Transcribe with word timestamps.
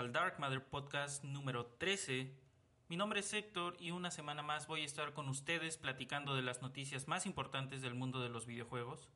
al 0.00 0.12
Dark 0.12 0.40
Matter 0.40 0.64
Podcast 0.64 1.24
número 1.24 1.66
13. 1.66 2.34
Mi 2.88 2.96
nombre 2.96 3.20
es 3.20 3.34
Héctor 3.34 3.76
y 3.78 3.90
una 3.90 4.10
semana 4.10 4.40
más 4.40 4.66
voy 4.66 4.80
a 4.80 4.86
estar 4.86 5.12
con 5.12 5.28
ustedes 5.28 5.76
platicando 5.76 6.34
de 6.34 6.40
las 6.40 6.62
noticias 6.62 7.06
más 7.06 7.26
importantes 7.26 7.82
del 7.82 7.94
mundo 7.94 8.22
de 8.22 8.30
los 8.30 8.46
videojuegos. 8.46 9.10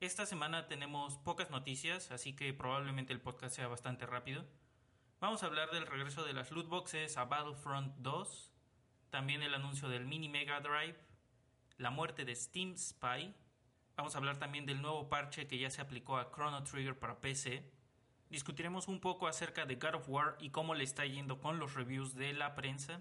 Esta 0.00 0.26
semana 0.26 0.68
tenemos 0.68 1.16
pocas 1.16 1.50
noticias, 1.50 2.10
así 2.10 2.36
que 2.36 2.52
probablemente 2.52 3.14
el 3.14 3.22
podcast 3.22 3.56
sea 3.56 3.66
bastante 3.66 4.04
rápido. 4.04 4.44
Vamos 5.20 5.42
a 5.42 5.46
hablar 5.46 5.70
del 5.70 5.86
regreso 5.86 6.22
de 6.22 6.34
las 6.34 6.50
loot 6.50 6.68
boxes 6.68 7.16
a 7.16 7.24
Battlefront 7.24 7.94
2, 8.00 8.52
también 9.08 9.40
el 9.40 9.54
anuncio 9.54 9.88
del 9.88 10.04
Mini 10.04 10.28
Mega 10.28 10.60
Drive, 10.60 10.98
la 11.78 11.88
muerte 11.88 12.26
de 12.26 12.36
Steam 12.36 12.76
Spy, 12.76 13.34
vamos 13.96 14.14
a 14.14 14.18
hablar 14.18 14.36
también 14.36 14.66
del 14.66 14.82
nuevo 14.82 15.08
parche 15.08 15.46
que 15.46 15.56
ya 15.56 15.70
se 15.70 15.80
aplicó 15.80 16.18
a 16.18 16.30
Chrono 16.30 16.62
Trigger 16.62 16.98
para 16.98 17.22
PC, 17.22 17.72
discutiremos 18.34 18.88
un 18.88 18.98
poco 18.98 19.28
acerca 19.28 19.64
de 19.64 19.76
God 19.76 19.94
of 19.94 20.08
War 20.08 20.36
y 20.40 20.50
cómo 20.50 20.74
le 20.74 20.82
está 20.82 21.06
yendo 21.06 21.38
con 21.38 21.60
los 21.60 21.74
reviews 21.74 22.16
de 22.16 22.32
la 22.32 22.56
prensa. 22.56 23.00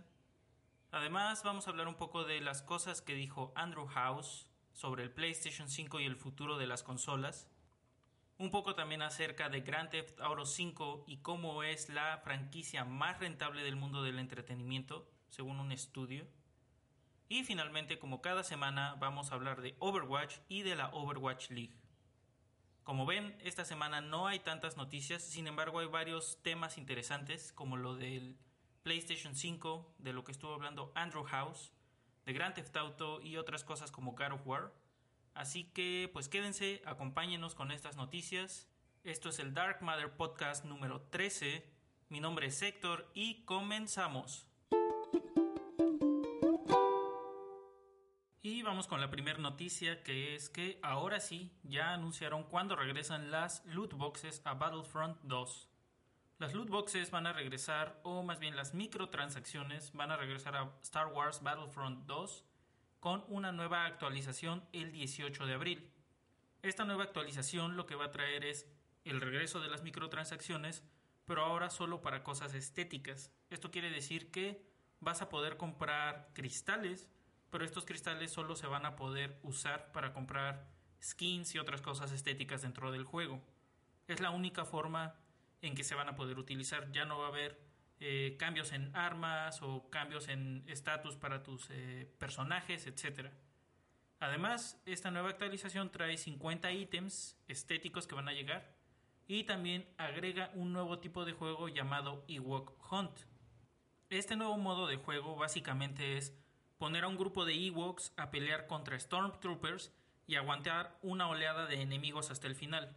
Además, 0.92 1.42
vamos 1.44 1.66
a 1.66 1.72
hablar 1.72 1.88
un 1.88 1.96
poco 1.96 2.24
de 2.24 2.40
las 2.40 2.62
cosas 2.62 3.02
que 3.02 3.16
dijo 3.16 3.52
Andrew 3.56 3.88
House 3.88 4.46
sobre 4.74 5.02
el 5.02 5.10
PlayStation 5.10 5.70
5 5.70 6.00
y 6.02 6.06
el 6.06 6.18
futuro 6.18 6.60
de 6.60 6.68
las 6.68 6.84
consolas. 6.84 7.50
Un 8.38 8.52
poco 8.52 8.76
también 8.76 9.02
acerca 9.02 9.50
de 9.50 9.62
Grand 9.62 9.90
Theft 9.90 10.20
Auto 10.22 10.46
5 10.46 11.06
y 11.08 11.18
cómo 11.18 11.64
es 11.64 11.90
la 11.90 12.20
franquicia 12.24 12.86
más 12.86 13.20
rentable 13.20 13.64
del 13.64 13.76
mundo 13.76 14.04
del 14.04 14.20
entretenimiento, 14.20 15.10
según 15.32 15.60
un 15.60 15.72
estudio. 15.72 16.28
Y 17.28 17.44
finalmente, 17.44 17.98
como 17.98 18.22
cada 18.22 18.44
semana, 18.44 18.98
vamos 19.00 19.32
a 19.32 19.36
hablar 19.36 19.64
de 19.64 19.76
Overwatch 19.80 20.38
y 20.48 20.62
de 20.62 20.76
la 20.76 20.90
Overwatch 20.90 21.50
League. 21.50 21.83
Como 22.84 23.06
ven, 23.06 23.38
esta 23.42 23.64
semana 23.64 24.02
no 24.02 24.28
hay 24.28 24.40
tantas 24.40 24.76
noticias, 24.76 25.24
sin 25.24 25.48
embargo 25.48 25.80
hay 25.80 25.88
varios 25.88 26.42
temas 26.44 26.78
interesantes 26.78 27.54
como 27.54 27.78
lo 27.78 27.96
del 27.96 28.38
PlayStation 28.84 29.36
5, 29.36 29.96
de 30.00 30.12
lo 30.12 30.26
que 30.26 30.34
estuvo 30.34 30.54
hablando 30.54 30.92
Andrew 30.94 31.24
House, 31.24 31.72
de 32.26 32.34
Grand 32.34 32.54
Theft 32.54 32.76
Auto 32.76 33.22
y 33.22 33.38
otras 33.38 33.64
cosas 33.64 33.90
como 33.90 34.12
God 34.12 34.34
of 34.34 34.46
War. 34.46 34.74
Así 35.34 35.64
que 35.64 36.10
pues 36.12 36.28
quédense, 36.28 36.82
acompáñenos 36.86 37.56
con 37.56 37.72
estas 37.72 37.96
noticias. 37.96 38.68
Esto 39.06 39.30
es 39.30 39.40
el 39.40 39.54
Dark 39.54 39.82
Matter 39.82 40.18
Podcast 40.18 40.66
número 40.66 41.04
13. 41.04 41.66
Mi 42.10 42.20
nombre 42.20 42.48
es 42.48 42.62
Héctor 42.62 43.10
y 43.14 43.46
comenzamos. 43.46 44.46
Vamos 48.74 48.88
con 48.88 49.02
la 49.02 49.12
primera 49.12 49.38
noticia 49.38 50.02
que 50.02 50.34
es 50.34 50.50
que 50.50 50.80
ahora 50.82 51.20
sí 51.20 51.52
ya 51.62 51.94
anunciaron 51.94 52.42
cuándo 52.46 52.76
regresan 52.76 53.30
las 53.30 53.64
loot 53.68 53.94
boxes 53.94 54.42
a 54.46 54.56
Battlefront 54.56 55.20
2. 55.22 55.70
Las 56.40 56.56
loot 56.56 56.70
boxes 56.70 57.12
van 57.12 57.28
a 57.28 57.34
regresar, 57.34 58.00
o 58.02 58.24
más 58.24 58.40
bien 58.40 58.56
las 58.56 58.74
microtransacciones 58.74 59.94
van 59.94 60.10
a 60.10 60.18
regresar 60.18 60.56
a 60.56 60.72
Star 60.82 61.06
Wars 61.06 61.44
Battlefront 61.44 62.08
2 62.08 62.46
con 63.00 63.24
una 63.28 63.52
nueva 63.52 63.86
actualización 63.86 64.68
el 64.74 64.92
18 64.92 65.46
de 65.46 65.54
abril. 65.54 65.92
Esta 66.64 66.84
nueva 66.84 67.04
actualización 67.04 67.78
lo 67.78 67.86
que 67.86 67.94
va 67.94 68.06
a 68.06 68.12
traer 68.12 68.44
es 68.44 68.68
el 69.06 69.22
regreso 69.22 69.60
de 69.60 69.68
las 69.68 69.84
microtransacciones, 69.84 70.84
pero 71.26 71.46
ahora 71.46 71.70
solo 71.70 72.02
para 72.02 72.24
cosas 72.24 72.56
estéticas. 72.56 73.32
Esto 73.52 73.70
quiere 73.70 73.92
decir 73.92 74.32
que 74.32 74.66
vas 75.00 75.22
a 75.22 75.30
poder 75.30 75.58
comprar 75.58 76.32
cristales 76.34 77.08
pero 77.54 77.66
estos 77.66 77.86
cristales 77.86 78.32
solo 78.32 78.56
se 78.56 78.66
van 78.66 78.84
a 78.84 78.96
poder 78.96 79.38
usar 79.44 79.92
para 79.92 80.12
comprar 80.12 80.66
skins 81.00 81.54
y 81.54 81.60
otras 81.60 81.84
cosas 81.84 82.12
estéticas 82.12 82.64
dentro 82.64 82.92
del 82.92 83.04
juego. 83.04 83.44
Es 84.08 84.22
la 84.22 84.32
única 84.32 84.66
forma 84.66 85.14
en 85.62 85.76
que 85.76 85.84
se 85.84 85.94
van 85.94 86.10
a 86.10 86.16
poder 86.16 86.40
utilizar. 86.40 86.92
Ya 86.92 87.06
no 87.06 87.20
va 87.20 87.26
a 87.26 87.28
haber 87.28 87.62
eh, 88.00 88.38
cambios 88.40 88.72
en 88.72 88.90
armas 88.96 89.62
o 89.62 89.88
cambios 89.92 90.30
en 90.30 90.64
estatus 90.66 91.16
para 91.16 91.44
tus 91.44 91.68
eh, 91.70 92.12
personajes, 92.18 92.88
etc. 92.88 93.30
Además, 94.20 94.82
esta 94.88 95.12
nueva 95.12 95.30
actualización 95.30 95.92
trae 95.92 96.18
50 96.18 96.72
ítems 96.72 97.38
estéticos 97.48 98.08
que 98.08 98.16
van 98.16 98.30
a 98.30 98.34
llegar 98.34 98.74
y 99.28 99.44
también 99.44 99.88
agrega 100.00 100.50
un 100.56 100.74
nuevo 100.74 100.98
tipo 100.98 101.24
de 101.24 101.34
juego 101.34 101.70
llamado 101.70 102.26
Ewok 102.28 102.92
Hunt. 102.92 103.20
Este 104.10 104.36
nuevo 104.36 104.58
modo 104.58 104.88
de 104.88 104.98
juego 104.98 105.36
básicamente 105.36 106.18
es 106.18 106.34
poner 106.84 107.06
a 107.06 107.08
un 107.08 107.16
grupo 107.16 107.46
de 107.46 107.54
Ewoks 107.54 108.12
a 108.18 108.30
pelear 108.30 108.68
contra 108.68 109.00
Stormtroopers 109.00 109.94
y 110.28 110.36
aguantar 110.36 111.00
una 111.02 111.30
oleada 111.30 111.66
de 111.66 111.82
enemigos 111.82 112.30
hasta 112.30 112.48
el 112.48 112.56
final. 112.56 112.94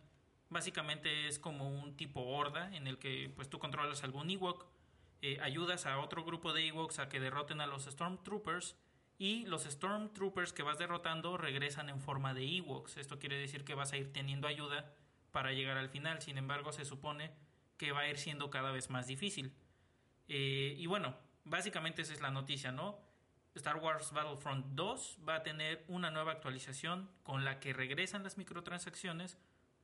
Básicamente 0.48 1.28
es 1.28 1.38
como 1.38 1.70
un 1.70 1.96
tipo 1.96 2.20
horda 2.22 2.74
en 2.74 2.88
el 2.88 2.98
que 2.98 3.32
pues 3.36 3.48
tú 3.48 3.60
controlas 3.60 4.02
algún 4.02 4.28
Ewok, 4.28 4.66
eh, 5.22 5.38
ayudas 5.40 5.86
a 5.86 6.00
otro 6.00 6.24
grupo 6.24 6.52
de 6.52 6.66
Ewoks 6.66 6.98
a 6.98 7.08
que 7.08 7.20
derroten 7.20 7.60
a 7.60 7.68
los 7.68 7.84
Stormtroopers 7.84 8.74
y 9.18 9.46
los 9.46 9.62
Stormtroopers 9.62 10.52
que 10.52 10.64
vas 10.64 10.78
derrotando 10.78 11.36
regresan 11.36 11.88
en 11.88 12.00
forma 12.00 12.34
de 12.34 12.56
Ewoks. 12.56 12.96
Esto 12.96 13.20
quiere 13.20 13.38
decir 13.38 13.64
que 13.64 13.74
vas 13.74 13.92
a 13.92 13.98
ir 13.98 14.12
teniendo 14.12 14.48
ayuda 14.48 14.92
para 15.30 15.52
llegar 15.52 15.76
al 15.76 15.90
final. 15.90 16.20
Sin 16.20 16.38
embargo, 16.38 16.72
se 16.72 16.84
supone 16.84 17.30
que 17.76 17.92
va 17.92 18.00
a 18.00 18.08
ir 18.08 18.18
siendo 18.18 18.50
cada 18.50 18.72
vez 18.72 18.90
más 18.90 19.06
difícil. 19.06 19.54
Eh, 20.26 20.74
y 20.76 20.86
bueno, 20.86 21.14
básicamente 21.44 22.02
esa 22.02 22.14
es 22.14 22.20
la 22.20 22.32
noticia, 22.32 22.72
¿no? 22.72 23.05
Star 23.56 23.76
Wars 23.76 24.12
Battlefront 24.12 24.66
2 24.74 25.18
va 25.26 25.36
a 25.36 25.42
tener 25.42 25.84
una 25.88 26.10
nueva 26.10 26.32
actualización 26.32 27.10
con 27.22 27.44
la 27.44 27.58
que 27.58 27.72
regresan 27.72 28.22
las 28.22 28.38
microtransacciones, 28.38 29.38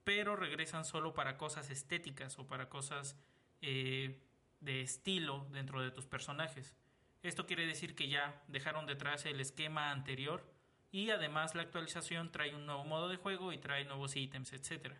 pero 0.05 0.37
regresan 0.37 0.84
solo 0.84 1.15
para 1.15 1.38
cosas 1.38 1.71
estéticas 1.71 2.38
o 2.38 2.47
para 2.47 2.69
cosas 2.69 3.16
eh, 3.60 4.21
de 4.60 4.83
estilo 4.83 5.47
dentro 5.53 5.81
de 5.83 5.91
tus 5.91 6.06
personajes. 6.06 6.75
Esto 7.22 7.47
quiere 7.47 7.66
decir 7.66 7.94
que 7.94 8.09
ya 8.09 8.43
dejaron 8.49 8.87
detrás 8.87 9.27
el 9.27 9.41
esquema 9.41 9.91
anterior 9.91 10.44
y 10.91 11.10
además 11.10 11.54
la 11.54 11.62
actualización 11.62 12.31
trae 12.31 12.54
un 12.54 12.66
nuevo 12.66 12.84
modo 12.84 13.09
de 13.09 13.16
juego 13.16 13.53
y 13.53 13.59
trae 13.59 13.84
nuevos 13.84 14.16
ítems, 14.16 14.53
etc. 14.53 14.94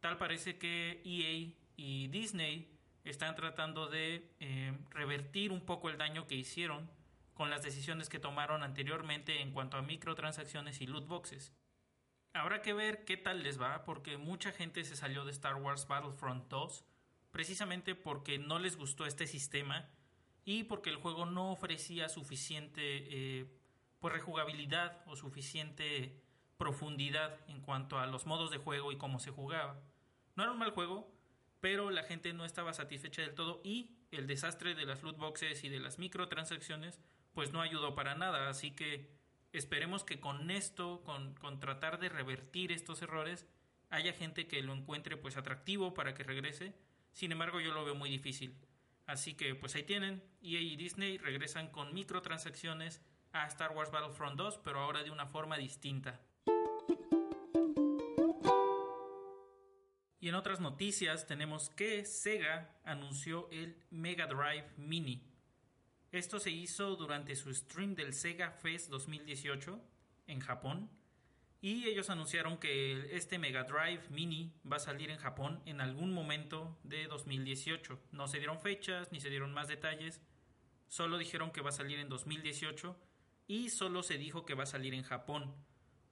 Tal 0.00 0.16
parece 0.16 0.56
que 0.56 1.02
EA 1.04 1.52
y 1.76 2.08
Disney 2.08 2.72
están 3.04 3.34
tratando 3.34 3.88
de 3.88 4.30
eh, 4.40 4.72
revertir 4.90 5.52
un 5.52 5.60
poco 5.60 5.90
el 5.90 5.98
daño 5.98 6.26
que 6.26 6.36
hicieron 6.36 6.88
con 7.34 7.50
las 7.50 7.62
decisiones 7.62 8.08
que 8.08 8.18
tomaron 8.18 8.62
anteriormente 8.62 9.40
en 9.40 9.52
cuanto 9.52 9.76
a 9.76 9.82
microtransacciones 9.82 10.80
y 10.80 10.86
loot 10.86 11.06
boxes. 11.06 11.52
Habrá 12.34 12.62
que 12.62 12.72
ver 12.72 13.04
qué 13.04 13.16
tal 13.16 13.42
les 13.42 13.60
va, 13.60 13.84
porque 13.84 14.16
mucha 14.16 14.52
gente 14.52 14.84
se 14.84 14.96
salió 14.96 15.24
de 15.24 15.32
Star 15.32 15.56
Wars 15.56 15.86
Battlefront 15.86 16.48
2 16.48 16.84
precisamente 17.30 17.94
porque 17.94 18.38
no 18.38 18.58
les 18.58 18.76
gustó 18.76 19.06
este 19.06 19.26
sistema 19.26 19.88
y 20.44 20.64
porque 20.64 20.90
el 20.90 20.96
juego 20.96 21.26
no 21.26 21.50
ofrecía 21.50 22.08
suficiente 22.08 22.80
eh, 22.82 23.46
pues 24.00 24.12
rejugabilidad 24.12 25.02
o 25.06 25.16
suficiente 25.16 26.20
profundidad 26.58 27.38
en 27.48 27.60
cuanto 27.60 27.98
a 27.98 28.06
los 28.06 28.26
modos 28.26 28.50
de 28.50 28.58
juego 28.58 28.92
y 28.92 28.98
cómo 28.98 29.18
se 29.18 29.30
jugaba. 29.30 29.80
No 30.36 30.42
era 30.42 30.52
un 30.52 30.58
mal 30.58 30.70
juego, 30.70 31.10
pero 31.60 31.90
la 31.90 32.02
gente 32.02 32.32
no 32.32 32.44
estaba 32.44 32.72
satisfecha 32.74 33.22
del 33.22 33.34
todo 33.34 33.60
y 33.64 33.96
el 34.10 34.26
desastre 34.26 34.74
de 34.74 34.84
las 34.84 35.02
loot 35.02 35.16
boxes 35.16 35.64
y 35.64 35.68
de 35.68 35.80
las 35.80 35.98
microtransacciones 35.98 37.00
pues 37.34 37.52
no 37.52 37.60
ayudó 37.60 37.94
para 37.94 38.14
nada. 38.14 38.48
Así 38.48 38.70
que 38.72 39.10
esperemos 39.52 40.04
que 40.04 40.20
con 40.20 40.50
esto, 40.50 41.02
con, 41.04 41.60
tratar 41.60 41.98
de 41.98 42.08
revertir 42.08 42.72
estos 42.72 43.02
errores, 43.02 43.46
haya 43.90 44.12
gente 44.12 44.48
que 44.48 44.62
lo 44.62 44.72
encuentre 44.72 45.16
pues 45.16 45.36
atractivo 45.36 45.94
para 45.94 46.14
que 46.14 46.24
regrese. 46.24 46.74
Sin 47.12 47.32
embargo, 47.32 47.60
yo 47.60 47.72
lo 47.72 47.84
veo 47.84 47.94
muy 47.94 48.10
difícil. 48.10 48.56
Así 49.06 49.34
que 49.34 49.54
pues 49.54 49.74
ahí 49.74 49.82
tienen, 49.82 50.22
EA 50.42 50.60
y 50.60 50.76
Disney 50.76 51.18
regresan 51.18 51.68
con 51.68 51.92
microtransacciones 51.92 53.02
a 53.32 53.46
Star 53.46 53.72
Wars 53.72 53.90
Battlefront 53.90 54.36
2, 54.36 54.60
pero 54.64 54.80
ahora 54.80 55.02
de 55.02 55.10
una 55.10 55.26
forma 55.26 55.56
distinta. 55.56 56.20
Y 60.20 60.28
en 60.28 60.36
otras 60.36 60.60
noticias 60.60 61.26
tenemos 61.26 61.68
que 61.70 62.04
Sega 62.04 62.76
anunció 62.84 63.48
el 63.50 63.76
Mega 63.90 64.28
Drive 64.28 64.70
Mini. 64.76 65.31
Esto 66.12 66.38
se 66.38 66.50
hizo 66.50 66.94
durante 66.96 67.34
su 67.34 67.54
stream 67.54 67.94
del 67.94 68.12
Sega 68.12 68.50
Fest 68.50 68.90
2018 68.90 69.80
en 70.26 70.40
Japón 70.40 70.90
y 71.62 71.88
ellos 71.88 72.10
anunciaron 72.10 72.58
que 72.58 73.16
este 73.16 73.38
Mega 73.38 73.64
Drive 73.64 74.10
Mini 74.10 74.52
va 74.70 74.76
a 74.76 74.80
salir 74.80 75.10
en 75.10 75.16
Japón 75.16 75.62
en 75.64 75.80
algún 75.80 76.12
momento 76.12 76.78
de 76.82 77.06
2018. 77.06 77.98
No 78.12 78.28
se 78.28 78.36
dieron 78.36 78.60
fechas 78.60 79.10
ni 79.10 79.22
se 79.22 79.30
dieron 79.30 79.54
más 79.54 79.68
detalles, 79.68 80.20
solo 80.86 81.16
dijeron 81.16 81.50
que 81.50 81.62
va 81.62 81.70
a 81.70 81.72
salir 81.72 81.98
en 81.98 82.10
2018 82.10 82.94
y 83.46 83.70
solo 83.70 84.02
se 84.02 84.18
dijo 84.18 84.44
que 84.44 84.54
va 84.54 84.64
a 84.64 84.66
salir 84.66 84.92
en 84.92 85.04
Japón. 85.04 85.54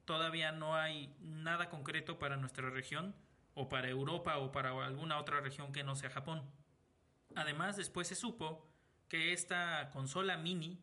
Todavía 0.06 0.50
no 0.50 0.76
hay 0.76 1.14
nada 1.20 1.68
concreto 1.68 2.18
para 2.18 2.38
nuestra 2.38 2.70
región 2.70 3.14
o 3.52 3.68
para 3.68 3.90
Europa 3.90 4.38
o 4.38 4.50
para 4.50 4.70
alguna 4.82 5.18
otra 5.18 5.42
región 5.42 5.72
que 5.72 5.84
no 5.84 5.94
sea 5.94 6.08
Japón. 6.08 6.50
Además, 7.34 7.76
después 7.76 8.08
se 8.08 8.14
supo 8.14 8.69
que 9.10 9.32
esta 9.32 9.90
consola 9.92 10.38
mini 10.38 10.78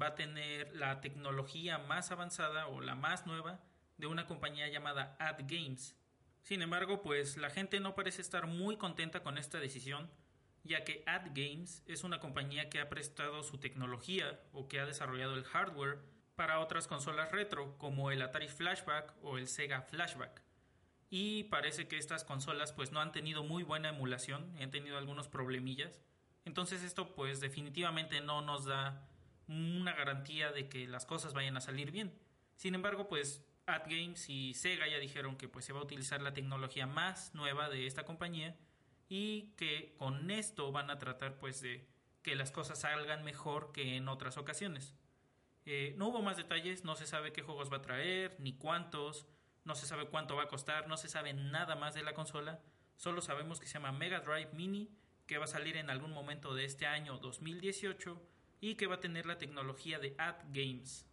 va 0.00 0.08
a 0.08 0.14
tener 0.14 0.76
la 0.76 1.00
tecnología 1.00 1.78
más 1.78 2.12
avanzada 2.12 2.68
o 2.68 2.82
la 2.82 2.94
más 2.94 3.26
nueva 3.26 3.60
de 3.96 4.06
una 4.06 4.26
compañía 4.26 4.68
llamada 4.68 5.16
Ad 5.18 5.38
Games. 5.48 5.96
Sin 6.42 6.60
embargo, 6.60 7.02
pues 7.02 7.38
la 7.38 7.48
gente 7.48 7.80
no 7.80 7.94
parece 7.94 8.20
estar 8.20 8.46
muy 8.46 8.76
contenta 8.76 9.22
con 9.22 9.38
esta 9.38 9.58
decisión, 9.58 10.10
ya 10.64 10.84
que 10.84 11.02
Ad 11.06 11.28
Games 11.34 11.82
es 11.86 12.04
una 12.04 12.20
compañía 12.20 12.68
que 12.68 12.78
ha 12.78 12.90
prestado 12.90 13.42
su 13.42 13.58
tecnología 13.58 14.38
o 14.52 14.68
que 14.68 14.78
ha 14.78 14.86
desarrollado 14.86 15.34
el 15.34 15.44
hardware 15.44 15.98
para 16.36 16.60
otras 16.60 16.86
consolas 16.86 17.32
retro 17.32 17.78
como 17.78 18.10
el 18.10 18.20
Atari 18.20 18.48
Flashback 18.48 19.14
o 19.22 19.38
el 19.38 19.48
Sega 19.48 19.80
Flashback. 19.80 20.42
Y 21.08 21.44
parece 21.44 21.88
que 21.88 21.96
estas 21.96 22.24
consolas 22.24 22.72
pues 22.72 22.92
no 22.92 23.00
han 23.00 23.12
tenido 23.12 23.44
muy 23.44 23.62
buena 23.62 23.88
emulación, 23.88 24.54
han 24.60 24.70
tenido 24.70 24.98
algunos 24.98 25.28
problemillas. 25.28 26.02
Entonces 26.44 26.82
esto 26.82 27.14
pues 27.14 27.40
definitivamente 27.40 28.20
no 28.20 28.42
nos 28.42 28.64
da 28.64 29.08
una 29.48 29.92
garantía 29.92 30.52
de 30.52 30.68
que 30.68 30.86
las 30.86 31.06
cosas 31.06 31.34
vayan 31.34 31.56
a 31.56 31.60
salir 31.60 31.90
bien. 31.90 32.12
Sin 32.56 32.74
embargo, 32.74 33.08
pues 33.08 33.44
AdGames 33.66 34.28
y 34.28 34.54
Sega 34.54 34.88
ya 34.88 34.98
dijeron 34.98 35.36
que 35.36 35.48
pues 35.48 35.64
se 35.64 35.72
va 35.72 35.80
a 35.80 35.84
utilizar 35.84 36.20
la 36.22 36.32
tecnología 36.32 36.86
más 36.86 37.34
nueva 37.34 37.68
de 37.68 37.86
esta 37.86 38.04
compañía 38.04 38.56
y 39.08 39.52
que 39.56 39.94
con 39.98 40.30
esto 40.30 40.72
van 40.72 40.90
a 40.90 40.98
tratar 40.98 41.38
pues 41.38 41.60
de 41.60 41.86
que 42.22 42.34
las 42.34 42.50
cosas 42.50 42.80
salgan 42.80 43.24
mejor 43.24 43.72
que 43.72 43.96
en 43.96 44.08
otras 44.08 44.36
ocasiones. 44.36 44.94
Eh, 45.64 45.94
no 45.96 46.08
hubo 46.08 46.22
más 46.22 46.36
detalles, 46.36 46.84
no 46.84 46.96
se 46.96 47.06
sabe 47.06 47.32
qué 47.32 47.42
juegos 47.42 47.70
va 47.70 47.76
a 47.76 47.82
traer, 47.82 48.36
ni 48.40 48.54
cuántos, 48.54 49.26
no 49.64 49.74
se 49.74 49.86
sabe 49.86 50.06
cuánto 50.06 50.34
va 50.34 50.44
a 50.44 50.48
costar, 50.48 50.88
no 50.88 50.96
se 50.96 51.08
sabe 51.08 51.34
nada 51.34 51.76
más 51.76 51.94
de 51.94 52.02
la 52.02 52.14
consola, 52.14 52.60
solo 52.96 53.20
sabemos 53.22 53.60
que 53.60 53.66
se 53.66 53.74
llama 53.74 53.92
Mega 53.92 54.20
Drive 54.20 54.50
Mini, 54.54 54.88
que 55.32 55.38
va 55.38 55.46
a 55.46 55.48
salir 55.48 55.78
en 55.78 55.88
algún 55.88 56.12
momento 56.12 56.54
de 56.54 56.66
este 56.66 56.84
año 56.84 57.16
2018 57.16 58.20
y 58.60 58.74
que 58.74 58.86
va 58.86 58.96
a 58.96 59.00
tener 59.00 59.24
la 59.24 59.38
tecnología 59.38 59.98
de 59.98 60.14
AdGames. 60.18 61.06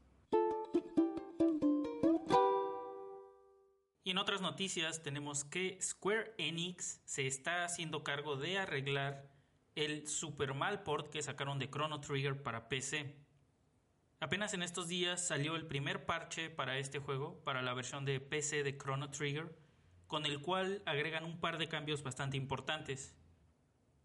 Y 4.04 4.12
en 4.12 4.18
otras 4.18 4.42
noticias 4.42 5.04
tenemos 5.04 5.46
que 5.46 5.82
Square 5.82 6.34
Enix 6.38 7.02
se 7.06 7.28
está 7.28 7.64
haciendo 7.64 8.04
cargo 8.04 8.36
de 8.36 8.58
arreglar 8.58 9.32
el 9.76 10.06
super 10.10 10.54
mal 10.54 10.84
port 10.84 11.10
que 11.10 11.24
sacaron 11.24 11.58
de 11.58 11.70
Chrono 11.70 12.02
Trigger 12.02 12.44
para 12.44 12.68
PC. 12.68 13.16
Apenas 14.20 14.54
en 14.54 14.64
estos 14.64 14.90
días 14.90 15.26
salió 15.26 15.56
el 15.56 15.66
primer 15.66 16.06
parche 16.06 16.50
para 16.50 16.78
este 16.78 17.00
juego, 17.00 17.42
para 17.46 17.62
la 17.62 17.74
versión 17.74 18.04
de 18.04 18.20
PC 18.20 18.64
de 18.64 18.78
Chrono 18.78 19.12
Trigger, 19.12 19.58
con 20.08 20.26
el 20.26 20.42
cual 20.42 20.84
agregan 20.86 21.24
un 21.24 21.40
par 21.40 21.58
de 21.58 21.70
cambios 21.70 22.04
bastante 22.04 22.36
importantes. 22.36 23.16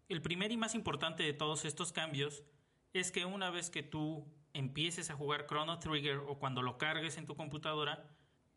El 0.07 0.21
primer 0.21 0.51
y 0.51 0.57
más 0.57 0.75
importante 0.75 1.23
de 1.23 1.33
todos 1.33 1.65
estos 1.65 1.91
cambios 1.91 2.43
es 2.93 3.11
que 3.11 3.25
una 3.25 3.49
vez 3.49 3.71
que 3.71 3.81
tú 3.81 4.27
empieces 4.53 5.09
a 5.09 5.15
jugar 5.15 5.47
Chrono 5.47 5.79
Trigger 5.79 6.17
o 6.17 6.37
cuando 6.37 6.61
lo 6.61 6.77
cargues 6.77 7.17
en 7.17 7.25
tu 7.25 7.35
computadora, 7.35 8.07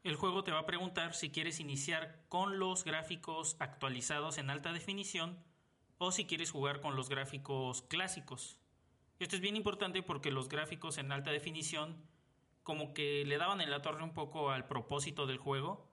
el 0.04 0.14
juego 0.14 0.44
te 0.44 0.52
va 0.52 0.60
a 0.60 0.66
preguntar 0.66 1.14
si 1.14 1.30
quieres 1.30 1.58
iniciar 1.58 2.22
con 2.28 2.58
los 2.58 2.84
gráficos 2.84 3.56
actualizados 3.60 4.36
en 4.36 4.50
alta 4.50 4.74
definición 4.74 5.42
o 5.96 6.12
si 6.12 6.26
quieres 6.26 6.50
jugar 6.50 6.82
con 6.82 6.96
los 6.96 7.08
gráficos 7.08 7.80
clásicos. 7.82 8.60
Esto 9.18 9.34
es 9.34 9.40
bien 9.40 9.56
importante 9.56 10.02
porque 10.02 10.30
los 10.30 10.50
gráficos 10.50 10.98
en 10.98 11.10
alta 11.12 11.30
definición 11.30 11.96
como 12.62 12.92
que 12.92 13.24
le 13.24 13.38
daban 13.38 13.62
en 13.62 13.70
la 13.70 13.80
torre 13.80 14.04
un 14.04 14.12
poco 14.12 14.50
al 14.50 14.68
propósito 14.68 15.26
del 15.26 15.38
juego 15.38 15.90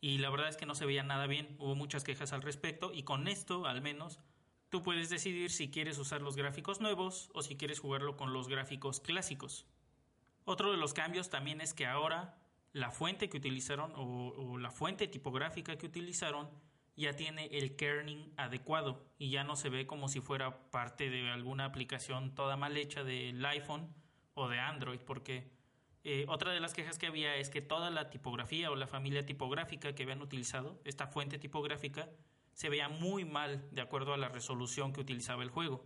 y 0.00 0.18
la 0.18 0.30
verdad 0.30 0.48
es 0.48 0.56
que 0.56 0.66
no 0.66 0.74
se 0.74 0.84
veía 0.84 1.04
nada 1.04 1.28
bien, 1.28 1.54
hubo 1.60 1.76
muchas 1.76 2.02
quejas 2.02 2.32
al 2.32 2.42
respecto 2.42 2.92
y 2.92 3.04
con 3.04 3.28
esto 3.28 3.66
al 3.66 3.80
menos 3.80 4.18
tú 4.68 4.82
puedes 4.82 5.10
decidir 5.10 5.50
si 5.50 5.70
quieres 5.70 5.98
usar 5.98 6.22
los 6.22 6.36
gráficos 6.36 6.80
nuevos 6.80 7.30
o 7.34 7.42
si 7.42 7.56
quieres 7.56 7.80
jugarlo 7.80 8.16
con 8.16 8.32
los 8.32 8.48
gráficos 8.48 9.00
clásicos. 9.00 9.66
Otro 10.44 10.70
de 10.70 10.76
los 10.76 10.94
cambios 10.94 11.30
también 11.30 11.60
es 11.60 11.74
que 11.74 11.86
ahora 11.86 12.38
la 12.72 12.90
fuente 12.90 13.28
que 13.28 13.38
utilizaron 13.38 13.92
o, 13.96 14.58
la 14.58 14.70
fuente 14.70 15.08
tipográfica 15.08 15.76
que 15.76 15.86
utilizaron 15.86 16.48
ya 16.94 17.14
tiene 17.14 17.46
el 17.46 17.76
kerning 17.76 18.32
adecuado 18.36 19.04
y 19.18 19.30
ya 19.30 19.44
no 19.44 19.56
se 19.56 19.68
ve 19.68 19.86
como 19.86 20.08
si 20.08 20.20
fuera 20.20 20.70
parte 20.70 21.10
de 21.10 21.30
alguna 21.30 21.64
aplicación 21.64 22.34
toda 22.34 22.56
mal 22.56 22.76
hecha 22.76 23.02
del 23.02 23.44
iPhone 23.44 23.92
o 24.34 24.48
de 24.48 24.58
Android, 24.58 25.00
porque 25.00 25.50
eh, 26.04 26.24
otra 26.28 26.52
de 26.52 26.60
las 26.60 26.74
quejas 26.74 26.98
que 26.98 27.06
había 27.06 27.36
es 27.36 27.50
que 27.50 27.60
toda 27.60 27.90
la 27.90 28.10
tipografía 28.10 28.70
o 28.70 28.76
la 28.76 28.86
familia 28.86 29.26
tipográfica 29.26 29.94
que 29.94 30.04
habían 30.04 30.22
utilizado, 30.22 30.80
esta 30.84 31.06
fuente 31.06 31.38
tipográfica, 31.38 32.08
se 32.56 32.70
veía 32.70 32.88
muy 32.88 33.26
mal 33.26 33.68
de 33.70 33.82
acuerdo 33.82 34.14
a 34.14 34.16
la 34.16 34.30
resolución 34.30 34.94
que 34.94 35.02
utilizaba 35.02 35.42
el 35.42 35.50
juego. 35.50 35.84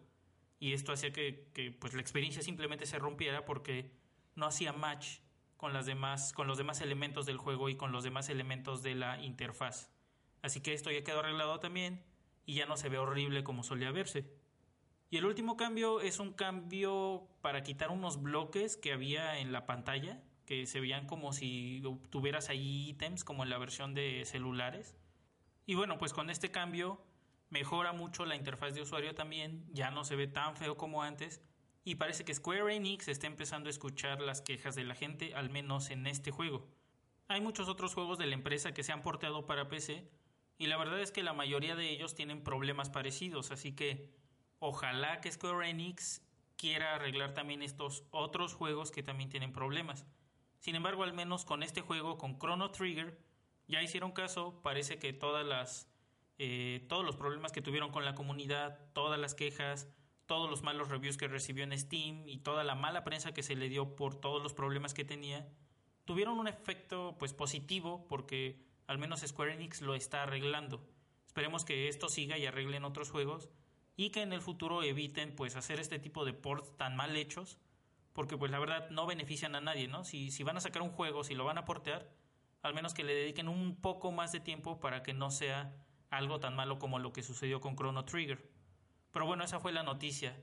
Y 0.60 0.72
esto 0.72 0.92
hacía 0.92 1.12
que, 1.12 1.76
pues, 1.80 1.94
la 1.94 2.00
experiencia 2.00 2.44
simplemente 2.44 2.86
se 2.86 2.96
rompiera 3.00 3.44
porque 3.44 3.90
no 4.36 4.46
hacía 4.46 4.72
match 4.72 5.18
con, 5.56 5.72
las 5.72 5.84
demás, 5.86 6.32
con 6.32 6.46
los 6.46 6.58
demás 6.58 6.80
elementos 6.80 7.26
del 7.26 7.38
juego 7.38 7.70
y 7.70 7.74
con 7.74 7.90
los 7.90 8.04
demás 8.04 8.28
elementos 8.28 8.84
de 8.84 8.94
la 8.94 9.20
interfaz. 9.20 9.90
Así 10.42 10.60
que 10.60 10.72
esto 10.72 10.92
ya 10.92 11.02
quedó 11.02 11.18
arreglado 11.18 11.58
también 11.58 12.04
y 12.46 12.54
ya 12.54 12.66
no 12.66 12.76
se 12.76 12.88
ve 12.88 12.98
horrible 12.98 13.42
como 13.42 13.64
solía 13.64 13.90
verse. 13.90 14.32
Y 15.10 15.16
el 15.16 15.24
último 15.24 15.56
cambio 15.56 16.00
es 16.00 16.20
un 16.20 16.32
cambio 16.32 17.26
para 17.40 17.64
quitar 17.64 17.90
unos 17.90 18.22
bloques 18.22 18.76
que 18.76 18.92
había 18.92 19.40
en 19.40 19.50
la 19.50 19.66
pantalla, 19.66 20.22
que 20.46 20.66
se 20.66 20.78
veían 20.78 21.08
como 21.08 21.32
si 21.32 21.82
tuvieras 22.10 22.48
ahí 22.48 22.90
ítems 22.90 23.24
como 23.24 23.42
en 23.42 23.50
la 23.50 23.58
versión 23.58 23.92
de 23.92 24.24
celulares. 24.24 24.94
Y 25.70 25.76
bueno, 25.76 25.98
pues 25.98 26.12
con 26.12 26.30
este 26.30 26.50
cambio 26.50 27.00
mejora 27.48 27.92
mucho 27.92 28.26
la 28.26 28.34
interfaz 28.34 28.74
de 28.74 28.82
usuario 28.82 29.14
también, 29.14 29.64
ya 29.72 29.92
no 29.92 30.02
se 30.02 30.16
ve 30.16 30.26
tan 30.26 30.56
feo 30.56 30.76
como 30.76 31.04
antes 31.04 31.40
y 31.84 31.94
parece 31.94 32.24
que 32.24 32.34
Square 32.34 32.74
Enix 32.74 33.06
está 33.06 33.28
empezando 33.28 33.68
a 33.68 33.70
escuchar 33.70 34.20
las 34.20 34.42
quejas 34.42 34.74
de 34.74 34.82
la 34.82 34.96
gente, 34.96 35.32
al 35.36 35.48
menos 35.48 35.90
en 35.90 36.08
este 36.08 36.32
juego. 36.32 36.66
Hay 37.28 37.40
muchos 37.40 37.68
otros 37.68 37.94
juegos 37.94 38.18
de 38.18 38.26
la 38.26 38.34
empresa 38.34 38.74
que 38.74 38.82
se 38.82 38.90
han 38.90 39.02
porteado 39.02 39.46
para 39.46 39.68
PC 39.68 40.10
y 40.58 40.66
la 40.66 40.76
verdad 40.76 41.00
es 41.00 41.12
que 41.12 41.22
la 41.22 41.34
mayoría 41.34 41.76
de 41.76 41.88
ellos 41.88 42.16
tienen 42.16 42.42
problemas 42.42 42.90
parecidos, 42.90 43.52
así 43.52 43.72
que 43.72 44.10
ojalá 44.58 45.20
que 45.20 45.30
Square 45.30 45.70
Enix 45.70 46.20
quiera 46.56 46.96
arreglar 46.96 47.32
también 47.32 47.62
estos 47.62 48.02
otros 48.10 48.54
juegos 48.54 48.90
que 48.90 49.04
también 49.04 49.30
tienen 49.30 49.52
problemas. 49.52 50.04
Sin 50.58 50.74
embargo, 50.74 51.04
al 51.04 51.12
menos 51.12 51.44
con 51.44 51.62
este 51.62 51.80
juego, 51.80 52.18
con 52.18 52.40
Chrono 52.40 52.72
Trigger, 52.72 53.29
ya 53.70 53.82
hicieron 53.82 54.12
caso, 54.12 54.60
parece 54.62 54.98
que 54.98 55.12
todas 55.12 55.46
las, 55.46 55.88
eh, 56.38 56.84
todos 56.88 57.04
los 57.04 57.16
problemas 57.16 57.52
que 57.52 57.62
tuvieron 57.62 57.90
con 57.90 58.04
la 58.04 58.14
comunidad, 58.14 58.78
todas 58.92 59.18
las 59.18 59.34
quejas, 59.34 59.88
todos 60.26 60.50
los 60.50 60.62
malos 60.62 60.88
reviews 60.88 61.16
que 61.16 61.28
recibió 61.28 61.64
en 61.64 61.76
Steam 61.78 62.28
y 62.28 62.38
toda 62.38 62.62
la 62.64 62.74
mala 62.74 63.02
prensa 63.02 63.32
que 63.32 63.42
se 63.42 63.56
le 63.56 63.68
dio 63.68 63.96
por 63.96 64.14
todos 64.20 64.42
los 64.42 64.54
problemas 64.54 64.94
que 64.94 65.04
tenía, 65.04 65.48
tuvieron 66.04 66.38
un 66.38 66.48
efecto 66.48 67.16
pues 67.18 67.32
positivo 67.32 68.06
porque 68.08 68.62
al 68.86 68.98
menos 68.98 69.20
Square 69.20 69.54
Enix 69.54 69.80
lo 69.80 69.94
está 69.94 70.22
arreglando. 70.22 70.86
Esperemos 71.26 71.64
que 71.64 71.88
esto 71.88 72.08
siga 72.08 72.38
y 72.38 72.46
arreglen 72.46 72.84
otros 72.84 73.10
juegos 73.10 73.48
y 73.96 74.10
que 74.10 74.22
en 74.22 74.32
el 74.32 74.40
futuro 74.40 74.82
eviten 74.82 75.34
pues 75.34 75.56
hacer 75.56 75.80
este 75.80 75.98
tipo 75.98 76.24
de 76.24 76.32
ports 76.32 76.76
tan 76.76 76.96
mal 76.96 77.16
hechos 77.16 77.58
porque 78.12 78.36
pues 78.36 78.50
la 78.50 78.58
verdad 78.58 78.90
no 78.90 79.06
benefician 79.06 79.54
a 79.54 79.60
nadie, 79.60 79.88
¿no? 79.88 80.04
Si, 80.04 80.30
si 80.30 80.42
van 80.42 80.56
a 80.56 80.60
sacar 80.60 80.82
un 80.82 80.90
juego, 80.90 81.24
si 81.24 81.34
lo 81.34 81.44
van 81.44 81.58
a 81.58 81.64
portear, 81.64 82.10
al 82.62 82.74
menos 82.74 82.94
que 82.94 83.04
le 83.04 83.14
dediquen 83.14 83.48
un 83.48 83.80
poco 83.80 84.12
más 84.12 84.32
de 84.32 84.40
tiempo 84.40 84.80
para 84.80 85.02
que 85.02 85.14
no 85.14 85.30
sea 85.30 85.74
algo 86.10 86.40
tan 86.40 86.56
malo 86.56 86.78
como 86.78 86.98
lo 86.98 87.12
que 87.12 87.22
sucedió 87.22 87.60
con 87.60 87.76
Chrono 87.76 88.04
Trigger. 88.04 88.50
Pero 89.12 89.26
bueno, 89.26 89.44
esa 89.44 89.60
fue 89.60 89.72
la 89.72 89.82
noticia. 89.82 90.36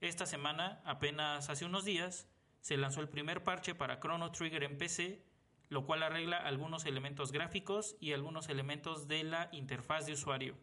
Esta 0.00 0.26
semana, 0.26 0.82
apenas 0.84 1.48
hace 1.50 1.64
unos 1.64 1.84
días, 1.84 2.28
se 2.60 2.76
lanzó 2.76 3.00
el 3.00 3.08
primer 3.08 3.42
parche 3.42 3.74
para 3.74 4.00
Chrono 4.00 4.32
Trigger 4.32 4.64
en 4.64 4.78
PC, 4.78 5.24
lo 5.68 5.84
cual 5.86 6.02
arregla 6.02 6.36
algunos 6.36 6.84
elementos 6.84 7.32
gráficos 7.32 7.96
y 8.00 8.12
algunos 8.12 8.48
elementos 8.48 9.08
de 9.08 9.24
la 9.24 9.48
interfaz 9.52 10.06
de 10.06 10.12
usuario. 10.12 10.56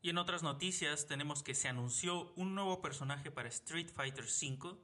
Y 0.00 0.10
en 0.10 0.18
otras 0.18 0.42
noticias 0.42 1.06
tenemos 1.06 1.42
que 1.42 1.54
se 1.54 1.68
anunció 1.68 2.32
un 2.36 2.54
nuevo 2.54 2.80
personaje 2.80 3.30
para 3.30 3.48
Street 3.48 3.90
Fighter 3.90 4.24
V. 4.24 4.78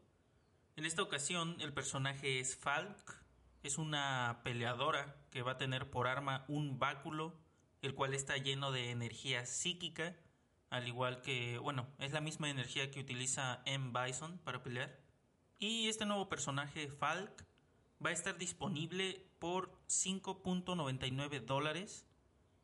En 0.76 0.86
esta 0.86 1.02
ocasión 1.02 1.56
el 1.60 1.72
personaje 1.72 2.40
es 2.40 2.56
Falk, 2.56 3.22
es 3.62 3.78
una 3.78 4.40
peleadora 4.42 5.16
que 5.30 5.42
va 5.42 5.52
a 5.52 5.58
tener 5.58 5.88
por 5.88 6.08
arma 6.08 6.44
un 6.48 6.80
báculo 6.80 7.38
el 7.80 7.94
cual 7.94 8.12
está 8.12 8.36
lleno 8.38 8.72
de 8.72 8.90
energía 8.90 9.46
psíquica, 9.46 10.16
al 10.70 10.88
igual 10.88 11.20
que, 11.20 11.58
bueno, 11.58 11.86
es 11.98 12.12
la 12.12 12.20
misma 12.20 12.50
energía 12.50 12.90
que 12.90 13.00
utiliza 13.00 13.62
M. 13.66 13.92
Bison 13.92 14.38
para 14.38 14.62
pelear. 14.62 14.98
Y 15.60 15.88
este 15.88 16.06
nuevo 16.06 16.28
personaje, 16.28 16.88
Falk, 16.88 17.46
va 18.04 18.10
a 18.10 18.14
estar 18.14 18.36
disponible 18.36 19.24
por 19.38 19.70
5.99 19.86 21.44
dólares 21.44 22.04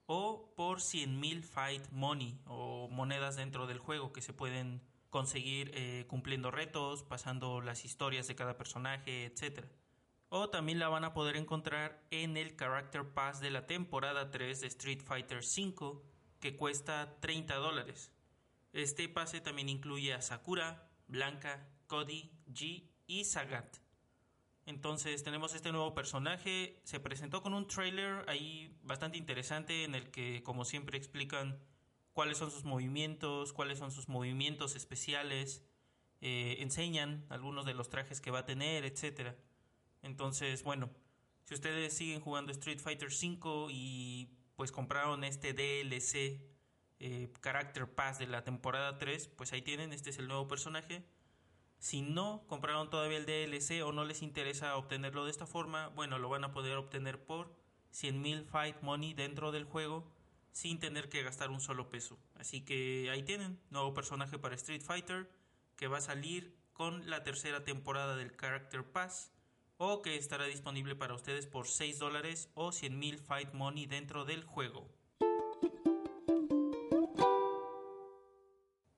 o 0.06 0.52
por 0.56 0.80
100.000 0.80 1.44
Fight 1.44 1.88
Money 1.90 2.40
o 2.46 2.88
monedas 2.88 3.36
dentro 3.36 3.68
del 3.68 3.78
juego 3.78 4.12
que 4.12 4.22
se 4.22 4.32
pueden 4.32 4.82
conseguir 5.10 5.72
eh, 5.74 6.06
cumpliendo 6.08 6.50
retos, 6.50 7.02
pasando 7.02 7.60
las 7.60 7.84
historias 7.84 8.26
de 8.28 8.36
cada 8.36 8.56
personaje, 8.56 9.26
etc. 9.26 9.66
O 10.28 10.48
también 10.48 10.78
la 10.78 10.88
van 10.88 11.04
a 11.04 11.12
poder 11.12 11.36
encontrar 11.36 12.02
en 12.10 12.36
el 12.36 12.56
Character 12.56 13.04
Pass 13.12 13.40
de 13.40 13.50
la 13.50 13.66
temporada 13.66 14.30
3 14.30 14.60
de 14.60 14.66
Street 14.68 15.02
Fighter 15.02 15.38
V 15.38 16.00
que 16.38 16.56
cuesta 16.56 17.18
30 17.20 17.56
dólares. 17.56 18.12
Este 18.72 19.08
pase 19.08 19.40
también 19.40 19.68
incluye 19.68 20.14
a 20.14 20.22
Sakura, 20.22 20.88
Blanca, 21.08 21.68
Cody, 21.88 22.30
G 22.46 22.88
y 23.06 23.24
Sagat. 23.24 23.78
Entonces 24.66 25.24
tenemos 25.24 25.54
este 25.54 25.72
nuevo 25.72 25.94
personaje, 25.94 26.80
se 26.84 27.00
presentó 27.00 27.42
con 27.42 27.54
un 27.54 27.66
trailer 27.66 28.24
ahí 28.28 28.78
bastante 28.84 29.18
interesante 29.18 29.82
en 29.82 29.96
el 29.96 30.10
que 30.10 30.44
como 30.44 30.64
siempre 30.64 30.96
explican 30.96 31.58
cuáles 32.20 32.36
son 32.36 32.50
sus 32.50 32.64
movimientos, 32.64 33.54
cuáles 33.54 33.78
son 33.78 33.90
sus 33.90 34.10
movimientos 34.10 34.76
especiales, 34.76 35.64
eh, 36.20 36.56
enseñan 36.58 37.24
algunos 37.30 37.64
de 37.64 37.72
los 37.72 37.88
trajes 37.88 38.20
que 38.20 38.30
va 38.30 38.40
a 38.40 38.44
tener, 38.44 38.84
etc. 38.84 39.34
Entonces, 40.02 40.62
bueno, 40.62 40.90
si 41.44 41.54
ustedes 41.54 41.94
siguen 41.94 42.20
jugando 42.20 42.52
Street 42.52 42.78
Fighter 42.78 43.08
V 43.08 43.68
y 43.70 44.36
pues 44.54 44.70
compraron 44.70 45.24
este 45.24 45.54
DLC 45.54 46.42
eh, 46.98 47.32
Character 47.40 47.90
Pass 47.90 48.18
de 48.18 48.26
la 48.26 48.44
temporada 48.44 48.98
3, 48.98 49.28
pues 49.28 49.54
ahí 49.54 49.62
tienen, 49.62 49.94
este 49.94 50.10
es 50.10 50.18
el 50.18 50.28
nuevo 50.28 50.46
personaje. 50.46 51.02
Si 51.78 52.02
no 52.02 52.44
compraron 52.48 52.90
todavía 52.90 53.16
el 53.16 53.24
DLC 53.24 53.82
o 53.82 53.92
no 53.92 54.04
les 54.04 54.20
interesa 54.20 54.76
obtenerlo 54.76 55.24
de 55.24 55.30
esta 55.30 55.46
forma, 55.46 55.88
bueno, 55.88 56.18
lo 56.18 56.28
van 56.28 56.44
a 56.44 56.52
poder 56.52 56.76
obtener 56.76 57.24
por 57.24 57.56
100.000 57.94 58.44
Fight 58.44 58.82
Money 58.82 59.14
dentro 59.14 59.52
del 59.52 59.64
juego 59.64 60.19
sin 60.52 60.78
tener 60.78 61.08
que 61.08 61.22
gastar 61.22 61.50
un 61.50 61.60
solo 61.60 61.90
peso. 61.90 62.18
Así 62.34 62.64
que 62.64 63.08
ahí 63.10 63.22
tienen, 63.22 63.60
nuevo 63.70 63.94
personaje 63.94 64.38
para 64.38 64.54
Street 64.54 64.82
Fighter 64.82 65.30
que 65.76 65.88
va 65.88 65.98
a 65.98 66.02
salir 66.02 66.56
con 66.72 67.08
la 67.08 67.22
tercera 67.22 67.64
temporada 67.64 68.16
del 68.16 68.36
Character 68.36 68.84
Pass 68.84 69.32
o 69.76 70.02
que 70.02 70.16
estará 70.16 70.44
disponible 70.44 70.94
para 70.94 71.14
ustedes 71.14 71.46
por 71.46 71.66
6 71.66 71.98
dólares 71.98 72.50
o 72.54 72.68
100.000 72.68 73.18
Fight 73.18 73.54
Money 73.54 73.86
dentro 73.86 74.26
del 74.26 74.44
juego. 74.44 74.90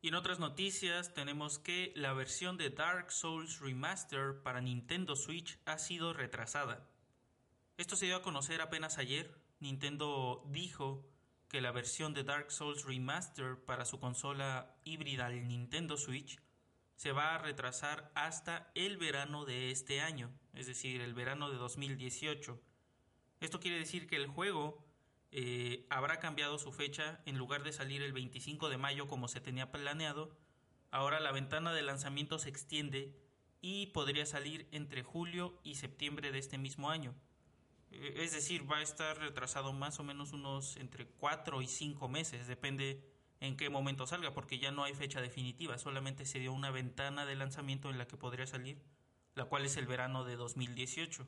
Y 0.00 0.08
en 0.08 0.16
otras 0.16 0.40
noticias 0.40 1.14
tenemos 1.14 1.60
que 1.60 1.92
la 1.94 2.12
versión 2.12 2.56
de 2.56 2.70
Dark 2.70 3.12
Souls 3.12 3.60
Remaster 3.60 4.42
para 4.42 4.60
Nintendo 4.60 5.14
Switch 5.14 5.60
ha 5.64 5.78
sido 5.78 6.12
retrasada. 6.12 6.88
Esto 7.76 7.94
se 7.94 8.06
dio 8.06 8.16
a 8.16 8.22
conocer 8.22 8.60
apenas 8.60 8.98
ayer. 8.98 9.40
Nintendo 9.60 10.44
dijo 10.50 11.08
que 11.52 11.60
la 11.60 11.70
versión 11.70 12.14
de 12.14 12.24
Dark 12.24 12.50
Souls 12.50 12.86
Remaster 12.86 13.62
para 13.62 13.84
su 13.84 14.00
consola 14.00 14.74
híbrida 14.84 15.28
del 15.28 15.46
Nintendo 15.46 15.98
Switch 15.98 16.40
se 16.96 17.12
va 17.12 17.34
a 17.34 17.38
retrasar 17.38 18.10
hasta 18.14 18.72
el 18.74 18.96
verano 18.96 19.44
de 19.44 19.70
este 19.70 20.00
año, 20.00 20.30
es 20.54 20.66
decir, 20.66 21.02
el 21.02 21.12
verano 21.12 21.50
de 21.50 21.58
2018. 21.58 22.58
Esto 23.40 23.60
quiere 23.60 23.78
decir 23.78 24.06
que 24.06 24.16
el 24.16 24.28
juego 24.28 24.82
eh, 25.30 25.84
habrá 25.90 26.20
cambiado 26.20 26.58
su 26.58 26.72
fecha, 26.72 27.20
en 27.26 27.36
lugar 27.36 27.64
de 27.64 27.74
salir 27.74 28.00
el 28.00 28.14
25 28.14 28.70
de 28.70 28.78
mayo 28.78 29.06
como 29.06 29.28
se 29.28 29.42
tenía 29.42 29.70
planeado, 29.70 30.34
ahora 30.90 31.20
la 31.20 31.32
ventana 31.32 31.74
de 31.74 31.82
lanzamiento 31.82 32.38
se 32.38 32.48
extiende 32.48 33.14
y 33.60 33.88
podría 33.88 34.24
salir 34.24 34.68
entre 34.72 35.02
julio 35.02 35.60
y 35.64 35.74
septiembre 35.74 36.32
de 36.32 36.38
este 36.38 36.56
mismo 36.56 36.88
año. 36.88 37.14
Es 37.92 38.32
decir, 38.32 38.70
va 38.70 38.78
a 38.78 38.82
estar 38.82 39.18
retrasado 39.18 39.72
más 39.72 40.00
o 40.00 40.04
menos 40.04 40.32
unos 40.32 40.76
entre 40.76 41.06
4 41.06 41.62
y 41.62 41.66
5 41.66 42.08
meses, 42.08 42.46
depende 42.46 43.04
en 43.40 43.56
qué 43.56 43.68
momento 43.70 44.06
salga, 44.06 44.32
porque 44.32 44.58
ya 44.58 44.70
no 44.70 44.84
hay 44.84 44.94
fecha 44.94 45.20
definitiva, 45.20 45.76
solamente 45.76 46.24
se 46.24 46.38
dio 46.38 46.52
una 46.52 46.70
ventana 46.70 47.26
de 47.26 47.34
lanzamiento 47.34 47.90
en 47.90 47.98
la 47.98 48.06
que 48.06 48.16
podría 48.16 48.46
salir, 48.46 48.80
la 49.34 49.44
cual 49.44 49.64
es 49.64 49.76
el 49.76 49.86
verano 49.86 50.24
de 50.24 50.36
2018. 50.36 51.26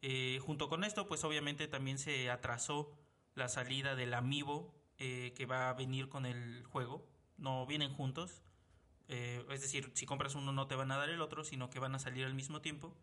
Eh, 0.00 0.40
junto 0.44 0.68
con 0.68 0.84
esto, 0.84 1.06
pues 1.06 1.22
obviamente 1.22 1.68
también 1.68 1.98
se 1.98 2.30
atrasó 2.30 2.98
la 3.34 3.48
salida 3.48 3.94
del 3.94 4.14
Amiibo 4.14 4.74
eh, 4.98 5.32
que 5.36 5.46
va 5.46 5.68
a 5.68 5.74
venir 5.74 6.08
con 6.08 6.26
el 6.26 6.64
juego. 6.64 7.06
No 7.36 7.66
vienen 7.66 7.92
juntos. 7.92 8.42
Eh, 9.08 9.44
es 9.50 9.60
decir, 9.60 9.90
si 9.94 10.06
compras 10.06 10.34
uno 10.34 10.52
no 10.52 10.66
te 10.66 10.74
van 10.74 10.90
a 10.90 10.96
dar 10.96 11.08
el 11.08 11.20
otro, 11.20 11.44
sino 11.44 11.70
que 11.70 11.78
van 11.78 11.94
a 11.94 11.98
salir 11.98 12.24
al 12.24 12.34
mismo 12.34 12.60
tiempo. 12.60 12.96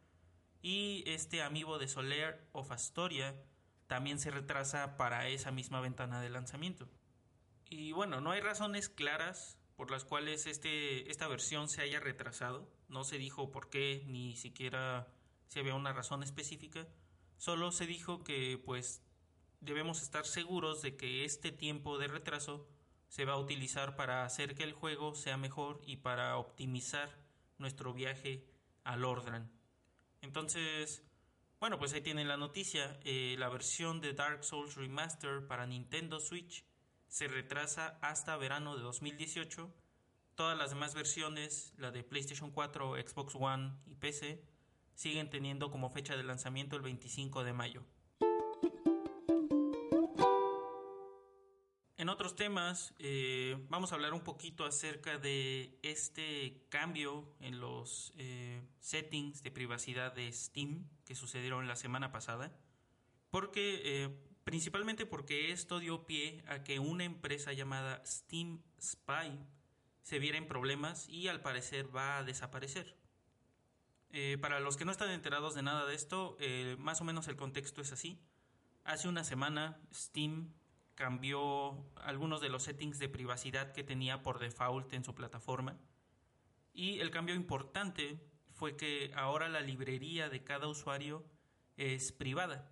Y 0.61 1.03
este 1.07 1.41
Amiibo 1.41 1.77
de 1.77 1.87
Soler 1.87 2.47
of 2.51 2.71
Astoria 2.71 3.35
también 3.87 4.19
se 4.19 4.31
retrasa 4.31 4.97
para 4.97 5.27
esa 5.27 5.51
misma 5.51 5.81
ventana 5.81 6.21
de 6.21 6.29
lanzamiento. 6.29 6.87
Y 7.69 7.91
bueno, 7.91 8.21
no 8.21 8.31
hay 8.31 8.41
razones 8.41 8.89
claras 8.89 9.57
por 9.75 9.91
las 9.91 10.03
cuales 10.03 10.45
este, 10.45 11.09
esta 11.09 11.27
versión 11.27 11.69
se 11.69 11.81
haya 11.81 11.99
retrasado. 11.99 12.69
No 12.89 13.03
se 13.03 13.17
dijo 13.17 13.51
por 13.51 13.69
qué, 13.69 14.03
ni 14.07 14.35
siquiera 14.35 15.07
si 15.47 15.59
había 15.59 15.75
una 15.75 15.93
razón 15.93 16.21
específica, 16.21 16.87
solo 17.37 17.71
se 17.71 17.87
dijo 17.87 18.23
que 18.23 18.61
pues 18.63 19.01
debemos 19.61 20.01
estar 20.01 20.25
seguros 20.25 20.81
de 20.81 20.95
que 20.95 21.25
este 21.25 21.51
tiempo 21.51 21.97
de 21.97 22.07
retraso 22.07 22.67
se 23.07 23.25
va 23.25 23.33
a 23.33 23.39
utilizar 23.39 23.95
para 23.95 24.23
hacer 24.23 24.53
que 24.53 24.63
el 24.63 24.73
juego 24.73 25.15
sea 25.15 25.37
mejor 25.37 25.81
y 25.85 25.97
para 25.97 26.37
optimizar 26.37 27.17
nuestro 27.57 27.93
viaje 27.93 28.45
al 28.83 29.03
Ordran. 29.03 29.51
Entonces, 30.21 31.03
bueno, 31.59 31.77
pues 31.77 31.93
ahí 31.93 32.01
tienen 32.01 32.27
la 32.27 32.37
noticia. 32.37 32.99
Eh, 33.03 33.35
la 33.37 33.49
versión 33.49 34.01
de 34.01 34.13
Dark 34.13 34.43
Souls 34.43 34.75
Remaster 34.75 35.45
para 35.47 35.65
Nintendo 35.65 36.19
Switch 36.19 36.65
se 37.07 37.27
retrasa 37.27 37.97
hasta 38.01 38.37
verano 38.37 38.77
de 38.77 38.83
2018. 38.83 39.73
Todas 40.35 40.57
las 40.57 40.69
demás 40.69 40.93
versiones, 40.93 41.73
la 41.77 41.91
de 41.91 42.03
PlayStation 42.03 42.51
4, 42.51 42.95
Xbox 42.95 43.35
One 43.35 43.73
y 43.87 43.95
PC, 43.95 44.41
siguen 44.95 45.29
teniendo 45.29 45.69
como 45.71 45.89
fecha 45.89 46.15
de 46.15 46.23
lanzamiento 46.23 46.75
el 46.75 46.81
25 46.81 47.43
de 47.43 47.53
mayo. 47.53 47.83
En 51.99 52.07
otros 52.07 52.37
temas, 52.37 52.93
eh, 52.97 53.57
vamos 53.67 53.91
a 53.91 53.95
hablar 53.95 54.13
un 54.13 54.21
poquito 54.21 54.63
acerca 54.63 55.17
de 55.17 55.77
este 55.83 56.65
cambio 56.69 57.35
en 57.41 57.59
los 57.59 58.13
eh, 58.15 58.61
settings 58.79 59.43
de 59.43 59.51
privacidad 59.51 60.13
de 60.13 60.31
Steam 60.31 60.87
que 61.03 61.13
sucedieron 61.13 61.67
la 61.67 61.75
semana 61.75 62.13
pasada, 62.13 62.57
porque 63.31 63.81
eh, 63.83 64.17
principalmente 64.45 65.05
porque 65.05 65.51
esto 65.51 65.79
dio 65.79 66.05
pie 66.05 66.41
a 66.47 66.63
que 66.63 66.79
una 66.79 67.03
empresa 67.03 67.51
llamada 67.51 68.01
Steam 68.05 68.61
Spy 68.81 69.37
se 70.01 70.19
viera 70.19 70.37
en 70.37 70.47
problemas 70.47 71.09
y 71.09 71.27
al 71.27 71.41
parecer 71.41 71.93
va 71.93 72.19
a 72.19 72.23
desaparecer. 72.23 72.95
Para 74.39 74.61
los 74.61 74.77
que 74.77 74.85
no 74.85 74.91
están 74.93 75.11
enterados 75.11 75.53
de 75.53 75.63
nada 75.63 75.85
de 75.85 75.95
esto, 75.95 76.37
más 76.77 77.01
o 77.01 77.03
menos 77.03 77.27
el 77.27 77.35
contexto 77.35 77.81
es 77.81 77.91
así. 77.91 78.21
Hace 78.85 79.09
una 79.09 79.25
semana 79.25 79.81
Steam 79.93 80.53
cambió 80.99 81.77
algunos 81.95 82.41
de 82.41 82.49
los 82.49 82.63
settings 82.63 82.99
de 82.99 83.07
privacidad 83.07 83.71
que 83.71 83.85
tenía 83.85 84.21
por 84.21 84.37
default 84.37 84.91
en 84.91 85.05
su 85.05 85.15
plataforma. 85.15 85.79
Y 86.73 86.99
el 86.99 87.09
cambio 87.09 87.35
importante 87.35 88.19
fue 88.51 88.75
que 88.75 89.13
ahora 89.15 89.47
la 89.47 89.61
librería 89.61 90.27
de 90.27 90.43
cada 90.43 90.67
usuario 90.67 91.23
es 91.77 92.11
privada. 92.11 92.69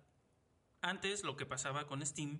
Antes 0.82 1.24
lo 1.24 1.36
que 1.36 1.46
pasaba 1.46 1.86
con 1.86 2.04
Steam 2.04 2.38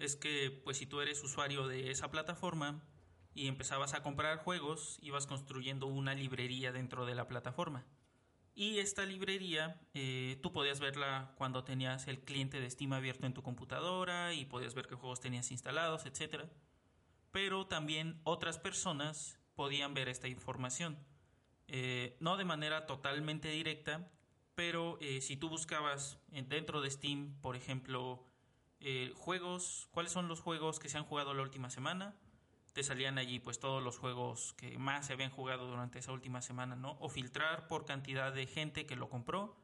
es 0.00 0.16
que 0.16 0.50
pues 0.64 0.78
si 0.78 0.86
tú 0.86 1.00
eres 1.00 1.22
usuario 1.22 1.68
de 1.68 1.92
esa 1.92 2.10
plataforma 2.10 2.82
y 3.32 3.46
empezabas 3.46 3.94
a 3.94 4.02
comprar 4.02 4.38
juegos, 4.38 4.98
ibas 5.00 5.28
construyendo 5.28 5.86
una 5.86 6.16
librería 6.16 6.72
dentro 6.72 7.06
de 7.06 7.14
la 7.14 7.28
plataforma. 7.28 7.86
Y 8.54 8.78
esta 8.78 9.06
librería, 9.06 9.80
eh, 9.94 10.38
tú 10.42 10.52
podías 10.52 10.80
verla 10.80 11.32
cuando 11.36 11.64
tenías 11.64 12.08
el 12.08 12.20
cliente 12.20 12.60
de 12.60 12.70
Steam 12.70 12.92
abierto 12.92 13.26
en 13.26 13.34
tu 13.34 13.42
computadora 13.42 14.34
y 14.34 14.44
podías 14.44 14.74
ver 14.74 14.86
qué 14.86 14.96
juegos 14.96 15.20
tenías 15.20 15.50
instalados, 15.50 16.04
etc. 16.04 16.44
Pero 17.30 17.66
también 17.66 18.20
otras 18.24 18.58
personas 18.58 19.38
podían 19.54 19.94
ver 19.94 20.08
esta 20.08 20.28
información. 20.28 20.98
Eh, 21.68 22.16
no 22.20 22.36
de 22.36 22.44
manera 22.44 22.86
totalmente 22.86 23.48
directa, 23.48 24.10
pero 24.54 24.98
eh, 25.00 25.20
si 25.20 25.36
tú 25.36 25.48
buscabas 25.48 26.18
dentro 26.28 26.80
de 26.80 26.90
Steam, 26.90 27.40
por 27.40 27.56
ejemplo, 27.56 28.26
juegos, 29.14 29.88
¿cuáles 29.90 30.10
son 30.10 30.26
los 30.26 30.40
juegos 30.40 30.78
que 30.78 30.88
se 30.88 30.96
han 30.96 31.04
jugado 31.04 31.34
la 31.34 31.42
última 31.42 31.68
semana? 31.68 32.16
Te 32.72 32.82
salían 32.82 33.18
allí 33.18 33.40
pues 33.40 33.58
todos 33.58 33.82
los 33.82 33.98
juegos 33.98 34.54
que 34.54 34.78
más 34.78 35.06
se 35.06 35.12
habían 35.12 35.30
jugado 35.30 35.66
durante 35.66 35.98
esa 35.98 36.12
última 36.12 36.42
semana, 36.42 36.76
¿no? 36.76 36.96
O 37.00 37.08
filtrar 37.08 37.66
por 37.68 37.84
cantidad 37.84 38.32
de 38.32 38.46
gente 38.46 38.86
que 38.86 38.96
lo 38.96 39.08
compró 39.08 39.56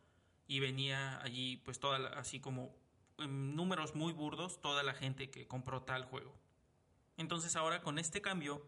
y 0.47 0.61
venía 0.61 1.21
allí 1.23 1.59
pues 1.59 1.79
toda 1.79 2.19
así 2.19 2.41
como 2.41 2.75
en 3.19 3.57
números 3.57 3.95
muy 3.95 4.13
burdos 4.13 4.61
toda 4.61 4.83
la 4.83 4.95
gente 4.95 5.31
que 5.31 5.47
compró 5.47 5.83
tal 5.83 6.05
juego. 6.05 6.35
Entonces 7.17 7.57
ahora 7.57 7.81
con 7.81 7.99
este 7.99 8.21
cambio, 8.21 8.67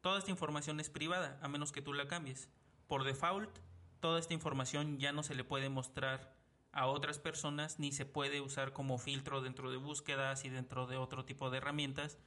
toda 0.00 0.18
esta 0.18 0.30
información 0.30 0.80
es 0.80 0.90
privada, 0.90 1.38
a 1.42 1.48
menos 1.48 1.72
que 1.72 1.82
tú 1.82 1.92
la 1.92 2.08
cambies. 2.08 2.48
Por 2.88 3.04
default, 3.04 3.58
toda 4.00 4.18
esta 4.18 4.34
información 4.34 4.98
ya 4.98 5.12
no 5.12 5.22
se 5.22 5.34
le 5.34 5.44
puede 5.44 5.68
mostrar 5.68 6.34
a 6.72 6.86
otras 6.86 7.18
personas 7.18 7.78
ni 7.78 7.92
se 7.92 8.04
puede 8.04 8.40
usar 8.40 8.72
como 8.72 8.98
filtro 8.98 9.40
dentro 9.40 9.70
de 9.70 9.78
búsquedas 9.78 10.44
y 10.44 10.50
dentro 10.50 10.86
de 10.86 10.96
otro 10.96 11.24
tipo 11.24 11.50
de 11.50 11.58
herramientas 11.58 12.18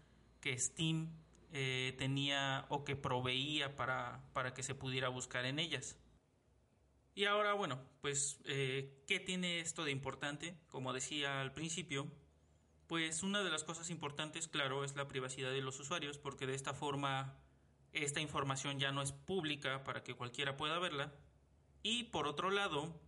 que 0.41 0.57
Steam 0.57 1.11
eh, 1.51 1.95
tenía 1.97 2.65
o 2.69 2.83
que 2.83 2.95
proveía 2.95 3.75
para, 3.75 4.23
para, 4.33 4.53
que 4.53 4.63
se 4.63 4.75
pudiera 4.75 5.09
buscar 5.09 5.45
en 5.45 5.59
ellas. 5.59 5.97
Y 7.15 7.25
ahora, 7.25 7.53
bueno, 7.53 7.79
pues, 8.01 8.39
eh, 8.45 9.03
¿qué 9.07 9.19
tiene 9.19 9.59
esto 9.59 9.83
de 9.83 9.91
importante? 9.91 10.55
Como 10.67 10.93
decía 10.93 11.41
al 11.41 11.53
principio, 11.53 12.07
pues 12.87 13.23
una 13.23 13.43
de 13.43 13.49
las 13.49 13.63
cosas 13.63 13.89
importantes, 13.89 14.47
claro, 14.47 14.83
es 14.83 14.95
la 14.95 15.07
privacidad 15.07 15.51
de 15.51 15.61
los 15.61 15.79
usuarios, 15.79 16.17
porque 16.17 16.47
de 16.47 16.55
esta 16.55 16.73
forma 16.73 17.37
esta 17.93 18.21
información 18.21 18.79
ya 18.79 18.91
no 18.91 19.01
es 19.01 19.11
pública 19.11 19.83
para 19.83 20.03
que 20.03 20.15
cualquiera 20.15 20.57
pueda 20.57 20.79
verla. 20.79 21.13
Y 21.81 22.03
por 22.05 22.27
otro 22.27 22.51
lado, 22.51 22.99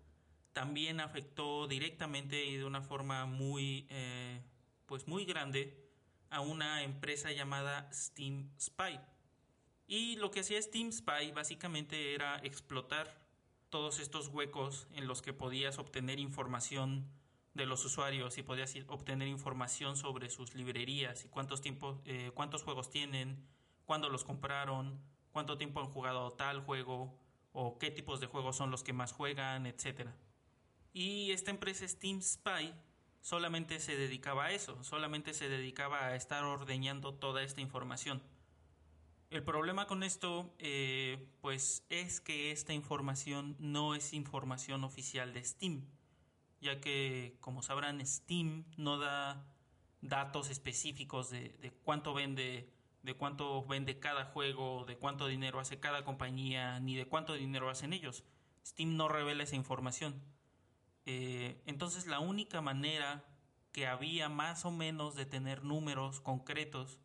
también 0.54 1.00
afectó 1.00 1.68
directamente 1.68 2.46
y 2.46 2.58
de 2.58 2.66
una 2.66 2.82
forma 2.82 3.26
muy, 3.26 3.88
eh, 3.90 4.42
pues 4.86 5.08
muy 5.08 5.26
grande 5.26 5.81
a 6.32 6.42
una 6.42 6.84
empresa 6.84 7.32
llamada 7.32 7.88
Steam 7.94 8.50
Spy. 8.60 9.00
Y 9.86 10.16
lo 10.16 10.32
que 10.32 10.40
hacía 10.40 10.62
Steam 10.62 10.92
Spy 10.92 11.32
básicamente 11.32 12.16
era 12.16 12.38
explotar 12.38 13.22
todos 13.70 14.00
estos 14.00 14.30
huecos 14.30 14.88
en 14.94 15.08
los 15.08 15.22
que 15.22 15.34
podías 15.34 15.78
obtener 15.78 16.20
información 16.20 17.06
de 17.54 17.66
los 17.66 17.84
usuarios 17.84 18.38
y 18.38 18.44
podías 18.44 18.74
obtener 18.88 19.28
información 19.28 19.98
sobre 19.98 20.30
sus 20.30 20.56
librerías 20.56 21.26
y 21.26 21.28
cuántos, 21.28 21.62
tiempos, 21.62 22.00
eh, 22.06 22.32
cuántos 22.34 22.64
juegos 22.64 22.90
tienen, 22.90 23.46
cuándo 23.86 24.10
los 24.10 24.24
compraron, 24.24 25.02
cuánto 25.32 25.58
tiempo 25.58 25.82
han 25.82 25.88
jugado 25.88 26.32
tal 26.32 26.62
juego 26.62 27.18
o 27.52 27.78
qué 27.78 27.92
tipos 27.92 28.22
de 28.22 28.28
juegos 28.28 28.56
son 28.56 28.72
los 28.72 28.84
que 28.84 28.94
más 28.94 29.12
juegan, 29.12 29.66
etc. 29.66 30.10
Y 30.94 31.32
esta 31.32 31.52
empresa 31.52 31.86
Steam 31.86 32.22
Spy 32.22 32.74
solamente 33.22 33.80
se 33.80 33.96
dedicaba 33.96 34.46
a 34.46 34.52
eso, 34.52 34.84
solamente 34.84 35.34
se 35.34 35.50
dedicaba 35.50 36.08
a 36.08 36.16
estar 36.16 36.44
ordeñando 36.44 37.14
toda 37.14 37.44
esta 37.44 37.62
información. 37.62 38.22
El 39.30 39.44
problema 39.44 39.88
con 39.88 40.04
esto, 40.04 40.54
eh, 40.60 41.26
pues, 41.40 41.86
es 41.90 42.20
que 42.20 42.52
esta 42.52 42.74
información 42.74 43.56
no 43.60 43.96
es 43.96 44.14
información 44.14 44.84
oficial 44.84 45.34
de 45.34 45.44
Steam 45.44 45.88
ya 46.62 46.80
que, 46.80 47.36
como 47.42 47.64
sabrán, 47.64 48.06
Steam 48.06 48.66
no 48.78 48.98
da 48.98 49.44
datos 50.02 50.50
específicos 50.50 51.30
de, 51.30 51.74
cuánto 51.84 52.14
vende 52.14 52.70
de 53.04 53.16
cuánto 53.16 53.66
vende 53.66 53.98
cada 53.98 54.26
juego, 54.26 54.86
de 54.86 54.96
cuánto 54.96 55.26
dinero 55.26 55.60
hace 55.60 55.80
cada 55.80 56.06
compañía, 56.06 56.80
ni 56.80 56.96
de 56.96 57.08
cuánto 57.08 57.34
dinero 57.34 57.68
hacen 57.72 57.94
ellos. 57.94 58.24
Steam 58.64 58.96
no 58.96 59.08
revela 59.08 59.42
esa 59.42 59.56
información. 59.56 60.22
Eh, 61.06 61.62
entonces 61.66 62.08
la 62.08 62.20
única 62.20 62.62
manera 62.62 63.26
que 63.72 63.88
había 63.88 64.30
más 64.30 64.66
o 64.66 64.72
menos 64.72 65.16
de 65.16 65.26
tener 65.26 65.64
números 65.64 66.22
concretos 66.22 67.00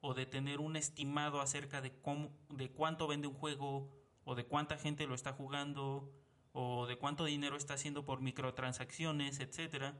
o 0.00 0.14
de 0.14 0.26
tener 0.26 0.60
un 0.60 0.76
estimado 0.76 1.40
acerca 1.40 1.80
de, 1.80 1.92
cómo, 2.00 2.30
de 2.48 2.70
cuánto 2.70 3.06
vende 3.06 3.26
un 3.26 3.34
juego 3.34 3.90
o 4.24 4.34
de 4.34 4.46
cuánta 4.46 4.76
gente 4.76 5.06
lo 5.06 5.14
está 5.14 5.32
jugando 5.32 6.12
o 6.52 6.86
de 6.86 6.96
cuánto 6.96 7.24
dinero 7.24 7.56
está 7.56 7.74
haciendo 7.74 8.04
por 8.04 8.20
microtransacciones, 8.20 9.40
etcétera. 9.40 9.98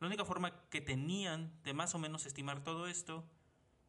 La 0.00 0.06
única 0.06 0.24
forma 0.24 0.68
que 0.68 0.80
tenían 0.80 1.52
de 1.62 1.74
más 1.74 1.94
o 1.94 1.98
menos 1.98 2.26
estimar 2.26 2.62
todo 2.62 2.86
esto 2.86 3.24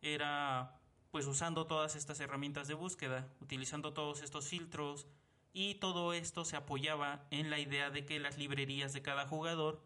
era 0.01 0.79
pues 1.11 1.27
usando 1.27 1.67
todas 1.67 1.95
estas 1.95 2.19
herramientas 2.19 2.67
de 2.67 2.73
búsqueda, 2.73 3.31
utilizando 3.39 3.93
todos 3.93 4.21
estos 4.21 4.47
filtros 4.47 5.07
y 5.53 5.75
todo 5.75 6.13
esto 6.13 6.43
se 6.45 6.55
apoyaba 6.55 7.25
en 7.31 7.49
la 7.49 7.59
idea 7.59 7.91
de 7.91 8.05
que 8.05 8.19
las 8.19 8.37
librerías 8.37 8.91
de 8.93 9.01
cada 9.01 9.27
jugador 9.27 9.83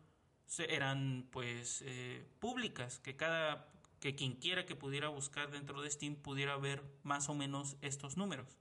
eran 0.60 1.28
pues 1.32 1.84
eh, 1.86 2.26
públicas, 2.40 3.00
que 3.00 3.16
cada 3.16 3.68
que 4.00 4.16
quien 4.16 4.34
quiera 4.36 4.66
que 4.66 4.76
pudiera 4.76 5.10
buscar 5.10 5.52
dentro 5.52 5.82
de 5.82 5.90
Steam 5.90 6.16
pudiera 6.16 6.56
ver 6.58 6.84
más 7.04 7.30
o 7.30 7.34
menos 7.34 7.78
estos 7.82 8.16
números. 8.16 8.58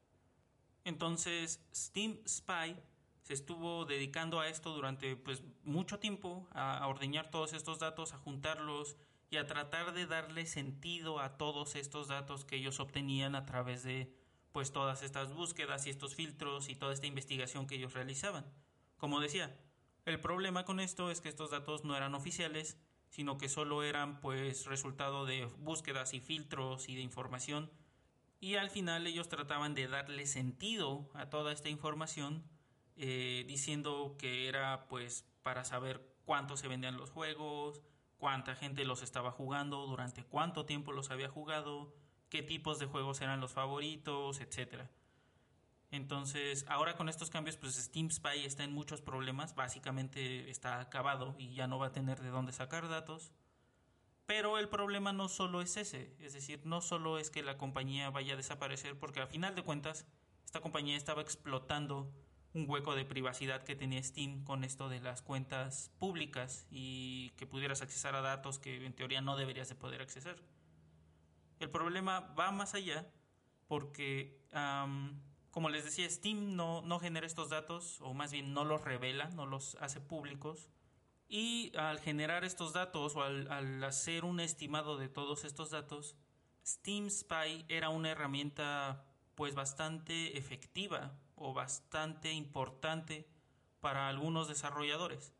Entonces 0.85 1.61
Steam 1.75 2.19
Spy 2.27 2.77
se 3.23 3.35
estuvo 3.35 3.85
dedicando 3.85 4.41
a 4.41 4.49
esto 4.49 4.73
durante 4.73 5.17
pues 5.17 5.43
mucho 5.65 5.99
tiempo, 5.99 6.49
a, 6.53 6.87
ordeñar 6.87 7.31
todos 7.31 7.53
estos 7.53 7.81
datos, 7.81 8.15
a 8.15 8.19
juntarlos 8.19 8.97
y 9.31 9.37
a 9.37 9.47
tratar 9.47 9.93
de 9.93 10.07
darle 10.07 10.47
sentido 10.47 11.19
a 11.19 11.37
todos 11.37 11.75
estos 11.75 12.09
datos 12.09 12.45
que 12.45 12.57
ellos 12.57 12.79
obtenían 12.79 13.35
a 13.35 13.45
través 13.45 13.83
de 13.83 14.15
pues 14.57 14.73
todas 14.73 15.03
estas 15.03 15.35
búsquedas 15.35 15.87
y 15.87 15.91
estos 15.91 16.15
filtros 16.15 16.71
y 16.71 16.77
toda 16.77 16.95
esta 16.95 17.07
investigación 17.07 17.67
que 17.67 17.75
ellos 17.75 17.93
realizaban. 17.93 18.47
Como 18.97 19.21
decía, 19.21 19.55
el 20.07 20.19
problema 20.19 20.65
con 20.65 20.81
esto 20.81 21.11
es 21.11 21.21
que 21.21 21.29
estos 21.29 21.51
datos 21.51 21.85
no 21.85 21.95
eran 21.95 22.15
oficiales, 22.15 22.79
sino 23.11 23.37
que 23.37 23.51
solo 23.51 23.83
eran 23.83 24.19
pues 24.19 24.65
resultado 24.65 25.27
de 25.27 25.45
búsquedas 25.59 26.15
y 26.15 26.21
filtros 26.21 26.89
y 26.89 26.95
de 26.95 27.03
información 27.03 27.71
y 28.41 28.55
al 28.55 28.71
final 28.71 29.07
ellos 29.07 29.29
trataban 29.29 29.75
de 29.75 29.89
darle 29.89 30.25
sentido 30.25 31.11
a 31.13 31.29
toda 31.29 31.53
esta 31.53 31.69
información 31.69 32.43
eh, 32.97 33.45
diciendo 33.47 34.17
que 34.19 34.49
era 34.49 34.89
pues 34.89 35.27
para 35.43 35.67
saber 35.67 36.01
cuánto 36.25 36.57
se 36.57 36.67
vendían 36.67 36.97
los 36.97 37.11
juegos, 37.11 37.83
cuánta 38.17 38.55
gente 38.55 38.87
los 38.87 39.03
estaba 39.03 39.33
jugando, 39.33 39.87
durante 39.87 40.25
cuánto 40.25 40.65
tiempo 40.65 40.93
los 40.93 41.11
había 41.11 41.29
jugado, 41.29 41.93
qué 42.29 42.43
tipos 42.43 42.79
de 42.79 42.87
juegos 42.87 43.21
eran 43.21 43.41
los 43.41 43.53
favoritos, 43.53 44.41
etcétera. 44.41 44.91
Entonces, 45.91 46.65
ahora 46.69 46.97
con 46.97 47.09
estos 47.09 47.31
cambios, 47.31 47.57
pues 47.57 47.75
Steam 47.77 48.11
Spy 48.11 48.45
está 48.45 48.65
en 48.65 48.73
muchos 48.73 49.01
problemas, 49.01 49.55
básicamente 49.55 50.51
está 50.51 50.81
acabado 50.81 51.37
y 51.39 51.55
ya 51.55 51.67
no 51.67 51.79
va 51.79 51.87
a 51.87 51.93
tener 51.93 52.21
de 52.21 52.31
dónde 52.31 52.53
sacar 52.53 52.89
datos. 52.89 53.33
Pero 54.27 54.59
el 54.59 54.69
problema 54.69 55.13
no 55.13 55.29
solo 55.29 55.63
es 55.63 55.77
ese, 55.77 56.17
es 56.19 56.33
decir, 56.33 56.61
no 56.65 56.81
solo 56.81 57.19
es 57.19 57.31
que 57.31 57.45
la 57.45 57.57
compañía 57.57 58.11
vaya 58.11 58.35
a 58.35 58.37
desaparecer, 58.37 58.99
porque 58.99 59.21
a 59.21 59.29
final 59.29 59.55
de 59.55 59.63
cuentas, 59.63 60.05
esta 60.45 60.61
compañía 60.61 60.97
estaba 60.97 61.23
explotando 61.23 62.13
un 62.53 62.69
hueco 62.69 62.97
de 62.97 63.05
privacidad 63.05 63.63
que 63.63 63.77
tenía 63.77 64.03
Steam 64.03 64.43
con 64.43 64.65
esto 64.65 64.89
de 64.89 64.99
las 65.01 65.23
cuentas 65.23 65.93
públicas 65.99 66.67
y 66.71 67.31
que 67.37 67.47
pudieras 67.47 67.83
accesar 67.83 68.17
a 68.17 68.23
datos 68.23 68.59
que 68.59 68.85
en 68.85 68.95
teoría 68.95 69.21
no 69.21 69.37
deberías 69.37 69.69
de 69.69 69.77
poder 69.77 70.03
acceder. 70.03 70.43
El 71.59 71.71
problema 71.71 72.21
va 72.39 72.51
más 72.51 72.75
allá 72.75 73.07
porque, 73.67 74.41
como 75.51 75.69
les 75.71 75.85
decía, 75.85 76.09
Steam 76.09 76.57
no, 76.57 76.83
no 76.83 76.99
genera 76.99 77.27
estos 77.27 77.49
datos 77.49 78.01
o 78.01 78.15
más 78.15 78.33
bien 78.33 78.53
no 78.53 78.65
los 78.65 78.83
revela, 78.83 79.31
no 79.31 79.47
los 79.47 79.77
hace 79.81 80.01
públicos. 80.01 80.69
Y 81.29 81.73
al 81.77 81.99
generar 81.99 82.45
estos 82.45 82.73
datos 82.73 83.17
o 83.17 83.23
al, 83.23 83.51
al 83.51 83.83
hacer 83.83 84.25
un 84.25 84.39
estimado 84.39 84.97
de 84.97 85.09
todos 85.09 85.45
estos 85.45 85.71
datos, 85.71 86.15
Steam 86.65 87.11
Spy 87.11 87.65
era 87.69 87.89
una 87.89 88.11
herramienta 88.11 89.05
pues 89.35 89.55
bastante 89.55 90.39
efectiva 90.39 91.19
o 91.35 91.53
bastante 91.53 92.33
importante 92.33 93.29
para 93.81 94.09
algunos 94.09 94.49
desarrolladores, 94.49 95.33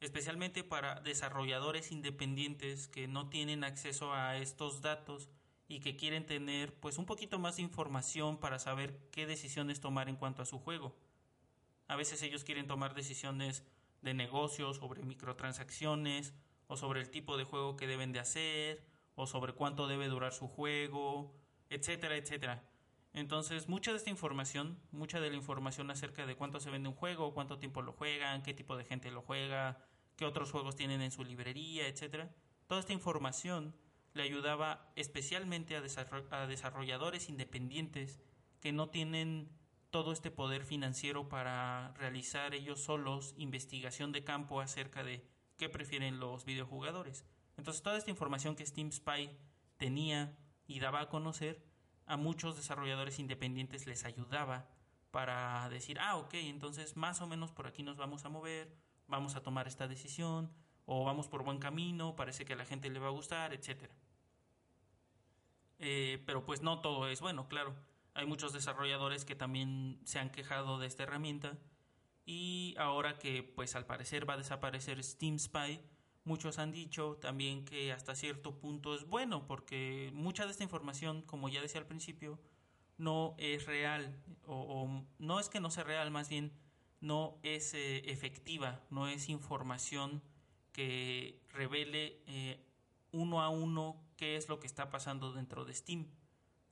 especialmente 0.00 0.64
para 0.64 1.00
desarrolladores 1.00 1.92
independientes 1.92 2.88
que 2.88 3.08
no 3.08 3.28
tienen 3.28 3.62
acceso 3.62 4.12
a 4.12 4.36
estos 4.36 4.80
datos 4.80 5.30
y 5.68 5.80
que 5.80 5.96
quieren 5.96 6.26
tener 6.26 6.74
pues 6.80 6.98
un 6.98 7.06
poquito 7.06 7.38
más 7.38 7.56
de 7.56 7.62
información 7.62 8.38
para 8.38 8.58
saber 8.58 8.98
qué 9.10 9.26
decisiones 9.26 9.80
tomar 9.80 10.08
en 10.08 10.16
cuanto 10.16 10.42
a 10.42 10.46
su 10.46 10.58
juego. 10.58 10.96
A 11.88 11.96
veces 11.96 12.22
ellos 12.22 12.44
quieren 12.44 12.66
tomar 12.66 12.94
decisiones 12.94 13.64
de 14.02 14.14
negocio 14.14 14.72
sobre 14.74 15.02
microtransacciones 15.02 16.34
o 16.68 16.76
sobre 16.76 17.00
el 17.00 17.10
tipo 17.10 17.36
de 17.36 17.44
juego 17.44 17.76
que 17.76 17.86
deben 17.86 18.12
de 18.12 18.20
hacer 18.20 18.84
o 19.14 19.26
sobre 19.26 19.54
cuánto 19.54 19.86
debe 19.86 20.08
durar 20.08 20.32
su 20.32 20.48
juego, 20.48 21.34
etcétera, 21.70 22.16
etcétera. 22.16 22.62
Entonces, 23.12 23.68
mucha 23.68 23.92
de 23.92 23.96
esta 23.96 24.10
información, 24.10 24.78
mucha 24.90 25.20
de 25.20 25.30
la 25.30 25.36
información 25.36 25.90
acerca 25.90 26.26
de 26.26 26.36
cuánto 26.36 26.60
se 26.60 26.70
vende 26.70 26.90
un 26.90 26.94
juego, 26.94 27.32
cuánto 27.32 27.58
tiempo 27.58 27.80
lo 27.80 27.92
juegan, 27.92 28.42
qué 28.42 28.52
tipo 28.52 28.76
de 28.76 28.84
gente 28.84 29.10
lo 29.10 29.22
juega, 29.22 29.78
qué 30.16 30.26
otros 30.26 30.52
juegos 30.52 30.76
tienen 30.76 31.00
en 31.00 31.10
su 31.10 31.24
librería, 31.24 31.88
etcétera, 31.88 32.30
toda 32.66 32.80
esta 32.80 32.92
información 32.92 33.74
le 34.16 34.22
ayudaba 34.22 34.90
especialmente 34.96 35.76
a, 35.76 36.46
desarrolladores 36.46 37.28
independientes 37.28 38.18
que 38.60 38.72
no 38.72 38.88
tienen 38.88 39.50
todo 39.90 40.12
este 40.12 40.30
poder 40.30 40.64
financiero 40.64 41.28
para 41.28 41.92
realizar 41.98 42.54
ellos 42.54 42.82
solos 42.82 43.34
investigación 43.36 44.12
de 44.12 44.24
campo 44.24 44.60
acerca 44.60 45.04
de 45.04 45.24
qué 45.56 45.68
prefieren 45.68 46.18
los 46.18 46.44
videojugadores. 46.44 47.24
Entonces 47.56 47.82
toda 47.82 47.98
esta 47.98 48.10
información 48.10 48.56
que 48.56 48.66
Steam 48.66 48.90
Spy 48.90 49.30
tenía 49.76 50.36
y 50.66 50.80
daba 50.80 51.02
a 51.02 51.08
conocer 51.08 51.62
a 52.06 52.16
muchos 52.16 52.56
desarrolladores 52.56 53.18
independientes 53.18 53.86
les 53.86 54.04
ayudaba 54.04 54.68
para 55.10 55.68
decir, 55.68 55.98
ah, 56.00 56.16
ok, 56.16 56.34
entonces 56.34 56.96
más 56.96 57.20
o 57.20 57.26
menos 57.26 57.52
por 57.52 57.66
aquí 57.66 57.82
nos 57.82 57.96
vamos 57.96 58.24
a 58.24 58.28
mover, 58.28 58.74
vamos 59.06 59.36
a 59.36 59.42
tomar 59.42 59.66
esta 59.66 59.88
decisión, 59.88 60.50
o 60.86 61.04
vamos 61.04 61.28
por 61.28 61.42
buen 61.42 61.58
camino, 61.58 62.16
parece 62.16 62.44
que 62.44 62.54
a 62.54 62.56
la 62.56 62.64
gente 62.64 62.88
le 62.90 63.00
va 63.00 63.08
a 63.08 63.10
gustar, 63.10 63.52
etc. 63.52 63.90
Eh, 65.78 66.22
pero 66.26 66.44
pues 66.44 66.62
no 66.62 66.80
todo 66.80 67.08
es 67.08 67.20
bueno, 67.20 67.48
claro. 67.48 67.74
Hay 68.14 68.26
muchos 68.26 68.52
desarrolladores 68.52 69.24
que 69.24 69.34
también 69.34 70.00
se 70.04 70.18
han 70.18 70.30
quejado 70.30 70.78
de 70.78 70.86
esta 70.86 71.02
herramienta 71.02 71.58
y 72.24 72.74
ahora 72.78 73.18
que 73.18 73.42
pues 73.42 73.76
al 73.76 73.86
parecer 73.86 74.28
va 74.28 74.34
a 74.34 74.38
desaparecer 74.38 75.02
Steam 75.04 75.38
Spy, 75.38 75.80
muchos 76.24 76.58
han 76.58 76.72
dicho 76.72 77.18
también 77.20 77.64
que 77.64 77.92
hasta 77.92 78.14
cierto 78.14 78.58
punto 78.58 78.94
es 78.94 79.06
bueno 79.06 79.46
porque 79.46 80.10
mucha 80.14 80.44
de 80.44 80.50
esta 80.50 80.64
información, 80.64 81.22
como 81.22 81.48
ya 81.48 81.60
decía 81.60 81.80
al 81.80 81.86
principio, 81.86 82.38
no 82.98 83.34
es 83.38 83.66
real 83.66 84.18
o, 84.46 85.04
no 85.18 85.38
es 85.38 85.48
que 85.48 85.60
no 85.60 85.70
sea 85.70 85.84
real, 85.84 86.10
más 86.10 86.28
bien 86.28 86.52
no 87.00 87.38
es 87.42 87.74
eh, 87.74 88.10
efectiva, 88.10 88.80
no 88.90 89.06
es 89.08 89.28
información 89.28 90.22
que 90.72 91.42
revele 91.50 92.22
eh, 92.26 92.64
uno 93.12 93.42
a 93.42 93.50
uno 93.50 94.05
qué 94.16 94.36
es 94.36 94.48
lo 94.48 94.60
que 94.60 94.66
está 94.66 94.90
pasando 94.90 95.32
dentro 95.32 95.64
de 95.64 95.74
Steam, 95.74 96.08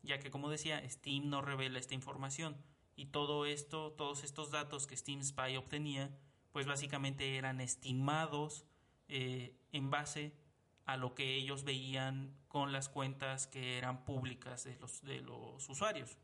ya 0.02 0.18
que 0.18 0.30
como 0.30 0.50
decía, 0.50 0.82
Steam 0.88 1.28
no 1.28 1.42
revela 1.42 1.78
esta 1.78 1.94
información 1.94 2.56
y 2.96 3.06
todo 3.06 3.46
esto, 3.46 3.92
todos 3.92 4.24
estos 4.24 4.50
datos 4.50 4.86
que 4.86 4.96
Steam 4.96 5.22
Spy 5.22 5.56
obtenía, 5.56 6.16
pues 6.52 6.66
básicamente 6.66 7.36
eran 7.36 7.60
estimados 7.60 8.64
eh, 9.08 9.56
en 9.72 9.90
base 9.90 10.36
a 10.86 10.96
lo 10.96 11.14
que 11.14 11.34
ellos 11.34 11.64
veían 11.64 12.36
con 12.48 12.72
las 12.72 12.88
cuentas 12.88 13.46
que 13.46 13.78
eran 13.78 14.04
públicas 14.04 14.64
de 14.64 14.76
los, 14.76 15.02
de 15.02 15.20
los 15.20 15.68
usuarios. 15.68 16.18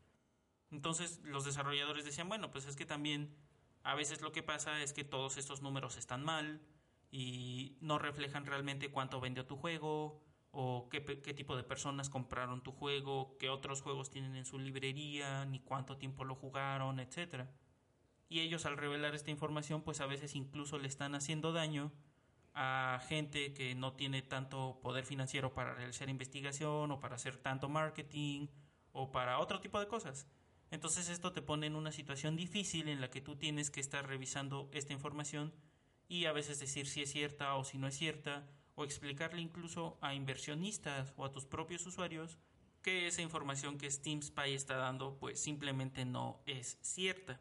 Entonces 0.69 1.19
los 1.23 1.43
desarrolladores 1.43 2.05
decían, 2.05 2.29
bueno, 2.29 2.51
pues 2.51 2.65
es 2.65 2.75
que 2.75 2.85
también 2.85 3.35
a 3.83 3.95
veces 3.95 4.21
lo 4.21 4.31
que 4.31 4.43
pasa 4.43 4.81
es 4.81 4.93
que 4.93 5.03
todos 5.03 5.37
estos 5.37 5.61
números 5.61 5.97
están 5.97 6.23
mal 6.23 6.61
y 7.11 7.77
no 7.81 7.99
reflejan 7.99 8.45
realmente 8.45 8.89
cuánto 8.91 9.19
vendió 9.19 9.45
tu 9.45 9.57
juego 9.57 10.21
o 10.51 10.89
qué, 10.89 11.03
qué, 11.03 11.33
tipo 11.33 11.55
de 11.55 11.63
personas 11.63 12.09
compraron 12.09 12.61
tu 12.61 12.71
juego, 12.71 13.37
qué 13.39 13.49
otros 13.49 13.81
juegos 13.81 14.09
tienen 14.09 14.35
en 14.35 14.45
su 14.45 14.59
librería, 14.59 15.45
ni 15.45 15.59
cuánto 15.59 15.97
tiempo 15.97 16.25
lo 16.25 16.35
jugaron, 16.35 16.99
etc. 16.99 17.45
Y 18.27 18.41
ellos 18.41 18.65
al 18.65 18.77
revelar 18.77 19.15
esta 19.15 19.31
información 19.31 19.81
pues 19.81 20.01
a 20.01 20.05
veces 20.05 20.35
incluso 20.35 20.77
le 20.77 20.87
están 20.87 21.15
haciendo 21.15 21.53
daño 21.53 21.91
a 22.53 23.01
gente 23.07 23.53
que 23.53 23.75
no 23.75 23.93
tiene 23.93 24.21
tanto 24.21 24.79
poder 24.81 25.05
financiero 25.05 25.53
para 25.53 25.73
realizar 25.73 26.09
investigación 26.09 26.91
o 26.91 26.99
para 26.99 27.15
hacer 27.15 27.37
tanto 27.37 27.69
marketing 27.69 28.47
o 28.91 29.11
para 29.11 29.39
otro 29.39 29.61
tipo 29.61 29.79
de 29.79 29.87
cosas. 29.87 30.27
Entonces 30.69 31.09
esto 31.09 31.31
te 31.31 31.41
pone 31.41 31.67
en 31.67 31.75
una 31.75 31.91
situación 31.91 32.35
difícil 32.35 32.89
en 32.89 33.01
la 33.01 33.09
que 33.09 33.21
tú 33.21 33.35
tienes 33.35 33.71
que 33.71 33.79
estar 33.79 34.07
revisando 34.07 34.69
esta 34.73 34.93
información 34.93 35.53
y 36.07 36.25
a 36.25 36.33
veces 36.33 36.59
decir 36.59 36.87
si 36.87 37.01
es 37.01 37.11
cierta 37.11 37.55
o 37.55 37.63
si 37.63 37.77
no 37.77 37.87
es 37.87 37.95
cierta 37.95 38.47
o 38.75 38.83
explicarle 38.83 39.41
incluso 39.41 39.97
a 40.01 40.13
inversionistas 40.13 41.13
o 41.17 41.25
a 41.25 41.31
tus 41.31 41.45
propios 41.45 41.85
usuarios 41.85 42.37
que 42.81 43.07
esa 43.07 43.21
información 43.21 43.77
que 43.77 43.89
Steam 43.89 44.21
Spy 44.21 44.53
está 44.53 44.75
dando 44.75 45.17
pues 45.17 45.39
simplemente 45.39 46.05
no 46.05 46.41
es 46.45 46.77
cierta. 46.81 47.39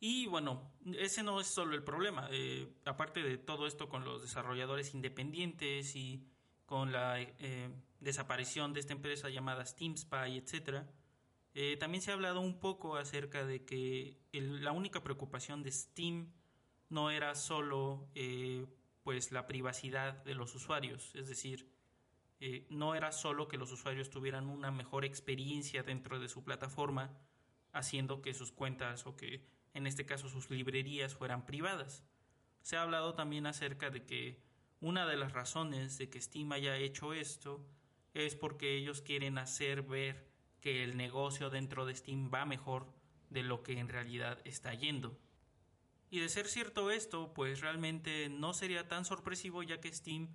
Y 0.00 0.26
bueno, 0.26 0.72
ese 0.98 1.22
no 1.22 1.40
es 1.40 1.46
solo 1.46 1.74
el 1.74 1.84
problema. 1.84 2.28
Eh, 2.30 2.72
aparte 2.86 3.22
de 3.22 3.36
todo 3.36 3.66
esto 3.66 3.88
con 3.88 4.04
los 4.04 4.22
desarrolladores 4.22 4.94
independientes 4.94 5.94
y 5.94 6.26
con 6.64 6.90
la 6.90 7.20
eh, 7.20 7.70
desaparición 8.00 8.72
de 8.72 8.80
esta 8.80 8.94
empresa 8.94 9.28
llamada 9.28 9.64
Steam 9.66 9.96
Spy, 9.96 10.38
etc., 10.38 10.84
eh, 11.52 11.76
también 11.78 12.00
se 12.00 12.12
ha 12.12 12.14
hablado 12.14 12.40
un 12.40 12.60
poco 12.60 12.96
acerca 12.96 13.44
de 13.44 13.64
que 13.64 14.16
la 14.32 14.70
única 14.70 15.02
preocupación 15.02 15.64
de 15.64 15.72
Steam 15.72 16.32
no 16.88 17.10
era 17.10 17.34
solo 17.34 18.08
pues 19.10 19.32
la 19.32 19.48
privacidad 19.48 20.22
de 20.22 20.36
los 20.36 20.54
usuarios, 20.54 21.12
es 21.16 21.28
decir, 21.28 21.68
no 22.68 22.94
era 22.94 23.10
solo 23.10 23.48
que 23.48 23.58
los 23.58 23.72
usuarios 23.72 24.08
tuvieran 24.08 24.46
una 24.46 24.70
mejor 24.70 25.04
experiencia 25.04 25.82
dentro 25.82 26.20
de 26.20 26.28
su 26.28 26.44
plataforma, 26.44 27.18
haciendo 27.72 28.22
que 28.22 28.34
sus 28.34 28.52
cuentas 28.52 29.08
o 29.08 29.16
que 29.16 29.44
en 29.74 29.88
este 29.88 30.06
caso 30.06 30.28
sus 30.28 30.48
librerías, 30.48 31.16
fueran 31.16 31.44
privadas. 31.44 32.04
Se 32.62 32.76
ha 32.76 32.82
hablado 32.82 33.14
también 33.14 33.46
acerca 33.46 33.90
de 33.90 34.06
que 34.06 34.44
una 34.80 35.08
de 35.08 35.16
las 35.16 35.32
razones 35.32 35.98
de 35.98 36.08
que 36.08 36.20
Steam 36.20 36.52
haya 36.52 36.76
hecho 36.76 37.12
esto 37.12 37.66
es 38.14 38.36
porque 38.36 38.76
ellos 38.76 39.02
quieren 39.02 39.38
hacer 39.38 39.82
ver 39.82 40.30
que 40.60 40.84
el 40.84 40.96
negocio 40.96 41.50
dentro 41.50 41.84
de 41.84 41.96
Steam 41.96 42.30
va 42.32 42.44
mejor 42.44 42.94
de 43.28 43.42
lo 43.42 43.64
que 43.64 43.76
en 43.80 43.88
realidad 43.88 44.40
está 44.44 44.72
yendo. 44.72 45.18
Y 46.10 46.18
de 46.18 46.28
ser 46.28 46.48
cierto 46.48 46.90
esto, 46.90 47.32
pues 47.32 47.60
realmente 47.60 48.28
no 48.28 48.52
sería 48.52 48.88
tan 48.88 49.04
sorpresivo 49.04 49.62
ya 49.62 49.80
que 49.80 49.92
Steam 49.92 50.28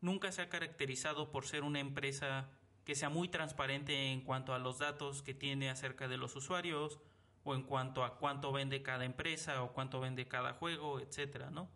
nunca 0.00 0.32
se 0.32 0.42
ha 0.42 0.48
caracterizado 0.48 1.30
por 1.30 1.46
ser 1.46 1.62
una 1.62 1.78
empresa 1.78 2.50
que 2.84 2.96
sea 2.96 3.10
muy 3.10 3.28
transparente 3.28 4.10
en 4.10 4.22
cuanto 4.22 4.54
a 4.54 4.58
los 4.58 4.78
datos 4.78 5.22
que 5.22 5.32
tiene 5.32 5.70
acerca 5.70 6.08
de 6.08 6.16
los 6.16 6.34
usuarios 6.34 6.98
o 7.44 7.54
en 7.54 7.62
cuanto 7.62 8.02
a 8.02 8.18
cuánto 8.18 8.50
vende 8.50 8.82
cada 8.82 9.04
empresa 9.04 9.62
o 9.62 9.72
cuánto 9.72 10.00
vende 10.00 10.26
cada 10.26 10.52
juego, 10.54 10.98
etcétera, 10.98 11.50
¿no? 11.50 11.70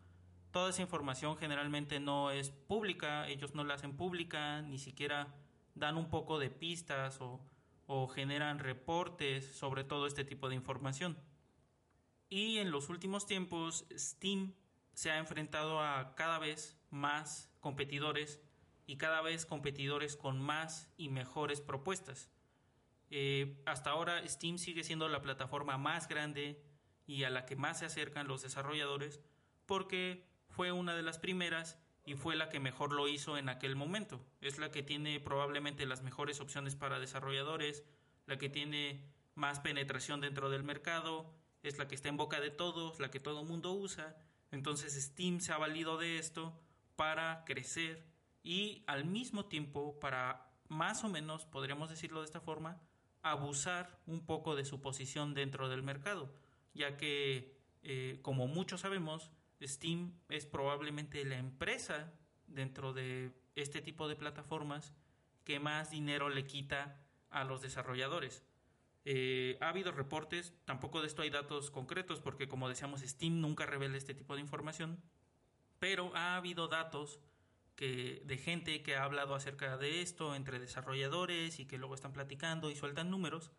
Toda 0.51 0.71
esa 0.71 0.83
información 0.83 1.37
generalmente 1.37 2.01
no 2.01 2.33
es 2.33 2.51
pública, 2.51 3.29
ellos 3.29 3.55
no 3.55 3.63
la 3.63 3.75
hacen 3.75 3.97
pública, 3.97 4.63
ni 4.63 4.79
siquiera 4.79 5.35
dan 5.75 5.97
un 5.97 6.11
poco 6.11 6.39
de 6.39 6.51
pistas 6.51 7.21
o, 7.21 7.41
o 7.87 8.09
generan 8.09 8.59
reportes 8.59 9.57
sobre 9.57 9.85
todo 9.85 10.07
este 10.07 10.25
tipo 10.25 10.49
de 10.49 10.55
información. 10.55 11.17
Y 12.35 12.59
en 12.59 12.73
los 12.73 12.89
últimos 12.89 13.27
tiempos 13.27 13.87
Steam 13.97 14.55
se 14.93 15.13
ha 15.13 15.19
enfrentado 15.19 15.79
a 15.79 16.17
cada 16.17 16.41
vez 16.41 16.77
más 16.91 17.49
competidores 17.61 18.41
y 18.89 18.97
cada 18.97 19.23
vez 19.23 19.47
competidores 19.47 20.17
con 20.17 20.41
más 20.41 20.91
y 20.97 21.11
mejores 21.11 21.61
propuestas. 21.61 22.33
Eh, 23.09 23.63
hasta 23.67 23.91
ahora 23.91 24.27
Steam 24.27 24.59
sigue 24.59 24.83
siendo 24.83 25.09
la 25.09 25.23
plataforma 25.23 25.79
más 25.79 26.09
grande 26.09 26.61
y 27.07 27.23
a 27.23 27.31
la 27.31 27.47
que 27.47 27.55
más 27.55 27.79
se 27.79 27.87
acercan 27.87 28.27
los 28.27 28.43
desarrolladores 28.43 29.21
porque 29.65 30.27
fue 30.49 30.73
una 30.73 30.97
de 30.97 31.03
las 31.03 31.21
primeras 31.21 31.79
y 32.05 32.15
fue 32.15 32.35
la 32.35 32.49
que 32.49 32.59
mejor 32.59 32.93
lo 32.93 33.07
hizo 33.07 33.39
en 33.39 33.49
aquel 33.49 33.77
momento. 33.77 34.27
Es 34.41 34.59
la 34.59 34.73
que 34.73 34.83
tiene 34.83 35.21
probablemente 35.21 35.87
las 35.87 36.03
mejores 36.03 36.41
opciones 36.41 36.75
para 36.75 36.99
desarrolladores, 36.99 37.85
la 38.27 38.39
que 38.39 38.49
tiene 38.49 39.05
más 39.37 39.61
penetración 39.61 40.21
dentro 40.21 40.51
del 40.51 40.65
mercado, 40.65 41.33
es 41.65 41.79
la 41.79 41.89
que 41.89 41.97
está 41.97 42.09
en 42.09 42.17
boca 42.17 42.41
de 42.41 42.51
todos, 42.51 43.01
la 43.01 43.11
que 43.11 43.19
todo 43.19 43.45
mundo 43.45 43.73
usa. 43.73 44.17
Entonces 44.53 44.95
Steam 45.03 45.41
se 45.41 45.53
ha 45.53 45.59
valido 45.59 45.99
de 45.99 46.19
esto 46.19 46.61
para 46.95 47.45
crecer 47.45 48.07
y 48.43 48.85
al 48.87 49.05
mismo 49.05 49.47
tiempo 49.47 49.99
para 49.99 50.53
más 50.69 51.03
o 51.05 51.09
menos, 51.09 51.47
podríamos 51.47 51.91
decirlo 51.91 52.21
de 52.21 52.27
esta 52.27 52.41
forma, 52.41 52.81
abusar 53.23 53.99
un 54.07 54.25
poco 54.27 54.55
de 54.55 54.65
su 54.65 54.81
posición 54.81 55.35
dentro 55.35 55.69
del 55.69 55.83
mercado, 55.83 56.33
ya 56.75 56.97
que, 56.97 57.57
eh, 57.83 58.19
como 58.23 58.47
muchos 58.47 58.83
sabemos, 58.83 59.31
Steam 59.63 60.13
es 60.29 60.47
probablemente 60.47 61.25
la 61.25 61.39
empresa 61.39 62.13
dentro 62.47 62.93
de 62.93 63.33
este 63.55 63.81
tipo 63.81 64.09
de 64.09 64.17
plataformas 64.17 64.93
que 65.45 65.59
más 65.59 65.91
dinero 65.91 66.29
le 66.29 66.45
quita 66.47 67.01
a 67.31 67.45
los 67.45 67.63
desarrolladores. 67.63 68.43
Eh, 69.07 69.59
ha 69.61 69.69
habido 69.69 69.93
reportes, 69.93 70.55
tampoco 70.65 71.01
de 71.01 71.07
esto 71.07 71.23
hay 71.23 71.31
datos 71.31 71.71
concretos 71.71 72.21
porque 72.21 72.49
como 72.49 72.69
decíamos 72.69 73.03
Steam 73.03 73.41
nunca 73.41 73.67
revela 73.67 73.99
este 73.99 74.15
tipo 74.15 74.35
de 74.35 74.41
información, 74.41 75.03
pero 75.79 76.15
ha 76.17 76.37
habido 76.37 76.69
datos 76.69 77.21
que, 77.77 78.23
de 78.25 78.39
gente 78.39 78.83
que 78.83 78.97
ha 78.97 79.05
hablado 79.05 79.35
acerca 79.35 79.77
de 79.77 80.01
esto 80.01 80.35
entre 80.35 80.59
desarrolladores 80.59 81.61
y 81.61 81.67
que 81.67 81.77
luego 81.79 81.95
están 81.95 82.13
platicando 82.13 82.71
y 82.71 82.77
sueltan 82.77 83.11
números. 83.11 83.51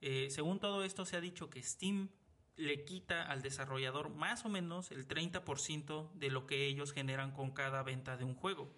Eh, 0.00 0.28
según 0.30 0.60
todo 0.60 0.84
esto 0.84 1.04
se 1.04 1.16
ha 1.16 1.20
dicho 1.20 1.50
que 1.50 1.62
Steam 1.62 2.10
le 2.56 2.84
quita 2.84 3.24
al 3.24 3.42
desarrollador 3.42 4.10
más 4.10 4.44
o 4.44 4.48
menos 4.48 4.90
el 4.90 5.06
30% 5.08 6.12
de 6.12 6.30
lo 6.30 6.46
que 6.46 6.66
ellos 6.66 6.92
generan 6.92 7.32
con 7.32 7.52
cada 7.52 7.82
venta 7.82 8.16
de 8.16 8.24
un 8.24 8.34
juego, 8.34 8.72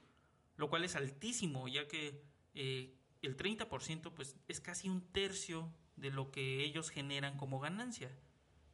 lo 0.56 0.68
cual 0.68 0.84
es 0.84 0.96
altísimo 0.96 1.66
ya 1.68 1.88
que 1.88 2.22
eh, 2.54 2.94
el 3.22 3.36
30% 3.36 4.12
pues 4.12 4.36
es 4.48 4.60
casi 4.60 4.88
un 4.88 5.00
tercio 5.12 5.72
de 6.00 6.10
lo 6.10 6.30
que 6.30 6.64
ellos 6.64 6.90
generan 6.90 7.36
como 7.36 7.60
ganancia. 7.60 8.10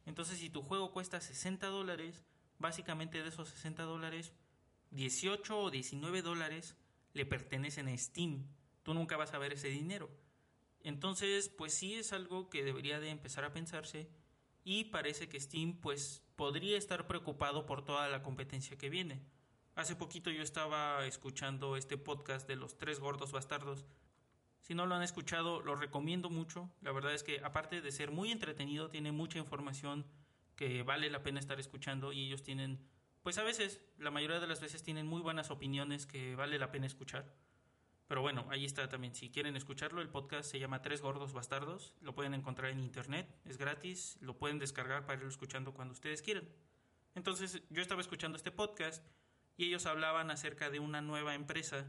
Entonces 0.05 0.39
si 0.39 0.49
tu 0.49 0.61
juego 0.61 0.91
cuesta 0.91 1.19
60 1.19 1.67
dólares, 1.67 2.23
básicamente 2.59 3.21
de 3.21 3.29
esos 3.29 3.49
60 3.49 3.83
dólares 3.83 4.33
18 4.91 5.59
o 5.59 5.69
19 5.69 6.21
dólares 6.21 6.75
le 7.13 7.25
pertenecen 7.25 7.87
a 7.87 7.97
Steam. 7.97 8.47
Tú 8.83 8.93
nunca 8.93 9.17
vas 9.17 9.33
a 9.33 9.37
ver 9.37 9.53
ese 9.53 9.67
dinero. 9.67 10.09
Entonces, 10.81 11.49
pues 11.49 11.73
sí 11.73 11.95
es 11.95 12.13
algo 12.13 12.49
que 12.49 12.63
debería 12.63 12.99
de 12.99 13.09
empezar 13.09 13.43
a 13.43 13.51
pensarse 13.51 14.09
y 14.63 14.85
parece 14.85 15.27
que 15.27 15.39
Steam 15.39 15.79
pues 15.81 16.23
podría 16.35 16.77
estar 16.77 17.07
preocupado 17.07 17.65
por 17.65 17.83
toda 17.83 18.07
la 18.07 18.23
competencia 18.23 18.77
que 18.77 18.89
viene. 18.89 19.21
Hace 19.75 19.95
poquito 19.95 20.31
yo 20.31 20.41
estaba 20.41 21.05
escuchando 21.05 21.75
este 21.75 21.97
podcast 21.97 22.47
de 22.47 22.55
los 22.55 22.77
tres 22.77 22.99
gordos 22.99 23.31
bastardos. 23.31 23.85
Si 24.61 24.75
no 24.75 24.85
lo 24.85 24.95
han 24.95 25.03
escuchado, 25.03 25.61
lo 25.61 25.75
recomiendo 25.75 26.29
mucho. 26.29 26.69
La 26.81 26.91
verdad 26.91 27.13
es 27.13 27.23
que 27.23 27.39
aparte 27.43 27.81
de 27.81 27.91
ser 27.91 28.11
muy 28.11 28.31
entretenido, 28.31 28.89
tiene 28.89 29.11
mucha 29.11 29.39
información 29.39 30.05
que 30.55 30.83
vale 30.83 31.09
la 31.09 31.23
pena 31.23 31.39
estar 31.39 31.59
escuchando 31.59 32.11
y 32.11 32.25
ellos 32.25 32.43
tienen 32.43 32.85
pues 33.27 33.37
a 33.39 33.43
veces, 33.43 33.81
la 33.97 34.09
mayoría 34.09 34.39
de 34.39 34.47
las 34.47 34.61
veces 34.61 34.83
tienen 34.83 35.05
muy 35.05 35.19
buenas 35.19 35.51
opiniones 35.51 36.05
que 36.05 36.37
vale 36.37 36.57
la 36.57 36.71
pena 36.71 36.85
escuchar. 36.85 37.35
Pero 38.07 38.21
bueno, 38.21 38.47
ahí 38.49 38.63
está 38.63 38.87
también. 38.87 39.15
Si 39.15 39.29
quieren 39.29 39.57
escucharlo, 39.57 40.01
el 40.01 40.07
podcast 40.07 40.49
se 40.49 40.59
llama 40.59 40.81
Tres 40.81 41.01
Gordos 41.01 41.33
Bastardos. 41.33 41.93
Lo 41.99 42.15
pueden 42.15 42.33
encontrar 42.33 42.71
en 42.71 42.79
internet, 42.79 43.27
es 43.43 43.57
gratis, 43.57 44.17
lo 44.21 44.37
pueden 44.37 44.59
descargar 44.59 45.05
para 45.05 45.17
irlo 45.17 45.29
escuchando 45.29 45.73
cuando 45.73 45.91
ustedes 45.91 46.21
quieran. 46.21 46.47
Entonces 47.15 47.61
yo 47.69 47.81
estaba 47.81 47.99
escuchando 47.99 48.37
este 48.37 48.51
podcast 48.51 49.05
y 49.57 49.65
ellos 49.65 49.87
hablaban 49.87 50.31
acerca 50.31 50.69
de 50.69 50.79
una 50.79 51.01
nueva 51.01 51.35
empresa 51.35 51.85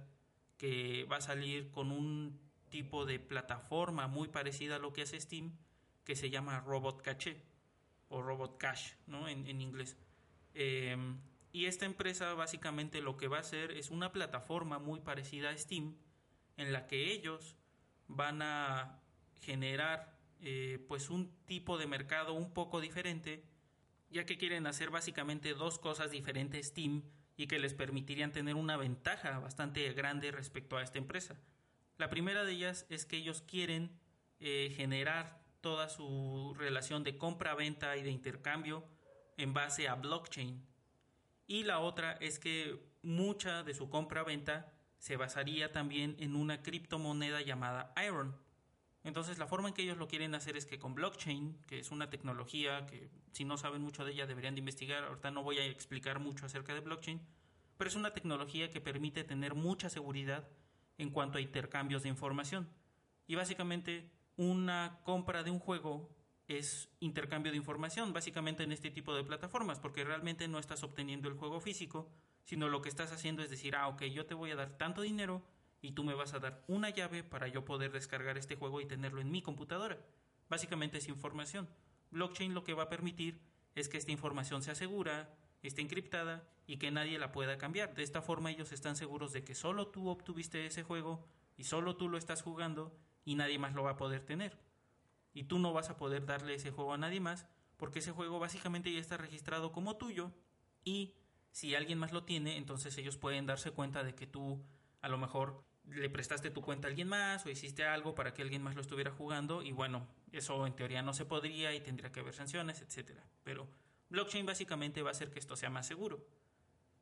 que 0.57 1.05
va 1.05 1.19
a 1.19 1.21
salir 1.21 1.71
con 1.71 1.93
un 1.93 2.48
tipo 2.69 3.07
de 3.07 3.19
plataforma 3.19 4.07
muy 4.07 4.29
parecida 4.29 4.77
a 4.77 4.79
lo 4.79 4.93
que 4.93 5.03
hace 5.03 5.21
Steam, 5.21 5.57
que 6.05 6.17
se 6.17 6.31
llama 6.31 6.61
Robot 6.61 7.03
Cache 7.03 7.43
o 8.09 8.23
Robot 8.23 8.59
Cash, 8.59 8.95
¿no? 9.07 9.29
En, 9.29 9.61
inglés. 9.61 9.97
Em, 10.55 11.19
y 11.53 11.67
esta 11.67 11.87
empresa 11.87 12.35
básicamente 12.35 13.01
lo 13.01 13.17
que 13.17 13.29
va 13.29 13.39
a 13.39 13.41
hacer 13.41 13.73
es 13.73 13.91
una 13.91 14.13
plataforma 14.13 14.79
muy 14.79 15.01
parecida 15.01 15.51
a 15.51 15.57
Steam, 15.57 15.97
en 16.57 16.73
la 16.73 16.87
que 16.87 17.13
ellos 17.13 17.57
van 18.07 18.43
a 18.43 19.01
generar 19.41 20.19
eh, 20.41 20.85
pues 20.89 21.11
un 21.11 21.33
tipo 21.47 21.79
de 21.79 21.87
mercado 21.87 22.33
un 22.33 22.53
poco 22.53 22.81
diferente, 22.81 23.45
ya 24.11 24.25
que 24.25 24.39
quieren 24.39 24.67
hacer 24.67 24.91
básicamente 24.91 25.55
dos 25.55 25.79
cosas 25.79 26.11
diferentes 26.11 26.69
Steam 26.69 27.03
y 27.37 27.47
que 27.47 27.59
les 27.59 27.75
permitirían 27.75 28.33
tener 28.33 28.55
una 28.55 28.77
ventaja 28.77 29.39
bastante 29.39 29.93
grande 29.93 30.33
respecto 30.33 30.77
a 30.77 30.83
esta 30.83 30.99
empresa. 30.99 31.39
La 31.99 32.09
primera 32.09 32.45
de 32.45 32.53
ellas 32.53 32.87
es 32.91 33.05
que 33.05 33.17
ellos 33.17 33.43
quieren 33.43 33.91
eh, 34.39 34.73
generar 34.77 35.43
toda 35.61 35.89
su 35.89 36.55
relación 36.57 37.03
de 37.03 37.19
compra-venta 37.19 37.97
y 37.97 38.03
de 38.03 38.11
intercambio 38.11 38.85
en 39.37 39.53
base 39.53 39.89
a 39.89 39.97
blockchain. 39.97 40.65
Y 41.49 41.65
la 41.65 41.81
otra 41.81 42.13
es 42.13 42.39
que 42.39 42.79
mucha 43.03 43.65
de 43.65 43.75
su 43.75 43.91
compra-venta 43.91 44.73
se 44.99 45.17
basaría 45.17 45.73
también 45.73 46.15
en 46.21 46.37
una 46.37 46.63
criptomoneda 46.63 47.43
llamada 47.43 47.93
Iron. 48.07 48.37
Entonces 49.03 49.39
la 49.39 49.49
forma 49.49 49.67
en 49.69 49.75
que 49.75 49.83
ellos 49.83 49.97
lo 49.97 50.07
quieren 50.07 50.37
hacer 50.37 50.57
es 50.57 50.67
que 50.67 50.79
con 50.79 50.95
blockchain, 50.95 51.61
que 51.67 51.81
es 51.81 51.91
una 51.91 52.11
tecnología 52.11 52.87
que 52.87 53.11
si 53.33 53.45
no 53.45 53.59
saben 53.59 53.83
mucho 53.83 54.05
de 54.05 54.13
ella 54.13 54.27
deberían 54.27 54.55
de 54.55 54.61
investigar, 54.61 55.03
ahorita 55.03 55.33
no 55.33 55.43
voy 55.43 55.59
a 55.59 55.65
explicar 55.65 56.21
mucho 56.21 56.47
acerca 56.47 56.75
de 56.75 56.81
blockchain, 56.81 57.21
pero 57.77 57.89
es 57.89 57.97
una 57.97 58.13
tecnología 58.13 58.71
que 58.71 58.81
permite 58.81 59.25
tener 59.25 59.55
mucha 59.55 59.89
seguridad 59.89 60.49
en 60.99 61.11
cuanto 61.11 61.39
a 61.39 61.41
intercambios 61.41 62.03
de 62.03 62.09
información. 62.09 62.69
Y 63.27 63.35
básicamente 63.35 64.11
una 64.37 65.01
compra 65.05 65.43
de 65.43 65.51
un 65.51 65.59
juego 65.59 66.11
es 66.49 66.89
intercambio 67.01 67.53
de 67.53 67.59
información, 67.59 68.13
básicamente 68.13 68.63
en 68.63 68.73
este 68.73 68.91
tipo 68.91 69.15
de 69.15 69.25
plataformas, 69.25 69.79
porque 69.79 70.05
realmente 70.05 70.49
no 70.49 70.59
estás 70.59 70.83
obteniendo 70.83 71.29
el 71.29 71.35
juego 71.35 71.61
físico, 71.61 72.11
sino 72.45 72.69
lo 72.69 72.81
que 72.81 72.89
estás 72.89 73.13
haciendo 73.13 73.43
es 73.43 73.51
decir, 73.51 73.77
ah, 73.77 73.89
ok, 73.89 74.05
yo 74.05 74.27
te 74.27 74.35
voy 74.35 74.51
a 74.51 74.57
dar 74.57 74.79
tanto 74.79 75.03
dinero 75.03 75.43
y 75.83 75.93
tú 75.93 76.05
me 76.05 76.15
vas 76.15 76.35
a 76.35 76.39
dar 76.39 76.65
una 76.67 76.91
llave 76.91 77.23
para 77.23 77.49
yo 77.49 77.65
poder 77.65 77.93
descargar 77.93 78.39
este 78.39 78.57
juego 78.57 78.81
y 78.81 78.87
tenerlo 78.87 79.21
en 79.21 79.31
mi 79.31 79.43
computadora. 79.43 79.99
Básicamente 80.49 80.99
es 80.99 81.09
información. 81.09 81.69
Blockchain 82.11 82.55
lo 82.55 82.65
que 82.65 82.73
va 82.73 82.85
a 82.85 82.89
permitir 82.89 83.41
es 83.75 83.89
que 83.89 83.99
esta 83.99 84.13
información 84.13 84.63
sea 84.63 84.75
segura, 84.75 85.37
esté 85.63 85.83
encriptada 85.83 86.47
y 86.67 86.77
que 86.77 86.91
nadie 86.91 87.19
la 87.19 87.33
pueda 87.33 87.59
cambiar. 87.59 87.95
De 87.95 88.03
esta 88.03 88.23
forma 88.23 88.51
ellos 88.51 88.73
están 88.73 88.97
seguros 88.97 89.33
de 89.33 89.43
que 89.43 89.55
solo 89.55 89.89
tú 89.89 90.09
obtuviste 90.09 90.67
ese 90.67 90.83
juego 90.83 91.27
y 91.57 91.65
solo 91.65 91.97
tú 91.97 92.09
lo 92.09 92.19
estás 92.19 92.43
jugando 92.43 92.97
y 93.25 93.35
nadie 93.35 93.59
más 93.59 93.75
lo 93.75 93.83
va 93.83 93.93
a 93.93 93.97
poder 93.97 94.25
tener. 94.25 94.59
Y 95.33 95.45
tú 95.45 95.59
no 95.59 95.73
vas 95.73 95.91
a 95.91 95.97
poder 95.97 96.27
darle 96.27 96.55
ese 96.55 96.71
juego 96.71 96.95
a 96.95 96.99
nadie 96.99 97.21
más 97.21 97.47
porque 97.77 98.01
ese 98.01 98.13
juego 98.13 98.39
básicamente 98.39 98.93
ya 98.93 99.01
está 99.01 99.17
registrado 99.17 99.73
como 99.73 99.97
tuyo 99.97 100.33
y 100.85 101.15
si 101.51 101.75
alguien 101.75 101.99
más 101.99 102.13
lo 102.13 102.25
tiene, 102.25 102.57
entonces 102.57 102.97
ellos 102.99 103.17
pueden 103.17 103.47
darse 103.47 103.71
cuenta 103.71 104.05
de 104.05 104.15
que 104.15 104.27
tú 104.27 104.65
a 105.01 105.09
lo 105.09 105.19
mejor 105.19 105.65
le 105.85 106.11
prestaste 106.11 106.51
tu 106.51 106.61
cuenta 106.61 106.87
a 106.87 106.91
alguien 106.91 107.09
más 107.09 107.47
o 107.47 107.51
hiciste 107.51 107.85
algo 107.85 108.15
para 108.15 108.35
que 108.35 108.43
alguien 108.43 108.63
más 108.63 108.75
lo 108.75 108.83
estuviera 108.83 109.11
jugando 109.11 109.63
y 109.63 109.73
bueno, 109.73 110.07
eso 110.33 110.67
en 110.67 110.75
teoría 110.75 111.03
no 111.03 111.15
se 111.15 111.25
podría 111.25 111.75
y 111.75 111.81
tendría 111.81 112.13
que 112.13 112.21
haber 112.21 112.35
sanciones, 112.35 112.83
etcétera. 112.83 113.25
Pero 113.43 113.69
blockchain 114.11 114.47
básicamente 114.47 115.03
va 115.03 115.11
a 115.11 115.13
hacer 115.13 115.31
que 115.31 115.39
esto 115.39 115.57
sea 115.57 115.71
más 115.71 115.87
seguro. 115.87 116.27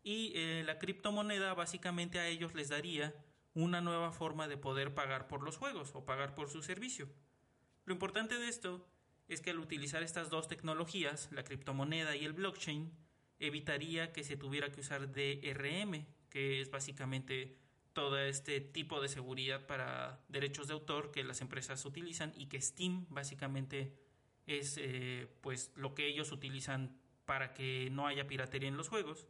Y 0.02 0.32
eh, 0.34 0.62
la 0.64 0.78
criptomoneda 0.78 1.54
básicamente 1.54 2.18
a 2.18 2.28
ellos 2.28 2.54
les 2.54 2.68
daría 2.68 3.14
una 3.54 3.80
nueva 3.80 4.12
forma 4.12 4.48
de 4.48 4.56
poder 4.56 4.94
pagar 4.94 5.28
por 5.28 5.42
los 5.42 5.56
juegos 5.56 5.94
o 5.94 6.04
pagar 6.04 6.34
por 6.34 6.48
su 6.48 6.62
servicio. 6.62 7.08
Lo 7.84 7.94
importante 7.94 8.38
de 8.38 8.48
esto 8.48 8.86
es 9.28 9.40
que 9.40 9.50
al 9.50 9.58
utilizar 9.58 10.02
estas 10.02 10.30
dos 10.30 10.46
tecnologías, 10.46 11.30
la 11.32 11.42
criptomoneda 11.42 12.14
y 12.16 12.24
el 12.24 12.32
blockchain, 12.32 12.92
evitaría 13.38 14.12
que 14.12 14.24
se 14.24 14.36
tuviera 14.36 14.70
que 14.70 14.80
usar 14.80 15.10
DRM, 15.12 16.06
que 16.30 16.60
es 16.60 16.70
básicamente 16.70 17.56
todo 17.92 18.18
este 18.18 18.60
tipo 18.60 19.00
de 19.00 19.08
seguridad 19.08 19.66
para 19.66 20.20
derechos 20.28 20.68
de 20.68 20.74
autor 20.74 21.10
que 21.10 21.24
las 21.24 21.40
empresas 21.40 21.84
utilizan 21.86 22.32
y 22.36 22.46
que 22.46 22.60
Steam 22.60 23.06
básicamente 23.08 23.94
es 24.46 24.78
eh, 24.78 25.28
pues 25.40 25.72
lo 25.74 25.94
que 25.94 26.06
ellos 26.06 26.32
utilizan 26.32 26.98
para 27.24 27.52
que 27.54 27.88
no 27.90 28.06
haya 28.06 28.26
piratería 28.26 28.68
en 28.68 28.76
los 28.76 28.88
juegos 28.88 29.26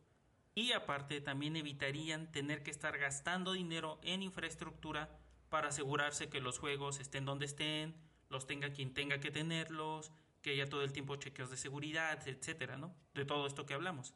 y 0.55 0.72
aparte 0.72 1.20
también 1.20 1.57
evitarían 1.57 2.33
tener 2.33 2.62
que 2.62 2.70
estar 2.70 2.96
gastando 2.98 3.52
dinero 3.52 3.98
en 4.02 4.22
infraestructura 4.22 5.18
para 5.48 5.68
asegurarse 5.68 6.29
que 6.29 6.40
los 6.40 6.59
juegos 6.59 6.98
estén 6.98 7.24
donde 7.24 7.44
estén, 7.44 7.94
los 8.31 8.46
tenga 8.46 8.72
quien 8.72 8.94
tenga 8.94 9.20
que 9.20 9.31
tenerlos, 9.31 10.12
que 10.42 10.50
haya 10.50 10.68
todo 10.68 10.83
el 10.83 10.92
tiempo 10.92 11.16
chequeos 11.16 11.50
de 11.50 11.57
seguridad, 11.57 12.26
etcétera, 12.26 12.76
¿no? 12.76 12.94
De 13.14 13.24
todo 13.24 13.46
esto 13.46 13.66
que 13.66 13.74
hablamos. 13.74 14.14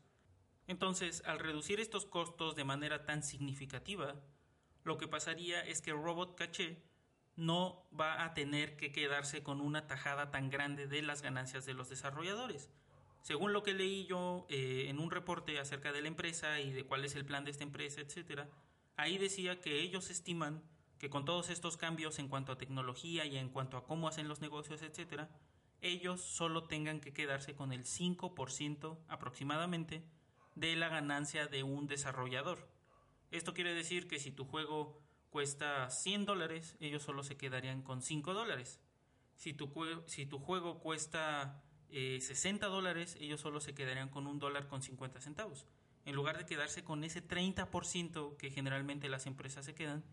Entonces, 0.66 1.22
al 1.26 1.40
reducir 1.40 1.80
estos 1.80 2.06
costos 2.06 2.54
de 2.54 2.64
manera 2.64 3.04
tan 3.04 3.22
significativa, 3.22 4.14
lo 4.84 4.96
que 4.96 5.08
pasaría 5.08 5.60
es 5.60 5.82
que 5.82 5.92
Robot 5.92 6.36
Caché 6.36 6.82
no 7.36 7.86
va 7.98 8.24
a 8.24 8.34
tener 8.34 8.76
que 8.76 8.92
quedarse 8.92 9.42
con 9.42 9.60
una 9.60 9.86
tajada 9.86 10.30
tan 10.30 10.50
grande 10.50 10.86
de 10.86 11.02
las 11.02 11.22
ganancias 11.22 11.64
de 11.66 11.74
los 11.74 11.88
desarrolladores. 11.88 12.70
Según 13.22 13.52
lo 13.52 13.62
que 13.62 13.74
leí 13.74 14.06
yo 14.06 14.46
eh, 14.48 14.86
en 14.88 14.98
un 14.98 15.10
reporte 15.10 15.58
acerca 15.58 15.92
de 15.92 16.02
la 16.02 16.08
empresa 16.08 16.60
y 16.60 16.72
de 16.72 16.84
cuál 16.84 17.04
es 17.04 17.14
el 17.14 17.24
plan 17.24 17.44
de 17.44 17.50
esta 17.50 17.64
empresa, 17.64 18.00
etcétera, 18.00 18.48
ahí 18.96 19.18
decía 19.18 19.60
que 19.60 19.80
ellos 19.80 20.10
estiman 20.10 20.62
que 20.98 21.10
con 21.10 21.24
todos 21.24 21.48
estos 21.50 21.76
cambios 21.76 22.18
en 22.18 22.28
cuanto 22.28 22.52
a 22.52 22.58
tecnología 22.58 23.24
y 23.24 23.36
en 23.38 23.48
cuanto 23.48 23.76
a 23.76 23.84
cómo 23.84 24.08
hacen 24.08 24.28
los 24.28 24.40
negocios, 24.40 24.82
etcétera, 24.82 25.30
ellos 25.80 26.20
solo 26.20 26.64
tengan 26.64 27.00
que 27.00 27.12
quedarse 27.12 27.54
con 27.54 27.72
el 27.72 27.84
5% 27.84 28.98
aproximadamente 29.08 30.04
de 30.54 30.76
la 30.76 30.88
ganancia 30.88 31.46
de 31.46 31.62
un 31.62 31.86
desarrollador. 31.86 32.68
Esto 33.30 33.54
quiere 33.54 33.74
decir 33.74 34.08
que 34.08 34.18
si 34.18 34.30
tu 34.30 34.44
juego 34.44 35.00
cuesta 35.30 35.88
100 35.88 36.26
dólares, 36.26 36.76
ellos 36.80 37.02
solo 37.02 37.22
se 37.22 37.36
quedarían 37.36 37.82
con 37.82 38.02
5 38.02 38.34
dólares. 38.34 38.80
Si 39.36 39.54
tu, 39.54 39.70
si 40.06 40.26
tu 40.26 40.38
juego 40.38 40.80
cuesta 40.80 41.62
60 41.90 42.66
eh, 42.66 42.68
dólares, 42.68 43.16
ellos 43.20 43.40
solo 43.40 43.60
se 43.60 43.74
quedarían 43.74 44.10
con 44.10 44.26
un 44.26 44.38
dólar 44.38 44.68
con 44.68 44.82
50 44.82 45.20
centavos. 45.20 45.66
En 46.04 46.14
lugar 46.14 46.38
de 46.38 46.46
quedarse 46.46 46.84
con 46.84 47.04
ese 47.04 47.26
30% 47.26 48.36
que 48.36 48.50
generalmente 48.50 49.08
las 49.08 49.26
empresas 49.26 49.64
se 49.64 49.74
quedan. 49.74 50.04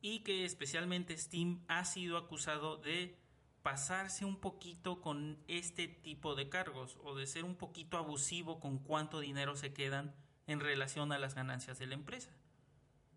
Y 0.00 0.20
que 0.20 0.44
especialmente 0.44 1.16
Steam 1.16 1.64
ha 1.68 1.84
sido 1.84 2.16
acusado 2.16 2.76
de 2.76 3.18
pasarse 3.62 4.24
un 4.24 4.36
poquito 4.36 5.00
con 5.00 5.38
este 5.48 5.88
tipo 5.88 6.34
de 6.34 6.48
cargos 6.48 6.96
o 7.02 7.16
de 7.16 7.26
ser 7.26 7.44
un 7.44 7.56
poquito 7.56 7.98
abusivo 7.98 8.60
con 8.60 8.78
cuánto 8.78 9.20
dinero 9.20 9.56
se 9.56 9.72
quedan 9.72 10.14
en 10.46 10.60
relación 10.60 11.12
a 11.12 11.18
las 11.18 11.34
ganancias 11.34 11.78
de 11.78 11.86
la 11.86 11.94
empresa. 11.94 12.30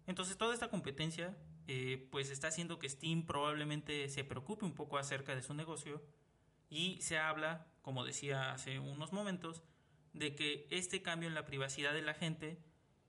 Entonces 0.07 0.37
toda 0.37 0.53
esta 0.53 0.69
competencia 0.69 1.37
eh, 1.67 2.07
pues 2.11 2.29
está 2.29 2.47
haciendo 2.47 2.79
que 2.79 2.89
Steam 2.89 3.25
probablemente 3.25 4.09
se 4.09 4.23
preocupe 4.23 4.65
un 4.65 4.73
poco 4.73 4.97
acerca 4.97 5.35
de 5.35 5.43
su 5.43 5.53
negocio 5.53 6.01
y 6.69 7.01
se 7.01 7.17
habla, 7.17 7.67
como 7.81 8.03
decía 8.03 8.51
hace 8.51 8.79
unos 8.79 9.13
momentos, 9.13 9.63
de 10.13 10.35
que 10.35 10.67
este 10.71 11.01
cambio 11.01 11.29
en 11.29 11.35
la 11.35 11.45
privacidad 11.45 11.93
de 11.93 12.01
la 12.01 12.13
gente 12.13 12.61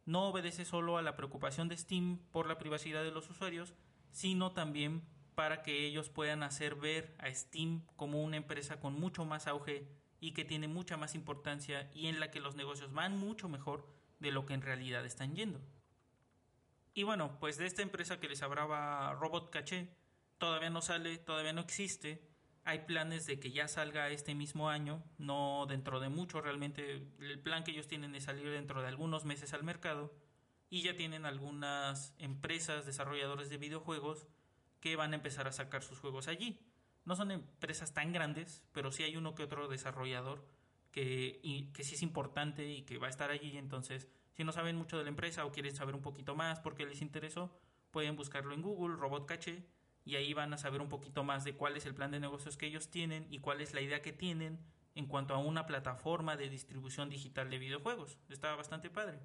no 0.04 0.28
obedece 0.28 0.64
solo 0.64 0.98
a 0.98 1.02
la 1.02 1.16
preocupación 1.16 1.68
de 1.68 1.76
Steam 1.76 2.18
por 2.30 2.46
la 2.46 2.58
privacidad 2.58 3.02
de 3.02 3.12
los 3.12 3.30
usuarios, 3.30 3.74
sino 4.10 4.52
también 4.52 5.02
para 5.34 5.62
que 5.62 5.86
ellos 5.86 6.08
puedan 6.08 6.42
hacer 6.42 6.74
ver 6.74 7.14
a 7.18 7.32
Steam 7.32 7.86
como 7.96 8.22
una 8.22 8.36
empresa 8.36 8.80
con 8.80 8.98
mucho 8.98 9.24
más 9.24 9.46
auge 9.46 9.88
y 10.20 10.32
que 10.32 10.44
tiene 10.44 10.68
mucha 10.68 10.96
más 10.96 11.14
importancia 11.14 11.90
y 11.94 12.06
en 12.06 12.20
la 12.20 12.30
que 12.30 12.40
los 12.40 12.54
negocios 12.54 12.92
van 12.92 13.16
mucho 13.16 13.48
mejor 13.48 13.88
de 14.20 14.30
lo 14.30 14.46
que 14.46 14.54
en 14.54 14.62
realidad 14.62 15.04
están 15.04 15.34
yendo. 15.34 15.60
Y 16.94 17.04
bueno, 17.04 17.38
pues 17.40 17.56
de 17.56 17.66
esta 17.66 17.82
empresa 17.82 18.20
que 18.20 18.28
les 18.28 18.42
hablaba 18.42 19.14
Robot 19.14 19.50
Caché, 19.50 19.88
todavía 20.38 20.70
no 20.70 20.82
sale, 20.82 21.18
todavía 21.18 21.52
no 21.52 21.62
existe. 21.62 22.22
Hay 22.64 22.80
planes 22.80 23.26
de 23.26 23.40
que 23.40 23.50
ya 23.50 23.66
salga 23.66 24.10
este 24.10 24.34
mismo 24.34 24.68
año, 24.68 25.02
no 25.18 25.66
dentro 25.66 26.00
de 26.00 26.10
mucho, 26.10 26.40
realmente 26.40 27.08
el 27.18 27.40
plan 27.40 27.64
que 27.64 27.72
ellos 27.72 27.88
tienen 27.88 28.14
es 28.14 28.24
salir 28.24 28.50
dentro 28.50 28.82
de 28.82 28.88
algunos 28.88 29.24
meses 29.24 29.52
al 29.54 29.64
mercado 29.64 30.14
y 30.68 30.82
ya 30.82 30.96
tienen 30.96 31.26
algunas 31.26 32.14
empresas 32.18 32.86
desarrolladores 32.86 33.50
de 33.50 33.56
videojuegos 33.56 34.26
que 34.80 34.96
van 34.96 35.12
a 35.12 35.16
empezar 35.16 35.46
a 35.48 35.52
sacar 35.52 35.82
sus 35.82 35.98
juegos 35.98 36.28
allí. 36.28 36.60
No 37.04 37.16
son 37.16 37.30
empresas 37.30 37.94
tan 37.94 38.12
grandes, 38.12 38.62
pero 38.72 38.92
sí 38.92 39.02
hay 39.02 39.16
uno 39.16 39.34
que 39.34 39.42
otro 39.42 39.68
desarrollador 39.68 40.46
que, 40.92 41.70
que 41.74 41.84
sí 41.84 41.94
es 41.94 42.02
importante 42.02 42.68
y 42.68 42.82
que 42.82 42.98
va 42.98 43.08
a 43.08 43.10
estar 43.10 43.30
allí. 43.30 43.56
Entonces, 43.58 44.08
si 44.32 44.44
no 44.44 44.52
saben 44.52 44.76
mucho 44.76 44.98
de 44.98 45.04
la 45.04 45.10
empresa 45.10 45.44
o 45.44 45.52
quieren 45.52 45.74
saber 45.74 45.94
un 45.94 46.02
poquito 46.02 46.34
más 46.34 46.60
porque 46.60 46.86
les 46.86 47.02
interesó, 47.02 47.58
pueden 47.90 48.16
buscarlo 48.16 48.54
en 48.54 48.62
Google, 48.62 48.96
Robot 48.96 49.26
Caché, 49.26 49.64
y 50.04 50.16
ahí 50.16 50.34
van 50.34 50.52
a 50.52 50.58
saber 50.58 50.80
un 50.80 50.88
poquito 50.88 51.22
más 51.24 51.44
de 51.44 51.54
cuál 51.54 51.76
es 51.76 51.86
el 51.86 51.94
plan 51.94 52.10
de 52.10 52.20
negocios 52.20 52.56
que 52.56 52.66
ellos 52.66 52.90
tienen 52.90 53.26
y 53.30 53.38
cuál 53.38 53.60
es 53.60 53.72
la 53.72 53.80
idea 53.80 54.02
que 54.02 54.12
tienen 54.12 54.58
en 54.94 55.06
cuanto 55.06 55.34
a 55.34 55.38
una 55.38 55.66
plataforma 55.66 56.36
de 56.36 56.48
distribución 56.48 57.08
digital 57.08 57.50
de 57.50 57.58
videojuegos. 57.58 58.18
Estaba 58.28 58.56
bastante 58.56 58.90
padre. 58.90 59.20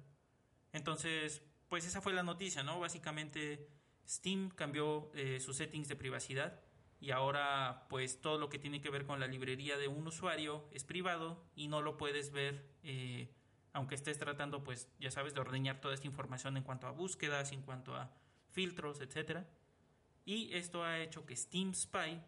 Entonces, 0.72 1.42
pues 1.68 1.84
esa 1.84 2.00
fue 2.00 2.12
la 2.12 2.22
noticia, 2.22 2.62
¿no? 2.62 2.78
Básicamente 2.78 3.68
Steam 4.06 4.50
cambió 4.50 5.10
eh, 5.14 5.40
sus 5.40 5.56
settings 5.56 5.88
de 5.88 5.96
privacidad 5.96 6.60
y 7.00 7.10
ahora 7.10 7.86
pues 7.88 8.20
todo 8.20 8.38
lo 8.38 8.48
que 8.48 8.58
tiene 8.58 8.80
que 8.80 8.90
ver 8.90 9.04
con 9.04 9.20
la 9.20 9.26
librería 9.26 9.76
de 9.76 9.88
un 9.88 10.06
usuario 10.06 10.68
es 10.72 10.84
privado 10.84 11.44
y 11.54 11.68
no 11.68 11.82
lo 11.82 11.96
puedes 11.96 12.32
ver 12.32 12.70
eh, 12.82 13.34
aunque 13.78 13.94
estés 13.94 14.18
tratando 14.18 14.64
pues 14.64 14.88
ya 14.98 15.10
sabes 15.10 15.34
de 15.34 15.40
ordeñar 15.40 15.80
toda 15.80 15.94
esta 15.94 16.06
información 16.06 16.56
en 16.56 16.64
cuanto 16.64 16.88
a 16.88 16.90
búsquedas, 16.90 17.52
en 17.52 17.62
cuanto 17.62 17.94
a 17.94 18.10
filtros, 18.50 19.00
etcétera. 19.00 19.46
Y 20.24 20.52
esto 20.54 20.84
ha 20.84 20.98
hecho 20.98 21.24
que 21.24 21.36
Steam 21.36 21.74
Spy, 21.74 22.20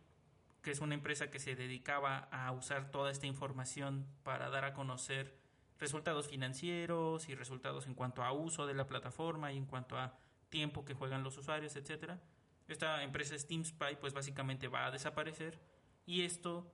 que 0.63 0.71
es 0.71 0.81
una 0.81 0.95
empresa 0.95 1.31
que 1.31 1.41
se 1.41 1.57
dedicaba 1.57 2.29
a 2.31 2.53
usar 2.53 2.91
toda 2.93 3.11
esta 3.11 3.27
información 3.27 4.07
para 4.23 4.49
dar 4.49 4.65
a 4.65 4.75
conocer 4.75 5.37
resultados 5.79 6.29
financieros 6.29 7.29
y 7.29 7.35
resultados 7.35 7.87
en 7.87 7.95
cuanto 7.95 8.23
a 8.23 8.33
uso 8.33 8.67
de 8.67 8.75
la 8.75 8.87
plataforma 8.87 9.53
y 9.53 9.57
en 9.57 9.67
cuanto 9.67 9.99
a 9.99 10.19
tiempo 10.51 10.85
que 10.85 10.95
juegan 10.95 11.25
los 11.25 11.37
usuarios, 11.37 11.75
etcétera. 11.75 12.21
Esta 12.69 13.03
empresa 13.03 13.37
Steam 13.37 13.65
Spy 13.65 13.97
pues 14.01 14.15
básicamente 14.15 14.69
va 14.69 14.87
a 14.87 14.91
desaparecer 14.93 15.59
y 16.07 16.23
esto 16.23 16.73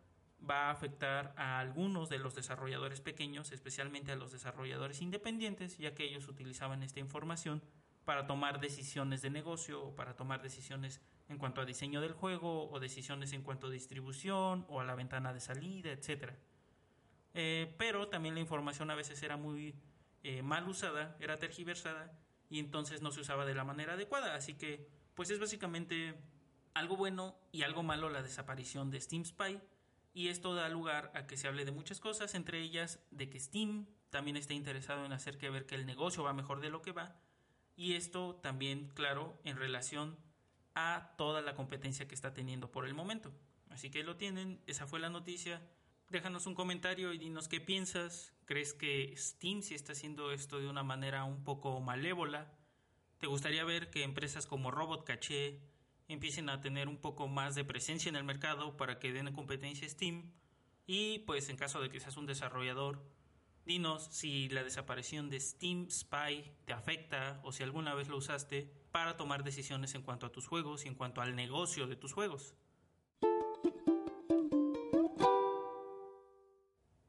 va 0.49 0.69
a 0.69 0.71
afectar 0.71 1.35
a 1.37 1.59
algunos 1.59 2.09
de 2.09 2.19
los 2.19 2.35
desarrolladores 2.35 3.01
pequeños, 3.01 3.53
especialmente 3.53 4.13
a 4.13 4.17
los 4.17 4.33
desarrolladores 4.33 5.01
independientes, 5.01 5.79
ya 5.79 5.95
que 5.95 6.05
ellos 6.05 6.29
utilizaban 6.29 6.83
esta 6.83 7.01
información 7.01 7.63
para 8.07 8.29
tomar 8.29 8.61
decisiones 8.61 9.21
de 9.21 9.31
negocio 9.31 9.95
para 9.97 10.15
tomar 10.15 10.41
decisiones 10.41 11.03
en 11.29 11.39
cuanto 11.39 11.61
a 11.61 11.65
diseño 11.65 12.01
del 12.01 12.13
juego 12.13 12.71
o 12.71 12.79
decisiones 12.79 13.33
en 13.33 13.43
cuanto 13.43 13.67
a 13.67 13.71
distribución 13.71 14.65
o 14.69 14.81
a 14.81 14.85
la 14.85 14.95
ventana 14.95 15.35
de 15.35 15.41
salida, 15.41 15.91
etc. 15.91 16.33
Eh, 17.35 17.75
pero 17.77 18.09
también 18.09 18.35
la 18.35 18.41
información 18.41 18.93
a 18.93 18.95
veces 18.95 19.21
era 19.25 19.37
muy 19.37 19.75
eh, 20.23 20.41
mal 20.43 20.69
usada, 20.69 21.17
era 21.19 21.41
tergiversada 21.41 22.17
y 22.49 22.61
entonces 22.61 23.03
no 23.03 23.11
se 23.11 23.21
usaba 23.21 23.45
de 23.45 23.57
la 23.57 23.65
manera 23.65 23.95
adecuada. 23.95 24.37
Así 24.37 24.55
que 24.55 24.89
pues 25.17 25.31
es 25.31 25.41
básicamente 25.41 26.15
algo 26.75 26.97
bueno 26.97 27.37
y 27.51 27.63
algo 27.63 27.83
malo 27.83 28.09
la 28.09 28.23
desaparición 28.23 28.89
de 28.89 29.01
Steam 29.01 29.25
Spy 29.25 29.61
y 30.17 30.29
esto 30.29 30.55
da 30.55 30.71
lugar 30.71 31.13
a 31.15 31.27
que 31.27 31.37
se 31.37 31.47
hable 31.47 31.67
de 31.67 31.73
muchas 31.73 32.01
cosas, 32.01 32.35
entre 32.35 32.63
ellas 32.63 33.01
de 33.11 33.29
que 33.29 33.39
Steam 33.39 33.87
también 34.09 34.39
está 34.39 34.55
interesado 34.55 35.05
en 35.05 35.13
hacer 35.13 35.37
que 35.37 35.51
ver 35.51 35.67
que 35.67 35.75
el 35.75 35.85
negocio 35.85 36.23
va 36.23 36.33
mejor 36.33 36.63
de 36.63 36.71
lo 36.71 36.81
que 36.81 36.93
va 36.93 37.21
y 37.77 37.97
esto 37.97 38.37
también, 38.37 38.89
claro, 38.95 39.39
en 39.45 39.59
relación 39.59 40.17
a 40.75 41.13
toda 41.19 41.43
la 41.43 41.55
competencia 41.55 42.09
que 42.09 42.15
está 42.15 42.33
teniendo 42.33 42.71
por 42.71 42.87
el 42.87 42.95
momento. 42.95 43.31
Así 43.69 43.91
que 43.91 44.03
lo 44.05 44.17
tienen, 44.17 44.63
esa 44.67 44.87
fue 44.87 45.01
la 45.01 45.11
noticia. 45.11 45.61
Déjanos 46.09 46.47
un 46.47 46.55
comentario 46.55 47.13
y 47.13 47.19
dinos 47.19 47.47
qué 47.47 47.61
piensas. 47.61 48.33
¿Crees 48.47 48.73
que 48.73 49.13
Steam 49.19 49.61
sí 49.61 49.75
está 49.75 49.93
haciendo 49.93 50.33
esto 50.33 50.59
de 50.59 50.69
una 50.69 50.83
manera 50.83 51.25
un 51.25 51.45
poco 51.45 51.79
malévola? 51.81 52.51
¿Te 53.19 53.27
gustaría 53.27 53.65
ver 53.65 53.91
que 53.91 54.03
empresas 54.03 54.47
como 54.47 54.71
Robot 54.71 55.05
Caché 55.05 55.61
empiecen 56.09 56.49
a 56.49 56.61
tener 56.61 56.89
un 56.89 56.99
poco 56.99 57.29
más 57.29 57.55
de 57.55 57.65
presencia 57.65 58.09
en 58.09 58.17
el 58.17 58.25
mercado 58.25 58.77
para 58.77 58.99
que 58.99 59.13
den 59.13 59.33
competencia 59.33 59.87
a 59.87 59.91
Steam? 59.91 60.33
Y 60.87 61.21
pues 61.21 61.49
en 61.49 61.57
caso 61.57 61.81
de 61.81 61.91
que 61.91 62.01
seas 62.01 62.17
un 62.17 62.27
desarrollador, 62.27 63.03
Dinos 63.67 64.07
si 64.13 64.49
la 64.49 64.63
desaparición 64.63 65.29
de 65.29 65.41
Steam 65.41 65.91
Spy 65.91 66.53
te 66.67 66.73
afecta 66.73 67.41
o 67.43 67.51
si 67.51 67.65
alguna 67.65 67.95
vez 67.95 68.07
lo 68.07 68.17
usaste 68.17 68.71
para 68.93 69.17
tomar 69.17 69.43
decisiones 69.43 69.97
en 69.97 70.03
cuanto 70.03 70.25
a 70.25 70.31
tus 70.31 70.47
juegos 70.47 70.85
y 70.85 70.89
en 70.89 70.95
cuanto 70.95 71.21
al 71.21 71.35
negocio 71.35 71.89
de 71.89 71.97
tus 71.97 72.13
juegos. 72.13 72.55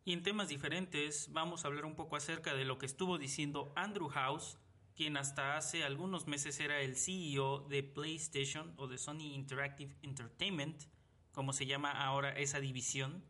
Y 0.03 0.13
en 0.13 0.23
temas 0.23 0.47
diferentes 0.47 1.31
vamos 1.31 1.63
a 1.63 1.67
hablar 1.67 1.85
un 1.85 1.93
poco 1.93 2.15
acerca 2.15 2.55
de 2.55 2.65
lo 2.65 2.79
que 2.79 2.87
estuvo 2.87 3.19
diciendo 3.19 3.71
Andrew 3.75 4.07
House, 4.07 4.57
quien 4.97 5.15
hasta 5.15 5.55
hace 5.55 5.83
algunos 5.83 6.25
meses 6.25 6.59
era 6.59 6.81
el 6.81 6.97
CEO 6.97 7.59
de 7.69 7.83
PlayStation 7.83 8.73
o 8.77 8.87
de 8.87 8.97
Sony 8.97 9.31
Interactive 9.35 9.95
Entertainment, 10.01 10.83
como 11.31 11.53
se 11.53 11.67
llama 11.67 11.91
ahora 11.91 12.31
esa 12.31 12.59
división. 12.59 13.23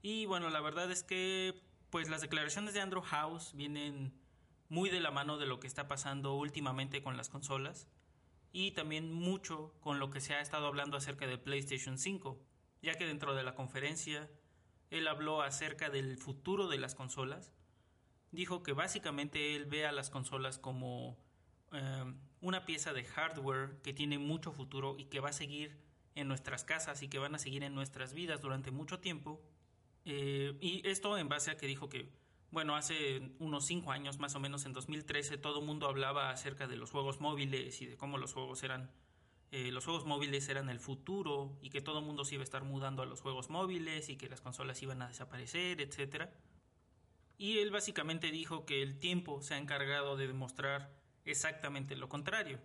Y 0.00 0.26
bueno, 0.26 0.48
la 0.48 0.60
verdad 0.60 0.90
es 0.92 1.02
que 1.02 1.60
pues 1.90 2.08
las 2.08 2.20
declaraciones 2.20 2.72
de 2.72 2.80
Andrew 2.80 3.02
House 3.02 3.52
vienen 3.54 4.14
muy 4.68 4.90
de 4.90 5.00
la 5.00 5.10
mano 5.10 5.38
de 5.38 5.46
lo 5.46 5.58
que 5.58 5.66
está 5.66 5.88
pasando 5.88 6.34
últimamente 6.36 7.02
con 7.02 7.16
las 7.16 7.28
consolas 7.28 7.88
y 8.52 8.70
también 8.70 9.12
mucho 9.12 9.74
con 9.80 9.98
lo 9.98 10.10
que 10.10 10.20
se 10.20 10.34
ha 10.34 10.40
estado 10.40 10.68
hablando 10.68 10.96
acerca 10.96 11.26
de 11.26 11.36
PlayStation 11.36 11.98
5, 11.98 12.40
ya 12.80 12.94
que 12.94 13.06
dentro 13.06 13.34
de 13.34 13.42
la 13.42 13.56
conferencia 13.56 14.30
él 14.90 15.08
habló 15.08 15.42
acerca 15.42 15.90
del 15.90 16.16
futuro 16.16 16.68
de 16.68 16.78
las 16.78 16.94
consolas, 16.94 17.52
dijo 18.32 18.62
que 18.62 18.72
básicamente 18.72 19.56
él 19.56 19.66
ve 19.66 19.86
a 19.86 19.92
las 19.92 20.10
consolas 20.10 20.58
como 20.58 21.18
eh, 21.72 22.14
una 22.40 22.64
pieza 22.64 22.92
de 22.92 23.04
hardware 23.04 23.80
que 23.82 23.92
tiene 23.92 24.18
mucho 24.18 24.52
futuro 24.52 24.96
y 24.98 25.06
que 25.06 25.20
va 25.20 25.30
a 25.30 25.32
seguir 25.32 25.78
en 26.14 26.28
nuestras 26.28 26.64
casas 26.64 27.02
y 27.02 27.08
que 27.08 27.18
van 27.18 27.34
a 27.34 27.38
seguir 27.38 27.62
en 27.62 27.74
nuestras 27.74 28.14
vidas 28.14 28.40
durante 28.40 28.70
mucho 28.70 29.00
tiempo 29.00 29.40
eh, 30.04 30.56
y 30.60 30.86
esto 30.88 31.16
en 31.18 31.28
base 31.28 31.50
a 31.50 31.56
que 31.56 31.66
dijo 31.66 31.88
que, 31.88 32.10
bueno, 32.50 32.76
hace 32.76 33.32
unos 33.38 33.66
cinco 33.66 33.92
años, 33.92 34.18
más 34.18 34.34
o 34.34 34.40
menos 34.40 34.64
en 34.64 34.72
2013, 34.72 35.38
todo 35.38 35.60
el 35.60 35.66
mundo 35.66 35.86
hablaba 35.86 36.30
acerca 36.30 36.66
de 36.66 36.76
los 36.76 36.90
juegos 36.90 37.20
móviles 37.20 37.80
y 37.82 37.86
de 37.86 37.96
cómo 37.96 38.18
los 38.18 38.32
juegos 38.32 38.62
eran, 38.62 38.90
eh, 39.50 39.70
los 39.70 39.84
juegos 39.84 40.04
móviles 40.06 40.48
eran 40.48 40.68
el 40.68 40.80
futuro 40.80 41.58
y 41.60 41.70
que 41.70 41.80
todo 41.80 41.98
el 42.00 42.04
mundo 42.04 42.24
se 42.24 42.34
iba 42.34 42.42
a 42.42 42.44
estar 42.44 42.64
mudando 42.64 43.02
a 43.02 43.06
los 43.06 43.20
juegos 43.20 43.50
móviles 43.50 44.08
y 44.08 44.16
que 44.16 44.28
las 44.28 44.40
consolas 44.40 44.82
iban 44.82 45.02
a 45.02 45.08
desaparecer, 45.08 45.80
etcétera. 45.80 46.32
Y 47.40 47.60
él 47.60 47.70
básicamente 47.70 48.30
dijo 48.30 48.66
que 48.66 48.82
el 48.82 48.98
tiempo 48.98 49.40
se 49.40 49.54
ha 49.54 49.56
encargado 49.56 50.14
de 50.18 50.26
demostrar 50.26 50.92
exactamente 51.24 51.96
lo 51.96 52.10
contrario, 52.10 52.60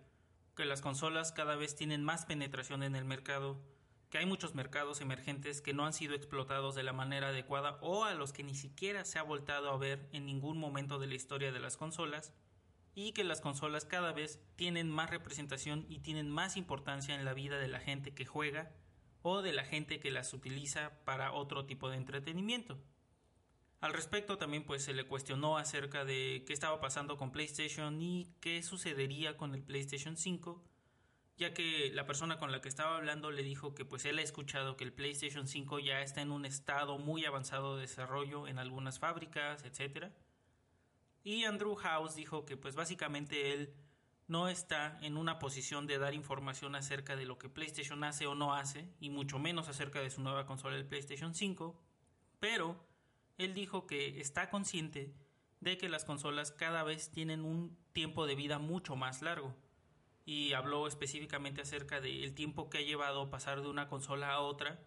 que 0.54 0.66
las 0.66 0.82
consolas 0.82 1.32
cada 1.32 1.56
vez 1.56 1.74
tienen 1.74 2.04
más 2.04 2.26
penetración 2.26 2.82
en 2.82 2.94
el 2.94 3.06
mercado 3.06 3.58
que 4.10 4.18
hay 4.18 4.26
muchos 4.26 4.54
mercados 4.54 5.00
emergentes 5.00 5.62
que 5.62 5.72
no 5.72 5.86
han 5.86 5.94
sido 5.94 6.14
explotados 6.14 6.74
de 6.74 6.82
la 6.82 6.92
manera 6.92 7.28
adecuada 7.28 7.78
o 7.80 8.04
a 8.04 8.12
los 8.12 8.34
que 8.34 8.42
ni 8.42 8.54
siquiera 8.54 9.06
se 9.06 9.18
ha 9.18 9.22
voltado 9.22 9.70
a 9.70 9.78
ver 9.78 10.10
en 10.12 10.26
ningún 10.26 10.58
momento 10.58 10.98
de 10.98 11.06
la 11.06 11.14
historia 11.14 11.52
de 11.52 11.60
las 11.60 11.78
consolas 11.78 12.34
y 12.94 13.12
que 13.12 13.24
las 13.24 13.40
consolas 13.40 13.86
cada 13.86 14.12
vez 14.12 14.42
tienen 14.56 14.90
más 14.90 15.08
representación 15.08 15.86
y 15.88 16.00
tienen 16.00 16.28
más 16.28 16.58
importancia 16.58 17.14
en 17.14 17.24
la 17.24 17.32
vida 17.32 17.58
de 17.58 17.68
la 17.68 17.80
gente 17.80 18.12
que 18.12 18.26
juega 18.26 18.74
o 19.22 19.40
de 19.40 19.54
la 19.54 19.64
gente 19.64 20.00
que 20.00 20.10
las 20.10 20.34
utiliza 20.34 21.02
para 21.06 21.32
otro 21.32 21.64
tipo 21.64 21.88
de 21.88 21.96
entretenimiento. 21.96 22.78
Al 23.80 23.92
respecto 23.92 24.38
también 24.38 24.64
pues 24.64 24.84
se 24.84 24.94
le 24.94 25.04
cuestionó 25.06 25.58
acerca 25.58 26.04
de 26.04 26.44
qué 26.46 26.52
estaba 26.52 26.80
pasando 26.80 27.16
con 27.16 27.30
PlayStation 27.30 28.00
y 28.00 28.34
qué 28.40 28.62
sucedería 28.62 29.36
con 29.36 29.54
el 29.54 29.62
PlayStation 29.62 30.16
5 30.16 30.64
ya 31.36 31.52
que 31.52 31.90
la 31.92 32.06
persona 32.06 32.38
con 32.38 32.50
la 32.50 32.60
que 32.60 32.68
estaba 32.68 32.96
hablando 32.96 33.30
le 33.30 33.42
dijo 33.42 33.74
que 33.74 33.84
pues 33.84 34.04
él 34.06 34.18
ha 34.18 34.22
escuchado 34.22 34.76
que 34.76 34.84
el 34.84 34.92
PlayStation 34.92 35.46
5 35.46 35.78
ya 35.80 36.00
está 36.00 36.22
en 36.22 36.32
un 36.32 36.46
estado 36.46 36.98
muy 36.98 37.24
avanzado 37.24 37.76
de 37.76 37.82
desarrollo 37.82 38.48
en 38.48 38.58
algunas 38.58 38.98
fábricas, 38.98 39.62
etc. 39.64 40.06
Y 41.24 41.44
Andrew 41.44 41.74
House 41.74 42.14
dijo 42.14 42.46
que 42.46 42.56
pues 42.56 42.74
básicamente 42.74 43.52
él 43.52 43.74
no 44.28 44.48
está 44.48 44.98
en 45.02 45.16
una 45.16 45.38
posición 45.38 45.86
de 45.86 45.98
dar 45.98 46.14
información 46.14 46.74
acerca 46.74 47.16
de 47.16 47.26
lo 47.26 47.38
que 47.38 47.50
PlayStation 47.50 48.02
hace 48.02 48.26
o 48.26 48.34
no 48.34 48.54
hace, 48.54 48.88
y 48.98 49.10
mucho 49.10 49.38
menos 49.38 49.68
acerca 49.68 50.00
de 50.00 50.10
su 50.10 50.22
nueva 50.22 50.46
consola 50.46 50.76
el 50.76 50.86
PlayStation 50.86 51.34
5, 51.34 51.80
pero 52.40 52.82
él 53.38 53.54
dijo 53.54 53.86
que 53.86 54.20
está 54.20 54.50
consciente 54.50 55.14
de 55.60 55.78
que 55.78 55.88
las 55.88 56.04
consolas 56.04 56.52
cada 56.52 56.82
vez 56.82 57.10
tienen 57.10 57.44
un 57.44 57.76
tiempo 57.92 58.26
de 58.26 58.34
vida 58.34 58.58
mucho 58.58 58.96
más 58.96 59.22
largo 59.22 59.54
y 60.24 60.52
habló 60.52 60.86
específicamente 60.86 61.62
acerca 61.62 62.00
del 62.00 62.34
tiempo 62.34 62.68
que 62.68 62.78
ha 62.78 62.82
llevado 62.82 63.30
pasar 63.30 63.62
de 63.62 63.68
una 63.68 63.88
consola 63.88 64.32
a 64.32 64.40
otra, 64.40 64.84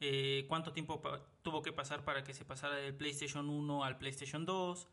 eh, 0.00 0.44
cuánto 0.48 0.72
tiempo 0.72 1.02
tuvo 1.42 1.62
que 1.62 1.72
pasar 1.72 2.04
para 2.04 2.22
que 2.22 2.34
se 2.34 2.44
pasara 2.44 2.76
del 2.76 2.94
PlayStation 2.94 3.48
1 3.48 3.84
al 3.84 3.98
PlayStation 3.98 4.46
2, 4.46 4.88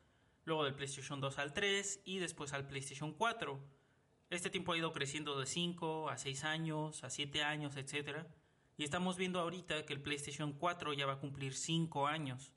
luego 0.45 0.63
del 0.63 0.73
PlayStation 0.73 1.21
2 1.21 1.38
al 1.38 1.53
3 1.53 2.01
y 2.05 2.17
después 2.17 2.53
al 2.53 2.67
PlayStation 2.67 3.13
4. 3.13 3.59
Este 4.30 4.49
tiempo 4.49 4.73
ha 4.73 4.77
ido 4.77 4.93
creciendo 4.93 5.39
de 5.39 5.45
5 5.45 6.09
a 6.09 6.17
6 6.17 6.43
años, 6.43 7.03
a 7.03 7.09
7 7.09 7.43
años, 7.43 7.75
etc. 7.77 8.25
Y 8.77 8.84
estamos 8.84 9.17
viendo 9.17 9.39
ahorita 9.39 9.86
que 9.86 9.93
el 9.93 10.01
PlayStation 10.01 10.53
4 10.53 10.93
ya 10.93 11.05
va 11.05 11.13
a 11.13 11.19
cumplir 11.19 11.53
5 11.53 12.07
años. 12.07 12.51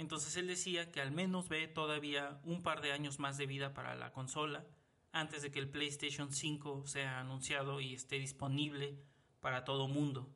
Entonces 0.00 0.34
él 0.38 0.46
decía 0.46 0.90
que 0.90 1.02
al 1.02 1.12
menos 1.12 1.50
ve 1.50 1.68
todavía 1.68 2.40
un 2.44 2.62
par 2.62 2.80
de 2.80 2.90
años 2.90 3.18
más 3.18 3.36
de 3.36 3.44
vida 3.44 3.74
para 3.74 3.94
la 3.94 4.12
consola 4.12 4.64
antes 5.12 5.42
de 5.42 5.50
que 5.50 5.58
el 5.58 5.68
PlayStation 5.68 6.32
5 6.32 6.86
sea 6.86 7.20
anunciado 7.20 7.82
y 7.82 7.92
esté 7.92 8.18
disponible 8.18 8.96
para 9.40 9.62
todo 9.62 9.88
mundo. 9.88 10.26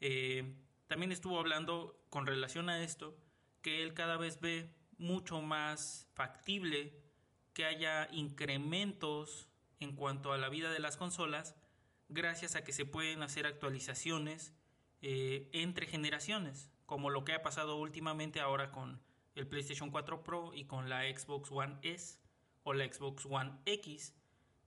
Eh, 0.00 0.54
también 0.86 1.12
estuvo 1.12 1.38
hablando 1.38 2.00
con 2.08 2.24
relación 2.24 2.70
a 2.70 2.82
esto 2.82 3.14
que 3.60 3.82
él 3.82 3.92
cada 3.92 4.16
vez 4.16 4.40
ve 4.40 4.70
mucho 4.96 5.42
más 5.42 6.08
factible 6.14 6.98
que 7.52 7.66
haya 7.66 8.08
incrementos 8.10 9.50
en 9.80 9.96
cuanto 9.96 10.32
a 10.32 10.38
la 10.38 10.48
vida 10.48 10.70
de 10.72 10.78
las 10.78 10.96
consolas 10.96 11.54
gracias 12.08 12.56
a 12.56 12.64
que 12.64 12.72
se 12.72 12.86
pueden 12.86 13.22
hacer 13.22 13.46
actualizaciones 13.46 14.54
eh, 15.02 15.50
entre 15.52 15.86
generaciones, 15.86 16.70
como 16.88 17.10
lo 17.10 17.22
que 17.22 17.34
ha 17.34 17.42
pasado 17.42 17.76
últimamente 17.76 18.40
ahora 18.40 18.72
con 18.72 18.98
el 19.34 19.46
PlayStation 19.46 19.90
4 19.90 20.24
Pro 20.24 20.54
y 20.54 20.64
con 20.64 20.88
la 20.88 21.02
Xbox 21.02 21.52
One 21.52 21.78
S 21.82 22.18
o 22.62 22.72
la 22.72 22.90
Xbox 22.90 23.26
One 23.26 23.52
X, 23.66 24.16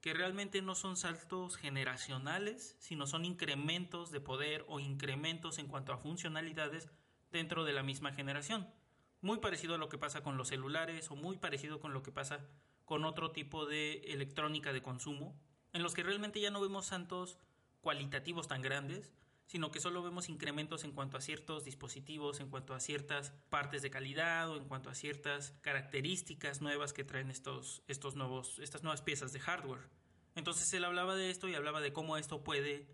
que 0.00 0.14
realmente 0.14 0.62
no 0.62 0.76
son 0.76 0.96
saltos 0.96 1.56
generacionales, 1.56 2.76
sino 2.78 3.08
son 3.08 3.24
incrementos 3.24 4.12
de 4.12 4.20
poder 4.20 4.64
o 4.68 4.78
incrementos 4.78 5.58
en 5.58 5.66
cuanto 5.66 5.92
a 5.92 5.98
funcionalidades 5.98 6.88
dentro 7.32 7.64
de 7.64 7.72
la 7.72 7.82
misma 7.82 8.12
generación. 8.12 8.72
Muy 9.20 9.38
parecido 9.38 9.74
a 9.74 9.78
lo 9.78 9.88
que 9.88 9.98
pasa 9.98 10.22
con 10.22 10.36
los 10.36 10.46
celulares 10.46 11.10
o 11.10 11.16
muy 11.16 11.38
parecido 11.38 11.80
con 11.80 11.92
lo 11.92 12.04
que 12.04 12.12
pasa 12.12 12.46
con 12.84 13.04
otro 13.04 13.32
tipo 13.32 13.66
de 13.66 13.94
electrónica 14.12 14.72
de 14.72 14.80
consumo, 14.80 15.36
en 15.72 15.82
los 15.82 15.92
que 15.92 16.04
realmente 16.04 16.40
ya 16.40 16.52
no 16.52 16.60
vemos 16.60 16.86
santos 16.86 17.36
cualitativos 17.80 18.46
tan 18.46 18.62
grandes, 18.62 19.12
sino 19.52 19.70
que 19.70 19.80
solo 19.80 20.02
vemos 20.02 20.30
incrementos 20.30 20.82
en 20.82 20.92
cuanto 20.92 21.18
a 21.18 21.20
ciertos 21.20 21.62
dispositivos, 21.62 22.40
en 22.40 22.48
cuanto 22.48 22.72
a 22.72 22.80
ciertas 22.80 23.32
partes 23.50 23.82
de 23.82 23.90
calidad 23.90 24.50
o 24.50 24.56
en 24.56 24.64
cuanto 24.64 24.88
a 24.88 24.94
ciertas 24.94 25.50
características 25.60 26.62
nuevas 26.62 26.94
que 26.94 27.04
traen 27.04 27.28
estos, 27.28 27.82
estos 27.86 28.16
nuevos, 28.16 28.58
estas 28.60 28.82
nuevas 28.82 29.02
piezas 29.02 29.34
de 29.34 29.40
hardware. 29.40 29.90
Entonces 30.36 30.72
él 30.72 30.84
hablaba 30.86 31.16
de 31.16 31.28
esto 31.28 31.48
y 31.48 31.54
hablaba 31.54 31.82
de 31.82 31.92
cómo 31.92 32.16
esto 32.16 32.42
puede 32.42 32.88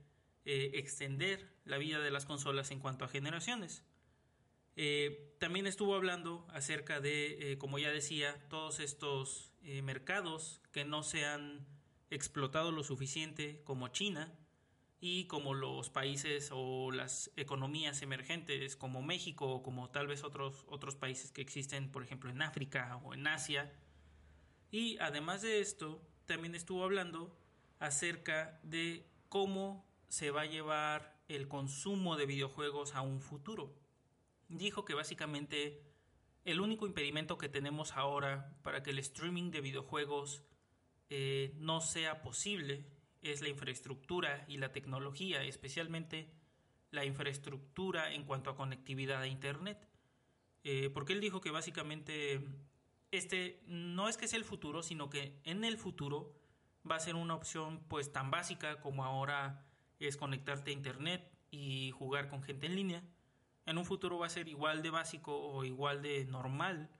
eh, 0.46 0.72
extender 0.74 1.48
la 1.64 1.78
vida 1.78 2.00
de 2.00 2.11
las 2.11 2.26
consolas 2.26 2.72
en 2.72 2.80
cuanto 2.80 3.04
a 3.04 3.09
generaciones. 3.09 3.84
Eh, 4.74 5.36
también 5.38 5.68
estuvo 5.68 5.94
hablando 5.94 6.44
acerca 6.50 6.98
de, 6.98 7.52
eh, 7.52 7.59
como 7.59 7.78
ya 7.78 7.92
decía, 7.92 8.48
todos 8.48 8.80
estos 8.80 9.52
mercados 9.62 10.61
que 10.72 10.84
no 10.84 11.04
se 11.04 11.24
han 11.24 11.68
explotado 12.11 12.72
lo 12.72 12.82
suficiente 12.82 13.62
como 13.62 13.86
China, 13.88 14.36
y 15.01 15.26
como 15.26 15.55
los 15.55 15.90
países 15.90 16.51
o 16.53 16.90
las 16.90 17.30
economías 17.36 18.03
emergentes 18.03 18.76
como 18.76 19.01
México 19.01 19.46
o 19.46 19.62
como 19.62 19.90
tal 19.90 20.09
vez 20.09 20.24
otros, 20.24 20.64
otros 20.68 20.96
países 20.96 21.30
que 21.30 21.40
existen, 21.40 21.90
por 21.90 22.03
ejemplo, 22.03 22.30
en 22.30 22.42
África 22.42 23.01
o 23.05 23.14
en 23.14 23.26
Asia. 23.26 23.72
Y 24.70 24.99
además 24.99 25.42
de 25.42 25.61
esto, 25.61 26.03
también 26.26 26.55
estuvo 26.55 26.82
hablando 26.82 27.36
acerca 27.78 28.61
de 28.64 29.07
cómo 29.28 29.86
se 30.09 30.30
va 30.30 30.42
a 30.42 30.46
llevar 30.46 31.16
el 31.28 31.46
consumo 31.46 32.16
de 32.16 32.26
videojuegos 32.26 32.94
a 32.94 33.03
un 33.03 33.20
futuro. 33.20 33.74
Dijo 34.49 34.84
que 34.84 34.94
básicamente 34.94 35.82
el 36.44 36.61
único 36.61 36.86
impedimento 36.86 37.38
que 37.38 37.49
tenemos 37.49 37.92
ahora 37.92 38.57
para 38.62 38.82
que 38.82 38.90
el 38.90 38.99
streaming 38.99 39.51
de 39.51 39.61
videojuegos 39.61 40.42
eh, 41.11 41.55
no 41.59 41.80
sea 41.80 42.22
posible 42.22 42.86
es 43.22 43.42
la 43.42 43.48
infraestructura 43.48 44.44
y 44.48 44.58
la 44.58 44.72
tecnología, 44.72 45.42
especialmente 45.42 46.30
la 46.90 47.04
infraestructura 47.04 48.12
en 48.12 48.24
cuanto 48.24 48.50
a 48.50 48.56
conectividad 48.56 49.20
a 49.20 49.26
Internet. 49.26 49.86
Eh, 50.64 50.90
porque 50.92 51.12
él 51.12 51.20
dijo 51.20 51.40
que 51.40 51.50
básicamente 51.50 52.40
este 53.10 53.62
no 53.66 54.08
es 54.08 54.16
que 54.16 54.28
sea 54.28 54.38
el 54.38 54.44
futuro, 54.44 54.82
sino 54.82 55.08
que 55.08 55.40
en 55.44 55.64
el 55.64 55.78
futuro 55.78 56.34
va 56.88 56.96
a 56.96 57.00
ser 57.00 57.14
una 57.14 57.34
opción 57.34 57.84
pues 57.88 58.12
tan 58.12 58.30
básica 58.30 58.80
como 58.80 59.04
ahora 59.04 59.64
es 59.98 60.16
conectarte 60.16 60.70
a 60.70 60.74
Internet 60.74 61.30
y 61.50 61.90
jugar 61.92 62.28
con 62.28 62.42
gente 62.42 62.66
en 62.66 62.76
línea. 62.76 63.02
En 63.66 63.78
un 63.78 63.84
futuro 63.84 64.18
va 64.18 64.26
a 64.26 64.30
ser 64.30 64.48
igual 64.48 64.82
de 64.82 64.90
básico 64.90 65.38
o 65.38 65.64
igual 65.64 66.02
de 66.02 66.24
normal 66.24 66.90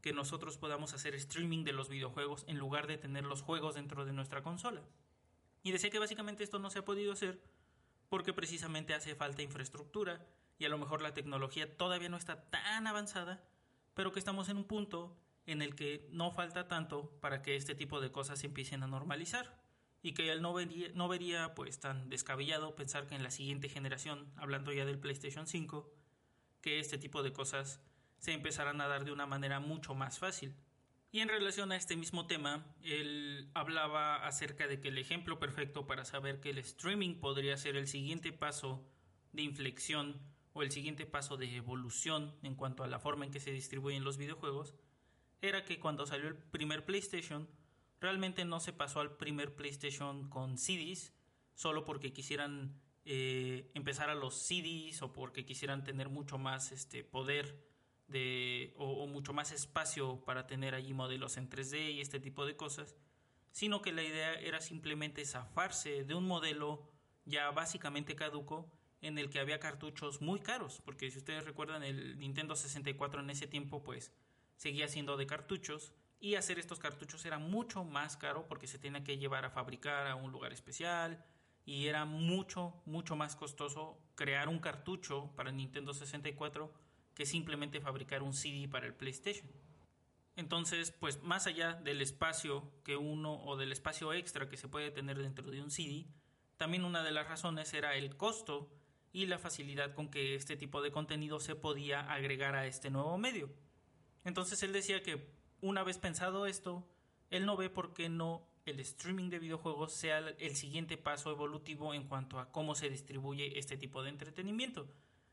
que 0.00 0.12
nosotros 0.12 0.58
podamos 0.58 0.94
hacer 0.94 1.14
streaming 1.14 1.64
de 1.64 1.72
los 1.72 1.88
videojuegos 1.88 2.44
en 2.48 2.58
lugar 2.58 2.86
de 2.86 2.98
tener 2.98 3.24
los 3.24 3.42
juegos 3.42 3.76
dentro 3.76 4.04
de 4.04 4.12
nuestra 4.12 4.42
consola. 4.42 4.82
Y 5.62 5.72
decía 5.72 5.90
que 5.90 5.98
básicamente 5.98 6.44
esto 6.44 6.58
no 6.58 6.70
se 6.70 6.80
ha 6.80 6.84
podido 6.84 7.12
hacer 7.12 7.40
porque 8.08 8.32
precisamente 8.32 8.94
hace 8.94 9.14
falta 9.14 9.42
infraestructura 9.42 10.26
y 10.58 10.64
a 10.64 10.68
lo 10.68 10.78
mejor 10.78 11.02
la 11.02 11.14
tecnología 11.14 11.76
todavía 11.76 12.08
no 12.08 12.16
está 12.16 12.50
tan 12.50 12.86
avanzada, 12.86 13.42
pero 13.94 14.12
que 14.12 14.18
estamos 14.18 14.48
en 14.48 14.58
un 14.58 14.64
punto 14.64 15.16
en 15.46 15.62
el 15.62 15.74
que 15.74 16.06
no 16.10 16.30
falta 16.30 16.68
tanto 16.68 17.10
para 17.20 17.42
que 17.42 17.56
este 17.56 17.74
tipo 17.74 18.00
de 18.00 18.12
cosas 18.12 18.38
se 18.38 18.46
empiecen 18.46 18.82
a 18.82 18.86
normalizar 18.86 19.60
y 20.02 20.14
que 20.14 20.30
él 20.30 20.42
no 20.42 20.52
vería, 20.52 20.88
no 20.94 21.08
vería 21.08 21.54
pues 21.54 21.80
tan 21.80 22.08
descabellado 22.10 22.74
pensar 22.74 23.06
que 23.06 23.14
en 23.14 23.22
la 23.22 23.30
siguiente 23.30 23.68
generación, 23.68 24.32
hablando 24.36 24.72
ya 24.72 24.84
del 24.84 24.98
PlayStation 24.98 25.46
5, 25.46 25.90
que 26.60 26.80
este 26.80 26.98
tipo 26.98 27.22
de 27.22 27.32
cosas 27.32 27.80
se 28.18 28.32
empezarán 28.32 28.80
a 28.80 28.88
dar 28.88 29.04
de 29.04 29.12
una 29.12 29.26
manera 29.26 29.58
mucho 29.58 29.94
más 29.94 30.18
fácil. 30.18 30.54
Y 31.14 31.20
en 31.20 31.28
relación 31.28 31.72
a 31.72 31.76
este 31.76 31.94
mismo 31.94 32.26
tema, 32.26 32.64
él 32.82 33.50
hablaba 33.52 34.26
acerca 34.26 34.66
de 34.66 34.80
que 34.80 34.88
el 34.88 34.96
ejemplo 34.96 35.38
perfecto 35.38 35.86
para 35.86 36.06
saber 36.06 36.40
que 36.40 36.48
el 36.48 36.58
streaming 36.58 37.16
podría 37.16 37.58
ser 37.58 37.76
el 37.76 37.86
siguiente 37.86 38.32
paso 38.32 38.82
de 39.32 39.42
inflexión 39.42 40.22
o 40.54 40.62
el 40.62 40.70
siguiente 40.70 41.04
paso 41.04 41.36
de 41.36 41.54
evolución 41.54 42.34
en 42.42 42.54
cuanto 42.54 42.82
a 42.82 42.86
la 42.86 42.98
forma 42.98 43.26
en 43.26 43.30
que 43.30 43.40
se 43.40 43.52
distribuyen 43.52 44.04
los 44.04 44.16
videojuegos, 44.16 44.74
era 45.42 45.66
que 45.66 45.78
cuando 45.78 46.06
salió 46.06 46.28
el 46.28 46.36
primer 46.36 46.86
PlayStation, 46.86 47.46
realmente 48.00 48.46
no 48.46 48.58
se 48.58 48.72
pasó 48.72 49.00
al 49.00 49.18
primer 49.18 49.54
PlayStation 49.54 50.30
con 50.30 50.56
CDs, 50.56 51.12
solo 51.54 51.84
porque 51.84 52.14
quisieran 52.14 52.80
eh, 53.04 53.70
empezar 53.74 54.08
a 54.08 54.14
los 54.14 54.34
CDs 54.34 55.02
o 55.02 55.12
porque 55.12 55.44
quisieran 55.44 55.84
tener 55.84 56.08
mucho 56.08 56.38
más 56.38 56.72
este 56.72 57.04
poder 57.04 57.70
o, 58.76 59.06
mucho 59.06 59.32
más 59.32 59.52
espacio 59.52 60.24
para 60.24 60.46
tener 60.46 60.74
allí 60.74 60.94
modelos 60.94 61.36
en 61.36 61.48
3D 61.48 61.94
y 61.94 62.00
este 62.00 62.20
tipo 62.20 62.46
de 62.46 62.56
cosas, 62.56 62.96
sino 63.50 63.82
que 63.82 63.92
la 63.92 64.02
idea 64.02 64.34
era 64.34 64.60
simplemente 64.60 65.24
zafarse 65.24 66.04
de 66.04 66.14
un 66.14 66.26
modelo 66.26 66.90
ya 67.24 67.50
básicamente 67.50 68.16
caduco 68.16 68.70
en 69.00 69.18
el 69.18 69.30
que 69.30 69.40
había 69.40 69.58
cartuchos 69.58 70.20
muy 70.20 70.40
caros, 70.40 70.80
porque 70.84 71.10
si 71.10 71.18
ustedes 71.18 71.44
recuerdan 71.44 71.82
el 71.82 72.18
Nintendo 72.18 72.54
64 72.54 73.20
en 73.20 73.30
ese 73.30 73.46
tiempo 73.46 73.82
pues 73.82 74.12
seguía 74.56 74.88
siendo 74.88 75.16
de 75.16 75.26
cartuchos 75.26 75.92
y 76.20 76.36
hacer 76.36 76.58
estos 76.60 76.78
cartuchos 76.78 77.24
era 77.24 77.38
mucho 77.38 77.84
más 77.84 78.16
caro 78.16 78.46
porque 78.46 78.68
se 78.68 78.78
tenía 78.78 79.02
que 79.02 79.18
llevar 79.18 79.44
a 79.44 79.50
fabricar 79.50 80.06
a 80.06 80.14
un 80.14 80.30
lugar 80.30 80.52
especial 80.52 81.24
y 81.64 81.86
era 81.86 82.04
mucho 82.04 82.80
mucho 82.86 83.16
más 83.16 83.34
costoso 83.34 83.98
crear 84.14 84.48
un 84.48 84.60
cartucho 84.60 85.32
para 85.34 85.50
Nintendo 85.50 85.92
64 85.92 86.72
simplemente 87.26 87.80
fabricar 87.80 88.22
un 88.22 88.32
CD 88.32 88.68
para 88.68 88.86
el 88.86 88.94
PlayStation. 88.94 89.46
Entonces, 90.36 90.92
pues 90.92 91.22
más 91.22 91.46
allá 91.46 91.74
del 91.74 92.00
espacio 92.00 92.72
que 92.84 92.96
uno 92.96 93.42
o 93.44 93.56
del 93.56 93.72
espacio 93.72 94.12
extra 94.12 94.48
que 94.48 94.56
se 94.56 94.68
puede 94.68 94.90
tener 94.90 95.18
dentro 95.18 95.50
de 95.50 95.60
un 95.60 95.70
CD, 95.70 96.06
también 96.56 96.84
una 96.84 97.02
de 97.02 97.12
las 97.12 97.28
razones 97.28 97.74
era 97.74 97.96
el 97.96 98.16
costo 98.16 98.70
y 99.12 99.26
la 99.26 99.38
facilidad 99.38 99.94
con 99.94 100.10
que 100.10 100.34
este 100.34 100.56
tipo 100.56 100.80
de 100.80 100.90
contenido 100.90 101.38
se 101.38 101.54
podía 101.54 102.00
agregar 102.00 102.54
a 102.54 102.66
este 102.66 102.90
nuevo 102.90 103.18
medio. 103.18 103.50
Entonces 104.24 104.62
él 104.62 104.72
decía 104.72 105.02
que 105.02 105.28
una 105.60 105.82
vez 105.82 105.98
pensado 105.98 106.46
esto, 106.46 106.86
él 107.30 107.44
no 107.44 107.56
ve 107.56 107.68
por 107.68 107.92
qué 107.92 108.08
no 108.08 108.48
el 108.64 108.80
streaming 108.80 109.28
de 109.28 109.38
videojuegos 109.38 109.92
sea 109.92 110.18
el 110.18 110.56
siguiente 110.56 110.96
paso 110.96 111.30
evolutivo 111.30 111.94
en 111.94 112.04
cuanto 112.04 112.38
a 112.38 112.50
cómo 112.52 112.74
se 112.74 112.88
distribuye 112.88 113.58
este 113.58 113.76
tipo 113.76 114.02
de 114.02 114.10
entretenimiento, 114.10 114.88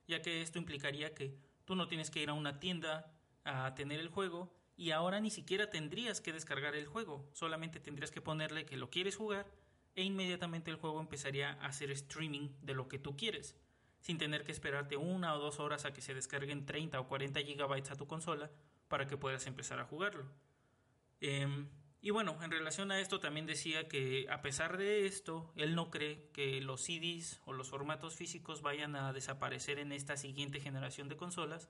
ya 0.07 0.21
que 0.21 0.41
esto 0.41 0.57
implicaría 0.57 1.13
que 1.13 1.37
Tú 1.69 1.75
no 1.75 1.87
tienes 1.87 2.09
que 2.09 2.19
ir 2.19 2.31
a 2.31 2.33
una 2.33 2.59
tienda 2.59 3.13
a 3.43 3.75
tener 3.75 3.99
el 3.99 4.07
juego 4.07 4.51
y 4.75 4.89
ahora 4.89 5.19
ni 5.19 5.29
siquiera 5.29 5.69
tendrías 5.69 6.19
que 6.19 6.33
descargar 6.33 6.73
el 6.73 6.87
juego, 6.87 7.29
solamente 7.31 7.79
tendrías 7.79 8.09
que 8.09 8.21
ponerle 8.21 8.65
que 8.65 8.75
lo 8.75 8.89
quieres 8.89 9.15
jugar 9.15 9.45
e 9.93 10.01
inmediatamente 10.01 10.71
el 10.71 10.77
juego 10.77 10.99
empezaría 10.99 11.51
a 11.61 11.67
hacer 11.67 11.91
streaming 11.91 12.49
de 12.63 12.73
lo 12.73 12.87
que 12.87 12.97
tú 12.97 13.15
quieres, 13.15 13.55
sin 13.99 14.17
tener 14.17 14.45
que 14.45 14.51
esperarte 14.51 14.97
una 14.97 15.35
o 15.35 15.37
dos 15.37 15.59
horas 15.59 15.85
a 15.85 15.93
que 15.93 16.01
se 16.01 16.15
descarguen 16.15 16.65
30 16.65 16.99
o 16.99 17.07
40 17.07 17.39
gigabytes 17.41 17.91
a 17.91 17.95
tu 17.95 18.07
consola 18.07 18.49
para 18.87 19.05
que 19.05 19.15
puedas 19.15 19.45
empezar 19.45 19.77
a 19.77 19.85
jugarlo. 19.85 20.25
Em, 21.21 21.69
y 22.01 22.11
bueno, 22.11 22.37
en 22.41 22.51
relación 22.51 22.91
a 22.91 22.99
esto 22.99 23.19
también 23.19 23.45
decía 23.45 23.89
que 23.89 24.25
a 24.29 24.41
pesar 24.41 24.77
de 24.77 25.05
esto, 25.05 25.51
él 25.55 25.75
no 25.75 25.91
cree 25.91 26.29
que 26.31 26.61
los 26.61 26.81
CDs 26.81 27.41
o 27.45 27.51
los 27.51 27.69
formatos 27.69 28.15
físicos 28.15 28.61
vayan 28.61 28.95
a 28.95 29.11
desaparecer 29.11 29.79
en 29.79 29.91
esta 29.91 30.15
siguiente 30.15 30.61
generación 30.61 31.09
de 31.09 31.17
consolas, 31.17 31.69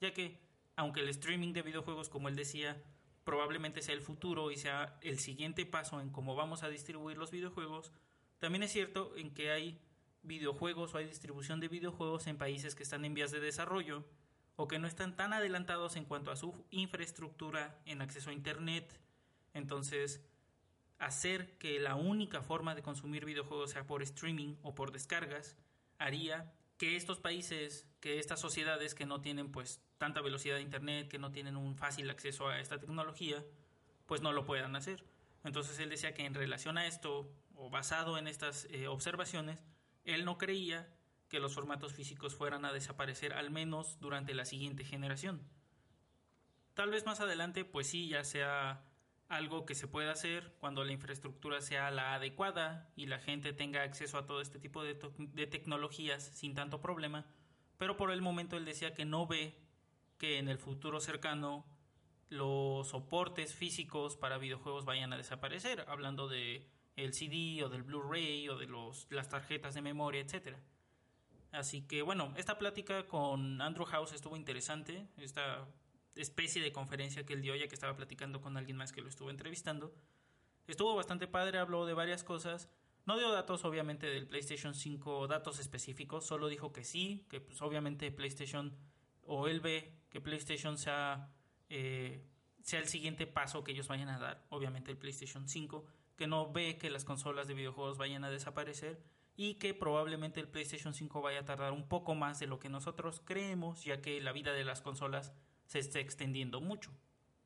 ya 0.00 0.12
que 0.12 0.40
aunque 0.74 1.00
el 1.00 1.08
streaming 1.10 1.52
de 1.52 1.62
videojuegos, 1.62 2.08
como 2.08 2.28
él 2.28 2.34
decía, 2.34 2.82
probablemente 3.24 3.82
sea 3.82 3.94
el 3.94 4.00
futuro 4.00 4.50
y 4.50 4.56
sea 4.56 4.98
el 5.00 5.20
siguiente 5.20 5.64
paso 5.64 6.00
en 6.00 6.10
cómo 6.10 6.34
vamos 6.34 6.64
a 6.64 6.68
distribuir 6.68 7.16
los 7.16 7.30
videojuegos, 7.30 7.92
también 8.38 8.64
es 8.64 8.72
cierto 8.72 9.16
en 9.16 9.32
que 9.32 9.52
hay 9.52 9.80
videojuegos 10.24 10.92
o 10.92 10.98
hay 10.98 11.06
distribución 11.06 11.60
de 11.60 11.68
videojuegos 11.68 12.26
en 12.26 12.36
países 12.36 12.74
que 12.74 12.82
están 12.82 13.04
en 13.04 13.14
vías 13.14 13.30
de 13.30 13.38
desarrollo 13.38 14.04
o 14.56 14.66
que 14.66 14.80
no 14.80 14.88
están 14.88 15.16
tan 15.16 15.32
adelantados 15.32 15.94
en 15.94 16.04
cuanto 16.04 16.32
a 16.32 16.36
su 16.36 16.66
infraestructura 16.70 17.80
en 17.86 18.02
acceso 18.02 18.30
a 18.30 18.32
Internet, 18.32 18.98
entonces, 19.54 20.24
hacer 20.98 21.58
que 21.58 21.80
la 21.80 21.96
única 21.96 22.42
forma 22.42 22.74
de 22.74 22.82
consumir 22.82 23.24
videojuegos 23.24 23.72
sea 23.72 23.86
por 23.86 24.02
streaming 24.02 24.56
o 24.62 24.74
por 24.74 24.92
descargas 24.92 25.56
haría 25.98 26.52
que 26.78 26.96
estos 26.96 27.20
países, 27.20 27.88
que 28.00 28.18
estas 28.18 28.40
sociedades 28.40 28.94
que 28.94 29.06
no 29.06 29.20
tienen 29.20 29.52
pues 29.52 29.82
tanta 29.98 30.20
velocidad 30.20 30.56
de 30.56 30.62
internet, 30.62 31.08
que 31.08 31.18
no 31.18 31.30
tienen 31.32 31.56
un 31.56 31.76
fácil 31.76 32.10
acceso 32.10 32.48
a 32.48 32.60
esta 32.60 32.78
tecnología, 32.78 33.44
pues 34.06 34.20
no 34.20 34.32
lo 34.32 34.44
puedan 34.44 34.74
hacer. 34.76 35.04
Entonces 35.44 35.78
él 35.78 35.90
decía 35.90 36.14
que 36.14 36.24
en 36.24 36.34
relación 36.34 36.78
a 36.78 36.86
esto, 36.86 37.32
o 37.56 37.70
basado 37.70 38.18
en 38.18 38.26
estas 38.28 38.66
eh, 38.70 38.88
observaciones, 38.88 39.58
él 40.04 40.24
no 40.24 40.38
creía 40.38 40.88
que 41.28 41.40
los 41.40 41.54
formatos 41.54 41.94
físicos 41.94 42.34
fueran 42.34 42.64
a 42.64 42.72
desaparecer 42.72 43.32
al 43.32 43.50
menos 43.50 43.98
durante 44.00 44.34
la 44.34 44.44
siguiente 44.44 44.84
generación. 44.84 45.42
Tal 46.74 46.90
vez 46.90 47.06
más 47.06 47.20
adelante, 47.20 47.64
pues 47.64 47.88
sí, 47.88 48.08
ya 48.08 48.24
sea 48.24 48.84
algo 49.32 49.64
que 49.64 49.74
se 49.74 49.88
pueda 49.88 50.12
hacer 50.12 50.52
cuando 50.60 50.84
la 50.84 50.92
infraestructura 50.92 51.62
sea 51.62 51.90
la 51.90 52.14
adecuada 52.14 52.92
y 52.96 53.06
la 53.06 53.18
gente 53.18 53.54
tenga 53.54 53.82
acceso 53.82 54.18
a 54.18 54.26
todo 54.26 54.42
este 54.42 54.58
tipo 54.58 54.84
de, 54.84 54.94
tecnologías 55.46 56.22
sin 56.34 56.54
tanto 56.54 56.82
problema, 56.82 57.24
pero 57.78 57.96
por 57.96 58.10
el 58.10 58.20
momento 58.20 58.58
él 58.58 58.66
decía 58.66 58.92
que 58.92 59.06
no 59.06 59.26
ve 59.26 59.58
que 60.18 60.38
en 60.38 60.48
el 60.48 60.58
futuro 60.58 61.00
cercano 61.00 61.64
los 62.28 62.88
soportes 62.88 63.54
físicos 63.54 64.16
para 64.16 64.36
videojuegos 64.36 64.84
vayan 64.84 65.14
a 65.14 65.16
desaparecer, 65.16 65.86
hablando 65.88 66.28
de 66.28 66.68
el 66.96 67.14
CD 67.14 67.64
o 67.64 67.70
del 67.70 67.84
Blu-ray 67.84 68.50
o 68.50 68.58
de 68.58 68.66
los, 68.66 69.06
las 69.08 69.30
tarjetas 69.30 69.72
de 69.72 69.80
memoria, 69.80 70.20
etc. 70.20 70.58
Así 71.52 71.80
que 71.80 72.02
bueno, 72.02 72.34
esta 72.36 72.58
plática 72.58 73.06
con 73.06 73.62
Andrew 73.62 73.86
House 73.86 74.12
estuvo 74.12 74.36
interesante, 74.36 75.06
esta 75.16 75.66
especie 76.14 76.62
de 76.62 76.72
conferencia 76.72 77.24
que 77.24 77.32
él 77.32 77.42
dio 77.42 77.54
ya 77.56 77.68
que 77.68 77.74
estaba 77.74 77.96
platicando 77.96 78.40
con 78.40 78.56
alguien 78.56 78.76
más 78.76 78.92
que 78.92 79.00
lo 79.00 79.08
estuvo 79.08 79.30
entrevistando. 79.30 79.94
Estuvo 80.66 80.94
bastante 80.94 81.26
padre, 81.26 81.58
habló 81.58 81.86
de 81.86 81.94
varias 81.94 82.24
cosas. 82.24 82.68
No 83.04 83.18
dio 83.18 83.30
datos 83.32 83.64
obviamente 83.64 84.06
del 84.06 84.28
PlayStation 84.28 84.74
5, 84.74 85.26
datos 85.26 85.58
específicos, 85.58 86.24
solo 86.24 86.48
dijo 86.48 86.72
que 86.72 86.84
sí, 86.84 87.26
que 87.28 87.40
pues 87.40 87.60
obviamente 87.62 88.12
PlayStation 88.12 88.76
o 89.24 89.48
él 89.48 89.60
ve 89.60 89.92
que 90.08 90.20
PlayStation 90.20 90.78
sea 90.78 91.32
eh, 91.68 92.24
sea 92.62 92.80
el 92.80 92.88
siguiente 92.88 93.26
paso 93.26 93.64
que 93.64 93.72
ellos 93.72 93.88
vayan 93.88 94.08
a 94.08 94.18
dar, 94.18 94.44
obviamente 94.48 94.90
el 94.90 94.96
PlayStation 94.96 95.48
5, 95.48 95.84
que 96.16 96.26
no 96.26 96.52
ve 96.52 96.78
que 96.78 96.90
las 96.90 97.04
consolas 97.04 97.48
de 97.48 97.54
videojuegos 97.54 97.98
vayan 97.98 98.24
a 98.24 98.30
desaparecer 98.30 99.02
y 99.36 99.54
que 99.54 99.74
probablemente 99.74 100.40
el 100.40 100.48
PlayStation 100.48 100.94
5 100.94 101.22
vaya 101.22 101.40
a 101.40 101.44
tardar 101.44 101.72
un 101.72 101.88
poco 101.88 102.14
más 102.14 102.38
de 102.38 102.46
lo 102.46 102.58
que 102.58 102.68
nosotros 102.68 103.20
creemos, 103.24 103.84
ya 103.84 104.00
que 104.00 104.20
la 104.20 104.32
vida 104.32 104.52
de 104.52 104.64
las 104.64 104.82
consolas 104.82 105.32
se 105.72 105.78
está 105.78 106.00
extendiendo 106.00 106.60
mucho. 106.60 106.90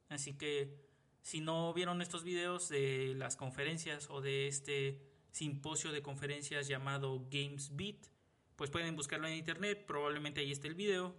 Así 0.08 0.36
que 0.36 0.74
si 1.22 1.40
no 1.40 1.72
vieron 1.72 2.02
estos 2.02 2.24
videos 2.24 2.68
de 2.68 3.14
las 3.16 3.36
conferencias 3.36 4.10
o 4.10 4.20
de 4.20 4.48
este 4.48 5.00
simposio 5.30 5.92
de 5.92 6.02
conferencias 6.02 6.66
llamado 6.66 7.24
Games 7.30 7.76
Beat, 7.76 8.08
pues 8.56 8.68
pueden 8.68 8.96
buscarlo 8.96 9.28
en 9.28 9.34
internet, 9.34 9.84
probablemente 9.86 10.40
ahí 10.40 10.50
esté 10.50 10.66
el 10.66 10.74
video 10.74 11.14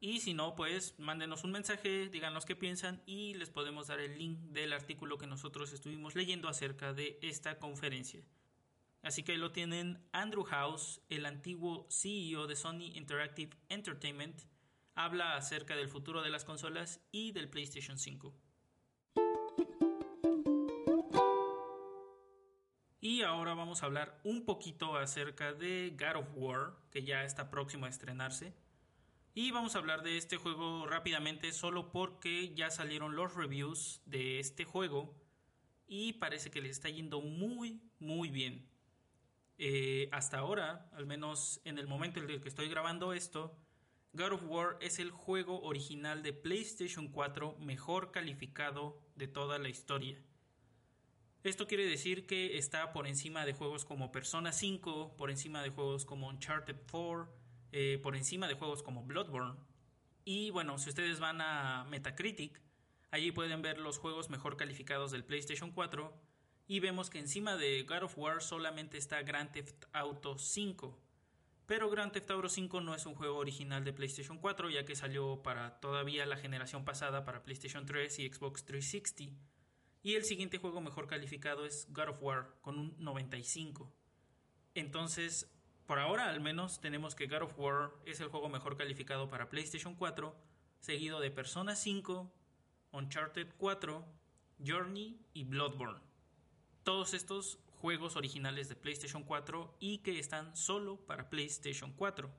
y 0.00 0.20
si 0.20 0.34
no, 0.34 0.54
pues 0.54 0.98
mándenos 0.98 1.44
un 1.44 1.52
mensaje, 1.52 2.10
díganos 2.10 2.44
qué 2.44 2.54
piensan 2.54 3.02
y 3.06 3.32
les 3.34 3.48
podemos 3.48 3.86
dar 3.86 4.00
el 4.00 4.18
link 4.18 4.38
del 4.50 4.74
artículo 4.74 5.16
que 5.16 5.26
nosotros 5.26 5.72
estuvimos 5.72 6.14
leyendo 6.14 6.50
acerca 6.50 6.92
de 6.92 7.18
esta 7.22 7.58
conferencia. 7.58 8.22
Así 9.00 9.22
que 9.22 9.32
ahí 9.32 9.38
lo 9.38 9.50
tienen 9.50 9.98
Andrew 10.12 10.44
House, 10.44 11.00
el 11.08 11.24
antiguo 11.24 11.86
CEO 11.88 12.46
de 12.46 12.54
Sony 12.54 12.92
Interactive 12.96 13.56
Entertainment, 13.70 14.42
habla 14.94 15.36
acerca 15.36 15.76
del 15.76 15.88
futuro 15.88 16.22
de 16.22 16.30
las 16.30 16.44
consolas 16.44 17.00
y 17.10 17.32
del 17.32 17.48
PlayStation 17.48 17.98
5. 17.98 18.34
Y 23.00 23.22
ahora 23.22 23.54
vamos 23.54 23.82
a 23.82 23.86
hablar 23.86 24.18
un 24.24 24.46
poquito 24.46 24.96
acerca 24.96 25.52
de 25.52 25.94
God 25.98 26.22
of 26.22 26.28
War, 26.34 26.76
que 26.90 27.04
ya 27.04 27.24
está 27.24 27.50
próximo 27.50 27.86
a 27.86 27.90
estrenarse. 27.90 28.54
Y 29.34 29.50
vamos 29.50 29.74
a 29.74 29.78
hablar 29.78 30.02
de 30.02 30.16
este 30.16 30.36
juego 30.36 30.86
rápidamente 30.86 31.52
solo 31.52 31.90
porque 31.90 32.54
ya 32.54 32.70
salieron 32.70 33.16
los 33.16 33.34
reviews 33.34 34.00
de 34.06 34.38
este 34.38 34.64
juego 34.64 35.14
y 35.86 36.14
parece 36.14 36.50
que 36.50 36.62
le 36.62 36.70
está 36.70 36.88
yendo 36.88 37.20
muy 37.20 37.82
muy 37.98 38.30
bien. 38.30 38.68
Eh, 39.58 40.08
hasta 40.12 40.38
ahora, 40.38 40.88
al 40.92 41.06
menos 41.06 41.60
en 41.64 41.78
el 41.78 41.86
momento 41.86 42.20
en 42.20 42.30
el 42.30 42.40
que 42.40 42.48
estoy 42.48 42.68
grabando 42.68 43.12
esto, 43.12 43.56
God 44.14 44.32
of 44.32 44.44
War 44.46 44.78
es 44.80 45.00
el 45.00 45.10
juego 45.10 45.60
original 45.62 46.22
de 46.22 46.32
PlayStation 46.32 47.08
4 47.08 47.56
mejor 47.58 48.12
calificado 48.12 49.02
de 49.16 49.26
toda 49.26 49.58
la 49.58 49.68
historia. 49.68 50.22
Esto 51.42 51.66
quiere 51.66 51.84
decir 51.84 52.24
que 52.24 52.56
está 52.56 52.92
por 52.92 53.08
encima 53.08 53.44
de 53.44 53.54
juegos 53.54 53.84
como 53.84 54.12
Persona 54.12 54.52
5, 54.52 55.16
por 55.16 55.30
encima 55.30 55.64
de 55.64 55.70
juegos 55.70 56.04
como 56.04 56.28
Uncharted 56.28 56.76
4, 56.92 57.28
eh, 57.72 57.98
por 58.04 58.14
encima 58.14 58.46
de 58.46 58.54
juegos 58.54 58.84
como 58.84 59.02
Bloodborne. 59.02 59.58
Y 60.24 60.50
bueno, 60.50 60.78
si 60.78 60.90
ustedes 60.90 61.18
van 61.18 61.40
a 61.40 61.84
Metacritic, 61.90 62.60
allí 63.10 63.32
pueden 63.32 63.62
ver 63.62 63.80
los 63.80 63.98
juegos 63.98 64.30
mejor 64.30 64.56
calificados 64.56 65.10
del 65.10 65.24
PlayStation 65.24 65.72
4 65.72 66.14
y 66.68 66.78
vemos 66.78 67.10
que 67.10 67.18
encima 67.18 67.56
de 67.56 67.82
God 67.82 68.04
of 68.04 68.16
War 68.16 68.40
solamente 68.40 68.96
está 68.96 69.22
Grand 69.22 69.50
Theft 69.50 69.86
Auto 69.92 70.38
5. 70.38 71.03
Pero 71.66 71.88
Grand 71.90 72.12
Theft 72.12 72.30
Auto 72.30 72.48
5 72.48 72.80
no 72.80 72.94
es 72.94 73.06
un 73.06 73.14
juego 73.14 73.38
original 73.38 73.84
de 73.84 73.92
PlayStation 73.92 74.38
4 74.38 74.70
ya 74.70 74.84
que 74.84 74.94
salió 74.94 75.42
para 75.42 75.80
todavía 75.80 76.26
la 76.26 76.36
generación 76.36 76.84
pasada 76.84 77.24
para 77.24 77.42
PlayStation 77.42 77.86
3 77.86 78.18
y 78.18 78.28
Xbox 78.28 78.64
360. 78.64 79.34
Y 80.02 80.14
el 80.16 80.24
siguiente 80.24 80.58
juego 80.58 80.82
mejor 80.82 81.06
calificado 81.06 81.64
es 81.64 81.86
God 81.90 82.10
of 82.10 82.22
War 82.22 82.54
con 82.60 82.78
un 82.78 82.94
95. 82.98 83.90
Entonces 84.74 85.48
por 85.86 85.98
ahora 85.98 86.30
al 86.30 86.40
menos 86.40 86.80
tenemos 86.80 87.14
que 87.14 87.26
God 87.26 87.42
of 87.42 87.58
War 87.58 87.90
es 88.06 88.20
el 88.20 88.28
juego 88.28 88.48
mejor 88.48 88.76
calificado 88.76 89.28
para 89.28 89.50
PlayStation 89.50 89.94
4, 89.94 90.34
seguido 90.80 91.20
de 91.20 91.30
Persona 91.30 91.76
5, 91.76 92.32
Uncharted 92.92 93.48
4, 93.58 94.04
Journey 94.66 95.20
y 95.34 95.44
Bloodborne. 95.44 96.00
Todos 96.84 97.12
estos 97.12 97.58
juegos 97.80 98.16
originales 98.16 98.68
de 98.68 98.76
PlayStation 98.76 99.24
4 99.24 99.76
y 99.80 99.98
que 99.98 100.18
están 100.18 100.56
solo 100.56 100.96
para 101.06 101.30
PlayStation 101.30 101.92
4. 101.92 102.30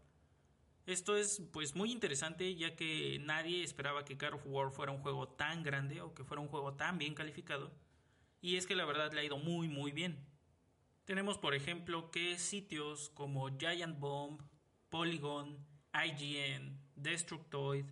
Esto 0.86 1.18
es 1.18 1.42
pues 1.52 1.76
muy 1.76 1.92
interesante 1.92 2.56
ya 2.56 2.76
que 2.76 3.20
nadie 3.24 3.64
esperaba 3.64 4.06
que 4.06 4.16
God 4.16 4.36
of 4.36 4.46
War 4.46 4.72
fuera 4.72 4.92
un 4.92 5.02
juego 5.02 5.28
tan 5.28 5.64
grande 5.64 6.02
o 6.02 6.14
que 6.14 6.24
fuera 6.24 6.42
un 6.42 6.48
juego 6.48 6.74
tan 6.74 6.98
bien 6.98 7.16
calificado. 7.16 7.72
Y 8.42 8.58
es 8.58 8.68
que 8.68 8.76
la 8.76 8.86
verdad 8.86 9.12
le 9.12 9.22
ha 9.22 9.26
ido 9.26 9.38
muy 9.38 9.68
muy 9.68 9.92
bien. 9.92 10.24
Tenemos, 11.06 11.38
por 11.38 11.56
ejemplo, 11.56 12.12
que 12.12 12.38
sitios 12.38 13.10
como 13.10 13.58
Giant 13.58 14.00
Bomb, 14.00 14.42
Polygon, 14.90 15.58
IGN, 15.94 16.80
Destructoid, 16.96 17.86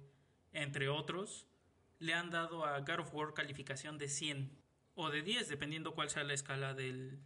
entre 0.51 0.89
otros, 0.89 1.47
le 1.99 2.13
han 2.13 2.29
dado 2.29 2.65
a 2.65 2.79
God 2.79 2.99
of 2.99 3.13
War 3.13 3.33
calificación 3.33 3.97
de 3.97 4.07
100 4.07 4.51
o 4.95 5.09
de 5.09 5.21
10, 5.21 5.49
dependiendo 5.49 5.95
cuál 5.95 6.09
sea 6.09 6.23
la 6.23 6.33
escala 6.33 6.73
del, 6.73 7.19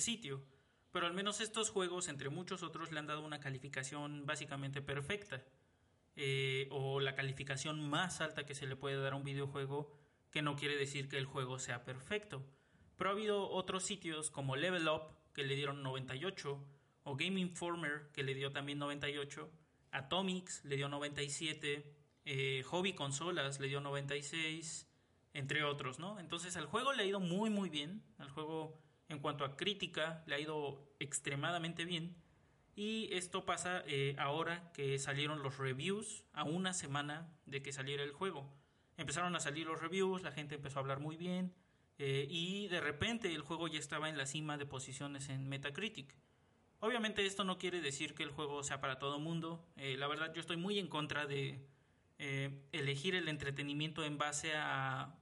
sitio. 0.00 0.44
Pero 0.90 1.06
al 1.06 1.14
menos 1.14 1.40
estos 1.40 1.70
juegos, 1.70 2.08
entre 2.08 2.30
muchos 2.30 2.62
otros, 2.62 2.92
le 2.92 2.98
han 2.98 3.06
dado 3.06 3.24
una 3.24 3.40
calificación 3.40 4.26
básicamente 4.26 4.80
perfecta. 4.80 5.44
Eh, 6.16 6.68
o 6.70 7.00
la 7.00 7.16
calificación 7.16 7.80
más 7.88 8.20
alta 8.20 8.46
que 8.46 8.54
se 8.54 8.66
le 8.66 8.76
puede 8.76 8.96
dar 8.96 9.14
a 9.14 9.16
un 9.16 9.24
videojuego, 9.24 9.92
que 10.30 10.42
no 10.42 10.54
quiere 10.54 10.76
decir 10.76 11.08
que 11.08 11.18
el 11.18 11.26
juego 11.26 11.58
sea 11.58 11.84
perfecto. 11.84 12.44
Pero 12.96 13.10
ha 13.10 13.12
habido 13.12 13.50
otros 13.50 13.84
sitios 13.84 14.30
como 14.30 14.56
Level 14.56 14.88
Up, 14.88 15.16
que 15.32 15.42
le 15.42 15.56
dieron 15.56 15.82
98, 15.82 16.64
o 17.02 17.16
Game 17.16 17.40
Informer, 17.40 18.10
que 18.12 18.22
le 18.22 18.34
dio 18.34 18.52
también 18.52 18.78
98, 18.78 19.50
Atomics 19.90 20.64
le 20.64 20.76
dio 20.76 20.88
97, 20.88 21.92
eh, 22.24 22.62
Hobby 22.66 22.94
Consolas 22.94 23.60
le 23.60 23.68
dio 23.68 23.80
96, 23.80 24.88
entre 25.34 25.64
otros, 25.64 25.98
¿no? 25.98 26.18
Entonces 26.18 26.56
al 26.56 26.66
juego 26.66 26.92
le 26.92 27.02
ha 27.02 27.06
ido 27.06 27.20
muy 27.20 27.50
muy 27.50 27.68
bien, 27.68 28.02
al 28.18 28.30
juego 28.30 28.80
en 29.08 29.18
cuanto 29.18 29.44
a 29.44 29.56
crítica 29.56 30.22
le 30.26 30.34
ha 30.34 30.40
ido 30.40 30.94
extremadamente 30.98 31.84
bien, 31.84 32.16
y 32.76 33.08
esto 33.12 33.44
pasa 33.44 33.84
eh, 33.86 34.16
ahora 34.18 34.72
que 34.72 34.98
salieron 34.98 35.42
los 35.42 35.58
reviews 35.58 36.24
a 36.32 36.44
una 36.44 36.74
semana 36.74 37.28
de 37.46 37.62
que 37.62 37.72
saliera 37.72 38.02
el 38.02 38.12
juego. 38.12 38.52
Empezaron 38.96 39.34
a 39.36 39.40
salir 39.40 39.66
los 39.66 39.80
reviews, 39.80 40.22
la 40.22 40.32
gente 40.32 40.56
empezó 40.56 40.78
a 40.78 40.82
hablar 40.82 40.98
muy 40.98 41.16
bien, 41.16 41.54
eh, 41.98 42.26
y 42.28 42.66
de 42.68 42.80
repente 42.80 43.32
el 43.32 43.42
juego 43.42 43.68
ya 43.68 43.78
estaba 43.78 44.08
en 44.08 44.18
la 44.18 44.26
cima 44.26 44.58
de 44.58 44.66
posiciones 44.66 45.28
en 45.28 45.48
Metacritic. 45.48 46.16
Obviamente 46.80 47.24
esto 47.24 47.44
no 47.44 47.58
quiere 47.58 47.80
decir 47.80 48.14
que 48.14 48.24
el 48.24 48.30
juego 48.30 48.62
sea 48.64 48.80
para 48.80 48.98
todo 48.98 49.20
mundo. 49.20 49.64
Eh, 49.76 49.96
la 49.96 50.08
verdad 50.08 50.34
yo 50.34 50.40
estoy 50.40 50.56
muy 50.56 50.78
en 50.78 50.88
contra 50.88 51.26
de 51.26 51.68
elegir 52.72 53.14
el 53.14 53.28
entretenimiento 53.28 54.02
en 54.02 54.16
base 54.16 54.54
a 54.54 55.14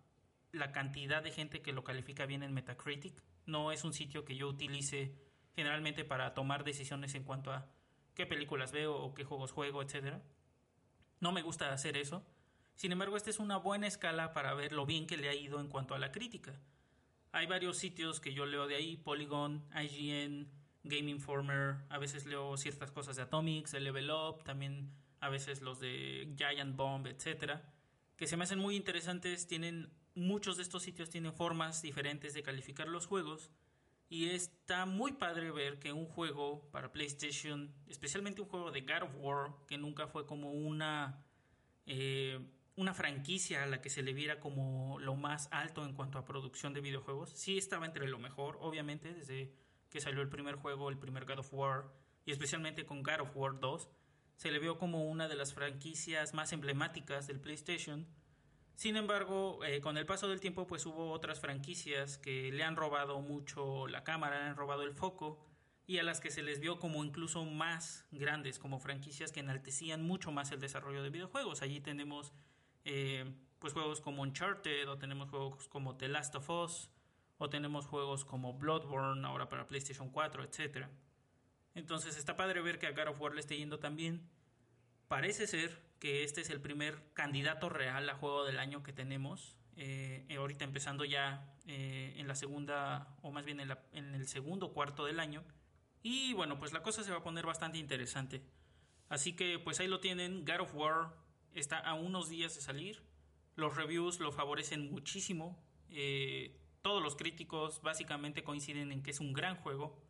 la 0.53 0.71
cantidad 0.71 1.21
de 1.23 1.33
gente 1.33 1.61
que 1.61 1.73
lo 1.73 1.83
califica 1.83 2.27
bien 2.27 2.43
en 2.45 2.53
Metacritic. 2.53 3.15
No 3.47 3.73
es 3.73 3.85
un 3.85 3.93
sitio 3.93 4.25
que 4.25 4.37
yo 4.37 4.49
utilice 4.49 5.15
generalmente 5.55 6.05
para 6.05 6.35
tomar 6.35 6.65
decisiones 6.65 7.15
en 7.15 7.25
cuanto 7.25 7.53
a 7.53 7.69
qué 8.15 8.27
películas 8.27 8.73
veo 8.73 8.97
o 8.97 9.15
qué 9.15 9.25
juegos 9.25 9.53
juego, 9.53 9.83
etc. 9.83 10.19
No 11.21 11.33
me 11.33 11.43
gusta 11.43 11.73
hacer 11.73 11.97
eso. 11.97 12.25
Sin 12.75 12.93
embargo, 12.93 13.17
esta 13.17 13.31
es 13.31 13.39
una 13.39 13.57
buena 13.59 13.87
escala 13.87 14.33
para 14.33 14.55
ver 14.55 14.73
lo 14.73 14.87
bien 14.87 15.07
que 15.07 15.17
le 15.17 15.29
ha 15.29 15.35
ido 15.35 15.61
en 15.61 15.69
cuanto 15.69 15.95
a 15.95 15.99
la 15.99 16.11
crítica. 16.11 16.59
Hay 17.33 17.47
varios 17.47 17.79
sitios 17.79 18.21
que 18.21 18.35
yo 18.35 18.47
leo 18.47 18.67
de 18.67 18.77
ahí, 18.77 18.97
Polygon, 18.97 19.65
IGN, 19.75 20.51
Game 20.85 21.11
Informer, 21.11 21.77
a 21.89 21.99
veces 21.99 22.27
leo 22.27 22.57
ciertas 22.57 22.91
cosas 22.91 23.17
de 23.17 23.23
Atomics, 23.23 23.73
de 23.73 23.81
Level 23.81 24.11
Up, 24.11 24.43
también 24.45 24.91
a 25.21 25.29
veces 25.29 25.63
los 25.63 25.79
de 25.79 26.35
Giant 26.37 26.77
Bomb, 26.77 27.07
etcétera, 27.07 27.73
que 28.17 28.27
se 28.27 28.37
me 28.37 28.45
hacen 28.45 28.59
muy 28.59 28.77
interesantes, 28.77 29.47
tienen 29.47 29.91
muchos 30.15 30.57
de 30.57 30.63
estos 30.63 30.83
sitios 30.83 31.11
tienen 31.11 31.33
formas 31.33 31.83
diferentes 31.83 32.35
de 32.35 32.43
calificar 32.43 32.89
los 32.89 33.07
juegos 33.07 33.51
y 34.13 34.29
está 34.29 34.85
muy 34.85 35.13
padre 35.13 35.51
ver 35.51 35.79
que 35.79 35.91
un 35.91 36.05
juego 36.05 36.69
para 36.71 36.93
PlayStation, 36.93 37.75
especialmente 37.89 38.43
un 38.43 38.49
juego 38.49 38.71
de 38.71 38.83
God 38.83 39.05
of 39.05 39.15
War, 39.17 39.53
que 39.67 39.79
nunca 39.79 40.07
fue 40.07 40.27
como 40.27 40.53
una, 40.53 41.25
eh, 41.87 42.39
una 42.77 42.93
franquicia 42.93 43.63
a 43.63 43.67
la 43.67 43.81
que 43.81 43.89
se 43.89 44.03
le 44.03 44.13
viera 44.13 44.39
como 44.39 44.99
lo 45.01 45.17
más 45.17 45.49
alto 45.51 45.83
en 45.87 45.95
cuanto 45.95 46.19
a 46.19 46.27
producción 46.27 46.75
de 46.75 46.83
videojuegos, 46.83 47.31
sí 47.31 47.57
estaba 47.57 47.87
entre 47.87 48.07
lo 48.07 48.19
mejor, 48.19 48.59
obviamente, 48.61 49.15
desde 49.15 49.55
que 49.89 50.03
salió 50.03 50.21
el 50.21 50.29
primer 50.29 50.57
juego, 50.57 50.91
el 50.91 50.99
primer 50.99 51.25
God 51.25 51.39
of 51.39 51.55
War, 51.55 51.91
y 52.27 52.33
especialmente 52.33 52.85
con 52.85 53.03
God 53.03 53.21
of 53.21 53.35
War 53.35 53.61
2, 53.61 53.89
se 54.37 54.51
le 54.51 54.59
vio 54.59 54.77
como 54.77 55.05
una 55.05 55.27
de 55.27 55.37
las 55.37 55.55
franquicias 55.55 56.35
más 56.35 56.53
emblemáticas 56.53 57.27
del 57.27 57.41
PlayStation 57.41 58.07
sin 58.75 58.97
embargo, 58.97 59.65
eh, 59.65 59.81
con 59.81 59.97
el 59.97 60.07
paso 60.07 60.29
del 60.29 60.41
tiempo, 60.41 60.67
pues 60.67 60.87
hubo 60.87 61.11
otras 61.11 61.41
franquicias 61.41 62.19
que 62.19 62.51
le 62.53 62.65
han 62.65 62.77
robado 62.77 63.21
mucho 63.21 63.87
la 63.87 64.05
cámara, 64.05 64.41
le 64.41 64.51
han 64.51 64.57
robado 64.57 64.83
el 64.83 64.95
foco 64.95 65.39
y 65.87 65.99
a 65.99 66.03
las 66.03 66.21
que 66.21 66.31
se 66.31 66.43
les 66.43 66.61
vio 66.61 66.79
como 66.79 67.05
incluso 67.05 67.45
más 67.45 68.07
grandes, 68.11 68.59
como 68.59 68.79
franquicias 68.79 69.33
que 69.33 69.41
enaltecían 69.41 70.03
mucho 70.03 70.33
más 70.33 70.51
el 70.53 70.61
desarrollo 70.61 71.03
de 71.03 71.11
videojuegos. 71.11 71.63
Allí 71.63 71.81
tenemos 71.81 72.33
eh, 72.85 73.31
pues 73.59 73.73
juegos 73.73 74.01
como 74.01 74.23
Uncharted, 74.23 74.89
o 74.89 74.99
tenemos 74.99 75.31
juegos 75.31 75.69
como 75.69 75.97
The 75.97 76.09
Last 76.09 76.35
of 76.35 76.51
Us, 76.51 76.91
o 77.39 77.51
tenemos 77.51 77.87
juegos 77.87 78.25
como 78.25 78.55
Bloodborne, 78.55 79.27
ahora 79.27 79.49
para 79.49 79.67
PlayStation 79.67 80.11
4, 80.11 80.45
etc. 80.45 80.87
Entonces 81.75 82.17
está 82.17 82.37
padre 82.37 82.61
ver 82.63 82.79
que 82.79 82.87
a 82.87 82.93
God 82.93 83.09
of 83.09 83.21
War 83.21 83.35
le 83.35 83.41
esté 83.41 83.57
yendo 83.57 83.79
también. 83.79 84.29
Parece 85.09 85.47
ser 85.47 85.81
que 86.03 86.25
este 86.25 86.41
es 86.41 86.51
el 86.51 86.61
primer 86.61 87.13
candidato 87.13 87.69
real 87.69 88.11
a 88.11 88.17
juego 88.17 88.45
del 88.45 88.59
año 88.59 88.83
que 88.83 88.93
tenemos. 88.93 89.55
Eh, 89.77 90.27
ahorita 90.37 90.65
empezando 90.65 91.05
ya 91.05 91.55
eh, 91.69 92.15
en 92.17 92.27
la 92.27 92.35
segunda, 92.35 93.17
o 93.23 93.31
más 93.31 93.45
bien 93.45 93.61
en, 93.61 93.73
en, 93.93 94.13
el 94.17 94.27
segundo 94.27 94.73
cuarto 94.73 95.05
del 95.05 95.21
año. 95.21 95.45
Y 96.03 96.33
bueno, 96.33 96.59
pues 96.59 96.73
la 96.73 96.83
cosa 96.83 97.05
se 97.05 97.13
va 97.13 97.19
a 97.19 97.23
poner 97.23 97.47
bastante 97.47 97.79
interesante. 97.79 98.43
Así 99.11 99.37
que 99.37 99.61
pues 99.61 99.79
ahí 99.79 99.87
lo 99.87 100.01
tienen, 100.01 100.45
God 100.45 100.63
of 100.63 100.75
War 100.75 101.15
está 101.55 101.79
a 101.79 101.95
unos 101.95 102.29
días 102.29 102.57
de 102.57 102.63
salir. 102.63 103.05
Los 103.55 103.77
reviews 103.77 104.19
lo 104.19 104.33
favorecen 104.33 104.91
muchísimo. 104.91 105.65
Eh, 105.89 106.59
todos 106.83 107.01
los 107.01 107.15
críticos 107.15 107.81
básicamente 107.81 108.43
coinciden 108.43 108.91
en 108.91 109.05
que 109.05 109.13
es 109.13 109.21
un 109.21 109.33
gran 109.33 109.55
juego, 109.55 110.03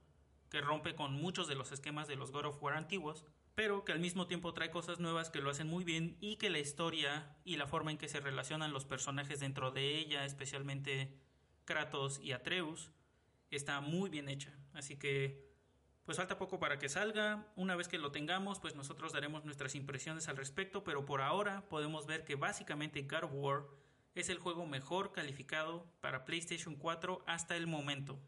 que 0.49 0.62
rompe 0.62 0.95
con 0.95 1.12
muchos 1.12 1.49
de 1.49 1.55
los 1.55 1.70
esquemas 1.70 2.09
de 2.09 2.16
los 2.16 2.32
God 2.32 2.47
of 2.47 2.62
War 2.62 2.78
antiguos 2.78 3.26
pero 3.55 3.85
que 3.85 3.93
al 3.93 4.01
mismo 4.01 4.27
tiempo 4.27 4.55
trae 4.55 4.71
cosas 4.71 4.99
nuevas 4.99 5.31
que 5.31 5.41
lo 5.41 5.51
hacen 5.51 5.67
muy 5.67 5.85
bien 5.85 6.17
y 6.21 6.37
que 6.37 6.51
la 6.51 6.59
historia 6.59 7.37
y 7.45 7.57
la 7.57 7.67
forma 7.67 7.91
en 7.91 7.99
que 7.99 8.09
se 8.09 8.21
relacionan 8.21 8.73
los 8.73 8.85
personajes 8.85 9.41
dentro 9.41 9.71
de 9.71 9.99
ella, 9.99 10.25
especialmente 10.25 11.15
Kratos 11.65 12.19
y 12.21 12.33
Atreus, 12.33 12.91
está 13.51 13.81
muy 13.81 14.11
bien 14.11 14.29
hecha. 14.29 14.53
Así 14.73 14.97
que 14.97 15.53
pues 16.05 16.19
falta 16.19 16.39
poco 16.39 16.59
para 16.59 16.79
que 16.79 16.89
salga. 16.89 17.47
Una 17.55 17.77
vez 17.77 17.89
que 17.89 17.99
lo 17.99 18.11
tengamos, 18.11 18.59
pues 18.59 18.75
nosotros 18.75 19.13
daremos 19.13 19.45
nuestras 19.45 19.75
impresiones 19.75 20.29
al 20.29 20.37
respecto, 20.37 20.83
pero 20.83 21.05
por 21.05 21.21
ahora 21.21 21.69
podemos 21.69 22.07
ver 22.07 22.25
que 22.25 22.35
básicamente 22.35 23.03
God 23.03 23.25
of 23.25 23.31
War 23.35 23.67
es 24.15 24.29
el 24.29 24.39
juego 24.39 24.67
mejor 24.67 25.13
calificado 25.13 25.87
para 26.01 26.25
PlayStation 26.25 26.75
4 26.75 27.23
hasta 27.27 27.57
el 27.57 27.67
momento. 27.67 28.19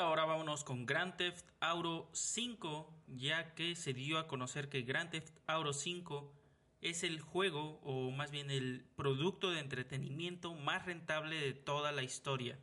Ahora 0.00 0.24
vámonos 0.24 0.64
con 0.64 0.86
Grand 0.86 1.16
Theft 1.16 1.44
Auto 1.60 2.08
5, 2.12 3.04
ya 3.06 3.54
que 3.54 3.76
se 3.76 3.92
dio 3.92 4.18
a 4.18 4.26
conocer 4.26 4.68
que 4.68 4.82
Grand 4.82 5.10
Theft 5.10 5.36
Auto 5.46 5.72
5 5.72 6.32
es 6.80 7.04
el 7.04 7.20
juego, 7.20 7.80
o 7.82 8.10
más 8.10 8.30
bien 8.30 8.50
el 8.50 8.86
producto 8.96 9.50
de 9.50 9.60
entretenimiento 9.60 10.54
más 10.54 10.86
rentable 10.86 11.36
de 11.36 11.52
toda 11.52 11.92
la 11.92 12.02
historia. 12.02 12.58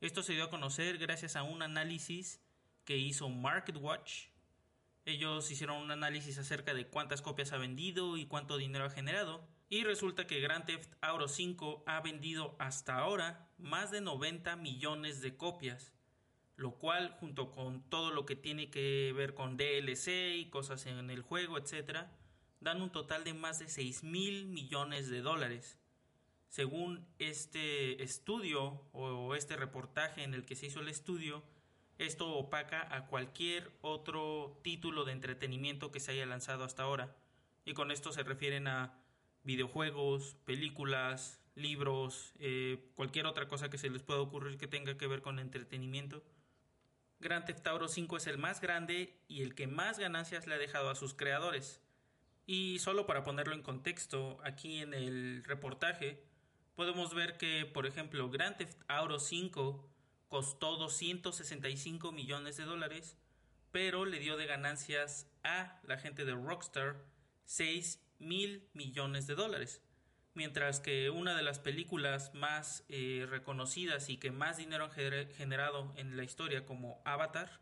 Esto 0.00 0.22
se 0.22 0.32
dio 0.32 0.44
a 0.44 0.50
conocer 0.50 0.98
gracias 0.98 1.36
a 1.36 1.44
un 1.44 1.62
análisis 1.62 2.40
que 2.84 2.96
hizo 2.96 3.28
MarketWatch. 3.28 4.26
Ellos 5.04 5.50
hicieron 5.50 5.76
un 5.76 5.90
análisis 5.90 6.38
acerca 6.38 6.74
de 6.74 6.88
cuántas 6.88 7.22
copias 7.22 7.52
ha 7.52 7.58
vendido 7.58 8.16
y 8.16 8.26
cuánto 8.26 8.56
dinero 8.56 8.86
ha 8.86 8.90
generado. 8.90 9.46
Y 9.68 9.84
resulta 9.84 10.26
que 10.26 10.40
Grand 10.40 10.64
Theft 10.64 10.92
Auto 11.00 11.28
5 11.28 11.84
ha 11.86 12.00
vendido 12.00 12.56
hasta 12.58 12.98
ahora 12.98 13.48
más 13.56 13.92
de 13.92 14.00
90 14.00 14.56
millones 14.56 15.20
de 15.20 15.36
copias 15.36 15.92
lo 16.60 16.72
cual 16.72 17.16
junto 17.18 17.50
con 17.50 17.82
todo 17.88 18.10
lo 18.10 18.26
que 18.26 18.36
tiene 18.36 18.68
que 18.68 19.14
ver 19.16 19.32
con 19.32 19.56
DLC 19.56 20.36
y 20.36 20.50
cosas 20.50 20.84
en 20.84 21.08
el 21.10 21.22
juego, 21.22 21.56
etcétera, 21.56 22.12
dan 22.60 22.82
un 22.82 22.92
total 22.92 23.24
de 23.24 23.32
más 23.32 23.58
de 23.58 23.68
6 23.68 24.04
mil 24.04 24.44
millones 24.44 25.08
de 25.08 25.22
dólares. 25.22 25.78
Según 26.48 27.06
este 27.18 28.02
estudio 28.02 28.84
o 28.92 29.34
este 29.34 29.56
reportaje 29.56 30.22
en 30.22 30.34
el 30.34 30.44
que 30.44 30.54
se 30.54 30.66
hizo 30.66 30.80
el 30.80 30.88
estudio, 30.88 31.42
esto 31.96 32.28
opaca 32.28 32.94
a 32.94 33.06
cualquier 33.06 33.72
otro 33.80 34.60
título 34.62 35.06
de 35.06 35.12
entretenimiento 35.12 35.90
que 35.90 36.00
se 36.00 36.12
haya 36.12 36.26
lanzado 36.26 36.64
hasta 36.64 36.82
ahora. 36.82 37.16
Y 37.64 37.72
con 37.72 37.90
esto 37.90 38.12
se 38.12 38.22
refieren 38.22 38.68
a 38.68 39.00
videojuegos, 39.44 40.36
películas, 40.44 41.40
libros, 41.54 42.34
eh, 42.38 42.90
cualquier 42.96 43.24
otra 43.24 43.48
cosa 43.48 43.70
que 43.70 43.78
se 43.78 43.88
les 43.88 44.02
pueda 44.02 44.20
ocurrir 44.20 44.58
que 44.58 44.66
tenga 44.66 44.98
que 44.98 45.06
ver 45.06 45.22
con 45.22 45.38
entretenimiento. 45.38 46.22
Grand 47.20 47.44
Theft 47.44 47.66
Auto 47.66 47.86
5 47.86 48.16
es 48.16 48.26
el 48.26 48.38
más 48.38 48.60
grande 48.60 49.14
y 49.28 49.42
el 49.42 49.54
que 49.54 49.66
más 49.66 49.98
ganancias 49.98 50.46
le 50.46 50.54
ha 50.54 50.58
dejado 50.58 50.88
a 50.88 50.94
sus 50.94 51.14
creadores. 51.14 51.82
Y 52.46 52.78
solo 52.78 53.06
para 53.06 53.22
ponerlo 53.22 53.54
en 53.54 53.62
contexto, 53.62 54.40
aquí 54.42 54.78
en 54.78 54.94
el 54.94 55.44
reportaje 55.44 56.24
podemos 56.74 57.14
ver 57.14 57.36
que, 57.36 57.66
por 57.66 57.86
ejemplo, 57.86 58.30
Grand 58.30 58.56
Theft 58.56 58.80
Auto 58.88 59.18
5 59.18 59.86
costó 60.28 60.76
265 60.76 62.10
millones 62.10 62.56
de 62.56 62.64
dólares, 62.64 63.18
pero 63.70 64.06
le 64.06 64.18
dio 64.18 64.38
de 64.38 64.46
ganancias 64.46 65.30
a 65.44 65.78
la 65.84 65.98
gente 65.98 66.24
de 66.24 66.32
Rockstar 66.32 67.04
6 67.44 68.02
mil 68.18 68.66
millones 68.72 69.26
de 69.26 69.34
dólares 69.34 69.82
mientras 70.34 70.80
que 70.80 71.10
una 71.10 71.36
de 71.36 71.42
las 71.42 71.58
películas 71.58 72.32
más 72.34 72.84
eh, 72.88 73.26
reconocidas 73.28 74.08
y 74.08 74.16
que 74.16 74.30
más 74.30 74.56
dinero 74.56 74.84
han 74.84 74.92
generado 75.34 75.92
en 75.96 76.16
la 76.16 76.24
historia 76.24 76.64
como 76.64 77.00
Avatar 77.04 77.60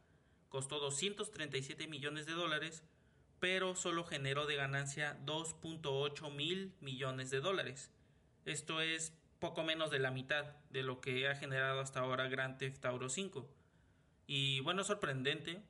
costó 0.49 0.79
237 0.79 1.87
millones 1.89 2.27
de 2.27 2.33
dólares, 2.33 2.83
pero 3.41 3.75
solo 3.75 4.05
generó 4.05 4.47
de 4.47 4.57
ganancia 4.57 5.19
2.8 5.25 6.33
mil 6.33 6.75
millones 6.81 7.31
de 7.31 7.41
dólares. 7.41 7.93
Esto 8.45 8.81
es 8.81 9.13
poco 9.39 9.63
menos 9.63 9.91
de 9.91 9.99
la 9.99 10.11
mitad 10.11 10.57
de 10.71 10.83
lo 10.83 11.01
que 11.01 11.29
ha 11.29 11.37
generado 11.37 11.81
hasta 11.81 12.01
ahora 12.01 12.29
Grand 12.29 12.59
Theft 12.59 12.85
Auto 12.85 13.09
5. 13.09 13.49
Y 14.27 14.61
bueno, 14.61 14.85
sorprendente, 14.85 15.63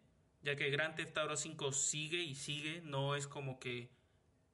ya 0.43 0.57
que 0.57 0.71
Grand 0.71 0.95
Theft 0.95 1.17
Auto 1.19 1.37
5 1.37 1.73
sigue 1.73 2.23
y 2.23 2.35
sigue, 2.35 2.81
no 2.83 3.15
es 3.15 3.27
como 3.27 3.59
que 3.59 3.91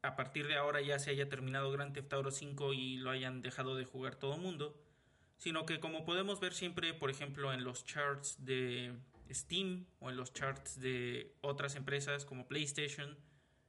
a 0.04 0.16
partir 0.16 0.46
de 0.46 0.56
ahora 0.56 0.82
ya 0.82 0.98
se 0.98 1.10
haya 1.10 1.28
terminado 1.28 1.72
Grand 1.72 1.94
Theft 1.94 2.12
Auto 2.12 2.30
5 2.30 2.74
y 2.74 2.96
lo 2.96 3.10
hayan 3.10 3.40
dejado 3.40 3.74
de 3.74 3.84
jugar 3.84 4.16
todo 4.16 4.36
mundo, 4.36 4.78
sino 5.38 5.64
que 5.64 5.80
como 5.80 6.04
podemos 6.04 6.40
ver 6.40 6.52
siempre, 6.52 6.92
por 6.92 7.10
ejemplo, 7.10 7.52
en 7.52 7.64
los 7.64 7.84
charts 7.84 8.44
de 8.44 8.94
Steam 9.30 9.86
o 10.00 10.10
en 10.10 10.16
los 10.16 10.32
charts 10.34 10.78
de 10.78 11.34
otras 11.40 11.74
empresas 11.74 12.26
como 12.26 12.46
PlayStation, 12.46 13.16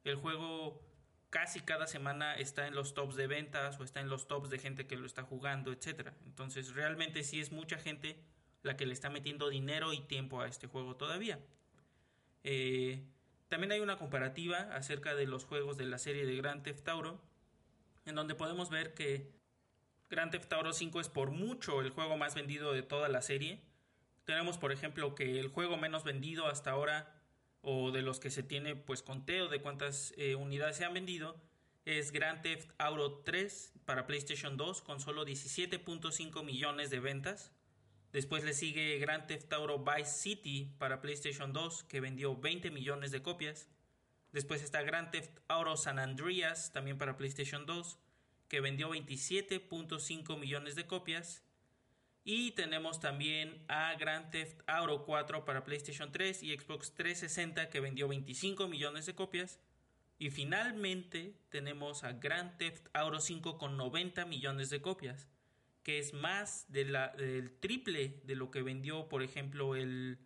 el 0.04 0.16
juego 0.18 0.82
casi 1.30 1.62
cada 1.62 1.88
semana 1.88 2.36
está 2.36 2.68
en 2.68 2.76
los 2.76 2.94
tops 2.94 3.16
de 3.16 3.28
ventas 3.28 3.80
o 3.80 3.84
está 3.84 4.02
en 4.02 4.10
los 4.10 4.28
tops 4.28 4.50
de 4.50 4.60
gente 4.60 4.88
que 4.88 4.98
lo 4.98 5.06
está 5.06 5.24
jugando, 5.24 5.72
etc. 5.72 6.10
Entonces 6.26 6.76
realmente 6.76 7.24
sí 7.24 7.40
es 7.40 7.52
mucha 7.52 7.78
gente 7.78 8.20
la 8.62 8.76
que 8.76 8.86
le 8.86 8.94
está 8.94 9.10
metiendo 9.10 9.50
dinero 9.50 9.94
y 9.94 10.02
tiempo 10.02 10.42
a 10.42 10.48
este 10.48 10.68
juego 10.68 10.98
todavía. 10.98 11.40
Eh, 12.44 13.04
también 13.48 13.72
hay 13.72 13.80
una 13.80 13.98
comparativa 13.98 14.58
acerca 14.76 15.16
de 15.16 15.28
los 15.28 15.46
juegos 15.46 15.78
de 15.78 15.86
la 15.86 15.98
serie 15.98 16.26
de 16.26 16.36
Grand 16.36 16.64
Theft 16.64 16.88
Auto, 16.88 17.22
en 18.06 18.16
donde 18.16 18.36
podemos 18.36 18.70
ver 18.70 18.94
que 18.94 19.32
Grand 20.10 20.32
Theft 20.32 20.52
Auto 20.54 20.74
5 20.74 21.00
es 21.00 21.10
por 21.10 21.32
mucho 21.32 21.82
el 21.82 21.90
juego 21.90 22.18
más 22.18 22.36
vendido 22.36 22.74
de 22.74 22.84
toda 22.84 23.10
la 23.10 23.22
serie. 23.22 23.62
Tenemos, 24.24 24.58
por 24.58 24.72
ejemplo, 24.72 25.16
que 25.16 25.40
el 25.40 25.50
juego 25.50 25.78
menos 25.78 26.04
vendido 26.04 26.48
hasta 26.48 26.72
ahora, 26.72 27.22
o 27.62 27.92
de 27.92 28.02
los 28.02 28.20
que 28.20 28.30
se 28.30 28.44
tiene 28.44 28.76
pues 28.76 29.02
conteo 29.02 29.48
de 29.48 29.62
cuántas 29.62 30.14
eh, 30.18 30.36
unidades 30.36 30.78
se 30.78 30.86
han 30.86 30.94
vendido, 30.94 31.36
es 31.86 32.12
Grand 32.12 32.42
Theft 32.42 32.72
Auto 32.78 33.22
3 33.24 33.74
para 33.86 34.08
PlayStation 34.08 34.58
2 34.58 34.82
con 34.82 35.00
solo 35.00 35.26
17.5 35.26 36.44
millones 36.44 36.90
de 36.90 37.00
ventas. 37.00 37.52
Después 38.16 38.46
le 38.46 38.54
sigue 38.54 38.98
Grand 38.98 39.28
Theft 39.28 39.52
Auto 39.52 39.78
Vice 39.78 40.10
City 40.10 40.74
para 40.78 41.02
PlayStation 41.02 41.52
2 41.52 41.84
que 41.84 42.00
vendió 42.00 42.38
20 42.38 42.72
millones 42.72 43.12
de 43.12 43.22
copias. 43.22 43.68
Después 44.32 44.64
está 44.64 44.84
Grand 44.84 45.12
Theft 45.12 45.38
Auto 45.50 45.76
San 45.76 46.00
Andreas 46.00 46.72
también 46.72 46.98
para 46.98 47.18
PlayStation 47.18 47.66
2 47.66 48.00
que 48.48 48.62
vendió 48.62 48.90
27.5 48.90 50.40
millones 50.40 50.76
de 50.76 50.88
copias. 50.88 51.44
Y 52.24 52.52
tenemos 52.52 53.02
también 53.02 53.66
a 53.68 53.94
Grand 53.96 54.32
Theft 54.32 54.62
Auto 54.66 55.04
4 55.04 55.44
para 55.44 55.66
PlayStation 55.66 56.14
3 56.14 56.42
y 56.42 56.58
Xbox 56.58 56.94
360 56.94 57.70
que 57.70 57.82
vendió 57.82 58.08
25 58.08 58.70
millones 58.70 59.08
de 59.08 59.16
copias. 59.16 59.60
Y 60.20 60.30
finalmente 60.30 61.36
tenemos 61.50 62.06
a 62.06 62.14
Grand 62.14 62.58
Theft 62.60 62.88
Auto 62.94 63.20
5 63.20 63.58
con 63.58 63.76
90 63.76 64.24
millones 64.24 64.70
de 64.70 64.82
copias, 64.82 65.28
que 65.86 66.00
es 66.00 66.14
más 66.16 66.66
del 66.72 67.60
triple 67.60 68.20
de 68.24 68.36
lo 68.36 68.50
que 68.50 68.64
vendió, 68.64 69.08
por 69.08 69.22
ejemplo, 69.22 69.76
el 69.76 70.18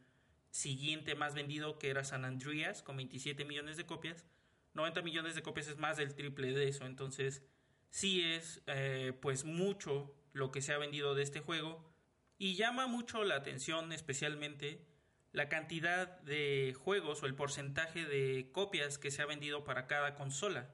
siguiente 0.52 1.16
más 1.16 1.36
vendido 1.36 1.78
que 1.78 1.90
era 1.90 2.06
San 2.06 2.24
Andreas 2.24 2.82
con 2.82 2.96
27 2.96 3.44
millones 3.44 3.76
de 3.76 3.86
copias. 3.86 4.26
90 4.74 5.02
millones 5.02 5.36
de 5.36 5.42
copias 5.42 5.68
es 5.68 5.78
más 5.78 5.98
del 5.98 6.16
triple 6.16 6.54
de 6.54 6.70
eso, 6.70 6.86
entonces 6.86 7.44
sí 7.90 8.24
es 8.24 8.64
eh, 8.68 9.12
pues 9.22 9.44
mucho 9.44 10.16
lo 10.32 10.50
que 10.50 10.62
se 10.62 10.72
ha 10.72 10.78
vendido 10.78 11.14
de 11.14 11.24
este 11.24 11.42
juego 11.42 11.92
y 12.38 12.56
llama 12.56 12.88
mucho 12.88 13.26
la 13.26 13.36
atención 13.36 13.92
especialmente 13.92 14.88
la 15.34 15.50
cantidad 15.50 16.22
de 16.22 16.74
juegos 16.80 17.22
o 17.22 17.26
el 17.26 17.36
porcentaje 17.36 18.06
de 18.06 18.50
copias 18.54 18.98
que 18.98 19.12
se 19.12 19.24
ha 19.24 19.26
vendido 19.26 19.66
para 19.66 19.88
cada 19.88 20.16
consola. 20.16 20.74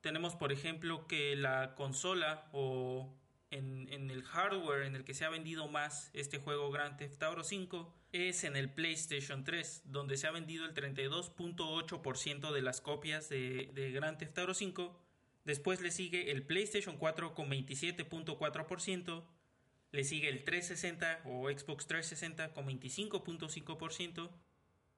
Tenemos 0.00 0.34
por 0.34 0.50
ejemplo 0.50 1.06
que 1.06 1.36
la 1.36 1.76
consola 1.76 2.48
o 2.50 3.16
en, 3.50 4.10
el 4.10 4.22
hardware 4.22 4.82
en 4.82 4.96
el 4.96 5.04
que 5.04 5.14
se 5.14 5.24
ha 5.24 5.28
vendido 5.28 5.68
más 5.68 6.10
este 6.12 6.38
juego 6.38 6.70
Grand 6.70 6.96
Theft 6.96 7.22
Auto 7.22 7.44
5 7.44 7.94
es 8.12 8.44
en 8.44 8.56
el 8.56 8.70
PlayStation 8.70 9.44
3, 9.44 9.82
donde 9.86 10.16
se 10.16 10.26
ha 10.26 10.30
vendido 10.30 10.64
el 10.64 10.74
32.8% 10.74 12.52
de 12.52 12.62
las 12.62 12.80
copias 12.80 13.28
de, 13.28 13.70
de 13.74 13.90
Grand 13.92 14.18
Theft 14.18 14.38
Auto 14.38 14.54
5. 14.54 15.00
Después 15.44 15.80
le 15.80 15.90
sigue 15.90 16.30
el 16.32 16.44
PlayStation 16.44 16.96
4 16.96 17.34
con 17.34 17.50
27.4%, 17.50 19.24
le 19.92 20.04
sigue 20.04 20.28
el 20.28 20.44
360 20.44 21.22
o 21.24 21.48
Xbox 21.48 21.86
360 21.86 22.52
con 22.52 22.66
25.5%. 22.66 24.30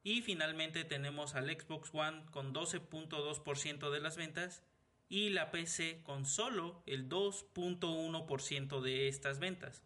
Y 0.04 0.22
finalmente 0.22 0.84
tenemos 0.84 1.34
al 1.34 1.50
Xbox 1.50 1.90
One 1.92 2.24
con 2.30 2.54
12.2% 2.54 3.90
de 3.90 4.00
las 4.00 4.16
ventas 4.16 4.62
y 5.08 5.30
la 5.30 5.50
PC 5.50 6.02
con 6.02 6.26
solo 6.26 6.82
el 6.86 7.08
2.1% 7.08 8.80
de 8.80 9.08
estas 9.08 9.38
ventas. 9.38 9.82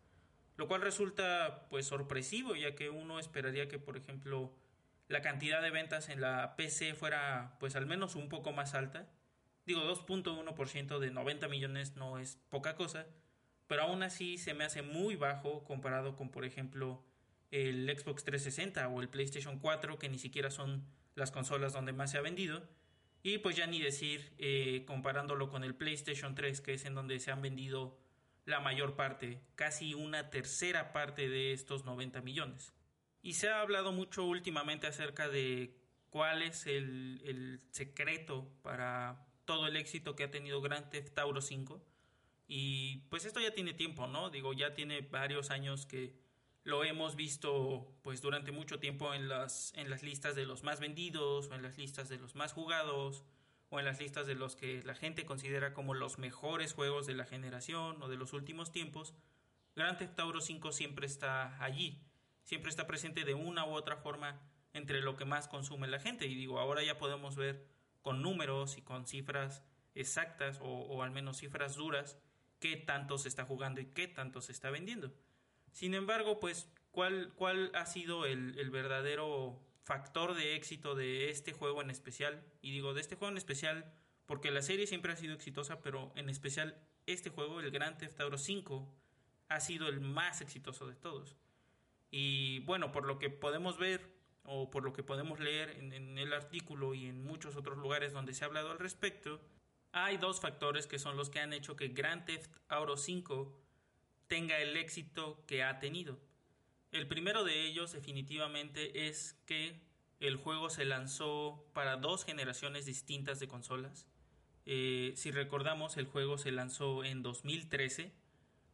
Lo 0.57 0.69
cual 0.69 0.83
resulta 0.83 1.67
pues 1.71 1.87
sorpresivo 1.87 2.55
ya 2.55 2.75
que 2.75 2.91
uno 2.91 3.19
esperaría 3.19 3.69
que 3.69 3.79
por 3.79 3.97
ejemplo 3.97 4.53
la 5.09 5.23
cantidad 5.23 5.63
de 5.63 5.71
ventas 5.71 6.09
en 6.09 6.21
la 6.21 6.57
PC 6.57 6.95
fuera 6.95 7.57
pues 7.61 7.77
al 7.77 7.87
menos 7.87 8.17
un 8.17 8.29
poco 8.29 8.53
más 8.53 8.75
alta. 8.75 9.09
Digo 9.65 9.83
2.1% 9.83 10.99
de 10.99 11.11
90 11.11 11.49
millones 11.49 11.97
no 11.97 12.19
es 12.19 12.37
poca 12.49 12.75
cosa, 12.75 13.07
pero 13.69 13.83
aún 13.83 14.03
así 14.03 14.39
se 14.39 14.55
me 14.55 14.65
hace 14.65 14.83
muy 14.83 15.15
bajo 15.15 15.65
comparado 15.65 16.17
con 16.17 16.31
por 16.31 16.45
ejemplo 16.45 17.05
el 17.51 17.87
Xbox 17.97 18.25
360 18.25 18.89
o 18.89 19.01
el 19.01 19.09
PlayStation 19.09 19.59
4 19.59 19.99
que 19.99 20.09
ni 20.09 20.19
siquiera 20.19 20.51
son 20.51 20.85
las 21.15 21.31
consolas 21.31 21.73
donde 21.73 21.93
más 21.93 22.11
se 22.11 22.19
ha 22.19 22.23
vendido 22.23 22.67
y 23.23 23.39
pues 23.39 23.57
ya 23.57 23.67
ni 23.67 23.81
decir 23.81 24.33
eh, 24.39 24.85
comparándolo 24.87 25.49
con 25.49 25.65
el 25.65 25.75
PlayStation 25.75 26.35
3 26.35 26.61
que 26.61 26.75
es 26.75 26.85
en 26.85 26.95
donde 26.95 27.21
se 27.21 27.31
han 27.31 27.43
vendido 27.43 27.99
la 28.45 28.61
mayor 28.61 28.97
parte, 28.97 29.41
casi 29.55 29.95
una 29.95 30.31
tercera 30.31 30.93
parte 30.93 31.29
de 31.29 31.53
estos 31.53 31.85
90 31.85 32.23
millones. 32.23 32.75
Y 33.23 33.35
se 33.35 33.49
ha 33.49 33.61
hablado 33.61 33.93
mucho 33.93 34.25
últimamente 34.25 34.89
acerca 34.89 35.29
de 35.29 35.77
cuál 36.11 36.43
es 36.43 36.67
el, 36.67 37.23
el 37.25 37.61
secreto 37.71 38.51
para 38.63 39.25
todo 39.45 39.69
el 39.69 39.77
éxito 39.77 40.17
que 40.17 40.25
ha 40.25 40.31
tenido 40.31 40.61
Grand 40.61 40.91
Theft 40.91 41.17
Auto 41.19 41.41
5. 41.41 41.81
Y 42.49 42.99
pues 43.11 43.25
esto 43.25 43.41
ya 43.41 43.55
tiene 43.55 43.75
tiempo, 43.75 44.09
¿no? 44.09 44.29
Digo, 44.29 44.53
ya 44.53 44.75
tiene 44.75 45.03
varios 45.03 45.51
años 45.51 45.87
que 45.87 46.22
lo 46.65 46.85
hemos 46.85 47.17
visto 47.17 47.93
pues 48.03 48.21
durante 48.21 48.53
mucho 48.53 48.79
tiempo 48.79 49.15
en 49.15 49.29
las, 49.29 49.73
en 49.77 49.91
las 49.91 50.03
listas 50.03 50.35
de 50.35 50.47
los 50.47 50.63
más 50.63 50.81
vendidos 50.81 51.49
o 51.51 51.55
en 51.55 51.63
las 51.63 51.77
listas 51.77 52.09
de 52.09 52.19
los 52.19 52.35
más 52.35 52.53
jugados 52.53 53.25
o 53.69 53.81
en 53.81 53.85
las 53.85 54.01
listas 54.01 54.27
de 54.27 54.35
los 54.35 54.55
que 54.55 54.83
la 54.83 54.95
gente 54.95 55.25
considera 55.25 55.73
como 55.73 55.95
los 55.95 56.19
mejores 56.19 56.73
juegos 56.73 57.07
de 57.07 57.15
la 57.15 57.25
generación 57.25 58.01
o 58.03 58.09
de 58.09 58.17
los 58.17 58.33
últimos 58.33 58.71
tiempos, 58.71 59.15
Grand 59.75 59.99
Theft 59.99 60.21
Auto 60.21 60.41
5 60.41 60.73
siempre 60.73 61.07
está 61.07 61.63
allí, 61.63 62.01
siempre 62.45 62.71
está 62.71 62.87
presente 62.87 63.25
de 63.25 63.35
una 63.35 63.65
u 63.65 63.71
otra 63.71 63.97
forma 63.97 64.41
entre 64.75 65.01
lo 65.01 65.17
que 65.17 65.25
más 65.25 65.49
consume 65.49 65.89
la 65.89 66.01
gente 66.01 66.27
y 66.27 66.35
digo, 66.35 66.61
ahora 66.61 66.83
ya 66.83 66.99
podemos 66.99 67.35
ver 67.35 67.67
con 68.03 68.23
números 68.23 68.77
y 68.77 68.83
con 68.83 69.07
cifras 69.07 69.63
exactas 69.95 70.61
o, 70.61 70.67
o 70.67 71.03
al 71.03 71.11
menos 71.11 71.39
cifras 71.39 71.75
duras 71.75 72.19
qué 72.61 72.77
tanto 72.77 73.19
se 73.19 73.29
está 73.29 73.45
jugando 73.45 73.81
y 73.81 73.87
qué 73.87 74.07
tanto 74.07 74.41
se 74.41 74.53
está 74.53 74.71
vendiendo. 74.71 75.13
Sin 75.73 75.95
embargo, 75.95 76.39
pues, 76.41 76.69
¿cuál, 76.91 77.33
cuál 77.35 77.71
ha 77.75 77.87
sido 77.87 78.27
el, 78.27 78.59
el 78.59 78.71
verdadero 78.71 79.59
factor 79.83 80.35
de 80.35 80.55
éxito 80.55 80.95
de 80.95 81.31
este 81.31 81.53
juego 81.53 81.83
en 81.83 81.91
especial? 81.91 82.45
Y 82.61 82.71
digo, 82.71 82.95
de 82.95 83.01
este 83.01 83.17
juego 83.17 83.33
en 83.33 83.39
especial 83.39 83.93
porque 84.27 84.51
la 84.51 84.63
serie 84.63 84.87
siempre 84.87 85.13
ha 85.13 85.17
sido 85.17 85.35
exitosa, 85.35 85.83
pero 85.83 86.13
en 86.17 86.29
especial 86.29 86.81
este 87.07 87.31
juego, 87.31 87.61
el 87.61 87.71
Grand 87.71 87.99
Theft 87.99 88.21
Auto 88.21 88.39
5, 88.39 88.89
ha 89.49 89.61
sido 89.61 89.89
el 89.89 90.01
más 90.01 90.41
exitoso 90.41 90.87
de 90.87 90.95
todos. 90.95 91.37
Y 92.11 92.61
bueno, 92.61 92.93
por 92.93 93.05
lo 93.05 93.19
que 93.19 93.31
podemos 93.31 93.79
ver 93.79 94.11
o 94.45 94.71
por 94.71 94.85
lo 94.85 94.93
que 94.93 95.03
podemos 95.03 95.39
leer 95.39 95.71
en, 95.71 96.19
el 96.19 96.33
artículo 96.33 96.95
y 96.95 97.07
en 97.07 97.23
muchos 97.23 97.57
otros 97.57 97.79
lugares 97.79 98.13
donde 98.13 98.35
se 98.35 98.45
ha 98.45 98.47
hablado 98.47 98.71
al 98.71 98.79
respecto, 98.79 99.41
hay 99.93 100.17
dos 100.17 100.41
factores 100.41 100.87
que 100.87 100.99
son 100.99 101.17
los 101.17 101.29
que 101.29 101.41
han 101.41 101.53
hecho 101.53 101.77
que 101.77 101.89
Grand 101.89 102.25
Theft 102.25 102.51
Auto 102.69 102.97
5 102.97 103.53
tenga 104.33 104.57
el 104.61 104.79
éxito 104.79 105.45
que 105.47 105.63
ha 105.63 105.79
tenido. 105.79 106.19
El 106.91 107.07
primero 107.07 107.45
de 107.45 107.67
ellos 107.67 107.93
definitivamente 107.93 109.07
es 109.07 109.35
que 109.45 109.79
el 110.21 110.37
juego 110.37 110.71
se 110.71 110.87
lanzó 110.87 111.69
para 111.75 111.99
dos 111.99 112.25
generaciones 112.25 112.87
distintas 112.87 113.41
de 113.41 113.49
consolas. 113.49 114.09
Eh, 114.65 115.13
si 115.17 115.33
recordamos, 115.33 115.99
el 115.99 116.07
juego 116.07 116.39
se 116.39 116.51
lanzó 116.51 117.05
en 117.05 117.23
2013, 117.23 118.11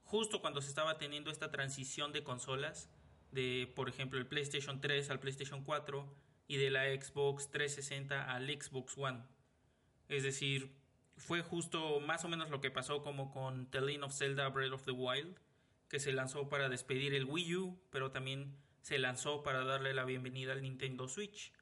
justo 0.05 0.41
cuando 0.41 0.63
se 0.63 0.69
estaba 0.69 0.97
teniendo 0.97 1.33
esta 1.33 1.51
transición 1.51 2.13
de 2.13 2.23
consolas, 2.23 2.89
de 3.33 3.69
por 3.75 3.89
ejemplo 3.89 4.21
el 4.21 4.29
PlayStation 4.29 4.81
3 4.81 5.11
al 5.11 5.19
PlayStation 5.19 5.65
4 5.65 6.15
y 6.47 6.59
de 6.59 6.71
la 6.71 6.85
Xbox 6.85 7.51
360 7.51 8.33
al 8.33 8.47
Xbox 8.47 8.97
One. 8.97 9.25
Es 10.09 10.23
decir, 10.23 10.73
fue 11.17 11.43
justo 11.43 11.99
más 11.99 12.25
o 12.25 12.29
menos 12.29 12.49
lo 12.49 12.61
que 12.61 12.71
pasó 12.71 13.03
como 13.03 13.33
con 13.33 13.69
The 13.73 13.81
Legend 13.81 14.05
of 14.05 14.15
Zelda 14.15 14.49
Breath 14.51 14.73
of 14.75 14.85
the 14.85 14.93
Wild, 14.93 15.37
que 15.89 16.01
se 16.01 16.13
lanzó 16.13 16.49
para 16.49 16.69
despedir 16.69 17.15
el 17.15 17.25
Wii 17.25 17.57
U, 17.57 17.81
pero 17.91 18.11
también 18.11 18.57
se 18.83 18.99
lanzó 18.99 19.43
para 19.43 19.65
darle 19.65 19.95
la 19.95 20.05
bienvenida 20.05 20.53
al 20.53 20.63
Nintendo 20.63 21.09
Switch. 21.09 21.53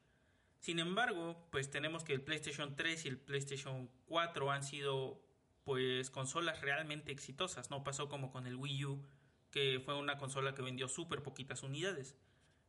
Sin 0.59 0.79
embargo, 0.79 1.47
pues 1.51 1.69
tenemos 1.69 2.03
que 2.03 2.13
el 2.13 2.21
PlayStation 2.21 2.75
3 2.75 3.05
y 3.05 3.07
el 3.07 3.17
PlayStation 3.17 3.89
4 4.05 4.51
han 4.51 4.63
sido 4.63 5.21
pues 5.63 6.09
consolas 6.09 6.61
realmente 6.61 7.11
exitosas, 7.11 7.69
no 7.69 7.83
pasó 7.83 8.07
como 8.07 8.31
con 8.31 8.47
el 8.47 8.55
Wii 8.55 8.85
U, 8.85 9.05
que 9.51 9.81
fue 9.83 9.95
una 9.95 10.17
consola 10.17 10.55
que 10.55 10.61
vendió 10.61 10.87
súper 10.87 11.21
poquitas 11.23 11.63
unidades. 11.63 12.15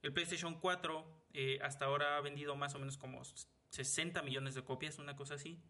El 0.03 0.13
PlayStation 0.13 0.59
4 0.61 1.25
eh, 1.35 1.59
hasta 1.63 1.85
ahora 1.85 2.17
ha 2.17 2.21
vendido 2.21 2.57
más 2.57 2.75
o 2.75 2.79
menos 2.79 2.97
como 2.99 3.23
60 3.71 4.23
millones 4.23 4.55
de 4.55 4.65
copias, 4.65 4.99
una 4.99 5.17
cosa 5.17 5.35
así. 5.35 5.61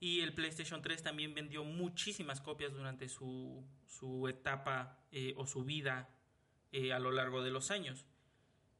Y 0.00 0.20
el 0.20 0.32
PlayStation 0.32 0.80
3 0.80 1.02
también 1.02 1.34
vendió 1.34 1.64
muchísimas 1.64 2.40
copias 2.40 2.72
durante 2.72 3.08
su, 3.08 3.64
su 3.86 4.28
etapa 4.28 4.98
eh, 5.10 5.34
o 5.36 5.46
su 5.46 5.64
vida 5.64 6.08
eh, 6.70 6.92
a 6.92 6.98
lo 6.98 7.10
largo 7.10 7.42
de 7.42 7.50
los 7.50 7.70
años. 7.70 8.06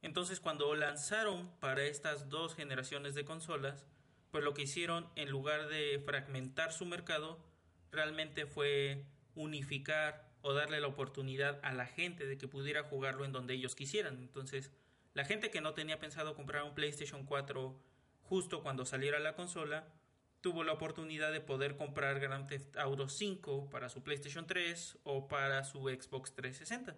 Entonces 0.01 0.39
cuando 0.39 0.73
lanzaron 0.75 1.51
para 1.59 1.83
estas 1.83 2.29
dos 2.29 2.55
generaciones 2.55 3.15
de 3.15 3.25
consolas, 3.25 3.85
pues 4.31 4.43
lo 4.43 4.53
que 4.53 4.61
hicieron 4.61 5.09
en 5.15 5.29
lugar 5.29 5.67
de 5.67 6.01
fragmentar 6.05 6.71
su 6.71 6.85
mercado, 6.85 7.43
realmente 7.91 8.45
fue 8.45 9.05
unificar 9.35 10.29
o 10.41 10.53
darle 10.53 10.79
la 10.79 10.87
oportunidad 10.87 11.59
a 11.63 11.73
la 11.73 11.85
gente 11.85 12.25
de 12.25 12.37
que 12.37 12.47
pudiera 12.47 12.83
jugarlo 12.83 13.25
en 13.25 13.31
donde 13.31 13.55
ellos 13.55 13.75
quisieran. 13.75 14.19
Entonces, 14.19 14.71
la 15.13 15.25
gente 15.25 15.51
que 15.51 15.61
no 15.61 15.73
tenía 15.73 15.99
pensado 15.99 16.35
comprar 16.35 16.63
un 16.63 16.75
PlayStation 16.75 17.25
4 17.25 17.77
justo 18.21 18.61
cuando 18.61 18.85
saliera 18.85 19.19
la 19.19 19.35
consola, 19.35 19.87
tuvo 20.41 20.63
la 20.63 20.73
oportunidad 20.73 21.31
de 21.31 21.41
poder 21.41 21.75
comprar 21.75 22.19
Grand 22.19 22.47
Theft 22.47 22.77
Auto 22.77 23.09
5 23.09 23.69
para 23.69 23.89
su 23.89 24.03
PlayStation 24.03 24.47
3 24.47 24.99
o 25.03 25.27
para 25.27 25.63
su 25.63 25.79
Xbox 25.89 26.33
360. 26.33 26.95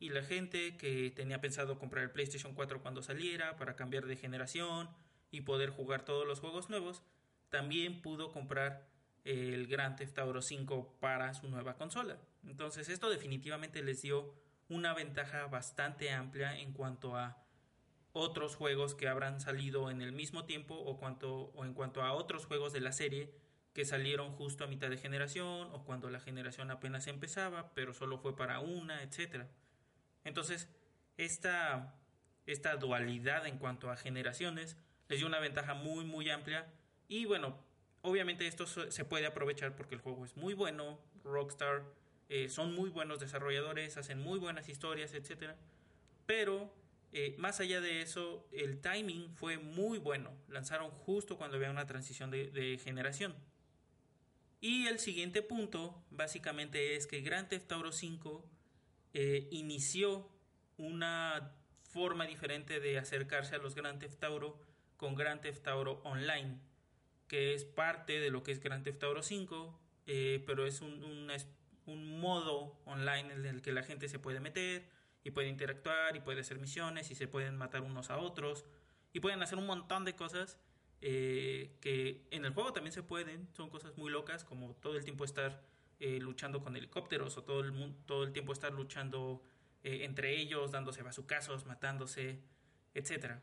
Y 0.00 0.10
la 0.10 0.22
gente 0.22 0.76
que 0.76 1.10
tenía 1.10 1.40
pensado 1.40 1.78
comprar 1.78 2.04
el 2.04 2.10
PlayStation 2.10 2.54
4 2.54 2.82
cuando 2.82 3.02
saliera 3.02 3.56
para 3.56 3.76
cambiar 3.76 4.06
de 4.06 4.16
generación 4.16 4.90
y 5.30 5.42
poder 5.42 5.70
jugar 5.70 6.04
todos 6.04 6.26
los 6.26 6.40
juegos 6.40 6.68
nuevos, 6.68 7.02
también 7.48 8.02
pudo 8.02 8.32
comprar 8.32 8.88
el 9.24 9.66
Grand 9.66 9.96
Theft 9.96 10.18
Auto 10.18 10.42
5 10.42 10.96
para 11.00 11.32
su 11.34 11.48
nueva 11.48 11.76
consola. 11.76 12.18
Entonces 12.44 12.88
esto 12.88 13.08
definitivamente 13.08 13.82
les 13.82 14.02
dio 14.02 14.34
una 14.68 14.94
ventaja 14.94 15.46
bastante 15.46 16.10
amplia 16.10 16.58
en 16.58 16.72
cuanto 16.72 17.16
a 17.16 17.43
otros 18.14 18.56
juegos 18.56 18.94
que 18.94 19.08
habrán 19.08 19.40
salido 19.40 19.90
en 19.90 20.00
el 20.00 20.12
mismo 20.12 20.46
tiempo 20.46 20.74
o, 20.74 20.92
o 20.92 21.64
en 21.64 21.74
cuanto 21.74 22.02
a 22.02 22.12
otros 22.14 22.46
juegos 22.46 22.72
de 22.72 22.80
la 22.80 22.92
serie 22.92 23.34
que 23.74 23.84
salieron 23.84 24.30
justo 24.32 24.64
a 24.64 24.68
mitad 24.68 24.88
de 24.88 24.96
generación 24.96 25.68
o 25.72 25.84
cuando 25.84 26.08
la 26.08 26.20
generación 26.20 26.70
apenas 26.70 27.08
empezaba, 27.08 27.74
pero 27.74 27.92
solo 27.92 28.18
fue 28.18 28.36
para 28.36 28.60
una, 28.60 29.02
etc. 29.02 29.46
Entonces, 30.22 30.68
esta, 31.16 31.94
esta 32.46 32.76
dualidad 32.76 33.46
en 33.46 33.58
cuanto 33.58 33.90
a 33.90 33.96
generaciones 33.96 34.76
les 35.08 35.18
dio 35.18 35.26
una 35.26 35.40
ventaja 35.40 35.74
muy, 35.74 36.04
muy 36.04 36.30
amplia 36.30 36.72
y 37.08 37.26
bueno, 37.26 37.58
obviamente 38.02 38.46
esto 38.46 38.66
se 38.66 39.04
puede 39.04 39.26
aprovechar 39.26 39.74
porque 39.74 39.96
el 39.96 40.00
juego 40.00 40.24
es 40.24 40.36
muy 40.36 40.54
bueno, 40.54 41.00
Rockstar 41.24 41.82
eh, 42.28 42.48
son 42.48 42.74
muy 42.74 42.90
buenos 42.90 43.18
desarrolladores, 43.18 43.96
hacen 43.96 44.20
muy 44.20 44.38
buenas 44.38 44.68
historias, 44.68 45.14
etc. 45.14 45.56
Pero 46.26 46.72
eh, 47.16 47.36
más 47.38 47.60
allá 47.60 47.80
de 47.80 48.02
eso, 48.02 48.44
el 48.50 48.80
timing 48.80 49.30
fue 49.36 49.56
muy 49.58 49.98
bueno. 49.98 50.36
Lanzaron 50.48 50.90
justo 50.90 51.38
cuando 51.38 51.56
había 51.56 51.70
una 51.70 51.86
transición 51.86 52.28
de, 52.32 52.80
generación. 52.82 53.36
Y 54.60 54.88
el 54.88 54.98
siguiente 54.98 55.40
punto, 55.40 56.04
básicamente, 56.10 56.96
es 56.96 57.06
que 57.06 57.20
Grand 57.20 57.48
Theft 57.48 57.70
Auto 57.70 57.92
5 57.92 58.50
eh, 59.12 59.46
inició 59.52 60.28
una 60.76 61.54
forma 61.92 62.26
diferente 62.26 62.80
de 62.80 62.98
acercarse 62.98 63.54
a 63.54 63.58
los 63.58 63.76
Grand 63.76 64.00
Theft 64.00 64.24
Auto 64.24 64.60
con 64.96 65.14
Grand 65.14 65.40
Theft 65.40 65.68
Auto 65.68 66.00
Online, 66.02 66.58
que 67.28 67.54
es 67.54 67.64
parte 67.64 68.18
de 68.18 68.30
lo 68.30 68.42
que 68.42 68.50
es 68.50 68.58
Grand 68.58 68.82
Theft 68.82 69.04
Auto 69.04 69.22
5, 69.22 69.80
eh, 70.08 70.42
pero 70.48 70.66
es 70.66 70.80
un, 70.80 71.30
un 71.86 72.20
modo 72.20 72.80
online 72.86 73.34
en 73.34 73.46
el 73.46 73.62
que 73.62 73.70
la 73.70 73.84
gente 73.84 74.08
se 74.08 74.18
puede 74.18 74.40
meter, 74.40 74.90
y 75.24 75.30
puede 75.30 75.48
interactuar 75.48 76.14
y 76.16 76.20
puede 76.20 76.42
hacer 76.42 76.58
misiones 76.58 77.10
y 77.10 77.14
se 77.14 77.26
pueden 77.26 77.56
matar 77.56 77.80
unos 77.80 78.10
a 78.10 78.18
otros 78.18 78.64
y 79.12 79.20
pueden 79.20 79.42
hacer 79.42 79.58
un 79.58 79.66
montón 79.66 80.04
de 80.04 80.14
cosas 80.14 80.58
eh, 81.00 81.76
que 81.80 82.26
en 82.30 82.44
el 82.44 82.52
juego 82.52 82.72
también 82.72 82.92
se 82.92 83.02
pueden, 83.02 83.48
son 83.54 83.70
cosas 83.70 83.96
muy 83.96 84.10
locas 84.10 84.44
como 84.44 84.74
todo 84.76 84.96
el 84.96 85.04
tiempo 85.04 85.24
estar 85.24 85.62
eh, 86.00 86.18
luchando 86.20 86.62
con 86.62 86.76
helicópteros 86.76 87.36
o 87.38 87.44
todo 87.44 87.60
el, 87.60 87.94
todo 88.06 88.24
el 88.24 88.32
tiempo 88.32 88.52
estar 88.52 88.72
luchando 88.72 89.42
eh, 89.82 90.04
entre 90.04 90.38
ellos, 90.38 90.72
dándose 90.72 91.02
bazucazos, 91.02 91.66
matándose, 91.66 92.40
etc. 92.94 93.36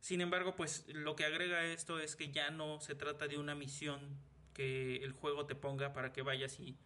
Sin 0.00 0.20
embargo, 0.20 0.54
pues 0.56 0.86
lo 0.88 1.16
que 1.16 1.24
agrega 1.24 1.64
esto 1.64 1.98
es 1.98 2.16
que 2.16 2.30
ya 2.30 2.50
no 2.50 2.80
se 2.80 2.94
trata 2.94 3.26
de 3.26 3.38
una 3.38 3.54
misión 3.54 4.18
que 4.52 4.96
el 4.96 5.12
juego 5.12 5.46
te 5.46 5.54
ponga 5.54 5.92
para 5.92 6.12
que 6.12 6.22
vayas 6.22 6.58
y 6.60 6.76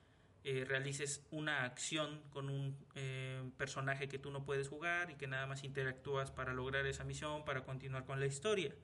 eh, 0.51 0.65
realices 0.65 1.27
una 1.31 1.65
acción 1.65 2.23
con 2.31 2.49
un 2.49 2.75
eh, 2.95 3.51
personaje 3.59 4.09
que 4.09 4.19
tú 4.19 4.31
no 4.31 4.47
puedes 4.47 4.69
jugar 4.69 5.11
y 5.11 5.17
que 5.17 5.27
nada 5.27 5.47
más 5.47 5.63
interactúas 5.63 6.31
para 6.31 6.55
lograr 6.55 6.87
esa 6.87 7.05
misión, 7.05 7.45
para 7.45 7.65
continuar 7.65 8.07
con 8.07 8.19
la 8.19 8.25
historia. 8.25 8.75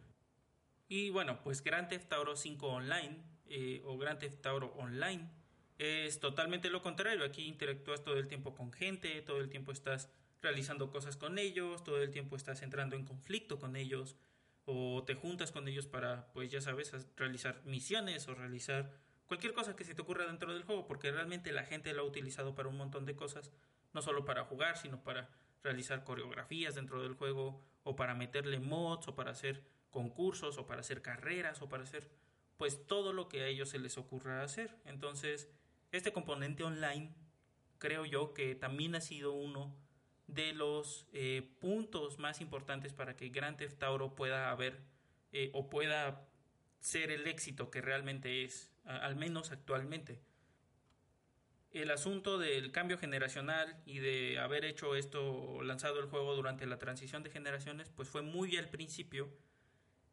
Y 0.88 1.08
bueno, 1.08 1.42
pues 1.42 1.64
Grand 1.64 1.88
Theft 1.88 2.12
Auto 2.12 2.36
5 2.36 2.66
Online 2.66 3.16
eh, 3.46 3.80
o 3.86 3.96
Grand 3.96 4.18
Theft 4.18 4.44
Auto 4.44 4.74
Online 4.76 5.26
es 5.78 6.20
totalmente 6.20 6.68
lo 6.68 6.82
contrario. 6.82 7.24
Aquí 7.24 7.46
interactúas 7.46 8.04
todo 8.04 8.18
el 8.18 8.28
tiempo 8.28 8.54
con 8.54 8.70
gente, 8.70 9.22
todo 9.22 9.40
el 9.40 9.48
tiempo 9.48 9.72
estás 9.72 10.10
realizando 10.42 10.90
cosas 10.90 11.16
con 11.16 11.38
ellos, 11.38 11.82
todo 11.82 12.02
el 12.02 12.10
tiempo 12.10 12.36
estás 12.36 12.60
entrando 12.60 12.94
en 12.94 13.06
conflicto 13.06 13.58
con 13.58 13.76
ellos 13.76 14.16
o 14.66 15.02
te 15.06 15.14
juntas 15.14 15.50
con 15.50 15.66
ellos 15.66 15.86
para, 15.86 16.30
pues 16.34 16.50
ya 16.50 16.60
sabes, 16.60 16.92
realizar 17.16 17.62
misiones 17.64 18.28
o 18.28 18.34
realizar 18.34 18.92
cualquier 19.26 19.54
cosa 19.54 19.76
que 19.76 19.84
se 19.84 19.94
te 19.94 20.02
ocurra 20.02 20.26
dentro 20.26 20.52
del 20.52 20.64
juego, 20.64 20.86
porque 20.86 21.10
realmente 21.10 21.52
la 21.52 21.64
gente 21.64 21.92
lo 21.92 22.02
ha 22.02 22.06
utilizado 22.06 22.54
para 22.54 22.68
un 22.68 22.76
montón 22.76 23.06
de 23.06 23.16
cosas, 23.16 23.52
no 23.92 24.02
solo 24.02 24.24
para 24.24 24.44
jugar, 24.44 24.76
sino 24.76 25.02
para 25.02 25.30
realizar 25.62 26.04
coreografías 26.04 26.74
dentro 26.74 27.02
del 27.02 27.14
juego, 27.14 27.60
o 27.82 27.96
para 27.96 28.14
meterle 28.14 28.60
mods, 28.60 29.08
o 29.08 29.14
para 29.14 29.30
hacer 29.30 29.64
concursos, 29.90 30.58
o 30.58 30.66
para 30.66 30.80
hacer 30.80 31.02
carreras, 31.02 31.62
o 31.62 31.68
para 31.68 31.84
hacer 31.84 32.10
pues 32.56 32.86
todo 32.86 33.12
lo 33.12 33.28
que 33.28 33.42
a 33.42 33.46
ellos 33.46 33.70
se 33.70 33.78
les 33.78 33.98
ocurra 33.98 34.42
hacer. 34.42 34.76
Entonces, 34.84 35.48
este 35.92 36.12
componente 36.12 36.62
online 36.62 37.14
creo 37.78 38.04
yo 38.04 38.32
que 38.34 38.54
también 38.54 38.94
ha 38.94 39.00
sido 39.00 39.32
uno 39.32 39.74
de 40.26 40.52
los 40.52 41.06
eh, 41.12 41.54
puntos 41.60 42.18
más 42.18 42.40
importantes 42.40 42.92
para 42.92 43.16
que 43.16 43.28
Grand 43.28 43.56
Theft 43.56 43.82
Auto 43.82 44.14
pueda 44.14 44.50
haber 44.50 44.80
eh, 45.32 45.50
o 45.52 45.68
pueda 45.68 46.26
ser 46.80 47.10
el 47.10 47.26
éxito 47.26 47.70
que 47.70 47.80
realmente 47.80 48.44
es 48.44 48.73
al 48.85 49.16
menos 49.16 49.51
actualmente. 49.53 50.20
El 51.70 51.91
asunto 51.91 52.39
del 52.39 52.70
cambio 52.70 52.99
generacional 52.99 53.82
y 53.85 53.99
de 53.99 54.39
haber 54.39 54.64
hecho 54.64 54.95
esto, 54.95 55.61
lanzado 55.62 55.99
el 55.99 56.07
juego 56.07 56.37
durante 56.37 56.66
la 56.66 56.78
transición 56.78 57.22
de 57.22 57.30
generaciones, 57.30 57.91
pues 57.91 58.09
fue 58.09 58.22
muy 58.22 58.57
al 58.57 58.68
principio. 58.70 59.28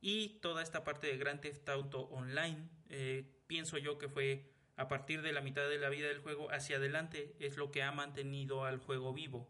Y 0.01 0.39
toda 0.39 0.63
esta 0.63 0.83
parte 0.83 1.07
de 1.07 1.17
Grand 1.17 1.39
Theft 1.39 1.69
Auto 1.69 2.01
Online, 2.01 2.67
eh, 2.89 3.31
pienso 3.45 3.77
yo 3.77 3.99
que 3.99 4.09
fue 4.09 4.49
a 4.75 4.87
partir 4.87 5.21
de 5.21 5.31
la 5.31 5.41
mitad 5.41 5.69
de 5.69 5.77
la 5.77 5.89
vida 5.89 6.07
del 6.07 6.21
juego 6.21 6.51
hacia 6.51 6.77
adelante, 6.77 7.35
es 7.39 7.57
lo 7.57 7.69
que 7.69 7.83
ha 7.83 7.91
mantenido 7.91 8.65
al 8.65 8.79
juego 8.79 9.13
vivo. 9.13 9.47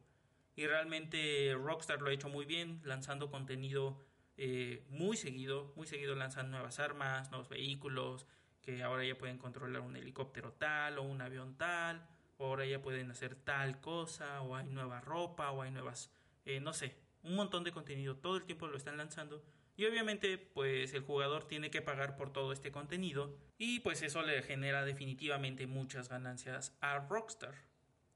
Y 0.58 0.68
realmente 0.68 1.54
Rockstar 1.54 2.02
lo 2.02 2.10
ha 2.10 2.14
hecho 2.14 2.28
muy 2.28 2.46
bien, 2.46 2.82
lanzando 2.84 3.32
contenido 3.32 4.04
eh, 4.36 4.84
muy 4.90 5.16
seguido, 5.16 5.72
muy 5.78 5.88
seguido 5.88 6.16
lanzan 6.16 6.52
nuevas 6.52 6.80
armas, 6.80 7.30
nuevos 7.32 7.48
vehículos, 7.48 8.26
que 8.62 8.84
ahora 8.84 9.03
ya 9.05 9.18
pueden 9.18 9.38
controlar 9.38 9.82
un 9.82 9.95
helicóptero 9.95 10.53
tal 10.53 10.99
o 10.99 11.03
un 11.03 11.22
avión 11.22 11.57
tal, 11.57 12.07
o 12.38 12.45
ahora 12.45 12.66
ya 12.66 12.82
pueden 12.82 13.12
hacer 13.12 13.36
tal 13.36 13.80
cosa, 13.82 14.41
o 14.41 14.55
hay 14.55 14.68
nueva 14.68 15.01
ropa, 15.01 15.51
o 15.51 15.62
hay 15.62 15.72
nuevas, 15.72 16.12
eh, 16.45 16.59
no 16.59 16.74
sé, 16.74 16.95
un 17.24 17.36
montón 17.36 17.64
de 17.64 17.72
contenido, 17.72 18.18
todo 18.18 18.38
el 18.38 18.45
tiempo 18.45 18.68
lo 18.68 18.78
están 18.78 18.97
lanzando. 18.97 19.43
Y 19.78 19.86
obviamente, 19.86 20.38
pues 20.38 20.93
el 20.93 21.01
jugador 21.01 21.45
tiene 21.45 21.72
que 21.72 21.82
pagar 21.82 22.16
por 22.16 22.32
todo 22.32 22.51
este 22.51 22.72
contenido 22.72 23.38
y 23.57 23.80
pues 23.80 24.01
eso 24.01 24.22
le 24.22 24.41
genera 24.43 24.86
definitivamente 24.86 25.66
muchas 25.66 26.09
ganancias 26.09 26.78
a 26.82 26.99
Rockstar. 26.99 27.55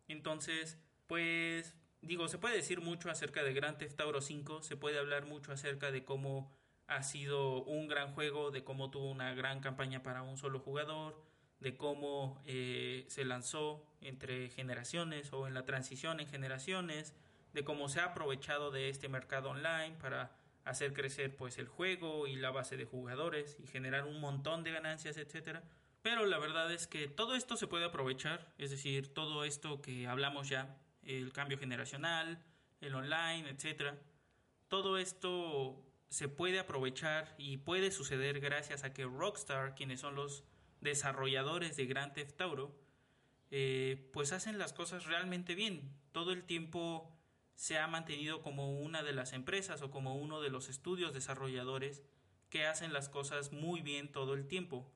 Entonces, 0.07 0.77
pues 1.07 1.75
digo, 2.01 2.27
se 2.27 2.37
puede 2.37 2.55
decir 2.55 2.81
mucho 2.81 3.09
acerca 3.09 3.43
de 3.43 3.53
Grand 3.53 3.77
Theft 3.77 3.99
Auto 4.01 4.21
5, 4.21 4.61
se 4.61 4.77
puede 4.77 4.99
hablar 4.99 5.25
mucho 5.25 5.51
acerca 5.51 5.91
de 5.91 6.03
cómo 6.03 6.51
ha 6.87 7.03
sido 7.03 7.63
un 7.63 7.87
gran 7.87 8.13
juego, 8.13 8.51
de 8.51 8.63
cómo 8.63 8.91
tuvo 8.91 9.09
una 9.09 9.33
gran 9.33 9.59
campaña 9.59 10.03
para 10.03 10.21
un 10.21 10.37
solo 10.37 10.59
jugador, 10.59 11.21
de 11.59 11.77
cómo 11.77 12.41
eh, 12.45 13.05
se 13.07 13.25
lanzó 13.25 13.85
entre 14.01 14.49
generaciones 14.49 15.33
o 15.33 15.47
en 15.47 15.53
la 15.53 15.65
transición 15.65 16.19
en 16.19 16.27
generaciones, 16.27 17.15
de 17.53 17.63
cómo 17.63 17.89
se 17.89 18.01
ha 18.01 18.05
aprovechado 18.05 18.71
de 18.71 18.89
este 18.89 19.09
mercado 19.09 19.49
online 19.49 19.95
para 19.99 20.35
hacer 20.65 20.93
crecer 20.93 21.35
pues 21.35 21.57
el 21.57 21.67
juego 21.67 22.27
y 22.27 22.35
la 22.35 22.51
base 22.51 22.75
de 22.75 22.85
jugadores 22.85 23.57
y 23.63 23.67
generar 23.67 24.05
un 24.05 24.19
montón 24.19 24.63
de 24.63 24.71
ganancias, 24.71 25.17
etcétera. 25.17 25.63
Pero 26.01 26.25
la 26.25 26.37
verdad 26.37 26.71
es 26.71 26.85
que 26.85 27.07
todo 27.07 27.35
esto 27.35 27.55
se 27.55 27.67
puede 27.67 27.85
aprovechar, 27.85 28.53
es 28.57 28.69
decir, 28.69 29.13
todo 29.13 29.43
esto 29.43 29.81
que 29.81 30.07
hablamos 30.07 30.49
ya, 30.49 30.77
el 31.03 31.31
cambio 31.33 31.57
generacional, 31.57 32.43
el 32.81 32.93
online, 32.93 33.49
etcétera. 33.49 33.97
Todo 34.67 34.97
esto 34.97 35.83
se 36.15 36.29
puede 36.29 36.59
aprovechar 36.59 37.35
y 37.37 37.57
puede 37.57 37.91
suceder 37.91 38.39
gracias 38.39 38.85
a 38.85 38.93
que 38.93 39.03
Rockstar, 39.03 39.75
quienes 39.75 39.99
son 39.99 40.15
los 40.15 40.45
desarrolladores 40.79 41.75
de 41.75 41.87
Grand 41.87 42.13
Theft 42.13 42.39
Auto, 42.39 42.73
eh, 43.51 44.09
pues 44.13 44.31
hacen 44.31 44.57
las 44.57 44.71
cosas 44.71 45.07
realmente 45.07 45.55
bien. 45.55 45.93
Todo 46.13 46.31
el 46.31 46.45
tiempo 46.45 47.13
se 47.55 47.79
ha 47.79 47.87
mantenido 47.87 48.41
como 48.41 48.79
una 48.79 49.03
de 49.03 49.11
las 49.11 49.33
empresas 49.33 49.81
o 49.81 49.91
como 49.91 50.15
uno 50.15 50.39
de 50.39 50.49
los 50.49 50.69
estudios 50.69 51.13
desarrolladores 51.13 52.01
que 52.49 52.65
hacen 52.65 52.93
las 52.93 53.09
cosas 53.09 53.51
muy 53.51 53.81
bien 53.81 54.09
todo 54.09 54.35
el 54.35 54.47
tiempo. 54.47 54.89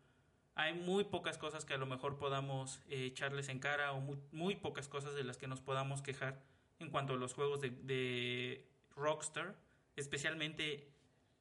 Hay 0.56 0.74
muy 0.74 1.04
pocas 1.04 1.38
cosas 1.38 1.66
que 1.66 1.74
a 1.74 1.78
lo 1.78 1.86
mejor 1.86 2.18
podamos 2.18 2.80
eh, 2.88 3.08
echarles 3.08 3.50
en 3.50 3.60
cara 3.60 3.92
o 3.92 4.00
muy, 4.32 4.56
pocas 4.56 4.88
cosas 4.88 5.16
de 5.16 5.26
las 5.26 5.36
que 5.36 5.48
nos 5.48 5.60
podamos 5.60 6.02
quejar 6.02 6.42
en 6.80 6.90
cuanto 6.90 7.12
a 7.12 7.18
los 7.18 7.34
juegos 7.34 7.60
de, 7.60 7.72
de 7.72 8.70
Rockstar, 8.96 9.58
especialmente 9.98 10.98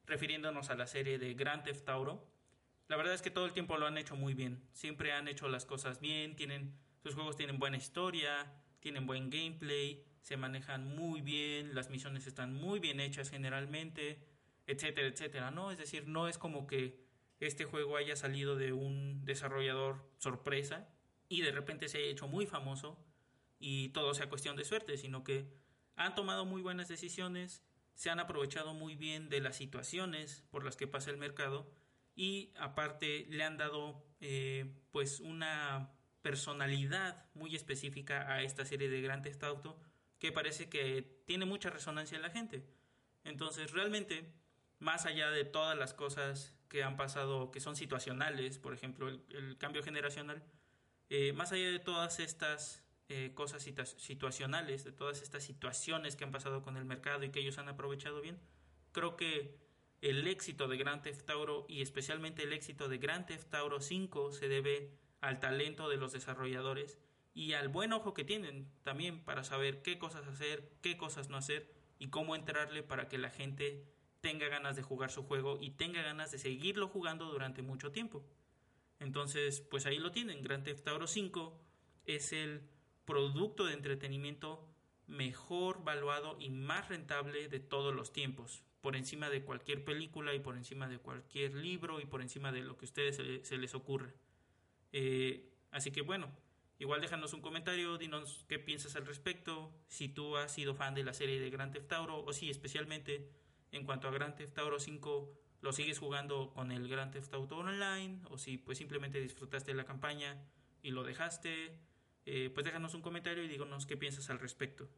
refiriéndonos 0.09 0.71
a 0.71 0.75
la 0.75 0.87
serie 0.87 1.19
de 1.19 1.35
Grand 1.35 1.63
Theft 1.63 1.89
Auto. 1.89 2.27
La 2.89 2.97
verdad 2.97 3.15
es 3.15 3.23
que 3.23 3.31
todo 3.31 3.45
el 3.47 3.53
tiempo 3.53 3.77
lo 3.77 3.87
han 3.87 3.99
hecho 3.99 4.17
muy 4.17 4.35
bien. 4.35 4.67
Siempre 4.73 5.13
han 5.13 5.29
hecho 5.29 5.49
las 5.49 5.67
cosas 5.67 6.01
bien, 6.01 6.35
tienen 6.35 6.75
sus 7.03 7.15
juegos 7.15 7.37
tienen 7.37 7.59
buena 7.59 7.77
historia, 7.77 8.53
tienen 8.81 9.07
buen 9.07 9.31
gameplay, 9.31 10.05
se 10.21 10.37
manejan 10.37 10.97
muy 10.97 11.21
bien, 11.21 11.75
las 11.75 11.91
misiones 11.91 12.27
están 12.27 12.53
muy 12.53 12.81
bien 12.81 13.01
hechas 13.01 13.31
generalmente, 13.31 14.19
etcétera, 14.67 15.09
etcétera, 15.09 15.51
¿no? 15.51 15.71
Es 15.71 15.79
decir, 15.79 16.07
no 16.09 16.29
es 16.29 16.39
como 16.39 16.67
que 16.67 17.01
este 17.41 17.65
juego 17.65 17.97
haya 17.97 18.17
salido 18.17 18.57
de 18.57 18.73
un 18.73 19.25
desarrollador 19.25 20.05
sorpresa 20.19 20.89
y 21.29 21.43
de 21.43 21.53
repente 21.53 21.89
se 21.89 21.99
haya 21.99 22.09
hecho 22.09 22.27
muy 22.27 22.47
famoso 22.47 22.99
y 23.61 23.91
todo 23.91 24.13
sea 24.15 24.29
cuestión 24.29 24.57
de 24.57 24.65
suerte, 24.65 24.97
sino 24.99 25.25
que 25.25 25.49
han 25.97 26.15
tomado 26.15 26.45
muy 26.45 26.63
buenas 26.63 26.89
decisiones, 26.89 27.63
se 27.99 28.11
han 28.11 28.21
aprovechado 28.21 28.75
muy 28.75 28.95
bien 28.95 29.29
de 29.29 29.41
las 29.41 29.57
situaciones 29.57 30.45
por 30.53 30.65
las 30.65 30.77
que 30.77 30.87
pasa 30.87 31.11
el 31.11 31.17
mercado 31.17 31.69
y 32.15 32.53
aparte 32.57 33.27
le 33.29 33.43
han 33.43 33.57
dado 33.57 34.07
eh, 34.21 34.73
pues 34.93 35.19
una 35.19 35.91
personalidad 36.23 37.27
muy 37.35 37.57
específica 37.57 38.33
a 38.33 38.43
esta 38.43 38.65
serie 38.65 38.89
de 38.89 39.03
Grand 39.03 39.25
Theft 39.25 39.43
Auto 39.43 39.81
que 40.21 40.31
parece 40.31 40.69
que 40.69 41.23
tiene 41.27 41.45
mucha 41.45 41.71
resonancia 41.71 42.15
en 42.15 42.23
la 42.23 42.31
gente. 42.31 42.65
Entonces 43.25 43.73
realmente, 43.73 44.33
más 44.79 45.05
allá 45.05 45.33
de 45.33 45.45
todas 45.45 45.77
las 45.77 45.93
cosas 45.93 46.57
que 46.69 46.85
han 46.85 46.97
pasado, 46.97 47.51
que 47.51 47.59
son 47.59 47.75
situacionales, 47.75 48.61
por 48.61 48.75
ejemplo, 48.75 49.09
el, 49.09 49.59
cambio 49.59 49.83
generacional, 49.83 50.45
eh, 51.11 51.33
más 51.33 51.51
allá 51.51 51.69
de 51.69 51.81
todas 51.81 52.21
estas 52.21 52.88
eh, 53.09 53.33
cosas 53.35 53.63
situacionales, 53.97 54.85
de 54.85 54.93
todas 54.93 55.23
estas 55.23 55.43
situaciones 55.43 56.15
que 56.15 56.25
han 56.25 56.31
pasado 56.31 56.63
con 56.63 56.77
el 56.77 56.85
mercado 56.85 57.25
y 57.25 57.31
que 57.31 57.41
ellos 57.41 57.59
han 57.59 57.69
aprovechado 57.69 58.21
bien, 58.21 58.39
creo 58.93 59.17
que 59.17 59.57
el 60.01 60.27
éxito 60.27 60.69
de 60.69 60.77
Grand 60.77 61.03
Theft 61.03 61.29
Auto 61.31 61.67
y 61.69 61.83
especialmente 61.83 62.43
el 62.43 62.53
éxito 62.53 62.89
de 62.89 62.99
Grand 62.99 63.27
Theft 63.27 63.55
Auto 63.55 63.81
5 63.81 64.33
se 64.33 64.49
debe 64.49 64.91
al 65.21 65.41
talento 65.41 65.89
de 65.89 65.97
los 65.97 66.13
desarrolladores 66.13 66.99
y 67.35 67.55
al 67.55 67.69
buen 67.69 67.93
ojo 67.93 68.15
que 68.15 68.25
tienen 68.25 68.71
también 68.83 69.25
para 69.25 69.43
saber 69.45 69.83
qué 69.83 69.99
cosas 69.99 70.27
hacer, 70.27 70.71
qué 70.83 70.97
cosas 70.97 71.29
no 71.29 71.37
hacer 71.37 71.73
y 71.99 72.09
cómo 72.11 72.37
entrarle 72.37 72.83
para 72.83 73.09
que 73.09 73.19
la 73.19 73.31
gente 73.31 73.85
tenga 74.21 74.49
ganas 74.49 74.77
de 74.77 74.83
jugar 74.83 75.11
su 75.11 75.23
juego 75.23 75.59
y 75.61 75.71
tenga 75.71 76.03
ganas 76.03 76.31
de 76.31 76.39
seguirlo 76.39 76.89
jugando 76.89 77.27
durante 77.27 77.63
mucho 77.63 77.91
tiempo. 77.91 78.25
Entonces, 79.01 79.61
pues 79.61 79.87
ahí 79.87 79.99
lo 79.99 80.11
tienen. 80.11 80.43
Grand 80.43 80.65
Theft 80.65 80.87
Auto 80.89 81.07
5 81.07 81.59
es 82.07 82.33
el 82.33 82.69
producto 83.09 83.65
de 83.65 83.73
entretenimiento 83.73 84.69
mejor 85.07 85.83
valuado 85.83 86.37
y 86.39 86.51
más 86.51 86.91
rentable 86.91 87.49
de 87.49 87.59
todos 87.59 87.95
los 87.95 88.13
tiempos, 88.13 88.63
por 88.83 88.97
encima 88.97 89.31
de 89.31 89.43
cualquier 89.43 89.83
película 89.83 90.35
y 90.35 90.41
por 90.41 90.59
encima 90.59 90.89
de 90.89 90.99
cualquier 90.99 91.55
libro 91.55 92.01
y 92.01 92.05
por 92.05 92.21
encima 92.21 92.53
de 92.53 92.61
lo 92.61 92.77
que 92.77 92.85
a 92.85 92.89
ustedes 92.89 93.17
se, 93.49 93.57
les 93.57 93.75
ocurra. 93.75 94.13
Eh, 94.93 95.49
así 95.71 95.91
que 95.91 96.03
bueno, 96.03 96.31
igual 96.79 97.01
déjanos 97.01 97.33
un 97.33 97.41
comentario, 97.41 97.97
dinos 97.97 98.45
qué 98.47 98.59
piensas 98.59 98.95
al 98.95 99.07
respecto, 99.07 99.73
si 99.87 100.11
tú 100.11 100.37
has 100.37 100.53
sido 100.53 100.75
fan 100.75 100.95
de 100.95 101.03
la 101.03 101.15
serie 101.15 101.41
de 101.41 101.49
Grand 101.49 101.73
Theft 101.73 101.91
Auto 101.95 102.23
o 102.23 102.35
si 102.35 102.51
especialmente 102.51 103.33
en 103.73 103.87
cuanto 103.87 104.09
a 104.09 104.11
Grand 104.11 104.37
Theft 104.37 104.59
Auto 104.59 104.79
5 104.79 105.33
lo 105.63 105.73
sigues 105.73 105.99
jugando 105.99 106.53
con 106.53 106.73
el 106.73 106.87
Grand 106.89 107.11
Theft 107.11 107.33
Auto 107.33 107.57
Online 107.57 108.21
o 108.29 108.37
si 108.37 108.59
pues 108.59 108.77
simplemente 108.77 109.19
disfrutaste 109.19 109.71
de 109.71 109.79
la 109.79 109.87
campaña 109.87 110.45
y 110.83 110.91
lo 110.91 111.05
dejaste, 111.05 111.88
eh, 112.27 112.51
pues 112.53 112.65
déjanos 112.65 112.95
un 112.95 113.03
comentario 113.03 113.43
y 113.43 113.49
díganos 113.49 113.87
qué 113.87 113.97
piensas 113.97 114.31
al 114.31 114.39
respecto. 114.39 114.89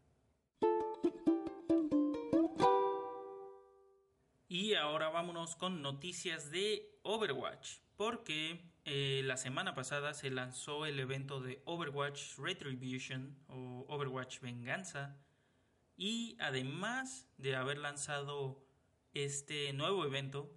Y 4.49 4.75
ahora 4.75 5.09
vámonos 5.11 5.55
con 5.55 5.81
noticias 5.81 6.51
de 6.51 6.99
Overwatch, 7.03 7.79
porque 7.97 8.73
eh, 8.85 9.23
la 9.25 9.37
semana 9.37 9.75
pasada 9.75 10.13
se 10.13 10.31
lanzó 10.31 10.87
el 10.87 10.99
evento 10.99 11.41
de 11.41 11.63
Overwatch 11.67 12.37
Retribution 12.37 13.39
o 13.47 13.87
Overwatch 13.89 14.41
Venganza, 14.41 15.17
y 15.97 16.37
además 16.41 17.29
de 17.37 17.55
haber 17.55 17.79
lanzado 17.79 18.65
este 19.13 19.73
nuevo 19.73 20.05
evento, 20.05 20.51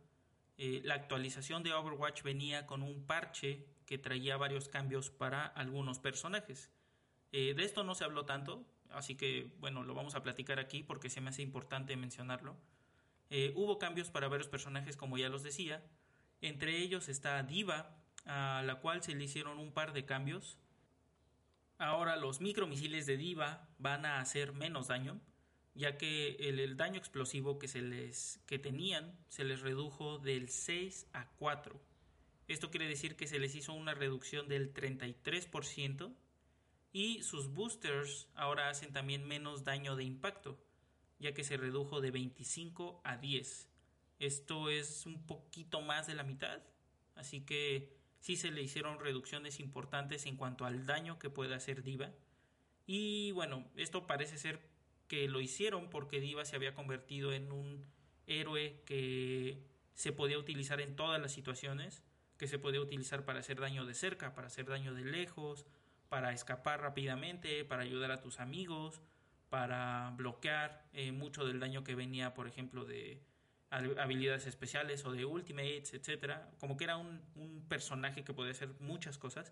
eh, 0.58 0.82
la 0.84 0.96
actualización 0.96 1.64
de 1.64 1.74
Overwatch 1.74 2.24
venía 2.24 2.66
con 2.66 2.82
un 2.82 3.06
parche 3.06 3.68
que 3.94 4.00
traía 4.00 4.38
varios 4.38 4.70
cambios 4.70 5.12
para 5.12 5.46
algunos 5.46 6.00
personajes. 6.00 6.72
Eh, 7.32 7.54
de 7.54 7.64
esto 7.64 7.84
no 7.84 7.94
se 7.94 8.04
habló 8.04 8.26
tanto, 8.26 8.66
así 8.90 9.14
que 9.14 9.52
bueno, 9.60 9.84
lo 9.84 9.94
vamos 9.94 10.16
a 10.16 10.24
platicar 10.24 10.58
aquí 10.58 10.82
porque 10.82 11.12
se 11.12 11.22
me 11.22 11.30
hace 11.30 11.44
importante 11.44 11.96
mencionarlo. 11.96 12.58
Eh, 13.30 13.54
hubo 13.56 13.78
cambios 13.78 14.10
para 14.10 14.28
varios 14.28 14.48
personajes, 14.48 14.98
como 14.98 15.16
ya 15.20 15.30
los 15.30 15.44
decía. 15.44 15.86
Entre 16.42 16.80
ellos 16.80 17.08
está 17.08 17.44
Diva, 17.44 17.96
a 18.26 18.64
la 18.66 18.80
cual 18.80 19.04
se 19.04 19.14
le 19.14 19.26
hicieron 19.26 19.60
un 19.60 19.72
par 19.72 19.94
de 19.94 20.06
cambios. 20.06 20.58
Ahora 21.78 22.16
los 22.16 22.42
micromisiles 22.42 23.06
de 23.06 23.18
Diva 23.18 23.68
van 23.78 24.08
a 24.08 24.22
hacer 24.22 24.54
menos 24.54 24.88
daño 24.88 25.22
ya 25.76 25.98
que 26.00 26.36
el, 26.40 26.78
daño 26.78 26.98
explosivo 26.98 27.60
que, 27.60 27.68
se 27.68 27.84
les, 27.84 28.40
que 28.48 28.58
tenían 28.58 29.16
se 29.28 29.44
les 29.44 29.62
redujo 29.62 30.18
del 30.18 30.50
6 30.50 31.10
a 31.14 31.30
4. 31.38 31.93
Esto 32.48 32.70
quiere 32.70 32.88
decir 32.88 33.16
que 33.16 33.28
se 33.28 33.40
les 33.40 33.56
hizo 33.56 33.74
una 33.74 33.94
reducción 33.94 34.48
del 34.48 34.74
33% 34.74 36.14
y 36.92 37.24
sus 37.24 37.54
boosters 37.54 38.30
ahora 38.36 38.70
hacen 38.70 38.94
también 38.94 39.28
menos 39.28 39.64
daño 39.64 39.96
de 39.96 40.04
impacto, 40.04 40.60
ya 41.20 41.34
que 41.34 41.44
se 41.44 41.58
redujo 41.58 42.02
de 42.02 42.12
25 42.12 43.02
a 43.04 43.18
10. 43.18 43.70
Esto 44.20 44.70
es 44.70 45.06
un 45.06 45.26
poquito 45.26 45.82
más 45.82 46.08
de 46.08 46.16
la 46.16 46.24
mitad, 46.24 46.62
así 47.16 47.42
que 47.42 47.98
sí 48.20 48.36
se 48.36 48.52
le 48.52 48.62
hicieron 48.62 49.00
reducciones 49.00 49.60
importantes 49.60 50.26
en 50.26 50.38
cuanto 50.38 50.66
al 50.66 50.86
daño 50.86 51.20
que 51.20 51.30
puede 51.30 51.56
hacer 51.56 51.84
Diva. 51.84 52.12
Y 52.86 53.32
bueno, 53.32 53.66
esto 53.76 54.06
parece 54.06 54.38
ser 54.38 54.62
que 55.08 55.28
lo 55.28 55.42
hicieron 55.42 55.90
porque 55.90 56.20
Diva 56.20 56.46
se 56.46 56.56
había 56.56 56.76
convertido 56.76 57.34
en 57.34 57.52
un 57.52 57.86
héroe 58.28 58.82
que 58.86 59.64
se 59.94 60.12
podía 60.12 60.38
utilizar 60.38 60.80
en 60.82 60.96
todas 60.96 61.22
las 61.22 61.32
situaciones, 61.32 62.04
que 62.38 62.48
se 62.48 62.60
podía 62.60 62.82
utilizar 62.82 63.26
para 63.26 63.40
hacer 63.40 63.60
daño 63.60 63.86
de 63.86 63.94
cerca, 63.94 64.34
para 64.34 64.48
hacer 64.48 64.66
daño 64.66 64.94
de 64.94 65.06
lejos, 65.06 65.66
para 66.10 66.34
escapar 66.34 66.82
rápidamente, 66.82 67.66
para 67.66 67.84
ayudar 67.84 68.12
a 68.12 68.22
tus 68.22 68.40
amigos, 68.40 69.02
para 69.50 70.14
bloquear 70.16 70.86
eh, 70.94 71.12
mucho 71.12 71.46
del 71.46 71.60
daño 71.60 71.84
que 71.84 71.96
venía, 71.96 72.34
por 72.34 72.48
ejemplo, 72.48 72.86
de 72.86 73.22
habilidades 73.70 74.46
especiales 74.46 75.04
o 75.06 75.12
de 75.12 75.26
ultimates, 75.26 75.94
etcétera. 75.94 76.52
Como 76.60 76.78
que 76.78 76.84
era 76.84 76.98
un, 76.98 77.22
un 77.36 77.66
personaje 77.68 78.24
que 78.24 78.34
podía 78.34 78.52
hacer 78.52 78.70
muchas 78.80 79.18
cosas, 79.18 79.52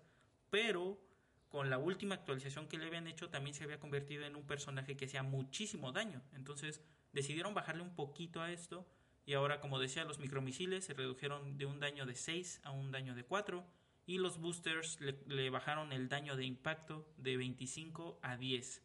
pero 0.50 1.00
con 1.48 1.68
la 1.68 1.78
última 1.78 2.14
actualización 2.14 2.66
que 2.66 2.78
le 2.78 2.86
habían 2.86 3.06
hecho 3.06 3.28
también 3.28 3.54
se 3.54 3.64
había 3.64 3.78
convertido 3.78 4.24
en 4.24 4.36
un 4.36 4.46
personaje 4.46 4.96
que 4.96 5.04
hacía 5.04 5.22
muchísimo 5.22 5.92
daño. 5.92 6.22
Entonces 6.32 6.80
decidieron 7.12 7.54
bajarle 7.54 7.82
un 7.82 7.94
poquito 7.94 8.40
a 8.40 8.50
esto 8.50 8.86
y 9.24 9.34
ahora 9.34 9.60
como 9.60 9.78
decía 9.78 10.04
los 10.04 10.18
micromisiles 10.18 10.84
se 10.84 10.94
redujeron 10.94 11.56
de 11.58 11.66
un 11.66 11.80
daño 11.80 12.06
de 12.06 12.14
6 12.14 12.60
a 12.64 12.70
un 12.70 12.90
daño 12.90 13.14
de 13.14 13.24
4 13.24 13.64
y 14.06 14.18
los 14.18 14.38
boosters 14.38 14.98
le, 15.00 15.50
bajaron 15.50 15.92
el 15.92 16.08
daño 16.08 16.36
de 16.36 16.44
impacto 16.44 17.08
de 17.18 17.36
25 17.36 18.18
a 18.22 18.36
10. 18.36 18.82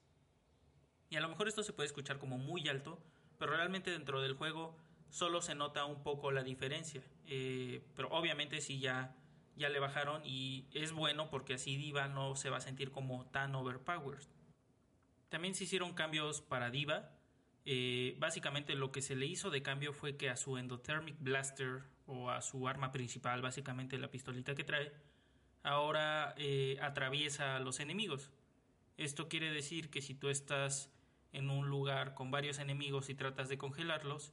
Y 1.09 1.15
a 1.15 1.21
lo 1.21 1.29
mejor 1.29 1.47
esto 1.47 1.63
se 1.63 1.73
puede 1.73 1.87
escuchar 1.87 2.19
como 2.19 2.37
muy 2.37 2.67
alto, 2.69 3.01
pero 3.39 3.55
realmente 3.55 3.89
dentro 3.89 4.21
del 4.21 4.35
juego 4.35 4.77
solo 5.09 5.41
se 5.41 5.55
nota 5.55 5.85
un 5.85 6.03
poco 6.03 6.31
la 6.31 6.43
diferencia. 6.43 7.01
Eh, 7.25 7.81
pero 7.95 8.09
obviamente 8.09 8.61
si 8.61 8.79
ya 8.79 9.15
ya 9.57 9.69
le 9.69 9.79
bajaron 9.79 10.21
y 10.23 10.67
es 10.71 10.91
bueno 10.91 11.29
porque 11.29 11.55
así 11.55 11.75
Diva 11.77 12.07
no 12.07 12.35
se 12.35 12.49
va 12.49 12.57
a 12.57 12.61
sentir 12.61 12.91
como 12.91 13.25
tan 13.25 13.55
overpowered. 13.55 14.23
También 15.29 15.55
se 15.55 15.65
hicieron 15.65 15.93
cambios 15.93 16.41
para 16.41 16.69
Diva. 16.69 17.11
Eh, 17.69 18.15
básicamente 18.17 18.75
lo 18.75 18.93
que 18.93 19.01
se 19.01 19.13
le 19.13 19.25
hizo 19.25 19.49
de 19.49 19.61
cambio 19.61 19.91
fue 19.91 20.15
que 20.15 20.29
a 20.29 20.37
su 20.37 20.57
Endothermic 20.57 21.17
Blaster 21.19 21.83
o 22.05 22.29
a 22.29 22.41
su 22.41 22.65
arma 22.69 22.93
principal, 22.93 23.41
básicamente 23.41 23.97
la 23.97 24.09
pistolita 24.09 24.55
que 24.55 24.63
trae, 24.63 24.93
ahora 25.63 26.33
eh, 26.37 26.77
atraviesa 26.81 27.57
a 27.57 27.59
los 27.59 27.81
enemigos. 27.81 28.31
Esto 28.95 29.27
quiere 29.27 29.51
decir 29.51 29.89
que 29.89 30.01
si 30.01 30.15
tú 30.15 30.29
estás 30.29 30.89
en 31.33 31.49
un 31.49 31.67
lugar 31.67 32.13
con 32.13 32.31
varios 32.31 32.59
enemigos 32.59 33.09
y 33.09 33.15
tratas 33.15 33.49
de 33.49 33.57
congelarlos, 33.57 34.31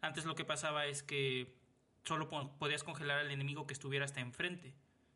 antes 0.00 0.24
lo 0.24 0.34
que 0.34 0.44
pasaba 0.44 0.86
es 0.86 1.04
que 1.04 1.54
solo 2.02 2.28
podías 2.58 2.82
congelar 2.82 3.20
al 3.20 3.30
enemigo 3.30 3.64
que 3.64 3.74
estuviera 3.74 4.06
hasta 4.06 4.18
enfrente. 4.18 4.74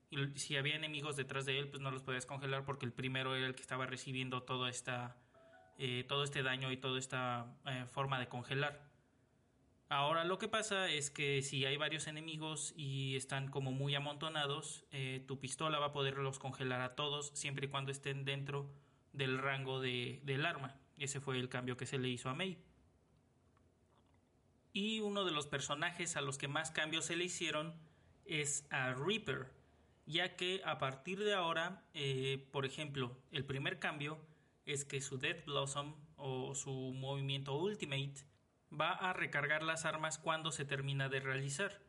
Y 0.08 0.38
si 0.38 0.56
había 0.56 0.76
enemigos 0.76 1.16
detrás 1.16 1.46
de 1.46 1.58
él, 1.58 1.68
pues 1.68 1.82
no 1.82 1.90
los 1.90 2.04
podías 2.04 2.26
congelar 2.26 2.64
porque 2.64 2.86
el 2.86 2.92
primero 2.92 3.34
era 3.34 3.44
el 3.44 3.56
que 3.56 3.62
estaba 3.62 3.86
recibiendo 3.86 4.44
todo, 4.44 4.68
esta, 4.68 5.16
eh, 5.79 6.05
todo 6.09 6.24
este 6.24 6.43
daño 6.43 6.72
y 6.72 6.79
toda 6.79 6.99
esta 6.99 7.55
eh, 7.66 7.85
forma 7.91 8.18
de 8.18 8.29
congelar. 8.29 8.81
Ahora 9.89 10.24
lo 10.24 10.39
que 10.39 10.49
pasa 10.49 10.89
es 10.89 11.11
que 11.11 11.43
si 11.43 11.64
hay 11.66 11.77
varios 11.77 12.07
enemigos 12.07 12.72
y 12.77 13.14
están 13.14 13.49
como 13.49 13.72
muy 13.72 13.95
amontonados, 13.95 14.85
eh, 14.91 15.22
tu 15.29 15.39
pistola 15.39 15.79
va 15.79 15.87
a 15.87 15.93
poderlos 15.93 16.39
congelar 16.39 16.81
a 16.81 16.95
todos 16.95 17.31
siempre 17.35 17.66
y 17.66 17.68
cuando 17.68 17.93
estén 17.93 18.24
dentro 18.24 18.70
del 19.12 19.39
rango 19.39 19.81
de, 19.81 20.20
del 20.24 20.47
arma. 20.47 20.77
Ese 20.97 21.20
fue 21.20 21.39
el 21.39 21.51
cambio 21.51 21.77
que 21.77 21.87
se 21.87 21.99
le 21.99 22.09
hizo 22.09 22.31
a 22.31 22.35
Mei 22.35 22.59
y 24.72 25.01
uno 25.01 25.24
de 25.24 25.33
los 25.33 25.47
personajes 25.47 26.16
a 26.16 26.20
los 26.20 26.37
que 26.37 26.49
más 26.49 26.70
cambios 26.70 27.07
se 27.07 27.16
le 27.16 27.24
hicieron 27.24 27.74
es 28.24 28.66
a 28.70 28.93
Reaper, 28.93 29.51
ya 30.05 30.37
que 30.37 30.61
a 30.64 30.79
partir 30.79 31.22
de 31.22 31.33
ahora, 31.33 31.83
por 32.51 32.66
ejemplo, 32.66 33.16
el 33.31 33.45
primer 33.47 33.79
cambio 33.79 34.18
es 34.66 34.84
que 34.84 35.00
su 35.00 35.18
Death 35.18 35.46
Blossom 35.46 35.94
o 36.16 36.54
su 36.54 36.70
movimiento 36.70 37.56
Ultimate 37.56 38.26
va 38.70 38.92
a 38.92 39.14
recargar 39.14 39.62
las 39.62 39.84
armas 39.84 40.18
cuando 40.18 40.52
se 40.52 40.64
termina 40.64 41.08
de 41.08 41.20
realizar. 41.20 41.80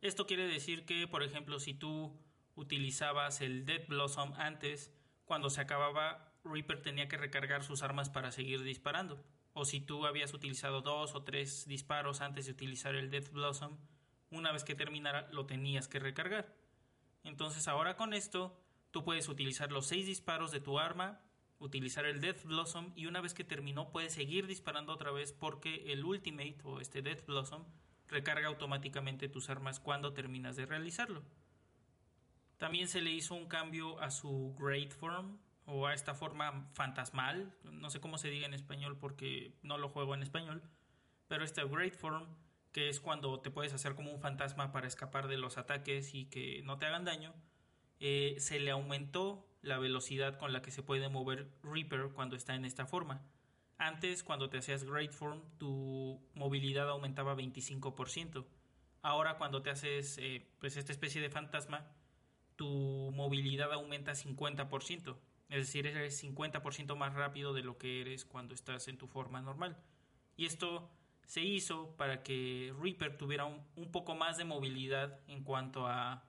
Esto 0.00 0.26
quiere 0.26 0.46
decir 0.46 0.86
que, 0.86 1.08
por 1.08 1.24
ejemplo, 1.24 1.58
si 1.58 1.74
tú 1.74 2.16
utilizabas 2.54 3.40
el 3.40 3.64
Death 3.64 3.88
Blossom 3.88 4.34
antes, 4.34 4.94
cuando 5.24 5.50
se 5.50 5.60
acababa, 5.60 6.32
Reaper 6.44 6.82
tenía 6.82 7.08
que 7.08 7.16
recargar 7.16 7.64
sus 7.64 7.82
armas 7.82 8.08
para 8.08 8.30
seguir 8.30 8.62
disparando 8.62 9.24
o 9.58 9.64
si 9.64 9.80
tú 9.80 10.06
habías 10.06 10.32
utilizado 10.34 10.82
dos 10.82 11.16
o 11.16 11.24
tres 11.24 11.66
disparos 11.66 12.20
antes 12.20 12.46
de 12.46 12.52
utilizar 12.52 12.94
el 12.94 13.10
Death 13.10 13.32
Blossom, 13.32 13.76
una 14.30 14.52
vez 14.52 14.62
que 14.62 14.76
terminara 14.76 15.28
lo 15.32 15.46
tenías 15.46 15.88
que 15.88 15.98
recargar. 15.98 16.54
Entonces 17.24 17.66
ahora 17.66 17.96
con 17.96 18.14
esto 18.14 18.56
tú 18.92 19.02
puedes 19.02 19.28
utilizar 19.28 19.72
los 19.72 19.86
seis 19.86 20.06
disparos 20.06 20.52
de 20.52 20.60
tu 20.60 20.78
arma, 20.78 21.20
utilizar 21.58 22.04
el 22.04 22.20
Death 22.20 22.44
Blossom 22.44 22.92
y 22.94 23.06
una 23.06 23.20
vez 23.20 23.34
que 23.34 23.44
terminó 23.44 23.90
puedes 23.90 24.12
seguir 24.12 24.46
disparando 24.46 24.92
otra 24.92 25.10
vez 25.10 25.32
porque 25.32 25.92
el 25.92 26.04
Ultimate 26.04 26.58
o 26.64 26.80
este 26.80 27.02
Death 27.02 27.26
Blossom 27.26 27.64
recarga 28.06 28.48
automáticamente 28.48 29.28
tus 29.28 29.50
armas 29.50 29.80
cuando 29.80 30.12
terminas 30.12 30.56
de 30.56 30.66
realizarlo. 30.66 31.22
También 32.56 32.88
se 32.88 33.00
le 33.00 33.10
hizo 33.10 33.34
un 33.34 33.46
cambio 33.46 34.00
a 34.00 34.10
su 34.10 34.54
Great 34.58 34.92
Form 34.92 35.38
o 35.66 35.86
a 35.86 35.94
esta 35.94 36.14
forma 36.14 36.68
fantasmal, 36.72 37.54
no 37.64 37.90
sé 37.90 38.00
cómo 38.00 38.18
se 38.18 38.30
diga 38.30 38.46
en 38.46 38.54
español 38.54 38.96
porque 38.98 39.54
no 39.62 39.78
lo 39.78 39.88
juego 39.88 40.14
en 40.14 40.22
español, 40.22 40.62
pero 41.28 41.44
esta 41.44 41.64
Great 41.64 41.94
Form 41.94 42.26
que 42.72 42.88
es 42.88 43.00
cuando 43.00 43.40
te 43.40 43.50
puedes 43.50 43.72
hacer 43.72 43.94
como 43.94 44.12
un 44.12 44.20
fantasma 44.20 44.72
para 44.72 44.86
escapar 44.86 45.28
de 45.28 45.38
los 45.38 45.58
ataques 45.58 46.14
y 46.14 46.26
que 46.26 46.62
no 46.64 46.78
te 46.78 46.86
hagan 46.86 47.04
daño, 47.04 47.34
eh, 48.00 48.36
se 48.38 48.60
le 48.60 48.70
aumentó 48.70 49.47
la 49.62 49.78
velocidad 49.78 50.38
con 50.38 50.52
la 50.52 50.62
que 50.62 50.70
se 50.70 50.82
puede 50.82 51.08
mover 51.08 51.50
Reaper 51.62 52.10
cuando 52.14 52.36
está 52.36 52.54
en 52.54 52.64
esta 52.64 52.86
forma. 52.86 53.22
Antes, 53.76 54.24
cuando 54.24 54.50
te 54.50 54.58
hacías 54.58 54.84
Great 54.84 55.12
Form, 55.12 55.40
tu 55.58 56.20
movilidad 56.34 56.88
aumentaba 56.88 57.36
25%. 57.36 58.44
Ahora, 59.02 59.38
cuando 59.38 59.62
te 59.62 59.70
haces 59.70 60.18
eh, 60.18 60.48
pues 60.58 60.76
esta 60.76 60.92
especie 60.92 61.20
de 61.20 61.30
fantasma, 61.30 61.86
tu 62.56 63.12
movilidad 63.14 63.72
aumenta 63.72 64.12
50%. 64.12 65.16
Es 65.48 65.66
decir, 65.66 65.86
eres 65.86 66.22
50% 66.22 66.96
más 66.96 67.14
rápido 67.14 67.54
de 67.54 67.62
lo 67.62 67.78
que 67.78 68.00
eres 68.00 68.24
cuando 68.24 68.54
estás 68.54 68.88
en 68.88 68.98
tu 68.98 69.06
forma 69.06 69.40
normal. 69.40 69.76
Y 70.36 70.44
esto 70.44 70.90
se 71.24 71.42
hizo 71.42 71.94
para 71.96 72.22
que 72.22 72.74
Reaper 72.80 73.16
tuviera 73.16 73.44
un, 73.44 73.92
poco 73.92 74.14
más 74.14 74.38
de 74.38 74.44
movilidad 74.44 75.20
en 75.28 75.44
cuanto 75.44 75.86
a, 75.86 76.24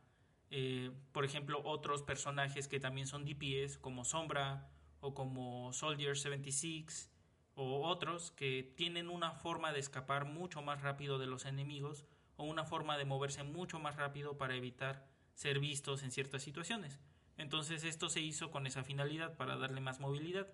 eh, 0.51 0.91
por 1.11 1.25
ejemplo, 1.25 1.61
otros 1.63 2.01
personajes 2.03 2.67
que 2.67 2.79
también 2.79 3.07
son 3.07 3.25
DPS, 3.25 3.77
como 3.77 4.05
Sombra 4.05 4.69
o 4.99 5.13
como 5.13 5.71
Soldier 5.73 6.17
76 6.17 7.11
o 7.55 7.87
otros 7.87 8.31
que 8.31 8.63
tienen 8.75 9.09
una 9.09 9.31
forma 9.31 9.73
de 9.73 9.79
escapar 9.79 10.25
mucho 10.25 10.61
más 10.61 10.81
rápido 10.81 11.19
de 11.19 11.27
los 11.27 11.45
enemigos 11.45 12.05
o 12.37 12.45
una 12.45 12.63
forma 12.63 12.97
de 12.97 13.05
moverse 13.05 13.43
mucho 13.43 13.79
más 13.79 13.97
rápido 13.97 14.37
para 14.37 14.55
evitar 14.55 15.07
ser 15.33 15.59
vistos 15.59 16.03
en 16.03 16.11
ciertas 16.11 16.41
situaciones. 16.41 16.99
Entonces 17.37 17.83
esto 17.83 18.09
se 18.09 18.21
hizo 18.21 18.49
con 18.51 18.65
esa 18.65 18.83
finalidad 18.83 19.37
para 19.37 19.57
darle 19.57 19.81
más 19.81 19.99
movilidad. 19.99 20.47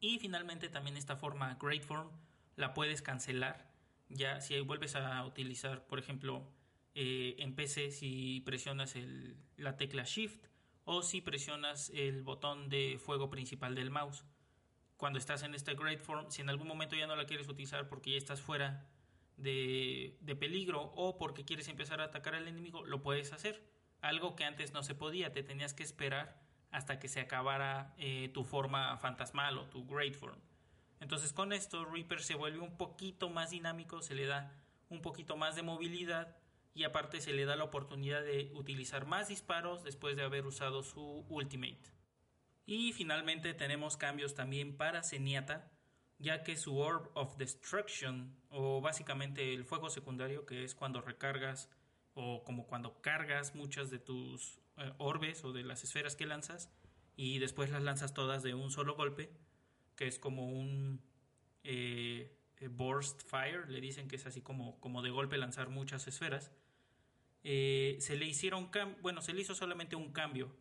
Y 0.00 0.18
finalmente 0.18 0.68
también 0.68 0.96
esta 0.96 1.16
forma 1.16 1.56
Great 1.60 1.82
Form 1.82 2.10
la 2.56 2.74
puedes 2.74 3.02
cancelar 3.02 3.70
ya 4.08 4.40
si 4.40 4.58
vuelves 4.60 4.96
a 4.96 5.24
utilizar, 5.24 5.86
por 5.86 5.98
ejemplo, 5.98 6.46
eh, 6.94 7.36
en 7.38 7.56
si 7.68 8.42
presionas 8.44 8.94
la 9.56 9.76
tecla 9.76 10.04
Shift 10.04 10.46
o 10.84 11.02
si 11.02 11.20
presionas 11.20 11.90
el 11.94 12.22
botón 12.22 12.68
de 12.68 12.98
fuego 12.98 13.30
principal 13.30 13.74
del 13.74 13.90
mouse. 13.90 14.24
Cuando 14.96 15.18
estás 15.18 15.42
en 15.42 15.54
esta 15.54 15.74
Great 15.74 16.00
Form, 16.00 16.30
si 16.30 16.42
en 16.42 16.50
algún 16.50 16.68
momento 16.68 16.96
ya 16.96 17.06
no 17.06 17.16
la 17.16 17.26
quieres 17.26 17.48
utilizar 17.48 17.88
porque 17.88 18.12
ya 18.12 18.18
estás 18.18 18.40
fuera 18.40 18.86
de, 19.36 20.18
de 20.20 20.36
peligro 20.36 20.82
o 20.94 21.16
porque 21.16 21.44
quieres 21.44 21.68
empezar 21.68 22.00
a 22.00 22.04
atacar 22.04 22.34
al 22.34 22.48
enemigo, 22.48 22.84
lo 22.84 23.02
puedes 23.02 23.32
hacer 23.32 23.62
algo 24.02 24.36
que 24.36 24.44
antes 24.44 24.72
no 24.72 24.82
se 24.82 24.94
podía, 24.94 25.32
te 25.32 25.42
tenías 25.42 25.74
que 25.74 25.82
esperar 25.82 26.40
hasta 26.70 26.98
que 26.98 27.08
se 27.08 27.20
acabara 27.20 27.94
eh, 27.98 28.30
tu 28.32 28.44
forma 28.44 28.96
fantasmal 28.98 29.58
o 29.58 29.66
tu 29.66 29.86
great 29.86 30.14
form. 30.14 30.38
Entonces 31.00 31.32
con 31.32 31.52
esto 31.52 31.84
Reaper 31.84 32.22
se 32.22 32.34
vuelve 32.34 32.60
un 32.60 32.76
poquito 32.76 33.30
más 33.30 33.50
dinámico, 33.50 34.02
se 34.02 34.14
le 34.14 34.26
da 34.26 34.54
un 34.88 35.02
poquito 35.02 35.36
más 35.36 35.56
de 35.56 35.62
movilidad 35.62 36.36
y 36.74 36.84
aparte 36.84 37.20
se 37.20 37.32
le 37.32 37.44
da 37.44 37.56
la 37.56 37.64
oportunidad 37.64 38.22
de 38.22 38.50
utilizar 38.54 39.06
más 39.06 39.28
disparos 39.28 39.82
después 39.82 40.16
de 40.16 40.22
haber 40.22 40.46
usado 40.46 40.82
su 40.82 41.24
ultimate. 41.28 41.92
Y 42.66 42.92
finalmente 42.92 43.54
tenemos 43.54 43.96
cambios 43.96 44.34
también 44.34 44.76
para 44.76 45.02
Zenyatta, 45.02 45.70
ya 46.18 46.44
que 46.44 46.56
su 46.56 46.78
Orb 46.78 47.10
of 47.14 47.36
Destruction, 47.36 48.36
o 48.50 48.80
básicamente 48.80 49.54
el 49.54 49.64
fuego 49.64 49.90
secundario, 49.90 50.46
que 50.46 50.64
es 50.64 50.74
cuando 50.74 51.00
recargas 51.00 51.70
o 52.14 52.44
como 52.44 52.66
cuando 52.66 53.00
cargas 53.00 53.54
muchas 53.54 53.90
de 53.90 53.98
tus 53.98 54.58
eh, 54.76 54.92
orbes 54.98 55.44
o 55.44 55.52
de 55.52 55.62
las 55.62 55.84
esferas 55.84 56.16
que 56.16 56.26
lanzas 56.26 56.70
y 57.16 57.38
después 57.38 57.70
las 57.70 57.82
lanzas 57.82 58.14
todas 58.14 58.42
de 58.42 58.54
un 58.54 58.70
solo 58.70 58.94
golpe, 58.96 59.30
que 59.96 60.06
es 60.06 60.18
como 60.18 60.46
un 60.46 61.02
eh, 61.64 62.36
eh, 62.58 62.68
burst 62.68 63.22
fire, 63.28 63.68
le 63.68 63.80
dicen 63.80 64.08
que 64.08 64.16
es 64.16 64.26
así 64.26 64.40
como, 64.40 64.80
como 64.80 65.02
de 65.02 65.10
golpe 65.10 65.36
lanzar 65.36 65.68
muchas 65.68 66.06
esferas. 66.06 66.50
Se 67.42 68.16
le 68.16 68.26
hicieron 68.26 68.70
bueno, 69.02 69.22
se 69.22 69.32
le 69.32 69.40
hizo 69.40 69.54
solamente 69.54 69.96
un 69.96 70.12
cambio. 70.12 70.54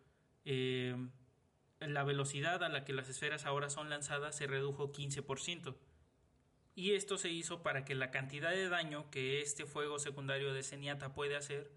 la 0.45 2.03
velocidad 2.03 2.63
a 2.63 2.69
la 2.69 2.85
que 2.85 2.93
las 2.93 3.09
esferas 3.09 3.45
ahora 3.45 3.69
son 3.69 3.89
lanzadas 3.89 4.35
se 4.35 4.47
redujo 4.47 4.91
15% 4.91 5.75
y 6.79 6.93
esto 6.93 7.17
se 7.17 7.29
hizo 7.29 7.61
para 7.61 7.83
que 7.83 7.93
la 7.93 8.09
cantidad 8.09 8.51
de 8.51 8.69
daño 8.69 9.09
que 9.11 9.41
este 9.41 9.65
fuego 9.65 9.99
secundario 9.99 10.53
de 10.53 10.63
Zenyatta 10.63 11.13
puede 11.13 11.35
hacer 11.35 11.69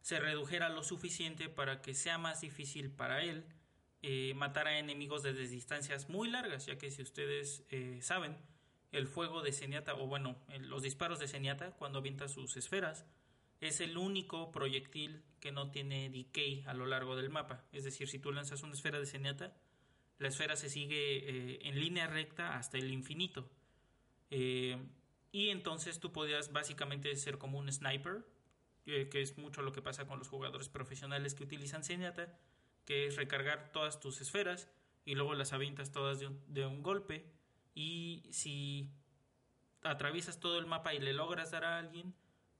se 0.00 0.20
redujera 0.20 0.68
lo 0.68 0.84
suficiente 0.84 1.48
para 1.48 1.82
que 1.82 1.92
sea 1.92 2.18
más 2.18 2.42
difícil 2.42 2.92
para 2.92 3.24
él 3.24 3.44
eh, 4.02 4.32
matar 4.36 4.68
a 4.68 4.78
enemigos 4.78 5.24
desde 5.24 5.48
distancias 5.48 6.08
muy 6.08 6.30
largas, 6.30 6.66
ya 6.66 6.78
que 6.78 6.92
si 6.92 7.02
ustedes 7.02 7.64
eh, 7.70 7.98
saben, 8.00 8.36
el 8.92 9.08
fuego 9.08 9.42
de 9.42 9.50
Zenyatta, 9.50 9.94
o 9.94 10.06
bueno, 10.06 10.36
los 10.60 10.82
disparos 10.82 11.18
de 11.18 11.26
Zenyatta 11.26 11.72
cuando 11.72 11.98
avienta 11.98 12.28
sus 12.28 12.56
esferas, 12.56 13.06
es 13.68 13.80
el 13.80 13.96
único 13.96 14.52
proyectil 14.52 15.22
que 15.40 15.52
no 15.52 15.70
tiene 15.70 16.10
decay 16.10 16.64
a 16.66 16.74
lo 16.74 16.86
largo 16.86 17.16
del 17.16 17.30
mapa. 17.30 17.64
Es 17.72 17.84
decir, 17.84 18.08
si 18.08 18.18
tú 18.18 18.32
lanzas 18.32 18.62
una 18.62 18.74
esfera 18.74 18.98
de 18.98 19.06
Zenyatta, 19.06 19.56
la 20.18 20.28
esfera 20.28 20.56
se 20.56 20.68
sigue 20.68 21.18
eh, 21.18 21.58
en 21.62 21.80
línea 21.80 22.06
recta 22.06 22.56
hasta 22.56 22.78
el 22.78 22.90
infinito. 22.90 23.50
Eh, 24.30 24.78
y 25.32 25.50
entonces 25.50 26.00
tú 26.00 26.12
podías 26.12 26.52
básicamente 26.52 27.14
ser 27.16 27.38
como 27.38 27.58
un 27.58 27.70
sniper, 27.70 28.24
eh, 28.86 29.08
que 29.10 29.22
es 29.22 29.36
mucho 29.38 29.62
lo 29.62 29.72
que 29.72 29.82
pasa 29.82 30.06
con 30.06 30.18
los 30.18 30.28
jugadores 30.28 30.68
profesionales 30.68 31.34
que 31.34 31.44
utilizan 31.44 31.84
Zenyatta, 31.84 32.38
que 32.84 33.06
es 33.06 33.16
recargar 33.16 33.72
todas 33.72 33.98
tus 33.98 34.20
esferas 34.20 34.68
y 35.04 35.14
luego 35.14 35.34
las 35.34 35.52
avientas 35.52 35.90
todas 35.90 36.20
de 36.20 36.28
un, 36.28 36.40
de 36.52 36.66
un 36.66 36.82
golpe. 36.82 37.24
Y 37.74 38.28
si 38.30 38.90
atraviesas 39.82 40.38
todo 40.38 40.58
el 40.58 40.66
mapa 40.66 40.94
y 40.94 41.00
le 41.00 41.12
logras 41.12 41.50
dar 41.50 41.64
a 41.64 41.78
alguien, 41.78 42.14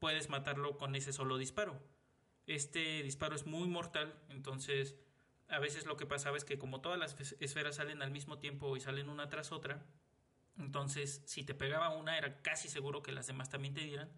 puedes 0.05 0.29
matarlo 0.29 0.77
con 0.77 0.95
ese 0.97 1.15
solo 1.15 1.39
disparo. 1.39 1.81
Este 2.47 3.03
disparo 3.03 3.35
es 3.35 3.47
muy 3.47 3.67
mortal, 3.69 4.15
entonces 4.29 4.97
a 5.49 5.59
veces 5.59 5.87
lo 5.87 5.97
que 5.97 6.05
pasaba 6.05 6.37
es 6.37 6.45
que 6.45 6.59
como 6.59 6.83
todas 6.83 6.99
las 6.99 7.17
esferas 7.41 7.77
salen 7.77 8.03
al 8.03 8.11
mismo 8.11 8.39
tiempo 8.39 8.77
y 8.77 8.83
salen 8.83 9.09
una 9.09 9.31
tras 9.31 9.51
otra, 9.51 9.87
entonces, 10.59 11.23
si 11.25 11.43
te 11.43 11.55
pegaba 11.55 11.89
una, 11.89 12.19
era 12.19 12.43
casi 12.43 12.69
seguro 12.69 13.03
que 13.03 13.13
las 13.13 13.29
demás 13.29 13.49
también 13.49 13.73
te 13.73 13.81
dieran. 13.81 14.13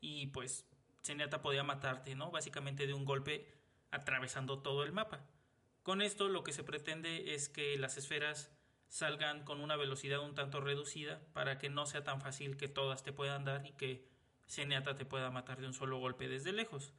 Y 0.00 0.28
pues, 0.28 0.68
Zenyatta 1.02 1.42
podía 1.42 1.64
matarte, 1.64 2.14
¿no? 2.14 2.30
Básicamente 2.30 2.86
de 2.86 2.94
un 2.94 3.04
golpe 3.04 3.52
atravesando 3.90 4.60
todo 4.60 4.84
el 4.84 4.92
mapa. 4.92 5.26
Con 5.82 6.00
esto 6.00 6.28
lo 6.28 6.44
que 6.44 6.52
se 6.52 6.62
pretende 6.62 7.34
es 7.34 7.48
que 7.48 7.76
las 7.76 7.96
esferas 7.96 8.52
salgan 8.88 9.44
con 9.44 9.60
una 9.60 9.74
velocidad 9.74 10.20
un 10.20 10.36
tanto 10.36 10.60
reducida 10.60 11.20
para 11.32 11.58
que 11.58 11.70
no 11.70 11.86
sea 11.86 12.04
tan 12.04 12.20
fácil 12.20 12.56
que 12.56 12.68
todas 12.68 13.02
te 13.02 13.12
puedan 13.12 13.44
dar 13.44 13.66
y 13.66 13.72
que 13.72 14.13
Zenyatta 14.48 14.94
te 14.94 15.04
pueda 15.04 15.30
matar 15.30 15.60
de 15.60 15.66
un 15.66 15.74
solo 15.74 15.98
golpe 15.98 16.28
desde 16.28 16.52
lejos. 16.52 16.92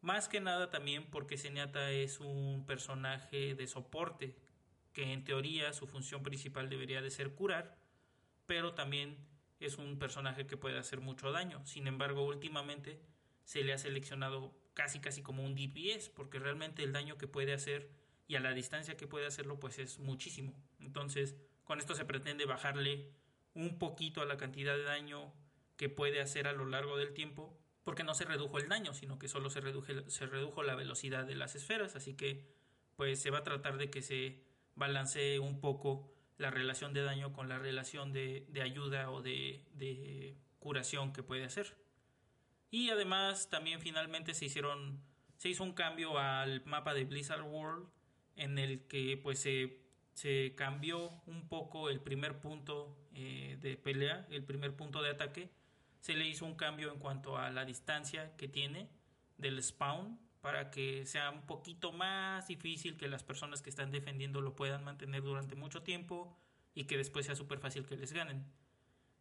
Más 0.00 0.28
que 0.28 0.40
nada 0.40 0.70
también 0.70 1.06
porque 1.10 1.38
Zenyatta 1.38 1.90
es 1.90 2.20
un 2.20 2.64
personaje 2.66 3.54
de 3.54 3.66
soporte, 3.66 4.36
que 4.92 5.12
en 5.12 5.24
teoría 5.24 5.72
su 5.72 5.86
función 5.86 6.22
principal 6.22 6.68
debería 6.68 7.00
de 7.00 7.10
ser 7.10 7.34
curar, 7.34 7.78
pero 8.46 8.74
también 8.74 9.16
es 9.60 9.78
un 9.78 9.98
personaje 9.98 10.46
que 10.46 10.56
puede 10.56 10.78
hacer 10.78 11.00
mucho 11.00 11.32
daño. 11.32 11.64
Sin 11.64 11.86
embargo, 11.86 12.26
últimamente 12.26 13.00
se 13.44 13.62
le 13.62 13.72
ha 13.72 13.78
seleccionado 13.78 14.54
casi 14.74 15.00
casi 15.00 15.22
como 15.22 15.44
un 15.44 15.54
DPS, 15.54 16.08
porque 16.10 16.38
realmente 16.38 16.82
el 16.82 16.92
daño 16.92 17.16
que 17.16 17.28
puede 17.28 17.52
hacer 17.52 17.90
y 18.26 18.36
a 18.36 18.40
la 18.40 18.52
distancia 18.52 18.96
que 18.96 19.06
puede 19.06 19.26
hacerlo 19.26 19.60
pues 19.60 19.78
es 19.78 19.98
muchísimo. 19.98 20.54
Entonces, 20.80 21.36
con 21.64 21.78
esto 21.78 21.94
se 21.94 22.04
pretende 22.04 22.44
bajarle 22.44 23.10
un 23.54 23.78
poquito 23.78 24.20
a 24.20 24.26
la 24.26 24.36
cantidad 24.36 24.76
de 24.76 24.84
daño 24.84 25.32
que 25.76 25.88
puede 25.88 26.20
hacer 26.20 26.46
a 26.46 26.52
lo 26.52 26.66
largo 26.66 26.96
del 26.96 27.14
tiempo, 27.14 27.58
porque 27.84 28.04
no 28.04 28.14
se 28.14 28.24
redujo 28.24 28.58
el 28.58 28.68
daño, 28.68 28.94
sino 28.94 29.18
que 29.18 29.28
solo 29.28 29.50
se, 29.50 29.60
se 30.08 30.26
redujo 30.26 30.62
la 30.62 30.74
velocidad 30.74 31.24
de 31.24 31.34
las 31.34 31.54
esferas, 31.54 31.96
así 31.96 32.14
que 32.14 32.46
pues 32.96 33.20
se 33.20 33.30
va 33.30 33.38
a 33.38 33.42
tratar 33.44 33.78
de 33.78 33.90
que 33.90 34.02
se 34.02 34.42
balancee 34.74 35.38
un 35.38 35.60
poco 35.60 36.12
la 36.38 36.50
relación 36.50 36.92
de 36.92 37.02
daño 37.02 37.32
con 37.32 37.48
la 37.48 37.58
relación 37.58 38.12
de, 38.12 38.46
ayuda 38.62 39.10
o 39.10 39.22
de, 39.22 40.36
curación 40.58 41.12
que 41.12 41.22
puede 41.22 41.44
hacer. 41.44 41.76
Y 42.70 42.90
además 42.90 43.50
también 43.50 43.80
finalmente 43.80 44.34
se 44.34 44.46
hicieron 44.46 45.00
se 45.36 45.48
hizo 45.48 45.64
un 45.64 45.72
cambio 45.72 46.18
al 46.18 46.64
mapa 46.66 46.94
de 46.94 47.04
Blizzard 47.04 47.42
World 47.42 47.88
en 48.36 48.60
el 48.60 48.86
que 48.86 49.18
pues 49.20 49.40
se, 49.40 49.80
se 50.14 50.54
cambió 50.54 51.10
un 51.26 51.48
poco 51.48 51.90
el 51.90 52.00
primer 52.00 52.38
punto 52.40 52.96
eh, 53.14 53.58
de 53.60 53.76
pelea, 53.76 54.24
el 54.30 54.44
primer 54.44 54.76
punto 54.76 55.02
de 55.02 55.10
ataque. 55.10 55.50
Se 56.02 56.14
le 56.14 56.26
hizo 56.26 56.44
un 56.44 56.56
cambio 56.56 56.92
en 56.92 56.98
cuanto 56.98 57.38
a 57.38 57.50
la 57.50 57.64
distancia 57.64 58.36
que 58.36 58.48
tiene 58.48 58.90
del 59.38 59.62
spawn 59.62 60.18
para 60.40 60.70
que 60.70 61.06
sea 61.06 61.30
un 61.30 61.46
poquito 61.46 61.92
más 61.92 62.48
difícil 62.48 62.96
que 62.96 63.06
las 63.06 63.22
personas 63.22 63.62
que 63.62 63.70
están 63.70 63.92
defendiendo 63.92 64.40
lo 64.40 64.56
puedan 64.56 64.82
mantener 64.82 65.22
durante 65.22 65.54
mucho 65.54 65.82
tiempo 65.82 66.36
y 66.74 66.84
que 66.84 66.96
después 66.96 67.26
sea 67.26 67.36
súper 67.36 67.60
fácil 67.60 67.86
que 67.86 67.96
les 67.96 68.12
ganen. 68.12 68.44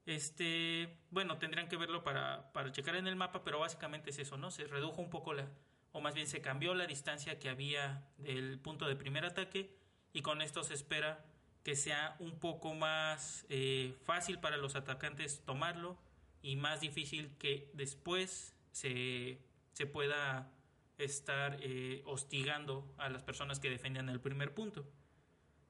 Este, 0.07 0.97
bueno, 1.11 1.37
tendrían 1.37 1.69
que 1.69 1.77
verlo 1.77 2.03
para, 2.03 2.51
para 2.51 2.71
checar 2.71 2.95
en 2.95 3.05
el 3.07 3.15
mapa, 3.15 3.43
pero 3.43 3.59
básicamente 3.59 4.09
es 4.09 4.17
eso, 4.17 4.35
¿no? 4.35 4.49
Se 4.49 4.65
redujo 4.65 4.99
un 4.99 5.11
poco 5.11 5.33
la, 5.33 5.47
o 5.91 6.01
más 6.01 6.15
bien 6.15 6.25
se 6.25 6.41
cambió 6.41 6.73
la 6.73 6.87
distancia 6.87 7.37
que 7.37 7.49
había 7.49 8.09
del 8.17 8.59
punto 8.59 8.87
de 8.87 8.95
primer 8.95 9.23
ataque 9.23 9.77
y 10.13 10.23
con 10.23 10.41
esto 10.41 10.63
se 10.63 10.73
espera 10.73 11.23
que 11.63 11.75
sea 11.75 12.15
un 12.17 12.39
poco 12.39 12.73
más 12.73 13.45
eh, 13.49 13.95
fácil 14.03 14.39
para 14.39 14.57
los 14.57 14.75
atacantes 14.75 15.43
tomarlo 15.45 15.99
y 16.41 16.55
más 16.55 16.81
difícil 16.81 17.35
que 17.37 17.69
después 17.73 18.55
se, 18.71 19.39
se 19.73 19.85
pueda 19.85 20.51
estar 20.97 21.57
eh, 21.61 22.01
hostigando 22.05 22.93
a 22.97 23.09
las 23.09 23.23
personas 23.23 23.59
que 23.59 23.69
defendían 23.69 24.09
el 24.09 24.19
primer 24.19 24.53
punto. 24.53 24.87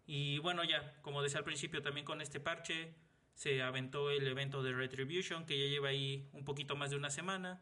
Y 0.05 0.39
bueno, 0.39 0.63
ya, 0.63 1.01
como 1.01 1.21
decía 1.21 1.39
al 1.39 1.45
principio, 1.45 1.81
también 1.81 2.05
con 2.05 2.21
este 2.21 2.39
parche 2.39 2.95
se 3.33 3.61
aventó 3.61 4.09
el 4.11 4.27
evento 4.27 4.61
de 4.61 4.73
Retribution, 4.73 5.45
que 5.45 5.57
ya 5.57 5.69
lleva 5.69 5.89
ahí 5.89 6.29
un 6.33 6.43
poquito 6.43 6.75
más 6.75 6.89
de 6.91 6.97
una 6.97 7.09
semana, 7.09 7.61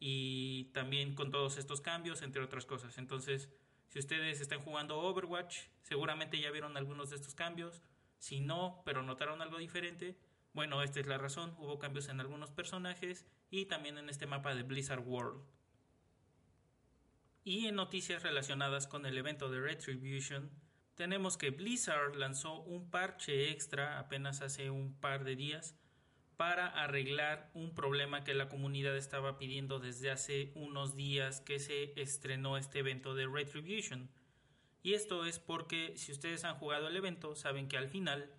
y 0.00 0.64
también 0.72 1.14
con 1.14 1.30
todos 1.30 1.56
estos 1.56 1.80
cambios, 1.80 2.22
entre 2.22 2.42
otras 2.42 2.66
cosas. 2.66 2.98
Entonces, 2.98 3.48
si 3.88 4.00
ustedes 4.00 4.40
están 4.40 4.60
jugando 4.60 4.98
Overwatch, 4.98 5.68
seguramente 5.82 6.40
ya 6.40 6.50
vieron 6.50 6.76
algunos 6.76 7.10
de 7.10 7.16
estos 7.16 7.34
cambios. 7.34 7.82
Si 8.18 8.40
no, 8.40 8.82
pero 8.84 9.02
notaron 9.02 9.40
algo 9.40 9.58
diferente, 9.58 10.16
bueno, 10.54 10.82
esta 10.82 11.00
es 11.00 11.06
la 11.06 11.18
razón. 11.18 11.54
Hubo 11.58 11.78
cambios 11.78 12.08
en 12.08 12.20
algunos 12.20 12.50
personajes 12.50 13.26
y 13.50 13.66
también 13.66 13.98
en 13.98 14.08
este 14.08 14.26
mapa 14.26 14.54
de 14.54 14.62
Blizzard 14.62 15.06
World. 15.06 15.42
Y 17.42 17.66
en 17.66 17.74
noticias 17.74 18.22
relacionadas 18.22 18.86
con 18.86 19.04
el 19.04 19.18
evento 19.18 19.50
de 19.50 19.60
Retribution, 19.60 20.50
tenemos 20.94 21.36
que 21.36 21.50
Blizzard 21.50 22.14
lanzó 22.14 22.62
un 22.62 22.88
parche 22.88 23.50
extra 23.50 23.98
apenas 23.98 24.40
hace 24.40 24.70
un 24.70 24.94
par 24.98 25.24
de 25.24 25.36
días 25.36 25.76
para 26.36 26.68
arreglar 26.68 27.50
un 27.52 27.74
problema 27.74 28.24
que 28.24 28.32
la 28.32 28.48
comunidad 28.48 28.96
estaba 28.96 29.38
pidiendo 29.38 29.80
desde 29.80 30.10
hace 30.10 30.52
unos 30.54 30.94
días 30.94 31.40
que 31.40 31.58
se 31.58 32.00
estrenó 32.00 32.56
este 32.56 32.78
evento 32.78 33.14
de 33.14 33.26
Retribution. 33.26 34.08
Y 34.82 34.94
esto 34.94 35.24
es 35.24 35.38
porque 35.38 35.96
si 35.96 36.12
ustedes 36.12 36.44
han 36.44 36.56
jugado 36.56 36.88
el 36.88 36.96
evento 36.96 37.34
saben 37.34 37.68
que 37.68 37.76
al 37.76 37.88
final 37.88 38.32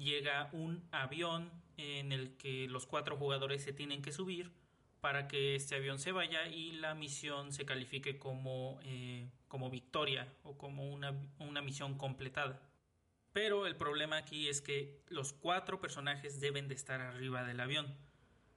llega 0.00 0.48
un 0.52 0.82
avión 0.90 1.52
en 1.76 2.12
el 2.12 2.36
que 2.36 2.66
los 2.68 2.86
cuatro 2.86 3.16
jugadores 3.16 3.62
se 3.62 3.72
tienen 3.72 4.02
que 4.02 4.12
subir 4.12 4.50
para 5.00 5.28
que 5.28 5.54
este 5.54 5.76
avión 5.76 5.98
se 5.98 6.12
vaya 6.12 6.46
y 6.48 6.72
la 6.72 6.94
misión 6.94 7.52
se 7.52 7.64
califique 7.64 8.18
como, 8.18 8.80
eh, 8.82 9.30
como 9.48 9.70
victoria 9.70 10.32
o 10.42 10.58
como 10.58 10.90
una, 10.90 11.14
una 11.38 11.62
misión 11.62 11.96
completada. 11.96 12.60
Pero 13.32 13.66
el 13.66 13.76
problema 13.76 14.16
aquí 14.16 14.48
es 14.48 14.60
que 14.60 15.02
los 15.08 15.32
cuatro 15.32 15.80
personajes 15.80 16.40
deben 16.40 16.68
de 16.68 16.74
estar 16.74 17.00
arriba 17.00 17.44
del 17.44 17.60
avión. 17.60 17.96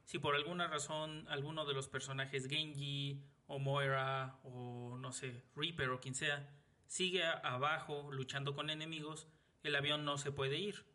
Si 0.05 0.19
por 0.19 0.35
alguna 0.35 0.67
razón 0.67 1.25
alguno 1.29 1.65
de 1.65 1.73
los 1.73 1.87
personajes 1.87 2.47
Genji 2.47 3.23
o 3.47 3.59
Moira 3.59 4.39
o 4.43 4.97
no 4.97 5.11
sé, 5.11 5.43
Reaper 5.55 5.89
o 5.89 6.01
quien 6.01 6.15
sea 6.15 6.49
sigue 6.87 7.23
abajo 7.23 8.11
luchando 8.11 8.53
con 8.53 8.69
enemigos, 8.69 9.27
el 9.63 9.75
avión 9.75 10.05
no 10.05 10.17
se 10.17 10.31
puede 10.31 10.57
ir. 10.57 10.85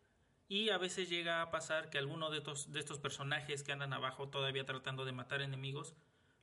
Y 0.49 0.71
a 0.71 0.79
veces 0.79 1.09
llega 1.09 1.43
a 1.43 1.51
pasar 1.51 1.91
que 1.91 1.99
alguno 1.99 2.31
de 2.31 2.39
estos, 2.39 2.73
de 2.73 2.79
estos 2.79 2.97
personajes 2.97 3.61
que 3.61 3.71
andan 3.71 3.93
abajo 3.93 4.29
todavía 4.29 4.65
tratando 4.65 5.05
de 5.05 5.11
matar 5.11 5.41
enemigos, 5.41 5.93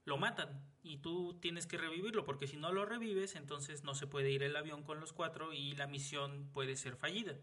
lo 0.04 0.16
matan 0.16 0.64
y 0.84 0.98
tú 0.98 1.36
tienes 1.40 1.66
que 1.66 1.76
revivirlo 1.76 2.24
porque 2.24 2.46
si 2.46 2.56
no 2.56 2.72
lo 2.72 2.86
revives 2.86 3.34
entonces 3.34 3.82
no 3.82 3.96
se 3.96 4.06
puede 4.06 4.30
ir 4.30 4.44
el 4.44 4.54
avión 4.54 4.84
con 4.84 5.00
los 5.00 5.12
cuatro 5.12 5.52
y 5.52 5.74
la 5.74 5.88
misión 5.88 6.48
puede 6.54 6.76
ser 6.76 6.94
fallida. 6.94 7.34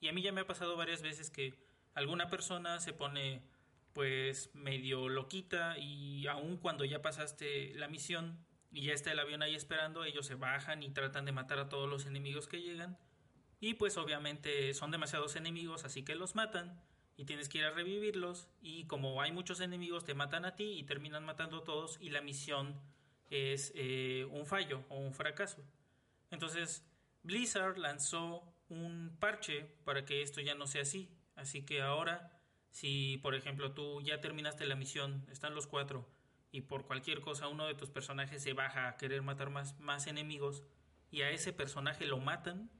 Y 0.00 0.08
a 0.08 0.12
mí 0.12 0.20
ya 0.20 0.32
me 0.32 0.40
ha 0.40 0.46
pasado 0.48 0.76
varias 0.76 1.00
veces 1.00 1.30
que 1.30 1.54
alguna 1.94 2.28
persona 2.28 2.80
se 2.80 2.92
pone 2.92 3.44
pues 3.92 4.52
medio 4.52 5.08
loquita 5.08 5.78
y 5.78 6.26
aun 6.26 6.56
cuando 6.56 6.84
ya 6.84 7.02
pasaste 7.02 7.72
la 7.76 7.86
misión 7.86 8.44
y 8.72 8.86
ya 8.86 8.94
está 8.94 9.12
el 9.12 9.20
avión 9.20 9.42
ahí 9.42 9.54
esperando, 9.54 10.02
ellos 10.02 10.26
se 10.26 10.34
bajan 10.34 10.82
y 10.82 10.90
tratan 10.90 11.24
de 11.24 11.30
matar 11.30 11.60
a 11.60 11.68
todos 11.68 11.88
los 11.88 12.04
enemigos 12.04 12.48
que 12.48 12.60
llegan 12.60 12.98
y 13.64 13.72
pues 13.72 13.96
obviamente 13.96 14.74
son 14.74 14.90
demasiados 14.90 15.36
enemigos, 15.36 15.86
así 15.86 16.02
que 16.02 16.14
los 16.14 16.34
matan 16.34 16.78
y 17.16 17.24
tienes 17.24 17.48
que 17.48 17.58
ir 17.58 17.64
a 17.64 17.70
revivirlos. 17.70 18.46
Y 18.60 18.84
como 18.84 19.22
hay 19.22 19.32
muchos 19.32 19.60
enemigos, 19.60 20.04
te 20.04 20.12
matan 20.12 20.44
a 20.44 20.54
ti 20.54 20.64
y 20.64 20.82
terminan 20.82 21.24
matando 21.24 21.56
a 21.56 21.64
todos 21.64 21.96
y 21.98 22.10
la 22.10 22.20
misión 22.20 22.78
es 23.30 23.72
eh, 23.74 24.28
un 24.30 24.44
fallo 24.44 24.84
o 24.90 24.98
un 24.98 25.14
fracaso. 25.14 25.64
Entonces 26.30 26.84
Blizzard 27.22 27.78
lanzó 27.78 28.42
un 28.68 29.16
parche 29.18 29.66
para 29.84 30.04
que 30.04 30.20
esto 30.20 30.42
ya 30.42 30.54
no 30.54 30.66
sea 30.66 30.82
así. 30.82 31.08
Así 31.34 31.64
que 31.64 31.80
ahora, 31.80 32.38
si 32.70 33.16
por 33.22 33.34
ejemplo 33.34 33.72
tú 33.72 34.02
ya 34.02 34.20
terminaste 34.20 34.66
la 34.66 34.76
misión, 34.76 35.26
están 35.30 35.54
los 35.54 35.66
cuatro, 35.66 36.06
y 36.52 36.60
por 36.60 36.84
cualquier 36.84 37.22
cosa 37.22 37.48
uno 37.48 37.66
de 37.66 37.74
tus 37.74 37.88
personajes 37.88 38.42
se 38.42 38.52
baja 38.52 38.88
a 38.88 38.98
querer 38.98 39.22
matar 39.22 39.48
más, 39.48 39.80
más 39.80 40.06
enemigos, 40.06 40.64
y 41.10 41.22
a 41.22 41.30
ese 41.30 41.54
personaje 41.54 42.04
lo 42.04 42.18
matan, 42.18 42.70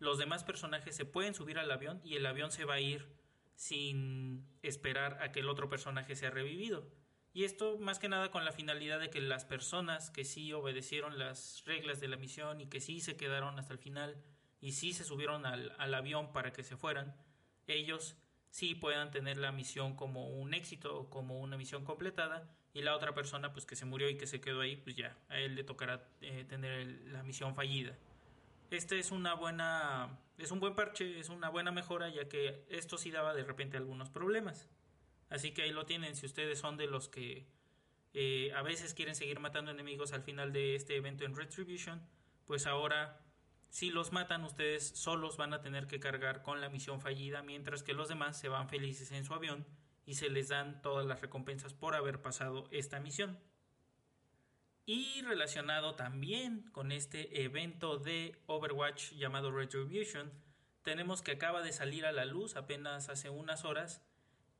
los 0.00 0.18
demás 0.18 0.42
personajes 0.42 0.96
se 0.96 1.04
pueden 1.04 1.34
subir 1.34 1.58
al 1.58 1.70
avión 1.70 2.00
y 2.02 2.16
el 2.16 2.26
avión 2.26 2.50
se 2.50 2.64
va 2.64 2.74
a 2.74 2.80
ir 2.80 3.06
sin 3.54 4.48
esperar 4.62 5.22
a 5.22 5.30
que 5.30 5.40
el 5.40 5.48
otro 5.48 5.68
personaje 5.68 6.16
sea 6.16 6.30
revivido. 6.30 6.90
Y 7.34 7.44
esto 7.44 7.78
más 7.78 7.98
que 7.98 8.08
nada 8.08 8.30
con 8.30 8.46
la 8.46 8.52
finalidad 8.52 8.98
de 8.98 9.10
que 9.10 9.20
las 9.20 9.44
personas 9.44 10.10
que 10.10 10.24
sí 10.24 10.52
obedecieron 10.54 11.18
las 11.18 11.62
reglas 11.66 12.00
de 12.00 12.08
la 12.08 12.16
misión 12.16 12.62
y 12.62 12.66
que 12.66 12.80
sí 12.80 13.00
se 13.00 13.16
quedaron 13.16 13.58
hasta 13.58 13.74
el 13.74 13.78
final 13.78 14.16
y 14.60 14.72
sí 14.72 14.94
se 14.94 15.04
subieron 15.04 15.44
al, 15.44 15.94
avión 15.94 16.32
para 16.32 16.52
que 16.52 16.64
se 16.64 16.76
fueran, 16.76 17.14
ellos 17.66 18.16
sí 18.48 18.74
puedan 18.74 19.10
tener 19.10 19.36
la 19.36 19.52
misión 19.52 19.94
como 19.94 20.28
un 20.28 20.54
éxito 20.54 20.98
o 20.98 21.10
como 21.10 21.40
una 21.40 21.56
misión 21.58 21.84
completada 21.84 22.50
y 22.72 22.82
la 22.82 22.96
otra 22.96 23.14
persona 23.14 23.52
pues 23.52 23.66
que 23.66 23.76
se 23.76 23.84
murió 23.84 24.08
y 24.08 24.16
que 24.16 24.26
se 24.26 24.40
quedó 24.40 24.62
ahí 24.62 24.76
pues 24.76 24.96
ya 24.96 25.16
a 25.28 25.38
él 25.38 25.54
le 25.54 25.62
tocará 25.62 26.08
eh, 26.20 26.44
tener 26.48 26.86
la 27.06 27.22
misión 27.22 27.54
fallida 27.54 27.96
este 28.70 28.98
es 28.98 29.10
una 29.10 29.34
buena 29.34 30.18
es 30.38 30.50
un 30.50 30.60
buen 30.60 30.74
parche, 30.74 31.18
es 31.20 31.28
una 31.28 31.48
buena 31.50 31.70
mejora 31.70 32.08
ya 32.08 32.28
que 32.28 32.64
esto 32.70 32.96
sí 32.96 33.10
daba 33.10 33.34
de 33.34 33.44
repente 33.44 33.76
algunos 33.76 34.10
problemas. 34.10 34.68
Así 35.28 35.52
que 35.52 35.62
ahí 35.62 35.70
lo 35.70 35.86
tienen, 35.86 36.16
si 36.16 36.26
ustedes 36.26 36.58
son 36.58 36.76
de 36.76 36.86
los 36.86 37.08
que 37.08 37.46
eh, 38.14 38.52
a 38.54 38.62
veces 38.62 38.94
quieren 38.94 39.14
seguir 39.14 39.38
matando 39.38 39.70
enemigos 39.70 40.12
al 40.12 40.22
final 40.22 40.52
de 40.52 40.74
este 40.74 40.96
evento 40.96 41.24
en 41.24 41.36
Retribution, 41.36 42.02
pues 42.46 42.66
ahora 42.66 43.20
si 43.68 43.90
los 43.90 44.12
matan 44.12 44.44
ustedes 44.44 44.88
solos 44.88 45.36
van 45.36 45.52
a 45.52 45.60
tener 45.60 45.86
que 45.86 46.00
cargar 46.00 46.42
con 46.42 46.60
la 46.60 46.68
misión 46.68 47.00
fallida 47.00 47.42
mientras 47.42 47.84
que 47.84 47.94
los 47.94 48.08
demás 48.08 48.38
se 48.38 48.48
van 48.48 48.68
felices 48.68 49.12
en 49.12 49.24
su 49.24 49.32
avión 49.34 49.64
y 50.04 50.14
se 50.14 50.28
les 50.28 50.48
dan 50.48 50.82
todas 50.82 51.06
las 51.06 51.20
recompensas 51.20 51.72
por 51.72 51.94
haber 51.94 52.20
pasado 52.20 52.66
esta 52.72 52.98
misión. 52.98 53.38
Y 54.86 55.22
relacionado 55.22 55.94
también 55.94 56.62
con 56.72 56.90
este 56.90 57.44
evento 57.44 57.98
de 57.98 58.40
Overwatch 58.46 59.12
llamado 59.12 59.52
Retribution, 59.52 60.32
tenemos 60.82 61.22
que 61.22 61.32
acaba 61.32 61.62
de 61.62 61.72
salir 61.72 62.06
a 62.06 62.12
la 62.12 62.24
luz 62.24 62.56
apenas 62.56 63.08
hace 63.08 63.30
unas 63.30 63.64
horas 63.64 64.02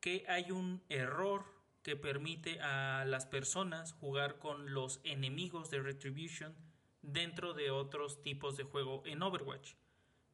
que 0.01 0.25
hay 0.29 0.51
un 0.51 0.83
error 0.89 1.45
que 1.83 1.97
permite 1.97 2.61
a 2.61 3.05
las 3.07 3.27
personas 3.27 3.95
jugar 3.95 4.39
con 4.39 4.75
los 4.75 5.01
enemigos 5.05 5.71
de 5.71 5.81
Retribution 5.81 6.55
dentro 7.03 7.55
de 7.55 7.71
otros 7.71 8.23
tipos 8.23 8.57
de 8.57 8.65
juego 8.65 9.03
en 9.07 9.23
Overwatch. 9.23 9.75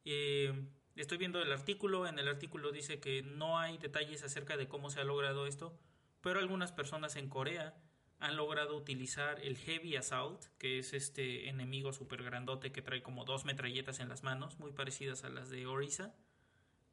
Eh, 0.03 0.67
estoy 0.95 1.17
viendo 1.17 1.41
el 1.41 1.51
artículo, 1.51 2.07
en 2.07 2.19
el 2.19 2.27
artículo 2.27 2.71
dice 2.71 2.99
que 2.99 3.23
no 3.23 3.57
hay 3.57 3.77
detalles 3.77 4.23
acerca 4.23 4.57
de 4.57 4.67
cómo 4.67 4.89
se 4.89 4.99
ha 4.99 5.05
logrado 5.05 5.47
esto, 5.47 5.77
pero 6.21 6.39
algunas 6.39 6.71
personas 6.71 7.15
en 7.15 7.29
Corea 7.29 7.75
han 8.19 8.35
logrado 8.35 8.75
utilizar 8.75 9.39
el 9.43 9.57
Heavy 9.57 9.95
Assault, 9.95 10.43
que 10.57 10.79
es 10.79 10.93
este 10.93 11.49
enemigo 11.49 11.93
super 11.93 12.23
grandote 12.23 12.71
que 12.71 12.81
trae 12.81 13.03
como 13.03 13.25
dos 13.25 13.45
metralletas 13.45 13.99
en 13.99 14.09
las 14.09 14.23
manos, 14.23 14.57
muy 14.59 14.71
parecidas 14.71 15.23
a 15.23 15.29
las 15.29 15.49
de 15.49 15.67
Orisa. 15.67 16.15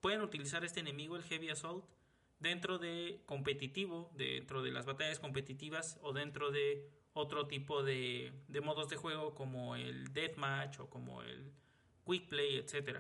Pueden 0.01 0.21
utilizar 0.21 0.65
este 0.65 0.81
enemigo, 0.81 1.17
el 1.17 1.23
Heavy 1.23 1.49
Assault, 1.49 1.87
dentro 2.41 2.79
de 2.79 3.23
competitivo, 3.25 4.11
dentro 4.15 4.63
de 4.63 4.71
las 4.71 4.85
batallas 4.85 5.19
competitivas 5.19 5.99
o 6.03 6.13
dentro 6.13 6.51
de 6.51 6.91
otro 7.15 7.47
tipo 7.47 7.83
de, 7.83 8.33
de 8.49 8.61
modos 8.61 8.91
de 8.91 8.97
juego 8.97 9.35
como 9.35 9.77
el 9.77 10.13
Deathmatch 10.13 10.81
o 10.81 10.91
como 10.91 11.23
el 11.23 11.53
Quick 12.05 12.29
Play, 12.29 12.57
etc. 12.57 12.99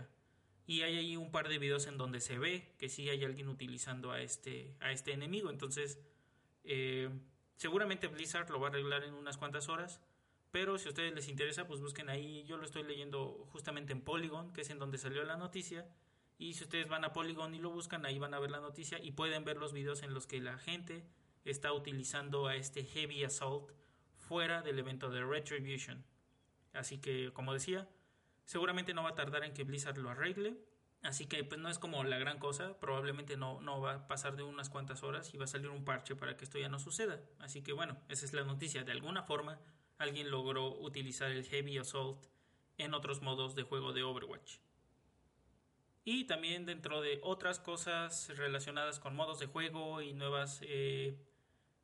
Y 0.66 0.80
hay 0.80 0.96
ahí 0.96 1.16
un 1.16 1.30
par 1.30 1.48
de 1.48 1.58
videos 1.58 1.86
en 1.88 1.98
donde 1.98 2.20
se 2.20 2.38
ve 2.38 2.72
que 2.78 2.88
sí 2.88 3.10
hay 3.10 3.22
alguien 3.22 3.48
utilizando 3.48 4.12
a 4.12 4.22
este, 4.22 4.74
a 4.80 4.92
este 4.92 5.12
enemigo. 5.12 5.50
Entonces, 5.50 5.98
eh, 6.62 7.10
Seguramente 7.56 8.08
Blizzard 8.08 8.50
lo 8.50 8.60
va 8.60 8.68
a 8.68 8.70
arreglar 8.70 9.04
en 9.04 9.14
unas 9.14 9.36
cuantas 9.36 9.68
horas, 9.68 10.00
pero 10.50 10.78
si 10.78 10.86
a 10.86 10.90
ustedes 10.90 11.14
les 11.14 11.28
interesa, 11.28 11.66
pues 11.66 11.80
busquen 11.80 12.08
ahí. 12.08 12.44
Yo 12.44 12.56
lo 12.56 12.64
estoy 12.64 12.84
leyendo 12.84 13.46
justamente 13.50 13.92
en 13.92 14.02
Polygon, 14.02 14.52
que 14.52 14.60
es 14.60 14.70
en 14.70 14.78
donde 14.78 14.98
salió 14.98 15.24
la 15.24 15.36
noticia. 15.36 15.86
Y 16.38 16.54
si 16.54 16.64
ustedes 16.64 16.88
van 16.88 17.04
a 17.04 17.12
Polygon 17.12 17.54
y 17.54 17.58
lo 17.58 17.70
buscan, 17.70 18.06
ahí 18.06 18.18
van 18.18 18.34
a 18.34 18.38
ver 18.38 18.50
la 18.50 18.60
noticia 18.60 18.98
y 19.02 19.12
pueden 19.12 19.44
ver 19.44 19.56
los 19.56 19.72
videos 19.72 20.02
en 20.02 20.14
los 20.14 20.26
que 20.26 20.40
la 20.40 20.58
gente 20.58 21.04
está 21.44 21.72
utilizando 21.72 22.46
a 22.46 22.56
este 22.56 22.84
Heavy 22.84 23.24
Assault 23.24 23.72
fuera 24.16 24.62
del 24.62 24.78
evento 24.78 25.10
de 25.10 25.24
Retribution. 25.24 26.04
Así 26.72 26.98
que, 26.98 27.32
como 27.32 27.52
decía, 27.52 27.88
seguramente 28.44 28.94
no 28.94 29.02
va 29.02 29.10
a 29.10 29.14
tardar 29.14 29.44
en 29.44 29.54
que 29.54 29.64
Blizzard 29.64 29.98
lo 29.98 30.10
arregle. 30.10 30.56
Así 31.04 31.26
que 31.26 31.44
pues 31.44 31.60
no 31.60 31.68
es 31.68 31.78
como 31.78 32.02
la 32.02 32.16
gran 32.16 32.38
cosa, 32.38 32.80
probablemente 32.80 33.36
no, 33.36 33.60
no 33.60 33.78
va 33.78 33.94
a 33.94 34.06
pasar 34.08 34.36
de 34.36 34.42
unas 34.42 34.70
cuantas 34.70 35.02
horas 35.02 35.34
y 35.34 35.36
va 35.36 35.44
a 35.44 35.48
salir 35.48 35.68
un 35.68 35.84
parche 35.84 36.16
para 36.16 36.34
que 36.38 36.44
esto 36.44 36.58
ya 36.58 36.70
no 36.70 36.78
suceda. 36.78 37.20
Así 37.40 37.62
que 37.62 37.72
bueno, 37.72 37.98
esa 38.08 38.24
es 38.24 38.32
la 38.32 38.42
noticia. 38.42 38.84
De 38.84 38.92
alguna 38.92 39.22
forma 39.22 39.60
alguien 39.98 40.30
logró 40.30 40.66
utilizar 40.80 41.30
el 41.30 41.44
Heavy 41.44 41.76
Assault 41.76 42.24
en 42.78 42.94
otros 42.94 43.20
modos 43.20 43.54
de 43.54 43.64
juego 43.64 43.92
de 43.92 44.02
Overwatch. 44.02 44.56
Y 46.04 46.24
también 46.24 46.64
dentro 46.64 47.02
de 47.02 47.20
otras 47.22 47.60
cosas 47.60 48.30
relacionadas 48.38 48.98
con 48.98 49.14
modos 49.14 49.38
de 49.38 49.46
juego 49.46 50.00
y 50.00 50.14
nuevas 50.14 50.60
eh, 50.62 51.18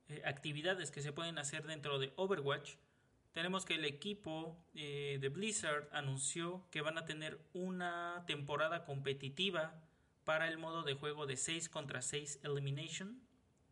eh, 0.08 0.22
actividades 0.24 0.90
que 0.90 1.02
se 1.02 1.12
pueden 1.12 1.36
hacer 1.36 1.66
dentro 1.66 1.98
de 1.98 2.14
Overwatch, 2.16 2.76
tenemos 3.32 3.64
que 3.64 3.74
el 3.74 3.84
equipo 3.84 4.56
eh, 4.74 5.18
de 5.20 5.28
Blizzard 5.28 5.88
anunció 5.92 6.66
que 6.70 6.80
van 6.80 6.98
a 6.98 7.04
tener 7.04 7.40
una 7.52 8.24
temporada 8.26 8.84
competitiva 8.84 9.80
para 10.24 10.48
el 10.48 10.58
modo 10.58 10.82
de 10.82 10.94
juego 10.94 11.26
de 11.26 11.36
6 11.36 11.68
contra 11.68 12.02
6 12.02 12.40
Elimination, 12.42 13.20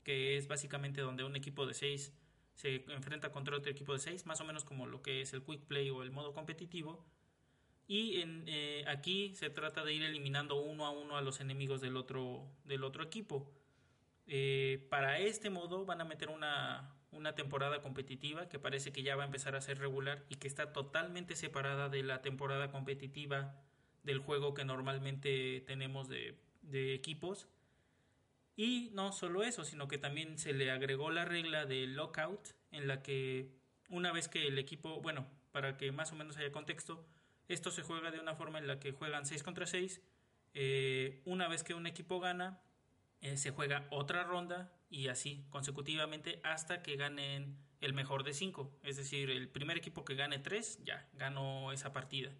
que 0.04 0.36
es 0.36 0.48
básicamente 0.48 1.00
donde 1.00 1.24
un 1.24 1.36
equipo 1.36 1.66
de 1.66 1.74
6 1.74 2.12
se 2.54 2.84
enfrenta 2.88 3.30
contra 3.30 3.56
otro 3.56 3.70
equipo 3.70 3.92
de 3.92 4.00
6, 4.00 4.26
más 4.26 4.40
o 4.40 4.44
menos 4.44 4.64
como 4.64 4.86
lo 4.86 5.02
que 5.02 5.20
es 5.20 5.32
el 5.32 5.42
Quick 5.42 5.62
Play 5.66 5.90
o 5.90 6.02
el 6.02 6.10
modo 6.10 6.32
competitivo 6.32 7.04
y 7.88 8.22
eh, 8.46 8.84
aquí 8.86 9.34
se 9.34 9.48
trata 9.48 9.82
de 9.82 9.94
ir 9.94 10.02
eliminando 10.02 10.60
uno 10.60 10.84
a 10.84 10.90
uno 10.90 11.16
a 11.16 11.22
los 11.22 11.40
enemigos 11.40 11.80
del 11.80 11.96
otro, 11.96 12.46
del 12.64 12.84
otro 12.84 13.02
equipo. 13.02 13.50
Eh, 14.26 14.86
para 14.90 15.18
este 15.18 15.48
modo 15.48 15.86
van 15.86 16.02
a 16.02 16.04
meter 16.04 16.28
una, 16.28 16.94
una 17.12 17.34
temporada 17.34 17.80
competitiva 17.82 18.48
que 18.48 18.58
parece 18.58 18.92
que 18.92 19.02
ya 19.02 19.16
va 19.16 19.22
a 19.22 19.26
empezar 19.26 19.56
a 19.56 19.60
ser 19.60 19.78
regular 19.78 20.24
y 20.28 20.36
que 20.36 20.48
está 20.48 20.72
totalmente 20.72 21.36
separada 21.36 21.88
de 21.88 22.02
la 22.02 22.22
temporada 22.22 22.70
competitiva 22.70 23.54
del 24.02 24.18
juego 24.18 24.54
que 24.54 24.64
normalmente 24.64 25.62
tenemos 25.66 26.08
de, 26.08 26.36
equipos. 26.94 27.48
Y 28.56 28.90
no 28.92 29.12
solo 29.12 29.42
eso, 29.42 29.64
sino 29.64 29.88
que 29.88 29.98
también 29.98 30.38
se 30.38 30.52
le 30.52 30.70
agregó 30.70 31.10
la 31.10 31.24
regla 31.24 31.64
de 31.64 31.86
lockout 31.86 32.54
en 32.72 32.88
la 32.88 33.02
que 33.02 33.50
una 33.88 34.12
vez 34.12 34.28
que 34.28 34.46
el 34.46 34.58
equipo, 34.58 35.00
bueno, 35.00 35.26
para 35.52 35.76
que 35.76 35.92
más 35.92 36.12
o 36.12 36.16
menos 36.16 36.36
haya 36.36 36.52
contexto, 36.52 37.06
esto 37.48 37.70
se 37.70 37.82
juega 37.82 38.10
de 38.10 38.20
una 38.20 38.34
forma 38.34 38.58
en 38.58 38.66
la 38.66 38.78
que 38.78 38.92
juegan 38.92 39.24
6 39.24 39.42
contra 39.42 39.66
6. 39.66 40.02
Eh, 40.54 41.22
una 41.24 41.48
vez 41.48 41.62
que 41.62 41.74
un 41.74 41.86
equipo 41.86 42.20
gana, 42.20 42.60
eh, 43.20 43.36
se 43.36 43.50
juega 43.50 43.86
otra 43.90 44.24
ronda 44.24 44.72
y 44.90 45.08
así 45.08 45.46
consecutivamente 45.50 46.40
hasta 46.44 46.82
que 46.82 46.96
ganen 46.96 47.58
el 47.80 47.92
mejor 47.92 48.24
de 48.24 48.34
5. 48.34 48.78
Es 48.82 48.96
decir, 48.96 49.30
el 49.30 49.48
primer 49.48 49.76
equipo 49.76 50.04
que 50.04 50.14
gane 50.14 50.38
3 50.38 50.84
ya 50.84 51.08
ganó 51.12 51.72
esa 51.72 51.92
partida. 51.92 52.32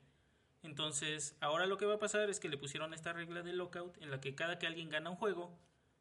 Entonces, 0.63 1.37
ahora 1.41 1.67
lo 1.67 1.79
que 1.79 1.87
va 1.87 1.95
a 1.95 1.99
pasar 1.99 2.29
es 2.31 2.41
que 2.41 2.49
le 2.49 2.59
pusieron 2.59 2.93
esta 2.93 3.13
regla 3.13 3.43
de 3.43 3.53
lockout 3.53 3.97
en 4.03 4.11
la 4.11 4.21
que 4.21 4.35
cada 4.35 4.59
que 4.59 4.67
alguien 4.67 4.89
gana 4.89 5.11
un 5.11 5.17
juego, 5.17 5.57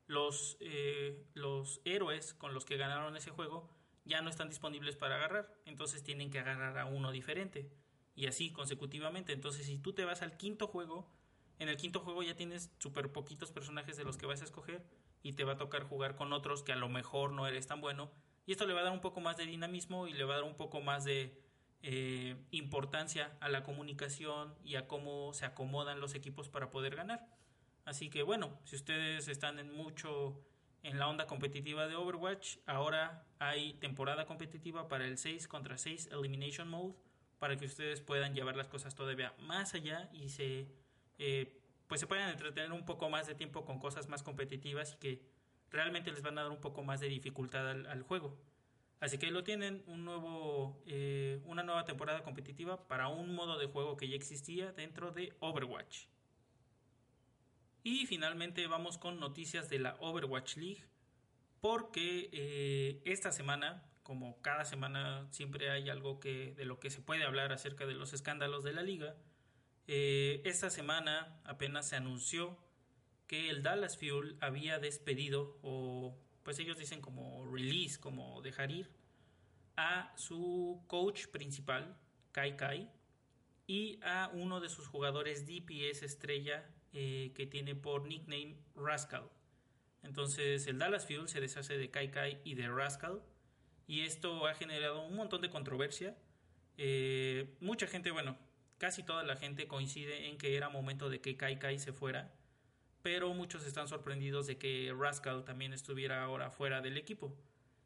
los, 0.07 0.57
eh, 0.61 1.25
los 1.33 1.81
héroes 1.85 2.33
con 2.33 2.53
los 2.53 2.65
que 2.65 2.77
ganaron 2.77 3.15
ese 3.15 3.31
juego 3.31 3.69
ya 4.05 4.21
no 4.21 4.29
están 4.29 4.49
disponibles 4.49 4.95
para 4.95 5.15
agarrar. 5.15 5.53
Entonces 5.65 6.03
tienen 6.03 6.31
que 6.31 6.39
agarrar 6.39 6.77
a 6.77 6.85
uno 6.85 7.11
diferente 7.11 7.69
y 8.15 8.25
así 8.25 8.51
consecutivamente. 8.51 9.33
Entonces, 9.33 9.67
si 9.67 9.77
tú 9.77 9.93
te 9.93 10.05
vas 10.05 10.23
al 10.23 10.37
quinto 10.37 10.67
juego, 10.67 11.11
en 11.59 11.69
el 11.69 11.77
quinto 11.77 11.99
juego 11.99 12.23
ya 12.23 12.35
tienes 12.35 12.71
súper 12.79 13.11
poquitos 13.11 13.51
personajes 13.51 13.97
de 13.97 14.05
los 14.05 14.17
que 14.17 14.25
vas 14.25 14.41
a 14.41 14.45
escoger 14.45 14.83
y 15.27 15.33
te 15.33 15.43
va 15.43 15.53
a 15.53 15.57
tocar 15.57 15.83
jugar 15.83 16.15
con 16.15 16.31
otros 16.31 16.63
que 16.63 16.71
a 16.71 16.77
lo 16.77 16.87
mejor 16.87 17.33
no 17.33 17.47
eres 17.47 17.67
tan 17.67 17.81
bueno. 17.81 18.09
Y 18.45 18.53
esto 18.53 18.65
le 18.65 18.73
va 18.73 18.79
a 18.79 18.83
dar 18.83 18.93
un 18.93 19.01
poco 19.01 19.19
más 19.19 19.35
de 19.35 19.45
dinamismo 19.45 20.07
y 20.07 20.13
le 20.13 20.23
va 20.23 20.35
a 20.35 20.37
dar 20.37 20.45
un 20.45 20.55
poco 20.55 20.79
más 20.79 21.03
de 21.03 21.37
eh, 21.83 22.37
importancia 22.51 23.35
a 23.41 23.49
la 23.49 23.61
comunicación 23.63 24.55
y 24.63 24.75
a 24.77 24.87
cómo 24.87 25.33
se 25.33 25.45
acomodan 25.45 25.99
los 25.99 26.15
equipos 26.15 26.47
para 26.47 26.69
poder 26.69 26.95
ganar. 26.95 27.27
Así 27.83 28.09
que 28.09 28.23
bueno, 28.23 28.57
si 28.63 28.77
ustedes 28.77 29.27
están 29.27 29.59
en 29.59 29.75
mucho 29.75 30.39
en 30.81 30.97
la 30.97 31.09
onda 31.09 31.27
competitiva 31.27 31.87
de 31.87 31.97
Overwatch, 31.97 32.59
ahora 32.65 33.25
hay 33.37 33.73
temporada 33.73 34.25
competitiva 34.25 34.87
para 34.87 35.05
el 35.05 35.17
6 35.17 35.49
contra 35.49 35.77
6 35.77 36.07
Elimination 36.13 36.69
Mode 36.69 36.95
para 37.37 37.57
que 37.57 37.65
ustedes 37.65 37.99
puedan 37.99 38.33
llevar 38.33 38.55
las 38.55 38.69
cosas 38.69 38.95
todavía 38.95 39.33
más 39.39 39.73
allá 39.73 40.09
y 40.13 40.29
se 40.29 40.69
eh, 41.17 41.56
pues 41.87 42.01
se 42.01 42.07
puedan 42.07 42.29
entretener 42.29 42.71
un 42.71 42.85
poco 42.85 43.09
más 43.09 43.27
de 43.27 43.35
tiempo 43.35 43.65
con 43.65 43.79
cosas 43.79 44.07
más 44.07 44.23
competitivas 44.23 44.93
y 44.93 44.97
que 44.97 45.21
realmente 45.69 46.11
les 46.11 46.21
van 46.21 46.37
a 46.37 46.43
dar 46.43 46.51
un 46.51 46.61
poco 46.61 46.83
más 46.83 46.99
de 46.99 47.07
dificultad 47.07 47.69
al, 47.69 48.01
juego. 48.03 48.37
Así 48.99 49.17
que 49.17 49.29
lo 49.31 49.43
tienen 49.43 49.83
un 49.87 50.05
nuevo, 50.05 50.81
eh, 50.85 51.39
una 51.45 51.63
nueva 51.63 51.85
temporada 51.85 52.23
competitiva 52.23 52.87
para 52.87 53.07
un 53.09 53.33
modo 53.35 53.57
de 53.57 53.67
juego 53.67 53.95
que 53.95 54.07
ya 54.09 54.15
existía 54.15 54.71
dentro 54.71 55.11
de 55.11 55.33
Overwatch. 55.39 56.05
Y 57.83 58.05
finalmente 58.05 58.67
vamos 58.67 58.97
con 58.97 59.19
noticias 59.19 59.69
de 59.69 59.79
la 59.79 59.95
Overwatch 59.99 60.57
League 60.57 60.83
porque 61.61 62.29
eh, 62.31 63.01
esta 63.05 63.31
semana 63.31 63.83
como 64.07 64.41
cada 64.41 64.63
semana 64.63 65.27
siempre 65.31 65.69
hay 65.69 65.89
algo 65.89 66.21
que, 66.21 66.53
de 66.55 66.63
lo 66.63 66.79
que 66.79 66.89
se 66.89 67.01
puede 67.01 67.25
hablar 67.25 67.51
acerca 67.51 67.85
de 67.85 67.93
los 67.93 68.13
escándalos 68.13 68.63
de 68.63 68.71
la 68.71 68.81
liga, 68.81 69.17
eh, 69.87 70.41
esta 70.45 70.69
semana 70.69 71.39
apenas 71.45 71.89
se 71.89 71.95
anunció 71.95 72.57
que 73.27 73.49
el 73.49 73.63
Dallas 73.63 73.97
Fuel 73.97 74.37
había 74.41 74.79
despedido, 74.79 75.57
o 75.61 76.17
pues 76.43 76.59
ellos 76.59 76.77
dicen 76.77 77.01
como 77.01 77.45
release, 77.45 77.99
como 77.99 78.41
dejar 78.41 78.71
ir, 78.71 78.89
a 79.75 80.13
su 80.17 80.83
coach 80.87 81.27
principal, 81.27 81.97
Kai 82.31 82.55
Kai, 82.57 82.89
y 83.67 83.99
a 84.01 84.29
uno 84.33 84.61
de 84.61 84.69
sus 84.69 84.87
jugadores 84.87 85.45
DPS 85.45 86.03
estrella 86.03 86.65
eh, 86.93 87.33
que 87.35 87.45
tiene 87.45 87.75
por 87.75 88.07
nickname 88.07 88.57
Rascal. 88.75 89.29
Entonces 90.03 90.67
el 90.67 90.79
Dallas 90.79 91.05
Fuel 91.05 91.27
se 91.27 91.41
deshace 91.41 91.77
de 91.77 91.91
Kai 91.91 92.11
Kai 92.11 92.41
y 92.45 92.55
de 92.55 92.69
Rascal 92.69 93.21
y 93.87 94.01
esto 94.01 94.47
ha 94.47 94.53
generado 94.53 95.05
un 95.05 95.15
montón 95.15 95.41
de 95.41 95.49
controversia. 95.49 96.15
Eh, 96.77 97.57
mucha 97.59 97.87
gente, 97.87 98.11
bueno, 98.11 98.37
casi 98.77 99.03
toda 99.03 99.23
la 99.23 99.35
gente 99.35 99.67
coincide 99.67 100.27
en 100.27 100.37
que 100.37 100.55
era 100.55 100.69
momento 100.69 101.09
de 101.09 101.21
que 101.21 101.37
Kai 101.37 101.59
Kai 101.59 101.79
se 101.79 101.93
fuera, 101.93 102.33
pero 103.01 103.33
muchos 103.33 103.65
están 103.65 103.87
sorprendidos 103.87 104.47
de 104.47 104.57
que 104.57 104.93
Rascal 104.97 105.43
también 105.45 105.73
estuviera 105.73 106.23
ahora 106.23 106.51
fuera 106.51 106.81
del 106.81 106.97
equipo. 106.97 107.35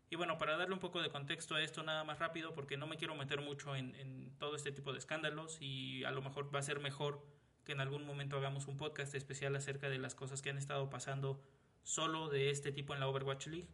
Y 0.10 0.18
bueno, 0.18 0.38
para 0.38 0.58
darle 0.58 0.74
un 0.74 0.80
poco 0.80 1.02
de 1.02 1.10
contexto 1.10 1.56
a 1.56 1.62
esto 1.62 1.84
nada 1.84 2.04
más 2.04 2.20
rápido, 2.20 2.54
porque 2.54 2.76
no 2.76 2.86
me 2.86 2.98
quiero 2.98 3.16
meter 3.16 3.40
mucho 3.40 3.76
en, 3.76 3.96
en 3.96 4.38
todo 4.40 4.56
este 4.56 4.72
tipo 4.72 4.92
de 4.92 5.00
escándalos 5.00 5.58
y 5.62 6.04
a 6.04 6.12
lo 6.12 6.22
mejor 6.22 6.54
va 6.54 6.60
a 6.60 6.64
ser 6.64 6.80
mejor 6.82 7.26
que 7.64 7.72
en 7.72 7.80
algún 7.80 8.06
momento 8.06 8.38
hagamos 8.38 8.68
un 8.68 8.78
podcast 8.78 9.16
especial 9.16 9.56
acerca 9.56 9.90
de 9.90 10.00
las 10.00 10.16
cosas 10.16 10.42
que 10.42 10.50
han 10.50 10.58
estado 10.58 10.90
pasando 10.90 11.42
solo 11.84 12.30
de 12.30 12.50
este 12.50 12.72
tipo 12.72 12.94
en 12.94 13.00
la 13.00 13.08
Overwatch 13.08 13.48
League. 13.48 13.70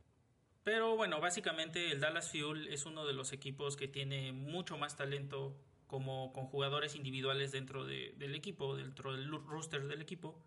Pero 0.64 0.96
bueno, 0.96 1.22
básicamente 1.22 1.92
el 1.92 2.02
Dallas 2.02 2.30
Fuel 2.30 2.68
es 2.68 2.86
uno 2.86 3.06
de 3.06 3.14
los 3.14 3.32
equipos 3.32 3.78
que 3.78 3.88
tiene 3.88 4.34
mucho 4.34 4.78
más 4.78 4.98
talento 4.98 5.58
como 5.88 6.34
con 6.34 6.46
jugadores 6.46 6.96
individuales 6.96 7.52
dentro 7.52 7.86
del 7.86 8.36
equipo, 8.36 8.76
dentro 8.76 9.14
del 9.14 9.32
roster 9.32 9.88
del 9.88 10.02
equipo. 10.02 10.38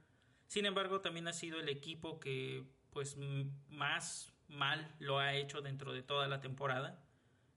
Sin 0.46 0.66
embargo, 0.66 1.00
también 1.00 1.26
ha 1.28 1.32
sido 1.32 1.58
el 1.58 1.68
equipo 1.68 2.20
que 2.20 2.64
pues 2.90 3.16
más 3.68 4.32
mal 4.48 4.94
lo 4.98 5.18
ha 5.18 5.34
hecho 5.34 5.62
dentro 5.62 5.92
de 5.92 6.02
toda 6.02 6.28
la 6.28 6.40
temporada. 6.40 7.02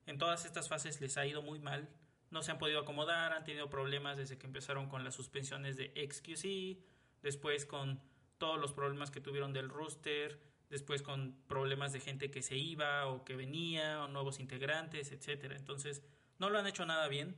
En 0.06 0.18
todas 0.18 0.46
estas 0.46 0.70
fases 0.70 1.02
les 1.02 1.18
ha 1.18 1.26
ido 1.26 1.42
muy 1.42 1.60
mal. 1.60 1.90
No 2.30 2.42
se 2.42 2.52
han 2.52 2.58
podido 2.58 2.80
acomodar, 2.80 3.34
han 3.34 3.44
tenido 3.44 3.70
problemas 3.70 4.18
desde 4.18 4.38
que 4.38 4.48
empezaron 4.48 4.88
con 4.90 5.04
las 5.04 5.16
suspensiones 5.16 5.76
de 5.76 5.92
XQC, 6.10 6.84
después 7.22 7.66
con 7.66 8.02
todos 8.38 8.60
los 8.60 8.74
problemas 8.74 9.12
que 9.12 9.22
tuvieron 9.22 9.54
del 9.54 9.70
roster, 9.70 10.40
después 10.70 11.02
con 11.02 11.36
problemas 11.48 11.94
de 11.94 12.00
gente 12.00 12.32
que 12.32 12.42
se 12.42 12.58
iba 12.58 13.08
o 13.08 13.24
que 13.24 13.36
venía, 13.36 14.04
o 14.04 14.08
nuevos 14.08 14.40
integrantes, 14.40 15.12
etcétera. 15.12 15.56
Entonces, 15.56 16.02
no 16.40 16.50
lo 16.50 16.60
han 16.60 16.68
hecho 16.68 16.86
nada 16.86 17.08
bien 17.08 17.38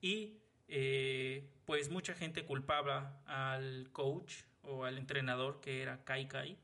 y 0.00 0.38
eh, 0.68 1.50
pues 1.66 1.90
mucha 1.90 2.14
gente 2.14 2.44
culpaba 2.44 3.22
al 3.26 3.90
coach 3.92 4.42
o 4.62 4.84
al 4.84 4.98
entrenador 4.98 5.60
que 5.60 5.82
era 5.82 6.04
Kai 6.04 6.28
Kai. 6.28 6.58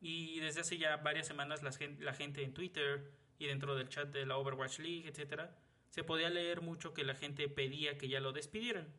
Y 0.00 0.40
desde 0.40 0.60
hace 0.60 0.76
ya 0.76 0.96
varias 0.98 1.26
semanas 1.26 1.62
la 1.62 1.72
gente, 1.72 2.02
la 2.04 2.12
gente 2.12 2.42
en 2.42 2.52
Twitter 2.52 3.10
y 3.38 3.46
dentro 3.46 3.74
del 3.74 3.88
chat 3.88 4.08
de 4.08 4.26
la 4.26 4.36
Overwatch 4.36 4.80
League, 4.80 5.08
etcétera, 5.08 5.56
se 5.88 6.04
podía 6.04 6.28
leer 6.28 6.60
mucho 6.60 6.92
que 6.92 7.04
la 7.04 7.14
gente 7.14 7.48
pedía 7.48 7.96
que 7.96 8.08
ya 8.08 8.20
lo 8.20 8.32
despidieran. 8.32 8.92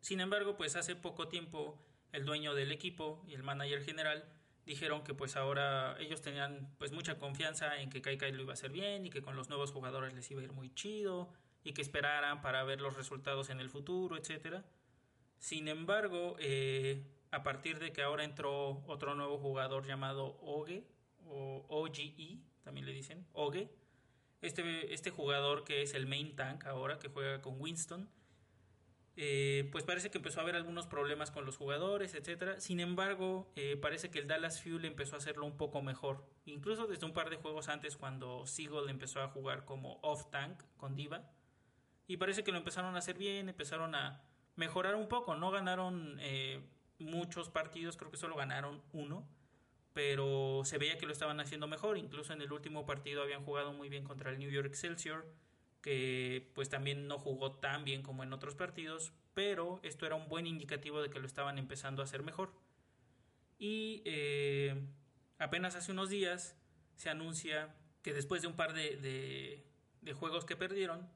Sin 0.00 0.20
embargo, 0.20 0.56
pues 0.56 0.76
hace 0.76 0.94
poco 0.96 1.28
tiempo 1.28 1.84
el 2.12 2.24
dueño 2.24 2.54
del 2.54 2.72
equipo 2.72 3.22
y 3.26 3.34
el 3.34 3.42
manager 3.42 3.82
general 3.82 4.24
dijeron 4.64 5.02
que 5.02 5.14
pues 5.14 5.36
ahora 5.36 5.96
ellos 5.98 6.20
tenían 6.20 6.74
pues 6.78 6.92
mucha 6.92 7.18
confianza 7.18 7.80
en 7.80 7.90
que 7.90 8.00
Kai 8.00 8.18
Kai 8.18 8.32
lo 8.32 8.42
iba 8.42 8.52
a 8.52 8.54
hacer 8.54 8.70
bien 8.70 9.06
y 9.06 9.10
que 9.10 9.22
con 9.22 9.34
los 9.34 9.48
nuevos 9.48 9.72
jugadores 9.72 10.14
les 10.14 10.30
iba 10.30 10.40
a 10.40 10.44
ir 10.44 10.52
muy 10.52 10.72
chido 10.74 11.32
y 11.68 11.74
que 11.74 11.82
esperaran 11.82 12.40
para 12.40 12.64
ver 12.64 12.80
los 12.80 12.96
resultados 12.96 13.50
en 13.50 13.60
el 13.60 13.68
futuro, 13.68 14.16
etcétera. 14.16 14.64
Sin 15.38 15.68
embargo, 15.68 16.36
eh, 16.38 17.04
a 17.30 17.42
partir 17.42 17.78
de 17.78 17.92
que 17.92 18.00
ahora 18.02 18.24
entró 18.24 18.82
otro 18.86 19.14
nuevo 19.14 19.36
jugador 19.36 19.86
llamado 19.86 20.38
Oge 20.40 20.86
o 21.26 21.66
OGE, 21.68 22.38
también 22.64 22.86
le 22.86 22.92
dicen, 22.92 23.26
Oge, 23.34 23.68
este, 24.40 24.94
este 24.94 25.10
jugador 25.10 25.64
que 25.64 25.82
es 25.82 25.92
el 25.92 26.06
main 26.06 26.34
tank 26.36 26.64
ahora, 26.64 26.98
que 26.98 27.08
juega 27.08 27.42
con 27.42 27.60
Winston, 27.60 28.08
eh, 29.18 29.68
pues 29.70 29.84
parece 29.84 30.10
que 30.10 30.16
empezó 30.16 30.40
a 30.40 30.44
haber 30.44 30.56
algunos 30.56 30.86
problemas 30.86 31.30
con 31.30 31.44
los 31.44 31.58
jugadores, 31.58 32.14
etcétera. 32.14 32.60
Sin 32.60 32.80
embargo, 32.80 33.52
eh, 33.56 33.76
parece 33.76 34.10
que 34.10 34.20
el 34.20 34.26
Dallas 34.26 34.62
Fuel 34.62 34.86
empezó 34.86 35.16
a 35.16 35.18
hacerlo 35.18 35.44
un 35.44 35.58
poco 35.58 35.82
mejor. 35.82 36.24
Incluso 36.46 36.86
desde 36.86 37.04
un 37.04 37.12
par 37.12 37.28
de 37.28 37.36
juegos 37.36 37.68
antes, 37.68 37.98
cuando 37.98 38.46
Seagull 38.46 38.88
empezó 38.88 39.20
a 39.20 39.28
jugar 39.28 39.66
como 39.66 39.98
off-tank 40.00 40.62
con 40.78 40.96
Diva. 40.96 41.28
Y 42.08 42.16
parece 42.16 42.42
que 42.42 42.50
lo 42.50 42.58
empezaron 42.58 42.96
a 42.96 42.98
hacer 42.98 43.16
bien, 43.16 43.48
empezaron 43.48 43.94
a 43.94 44.24
mejorar 44.56 44.96
un 44.96 45.08
poco. 45.08 45.36
No 45.36 45.52
ganaron 45.52 46.16
eh, 46.20 46.60
muchos 46.98 47.48
partidos, 47.48 47.96
creo 47.96 48.10
que 48.10 48.16
solo 48.16 48.34
ganaron 48.34 48.82
uno, 48.92 49.28
pero 49.92 50.62
se 50.64 50.78
veía 50.78 50.98
que 50.98 51.06
lo 51.06 51.12
estaban 51.12 51.38
haciendo 51.38 51.68
mejor. 51.68 51.98
Incluso 51.98 52.32
en 52.32 52.42
el 52.42 52.52
último 52.52 52.84
partido 52.86 53.22
habían 53.22 53.44
jugado 53.44 53.72
muy 53.72 53.88
bien 53.88 54.02
contra 54.02 54.30
el 54.30 54.40
New 54.40 54.50
York 54.50 54.66
Excelsior, 54.66 55.26
que 55.82 56.50
pues 56.54 56.68
también 56.68 57.06
no 57.06 57.18
jugó 57.18 57.52
tan 57.52 57.84
bien 57.84 58.02
como 58.02 58.24
en 58.24 58.32
otros 58.32 58.56
partidos, 58.56 59.12
pero 59.34 59.78
esto 59.84 60.04
era 60.04 60.16
un 60.16 60.28
buen 60.28 60.46
indicativo 60.46 61.00
de 61.00 61.10
que 61.10 61.20
lo 61.20 61.26
estaban 61.26 61.58
empezando 61.58 62.02
a 62.02 62.06
hacer 62.06 62.24
mejor. 62.24 62.52
Y 63.58 64.02
eh, 64.04 64.80
apenas 65.38 65.74
hace 65.74 65.92
unos 65.92 66.10
días 66.10 66.56
se 66.96 67.10
anuncia 67.10 67.74
que 68.02 68.12
después 68.12 68.42
de 68.42 68.48
un 68.48 68.56
par 68.56 68.72
de, 68.72 68.96
de, 70.02 70.12
juegos 70.14 70.44
que 70.44 70.56
perdieron, 70.56 71.06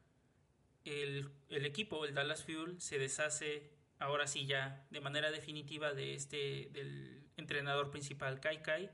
el, 0.85 1.31
el, 1.49 1.65
equipo, 1.65 2.05
el 2.05 2.15
Dallas 2.15 2.45
Fuel, 2.45 2.81
se 2.81 2.99
deshace 2.99 3.71
ahora 3.99 4.27
sí 4.27 4.47
ya 4.47 4.85
de 4.91 5.01
manera 5.01 5.31
definitiva 5.31 5.93
de 5.93 6.15
este 6.15 6.69
del 6.73 7.25
entrenador 7.37 7.91
principal 7.91 8.41
Kai 8.41 8.63
Kai 8.63 8.91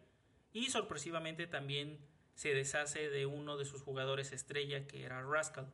y 0.53 0.71
sorpresivamente 0.71 1.47
también 1.47 1.99
se 2.35 2.55
deshace 2.55 3.11
de 3.11 3.27
uno 3.27 3.57
de 3.57 3.65
sus 3.65 3.83
jugadores 3.83 4.33
estrella 4.33 4.87
que 4.87 5.05
era 5.05 5.23
Rascal. 5.23 5.73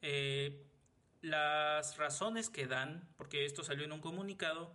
Eh, 0.00 0.66
las 1.20 1.96
razones 1.96 2.50
que 2.50 2.66
dan, 2.66 3.08
porque 3.16 3.44
esto 3.44 3.64
salió 3.64 3.84
en 3.84 3.92
un 3.92 4.00
comunicado, 4.00 4.74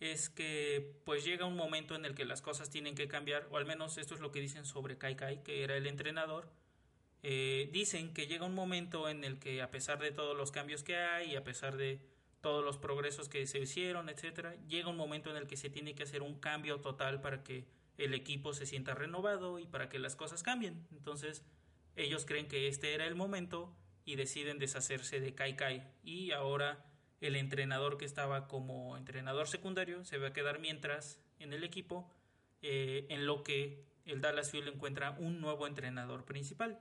es 0.00 0.28
que 0.28 1.00
pues 1.04 1.24
llega 1.24 1.46
un 1.46 1.56
momento 1.56 1.94
en 1.94 2.04
el 2.04 2.14
que 2.14 2.24
las 2.24 2.42
cosas 2.42 2.70
tienen 2.70 2.94
que 2.94 3.08
cambiar, 3.08 3.46
o 3.50 3.56
al 3.56 3.66
menos 3.66 3.98
esto 3.98 4.14
es 4.14 4.20
lo 4.20 4.32
que 4.32 4.40
dicen 4.40 4.64
sobre 4.64 4.98
Kai 4.98 5.16
Kai, 5.16 5.42
que 5.42 5.62
era 5.62 5.76
el 5.76 5.86
entrenador. 5.86 6.50
Eh, 7.26 7.70
dicen 7.72 8.12
que 8.12 8.26
llega 8.26 8.44
un 8.44 8.54
momento 8.54 9.08
en 9.08 9.24
el 9.24 9.38
que 9.38 9.62
a 9.62 9.70
pesar 9.70 9.98
de 9.98 10.12
todos 10.12 10.36
los 10.36 10.52
cambios 10.52 10.82
que 10.84 10.96
hay 10.96 11.36
a 11.36 11.42
pesar 11.42 11.78
de 11.78 11.98
todos 12.42 12.62
los 12.62 12.76
progresos 12.76 13.30
que 13.30 13.46
se 13.46 13.58
hicieron, 13.58 14.10
etcétera, 14.10 14.54
llega 14.68 14.90
un 14.90 14.98
momento 14.98 15.30
en 15.30 15.38
el 15.38 15.46
que 15.46 15.56
se 15.56 15.70
tiene 15.70 15.94
que 15.94 16.02
hacer 16.02 16.20
un 16.20 16.38
cambio 16.38 16.82
total 16.82 17.22
para 17.22 17.42
que 17.42 17.64
el 17.96 18.12
equipo 18.12 18.52
se 18.52 18.66
sienta 18.66 18.94
renovado 18.94 19.58
y 19.58 19.64
para 19.64 19.88
que 19.88 19.98
las 19.98 20.16
cosas 20.16 20.42
cambien. 20.42 20.86
Entonces, 20.92 21.42
ellos 21.96 22.26
creen 22.26 22.46
que 22.46 22.68
este 22.68 22.92
era 22.92 23.06
el 23.06 23.14
momento 23.14 23.74
y 24.04 24.16
deciden 24.16 24.58
deshacerse 24.58 25.18
de 25.18 25.34
Kai 25.34 25.56
Kai 25.56 25.82
y 26.02 26.32
ahora 26.32 26.84
el 27.22 27.36
entrenador 27.36 27.96
que 27.96 28.04
estaba 28.04 28.48
como 28.48 28.98
entrenador 28.98 29.48
secundario 29.48 30.04
se 30.04 30.18
va 30.18 30.28
a 30.28 30.32
quedar 30.34 30.58
mientras 30.58 31.18
en 31.38 31.54
el 31.54 31.64
equipo 31.64 32.12
eh, 32.60 33.06
en 33.08 33.24
lo 33.24 33.42
que 33.42 33.82
el 34.04 34.20
Dallas 34.20 34.50
Fuel 34.50 34.68
encuentra 34.68 35.12
un 35.12 35.40
nuevo 35.40 35.66
entrenador 35.66 36.26
principal. 36.26 36.78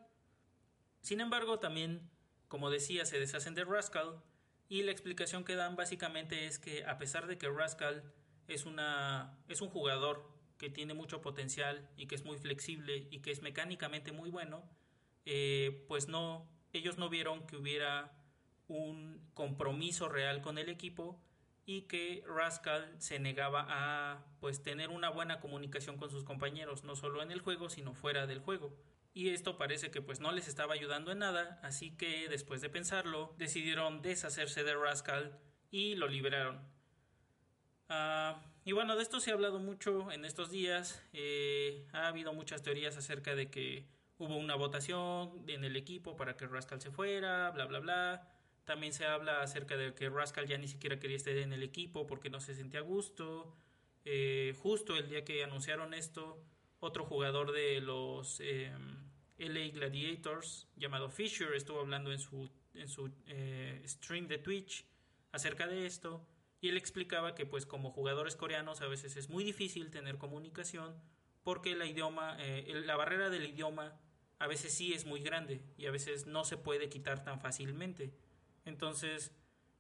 Sin 1.04 1.20
embargo, 1.20 1.60
también, 1.60 2.10
como 2.48 2.70
decía, 2.70 3.06
se 3.06 3.20
deshacen 3.20 3.56
de 3.56 3.66
Rascal 3.66 4.24
y 4.70 4.84
la 4.84 4.92
explicación 4.92 5.44
que 5.44 5.56
dan 5.56 5.76
básicamente 5.76 6.48
es 6.48 6.60
que 6.60 6.86
a 6.86 6.98
pesar 6.98 7.28
de 7.28 7.38
que 7.38 7.50
Rascal 7.50 8.10
es, 8.48 8.66
una, 8.66 9.38
es 9.50 9.60
un 9.60 9.68
jugador 9.68 10.32
que 10.58 10.70
tiene 10.70 10.94
mucho 10.94 11.22
potencial 11.22 11.90
y 11.98 12.08
que 12.08 12.16
es 12.16 12.24
muy 12.24 12.38
flexible 12.38 13.10
y 13.12 13.20
que 13.20 13.32
es 13.32 13.42
mecánicamente 13.42 14.14
muy 14.14 14.30
bueno, 14.30 14.64
eh, 15.26 15.84
pues 15.90 16.08
no, 16.08 16.48
ellos 16.72 16.98
no 16.98 17.10
vieron 17.10 17.46
que 17.48 17.58
hubiera 17.58 18.18
un 18.70 19.30
compromiso 19.34 20.08
real 20.08 20.42
con 20.42 20.58
el 20.58 20.70
equipo 20.70 21.22
y 21.66 21.82
que 21.82 22.24
Rascal 22.26 22.96
se 23.00 23.20
negaba 23.20 23.66
a 23.68 24.26
pues 24.40 24.64
tener 24.64 24.90
una 24.90 25.10
buena 25.10 25.42
comunicación 25.42 25.98
con 25.98 26.10
sus 26.10 26.24
compañeros, 26.24 26.86
no 26.86 26.96
solo 26.96 27.22
en 27.22 27.32
el 27.32 27.42
juego, 27.42 27.70
sino 27.70 27.94
fuera 27.94 28.26
del 28.26 28.40
juego 28.40 28.74
y 29.14 29.30
esto 29.30 29.58
parece 29.58 29.92
que 29.92 30.02
pues 30.02 30.20
no 30.20 30.32
les 30.32 30.48
estaba 30.48 30.74
ayudando 30.74 31.12
en 31.12 31.20
nada, 31.20 31.60
así 31.62 31.96
que 31.96 32.28
después 32.30 32.62
de 32.62 32.70
pensarlo 32.70 33.36
decidieron 33.38 34.02
deshacerse 34.02 34.64
de 34.64 34.76
Rascal 34.76 35.40
y 35.70 35.96
lo 35.96 36.08
liberaron. 36.08 36.62
Ah, 37.90 38.42
y 38.66 38.72
bueno, 38.72 38.96
de 38.96 39.04
esto 39.04 39.20
se 39.20 39.32
ha 39.32 39.34
hablado 39.34 39.60
mucho 39.60 40.12
en 40.12 40.26
estos 40.26 40.50
días, 40.50 41.04
eh, 41.14 41.86
ha 41.92 42.08
habido 42.08 42.34
muchas 42.34 42.64
teorías 42.64 42.98
acerca 42.98 43.36
de 43.36 43.50
que 43.52 43.88
hubo 44.18 44.38
una 44.38 44.56
votación 44.56 45.44
en 45.48 45.64
el 45.64 45.76
equipo 45.76 46.16
para 46.16 46.36
que 46.38 46.48
Rascal 46.48 46.82
se 46.82 46.92
fuera, 46.92 47.52
bla 47.52 47.66
bla 47.66 47.80
bla. 47.80 48.30
También 48.66 48.94
se 48.94 49.06
habla 49.06 49.42
acerca 49.42 49.76
de 49.76 49.94
que 49.94 50.10
Rascal 50.10 50.48
ya 50.48 50.58
ni 50.58 50.68
siquiera 50.68 51.00
quería 51.00 51.18
estar 51.18 51.36
en 51.36 51.52
el 51.52 51.64
equipo 51.64 52.08
porque 52.08 52.30
no 52.30 52.40
se 52.40 52.56
sentía 52.56 52.80
a 52.80 52.84
gusto. 52.84 53.54
Eh, 54.06 54.56
justo 54.62 54.96
el 54.96 55.10
día 55.10 55.26
que 55.26 55.44
anunciaron 55.44 55.94
esto, 55.94 56.42
otro 56.84 57.06
jugador 57.06 57.54
de 57.54 57.80
los 57.80 58.42
eh, 58.42 58.70
LA 59.38 59.70
Gladiators 59.70 60.68
llamado 60.76 61.10
Fisher 61.10 61.54
estuvo 61.54 61.80
hablando 61.80 62.12
en 62.12 62.20
su, 62.20 62.50
en 62.74 62.90
su 62.90 63.10
eh, 63.28 63.82
stream 63.86 64.28
de 64.28 64.38
Twitch 64.38 64.86
acerca 65.32 65.66
de 65.66 65.86
esto 65.86 66.28
y 66.60 66.68
él 66.68 66.76
explicaba 66.76 67.36
que 67.36 67.46
pues 67.46 67.66
como 67.66 67.92
jugadores 67.92 68.36
coreanos 68.36 68.82
a 68.82 68.88
veces 68.88 69.16
es 69.16 69.30
muy 69.30 69.46
difícil 69.46 69.92
tener 69.92 70.18
comunicación 70.18 70.94
porque 71.42 71.74
la 71.76 71.86
idioma, 71.86 72.36
eh, 72.40 72.84
la 72.86 72.98
barrera 72.98 73.30
del 73.30 73.46
idioma 73.46 73.98
a 74.40 74.48
veces 74.48 74.74
sí 74.74 74.94
es 74.94 75.06
muy 75.06 75.22
grande 75.22 75.64
y 75.78 75.86
a 75.86 75.92
veces 75.92 76.26
no 76.26 76.44
se 76.44 76.58
puede 76.58 76.90
quitar 76.90 77.24
tan 77.24 77.40
fácilmente. 77.40 78.14
Entonces, 78.66 79.34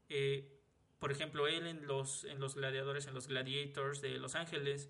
eh, 0.07 0.57
por 0.99 1.11
ejemplo, 1.11 1.47
él 1.47 1.67
en 1.67 1.85
los, 1.85 2.23
en 2.23 2.39
los 2.39 2.55
gladiadores, 2.55 3.07
en 3.07 3.13
los 3.13 3.27
gladiators 3.27 3.99
de 4.01 4.19
Los 4.19 4.35
Ángeles, 4.35 4.89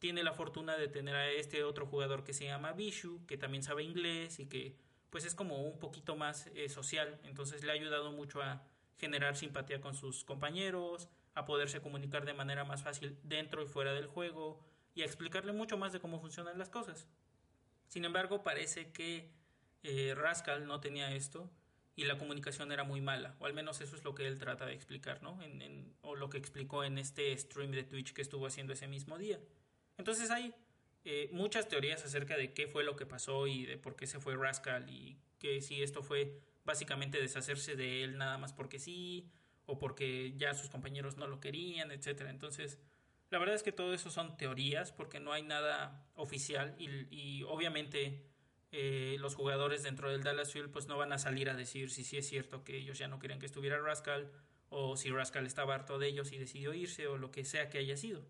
tiene 0.00 0.22
la 0.24 0.32
fortuna 0.32 0.76
de 0.76 0.88
tener 0.88 1.14
a 1.14 1.30
este 1.30 1.62
otro 1.62 1.86
jugador 1.86 2.24
que 2.24 2.32
se 2.32 2.46
llama 2.46 2.72
Bishu, 2.72 3.24
que 3.26 3.36
también 3.36 3.62
sabe 3.62 3.84
inglés 3.84 4.40
y 4.40 4.46
que 4.46 4.74
pues 5.10 5.24
es 5.24 5.34
como 5.34 5.62
un 5.62 5.78
poquito 5.78 6.16
más 6.16 6.48
eh, 6.54 6.68
social, 6.68 7.20
entonces 7.24 7.62
le 7.62 7.70
ha 7.70 7.74
ayudado 7.74 8.10
mucho 8.10 8.42
a 8.42 8.62
generar 8.96 9.36
simpatía 9.36 9.80
con 9.80 9.94
sus 9.94 10.24
compañeros, 10.24 11.08
a 11.34 11.44
poderse 11.44 11.80
comunicar 11.80 12.24
de 12.24 12.32
manera 12.32 12.64
más 12.64 12.82
fácil 12.82 13.18
dentro 13.22 13.62
y 13.62 13.66
fuera 13.66 13.92
del 13.92 14.06
juego 14.06 14.60
y 14.94 15.02
a 15.02 15.04
explicarle 15.04 15.52
mucho 15.52 15.76
más 15.76 15.92
de 15.92 16.00
cómo 16.00 16.18
funcionan 16.18 16.58
las 16.58 16.70
cosas. 16.70 17.06
Sin 17.88 18.04
embargo, 18.04 18.42
parece 18.42 18.92
que 18.92 19.30
eh, 19.82 20.14
Rascal 20.16 20.66
no 20.66 20.80
tenía 20.80 21.14
esto 21.14 21.50
y 21.94 22.04
la 22.04 22.16
comunicación 22.16 22.72
era 22.72 22.84
muy 22.84 23.02
mala, 23.02 23.36
o 23.38 23.46
al 23.46 23.52
menos 23.52 23.80
eso 23.82 23.96
es 23.96 24.04
lo 24.04 24.14
que 24.14 24.26
él 24.26 24.38
trata 24.38 24.64
de 24.64 24.72
explicar, 24.72 25.22
¿no? 25.22 25.38
o 26.02 26.14
lo 26.14 26.30
que 26.30 26.38
explicó 26.38 26.84
en 26.84 26.96
este 26.96 27.36
stream 27.36 27.72
de 27.72 27.82
Twitch 27.82 28.14
que 28.14 28.22
estuvo 28.22 28.46
haciendo 28.46 28.72
ese 28.72 28.88
mismo 28.88 29.18
día. 29.18 29.38
Entonces 30.00 30.30
hay 30.30 30.54
eh, 31.04 31.28
muchas 31.30 31.68
teorías 31.68 32.02
acerca 32.02 32.38
de 32.38 32.54
qué 32.54 32.66
fue 32.66 32.84
lo 32.84 32.96
que 32.96 33.04
pasó 33.04 33.46
y 33.46 33.66
de 33.66 33.76
por 33.76 33.96
qué 33.96 34.06
se 34.06 34.18
fue 34.18 34.34
Rascal 34.34 34.88
y 34.88 35.18
que 35.38 35.60
si 35.60 35.82
esto 35.82 36.02
fue 36.02 36.40
básicamente 36.64 37.20
deshacerse 37.20 37.76
de 37.76 38.02
él 38.02 38.16
nada 38.16 38.38
más 38.38 38.54
porque 38.54 38.78
sí 38.78 39.30
o 39.66 39.78
porque 39.78 40.32
ya 40.38 40.54
sus 40.54 40.70
compañeros 40.70 41.18
no 41.18 41.26
lo 41.26 41.38
querían, 41.38 41.90
etcétera. 41.90 42.30
Entonces, 42.30 42.78
la 43.28 43.38
verdad 43.38 43.54
es 43.54 43.62
que 43.62 43.72
todo 43.72 43.92
eso 43.92 44.10
son 44.10 44.38
teorías 44.38 44.90
porque 44.90 45.20
no 45.20 45.34
hay 45.34 45.42
nada 45.42 46.02
oficial 46.14 46.74
y, 46.78 47.42
obviamente 47.42 48.24
eh, 48.72 49.16
los 49.20 49.34
jugadores 49.34 49.82
dentro 49.82 50.10
del 50.10 50.22
Dallas 50.22 50.52
Fuel 50.52 50.70
pues 50.70 50.86
no 50.86 50.96
van 50.96 51.12
a 51.12 51.18
salir 51.18 51.50
a 51.50 51.54
decir 51.54 51.90
si 51.90 52.04
sí 52.04 52.16
es 52.16 52.26
cierto 52.26 52.64
que 52.64 52.78
ellos 52.78 52.96
ya 52.96 53.06
no 53.06 53.18
querían 53.18 53.38
que 53.38 53.46
estuviera 53.46 53.78
Rascal 53.78 54.32
o 54.70 54.96
si 54.96 55.10
Rascal 55.10 55.44
estaba 55.44 55.74
harto 55.74 55.98
de 55.98 56.08
ellos 56.08 56.32
y 56.32 56.38
decidió 56.38 56.72
irse 56.72 57.06
o 57.06 57.18
lo 57.18 57.30
que 57.30 57.44
sea 57.44 57.68
que 57.68 57.76
haya 57.76 57.98
sido. 57.98 58.24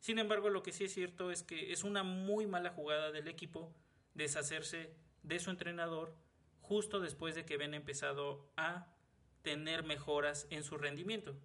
Sin 0.00 0.18
embargo, 0.18 0.48
lo 0.50 0.62
que 0.62 0.72
sí 0.72 0.84
es 0.84 0.94
cierto 0.94 1.30
es 1.30 1.42
que 1.42 1.72
es 1.72 1.84
una 1.84 2.02
muy 2.02 2.46
mala 2.46 2.70
jugada 2.70 3.10
del 3.10 3.28
equipo 3.28 3.74
deshacerse 4.14 4.94
de 5.22 5.38
su 5.38 5.50
entrenador 5.50 6.14
justo 6.60 7.00
después 7.00 7.34
de 7.34 7.44
que 7.44 7.54
habían 7.54 7.74
empezado 7.74 8.50
a 8.56 8.94
tener 9.42 9.84
mejoras 9.84 10.46
en 10.50 10.62
su 10.62 10.76
rendimiento. 10.76 11.36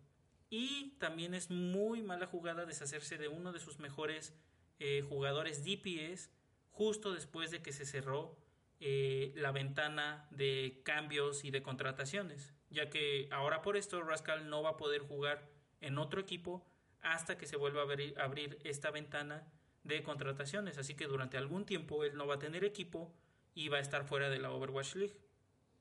Y 0.50 0.92
también 1.00 1.34
es 1.34 1.50
muy 1.50 2.04
mala 2.04 2.28
jugada 2.28 2.66
deshacerse 2.66 3.18
de 3.18 3.28
uno 3.28 3.52
de 3.52 3.60
sus 3.60 3.80
mejores 3.80 4.34
eh, 4.80 5.02
jugadores 5.08 5.64
DPS 5.64 6.30
justo 6.72 7.14
después 7.14 7.52
de 7.52 7.62
que 7.62 7.72
se 7.72 7.86
cerró 7.86 8.38
eh, 8.80 9.32
la 9.36 9.52
ventana 9.52 10.28
de 10.32 10.82
cambios 10.84 11.46
y 11.46 11.52
de 11.52 11.64
contrataciones, 11.64 12.54
ya 12.70 12.90
que 12.90 13.30
ahora 13.32 13.62
por 13.62 13.78
esto 13.78 14.02
Rascal 14.02 14.50
no 14.50 14.62
va 14.62 14.72
a 14.72 14.78
poder 14.78 15.02
jugar 15.02 15.50
en 15.80 15.98
otro 15.98 16.20
equipo 16.20 16.66
hasta 17.04 17.38
que 17.38 17.46
se 17.46 17.58
vuelva 17.58 17.82
a 17.82 18.24
abrir, 18.24 18.58
esta 18.64 18.90
ventana 18.90 19.46
de 19.84 20.02
contrataciones. 20.02 20.78
Así 20.78 20.96
que 20.96 21.06
durante 21.06 21.38
algún 21.38 21.66
tiempo 21.66 22.04
él 22.04 22.16
no 22.16 22.26
va 22.26 22.36
a 22.36 22.40
tener 22.40 22.64
equipo 22.64 23.14
y 23.54 23.68
va 23.68 23.78
a 23.78 23.82
estar 23.82 24.06
fuera 24.06 24.30
de 24.30 24.40
la 24.40 24.52
Overwatch 24.52 24.96
League. 24.96 25.18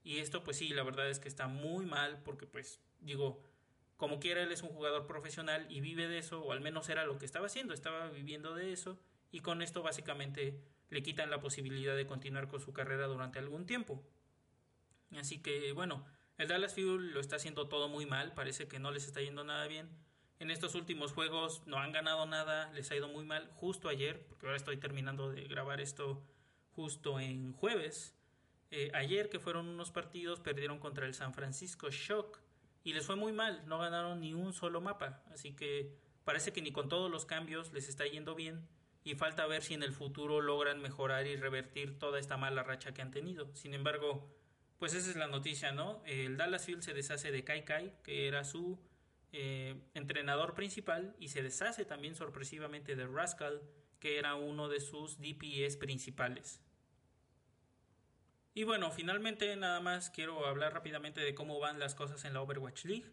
Y 0.04 0.18
esto 0.18 0.42
pues 0.42 0.58
sí, 0.58 0.68
la 0.70 0.82
verdad 0.82 1.08
es 1.08 1.20
que 1.20 1.28
está 1.28 1.46
muy 1.46 1.86
mal 1.86 2.20
porque 2.24 2.46
pues 2.46 2.80
digo, 3.00 3.40
como 3.96 4.18
quiera 4.18 4.42
él 4.42 4.50
es 4.50 4.62
un 4.62 4.70
jugador 4.70 5.06
profesional 5.06 5.64
y 5.70 5.80
vive 5.80 6.08
de 6.08 6.18
eso, 6.18 6.42
o 6.42 6.52
al 6.52 6.60
menos 6.60 6.88
era 6.88 7.06
lo 7.06 7.18
que 7.18 7.24
estaba 7.24 7.46
haciendo, 7.46 7.72
estaba 7.72 8.08
viviendo 8.10 8.54
de 8.54 8.72
eso 8.72 8.98
y 9.30 9.40
con 9.40 9.62
esto 9.62 9.82
básicamente 9.82 10.60
le 10.90 11.02
quitan 11.04 11.30
la 11.30 11.40
posibilidad 11.40 11.96
de 11.96 12.06
continuar 12.06 12.48
con 12.48 12.60
su 12.60 12.72
carrera 12.72 13.06
durante 13.06 13.38
algún 13.38 13.64
tiempo. 13.64 14.04
Así 15.16 15.40
que 15.40 15.70
bueno, 15.72 16.04
el 16.36 16.48
Dallas 16.48 16.74
Fuel 16.74 17.12
lo 17.12 17.20
está 17.20 17.36
haciendo 17.36 17.68
todo 17.68 17.88
muy 17.88 18.06
mal, 18.06 18.34
parece 18.34 18.66
que 18.66 18.80
no 18.80 18.90
les 18.90 19.06
está 19.06 19.20
yendo 19.20 19.44
nada 19.44 19.68
bien 19.68 19.88
en 20.38 20.50
estos 20.50 20.74
últimos 20.74 21.12
juegos 21.12 21.62
no 21.66 21.78
han 21.78 21.92
ganado 21.92 22.26
nada, 22.26 22.72
les 22.72 22.90
ha 22.90 22.96
ido 22.96 23.08
muy 23.08 23.24
mal. 23.24 23.50
Justo 23.54 23.88
ayer, 23.88 24.26
porque 24.26 24.46
ahora 24.46 24.56
estoy 24.56 24.76
terminando 24.76 25.30
de 25.30 25.44
grabar 25.44 25.80
esto 25.80 26.22
justo 26.72 27.20
en 27.20 27.52
jueves. 27.52 28.14
Eh, 28.70 28.90
ayer 28.94 29.28
que 29.28 29.38
fueron 29.38 29.68
unos 29.68 29.90
partidos, 29.90 30.40
perdieron 30.40 30.78
contra 30.78 31.06
el 31.06 31.14
San 31.14 31.34
Francisco 31.34 31.90
Shock 31.90 32.40
y 32.84 32.94
les 32.94 33.06
fue 33.06 33.16
muy 33.16 33.32
mal, 33.32 33.62
no 33.66 33.78
ganaron 33.78 34.20
ni 34.20 34.34
un 34.34 34.52
solo 34.52 34.80
mapa. 34.80 35.22
Así 35.30 35.54
que 35.54 35.94
parece 36.24 36.52
que 36.52 36.62
ni 36.62 36.72
con 36.72 36.88
todos 36.88 37.10
los 37.10 37.26
cambios 37.26 37.72
les 37.72 37.88
está 37.88 38.06
yendo 38.06 38.34
bien 38.34 38.66
y 39.04 39.14
falta 39.14 39.46
ver 39.46 39.62
si 39.62 39.74
en 39.74 39.82
el 39.82 39.92
futuro 39.92 40.40
logran 40.40 40.80
mejorar 40.80 41.26
y 41.26 41.36
revertir 41.36 41.98
toda 41.98 42.18
esta 42.18 42.36
mala 42.36 42.62
racha 42.62 42.94
que 42.94 43.02
han 43.02 43.10
tenido. 43.10 43.54
Sin 43.54 43.74
embargo, 43.74 44.28
pues 44.78 44.94
esa 44.94 45.10
es 45.10 45.16
la 45.16 45.26
noticia, 45.26 45.72
¿no? 45.72 46.02
El 46.06 46.36
Dallas 46.36 46.64
Field 46.64 46.82
se 46.82 46.94
deshace 46.94 47.30
de 47.30 47.44
Kai 47.44 47.64
Kai, 47.64 47.92
que 48.02 48.26
era 48.26 48.44
su 48.44 48.78
eh, 49.32 49.80
entrenador 49.94 50.54
principal, 50.54 51.16
y 51.18 51.28
se 51.28 51.42
deshace 51.42 51.84
también 51.84 52.14
sorpresivamente 52.14 52.96
de 52.96 53.06
Rascal, 53.06 53.62
que 53.98 54.18
era 54.18 54.34
uno 54.34 54.68
de 54.68 54.80
sus 54.80 55.18
DPS 55.18 55.76
principales. 55.76 56.60
Y 58.54 58.64
bueno, 58.64 58.90
finalmente 58.90 59.56
nada 59.56 59.80
más 59.80 60.10
quiero 60.10 60.46
hablar 60.46 60.74
rápidamente 60.74 61.22
de 61.22 61.34
cómo 61.34 61.58
van 61.58 61.78
las 61.78 61.94
cosas 61.94 62.24
en 62.24 62.34
la 62.34 62.42
Overwatch 62.42 62.84
League. 62.84 63.10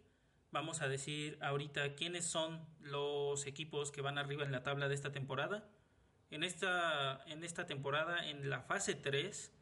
Vamos 0.51 0.81
a 0.81 0.89
decir 0.89 1.37
ahorita 1.41 1.95
quiénes 1.95 2.25
son 2.25 2.67
los 2.81 3.45
equipos 3.45 3.91
que 3.91 4.01
van 4.01 4.17
arriba 4.17 4.43
en 4.43 4.51
la 4.51 4.63
tabla 4.63 4.89
de 4.89 4.95
esta 4.95 5.11
temporada. 5.11 5.69
En 6.31 6.43
esta, 6.43 7.23
en 7.27 7.43
esta 7.43 7.67
temporada, 7.67 8.27
en 8.27 8.49
la 8.49 8.61
fase 8.61 8.95
3, 8.95 9.53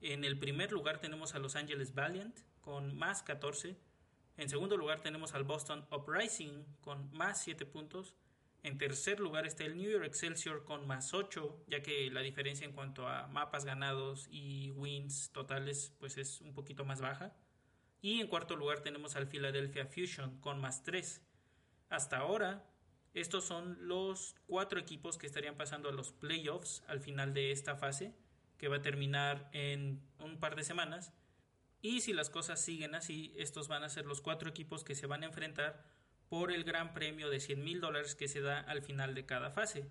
en 0.00 0.24
el 0.24 0.38
primer 0.38 0.72
lugar 0.72 0.98
tenemos 0.98 1.34
a 1.34 1.40
Los 1.40 1.56
Angeles 1.56 1.94
Valiant 1.94 2.38
con 2.60 2.96
más 2.96 3.22
14. 3.22 3.76
En 4.38 4.48
segundo 4.48 4.76
lugar 4.76 5.00
tenemos 5.00 5.34
al 5.34 5.42
Boston 5.42 5.84
Uprising 5.90 6.64
con 6.80 7.12
más 7.12 7.42
7 7.42 7.66
puntos. 7.66 8.14
En 8.62 8.78
tercer 8.78 9.18
lugar 9.18 9.46
está 9.46 9.64
el 9.64 9.76
New 9.76 9.90
York 9.90 10.04
Excelsior 10.04 10.64
con 10.64 10.86
más 10.86 11.12
8, 11.12 11.64
ya 11.66 11.82
que 11.82 12.08
la 12.12 12.20
diferencia 12.20 12.64
en 12.64 12.72
cuanto 12.72 13.08
a 13.08 13.26
mapas 13.26 13.64
ganados 13.64 14.28
y 14.30 14.70
wins 14.70 15.32
totales 15.32 15.92
pues 15.98 16.18
es 16.18 16.40
un 16.40 16.54
poquito 16.54 16.84
más 16.84 17.00
baja. 17.00 17.34
Y 18.00 18.20
en 18.20 18.28
cuarto 18.28 18.54
lugar 18.54 18.78
tenemos 18.78 19.16
al 19.16 19.26
Philadelphia 19.26 19.86
Fusion 19.86 20.40
con 20.40 20.60
más 20.60 20.84
3. 20.84 21.20
Hasta 21.88 22.18
ahora 22.18 22.64
estos 23.14 23.44
son 23.44 23.76
los 23.88 24.36
cuatro 24.46 24.78
equipos 24.78 25.18
que 25.18 25.26
estarían 25.26 25.56
pasando 25.56 25.88
a 25.88 25.92
los 25.92 26.12
playoffs 26.12 26.84
al 26.86 27.00
final 27.00 27.34
de 27.34 27.50
esta 27.50 27.74
fase, 27.74 28.14
que 28.56 28.68
va 28.68 28.76
a 28.76 28.82
terminar 28.82 29.50
en 29.52 30.00
un 30.20 30.38
par 30.38 30.54
de 30.54 30.62
semanas. 30.62 31.12
Y 31.80 32.00
si 32.00 32.12
las 32.12 32.30
cosas 32.30 32.60
siguen 32.60 32.94
así, 32.94 33.32
estos 33.36 33.68
van 33.68 33.84
a 33.84 33.88
ser 33.88 34.06
los 34.06 34.20
cuatro 34.20 34.50
equipos 34.50 34.84
que 34.84 34.94
se 34.94 35.06
van 35.06 35.22
a 35.22 35.26
enfrentar 35.26 35.84
por 36.28 36.52
el 36.52 36.64
gran 36.64 36.92
premio 36.92 37.30
de 37.30 37.40
100 37.40 37.64
mil 37.64 37.80
dólares 37.80 38.14
que 38.14 38.28
se 38.28 38.40
da 38.40 38.60
al 38.60 38.82
final 38.82 39.14
de 39.14 39.26
cada 39.26 39.50
fase. 39.50 39.90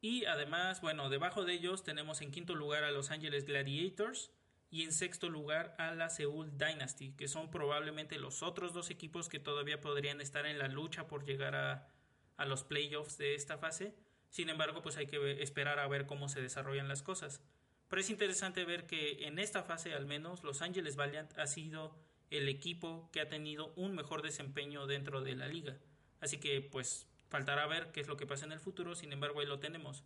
Y 0.00 0.26
además, 0.26 0.80
bueno, 0.80 1.08
debajo 1.08 1.44
de 1.44 1.54
ellos 1.54 1.82
tenemos 1.82 2.20
en 2.20 2.30
quinto 2.30 2.54
lugar 2.54 2.84
a 2.84 2.90
Los 2.90 3.10
Angeles 3.10 3.44
Gladiators 3.44 4.30
y 4.70 4.82
en 4.82 4.92
sexto 4.92 5.28
lugar 5.30 5.74
a 5.78 5.92
la 5.92 6.10
Seoul 6.10 6.58
Dynasty, 6.58 7.12
que 7.12 7.28
son 7.28 7.50
probablemente 7.50 8.18
los 8.18 8.42
otros 8.42 8.74
dos 8.74 8.90
equipos 8.90 9.28
que 9.28 9.38
todavía 9.38 9.80
podrían 9.80 10.20
estar 10.20 10.44
en 10.44 10.58
la 10.58 10.68
lucha 10.68 11.06
por 11.06 11.24
llegar 11.24 11.54
a, 11.54 11.88
a 12.36 12.44
los 12.44 12.64
playoffs 12.64 13.16
de 13.16 13.34
esta 13.34 13.58
fase. 13.58 13.94
Sin 14.28 14.50
embargo, 14.50 14.82
pues 14.82 14.96
hay 14.96 15.06
que 15.06 15.42
esperar 15.42 15.78
a 15.78 15.88
ver 15.88 16.06
cómo 16.06 16.28
se 16.28 16.42
desarrollan 16.42 16.88
las 16.88 17.02
cosas. 17.02 17.42
Pero 17.88 18.00
es 18.00 18.10
interesante 18.10 18.64
ver 18.64 18.86
que 18.86 19.26
en 19.26 19.38
esta 19.38 19.62
fase 19.62 19.94
al 19.94 20.06
menos 20.06 20.42
Los 20.42 20.62
Angeles 20.62 20.96
Valiant 20.96 21.38
ha 21.38 21.46
sido 21.46 21.96
el 22.30 22.48
equipo 22.48 23.08
que 23.12 23.20
ha 23.20 23.28
tenido 23.28 23.72
un 23.76 23.94
mejor 23.94 24.22
desempeño 24.22 24.86
dentro 24.86 25.20
de 25.20 25.36
la 25.36 25.46
liga. 25.46 25.78
Así 26.20 26.38
que 26.38 26.60
pues 26.60 27.06
faltará 27.28 27.66
ver 27.66 27.92
qué 27.92 28.00
es 28.00 28.08
lo 28.08 28.16
que 28.16 28.26
pasa 28.26 28.44
en 28.44 28.52
el 28.52 28.60
futuro, 28.60 28.94
sin 28.94 29.12
embargo 29.12 29.40
ahí 29.40 29.46
lo 29.46 29.60
tenemos. 29.60 30.04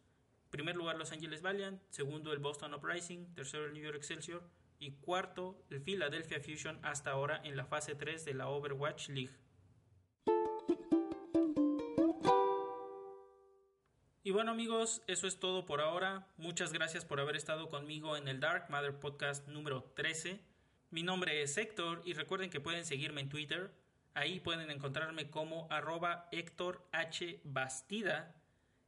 primer 0.51 0.77
lugar 0.77 0.99
Los 0.99 1.13
Angeles 1.13 1.43
Valiant, 1.43 1.81
segundo 1.91 2.33
el 2.33 2.41
Boston 2.41 2.75
Uprising, 2.75 3.33
tercero 3.35 3.67
el 3.67 3.73
New 3.73 3.85
York 3.85 3.97
Excelsior 3.97 4.43
y 4.79 4.93
cuarto 4.93 5.63
el 5.71 5.81
Philadelphia 5.81 6.41
Fusion 6.41 6.79
hasta 6.83 7.13
ahora 7.13 7.41
en 7.45 7.57
la 7.57 7.67
fase 7.67 7.95
3 7.95 8.25
de 8.25 8.35
la 8.35 8.49
Overwatch 8.49 9.09
League. 9.11 9.37
Y 14.23 14.33
bueno 14.33 14.51
amigos, 14.51 15.01
eso 15.07 15.27
es 15.27 15.41
todo 15.41 15.65
por 15.65 15.81
ahora. 15.81 16.27
Muchas 16.37 16.75
gracias 16.75 17.07
por 17.07 17.21
haber 17.21 17.37
estado 17.37 17.71
conmigo 17.71 18.19
en 18.19 18.29
el 18.29 18.39
Dark 18.39 18.69
Matter 18.69 19.01
Podcast 19.01 19.49
número 19.49 19.83
13. 19.97 20.39
Mi 20.91 21.03
nombre 21.03 21.41
es 21.41 21.57
Héctor 21.57 22.03
y 22.05 22.13
recuerden 22.13 22.51
que 22.51 22.61
pueden 22.61 22.85
seguirme 22.85 23.23
en 23.23 23.31
Twitter. 23.31 23.73
Ahí 24.13 24.39
pueden 24.39 24.71
encontrarme 24.71 25.31
como 25.31 25.69
arroba 25.71 26.29
Héctor 26.33 26.87
H. 26.93 27.41
Bastida. 27.45 28.37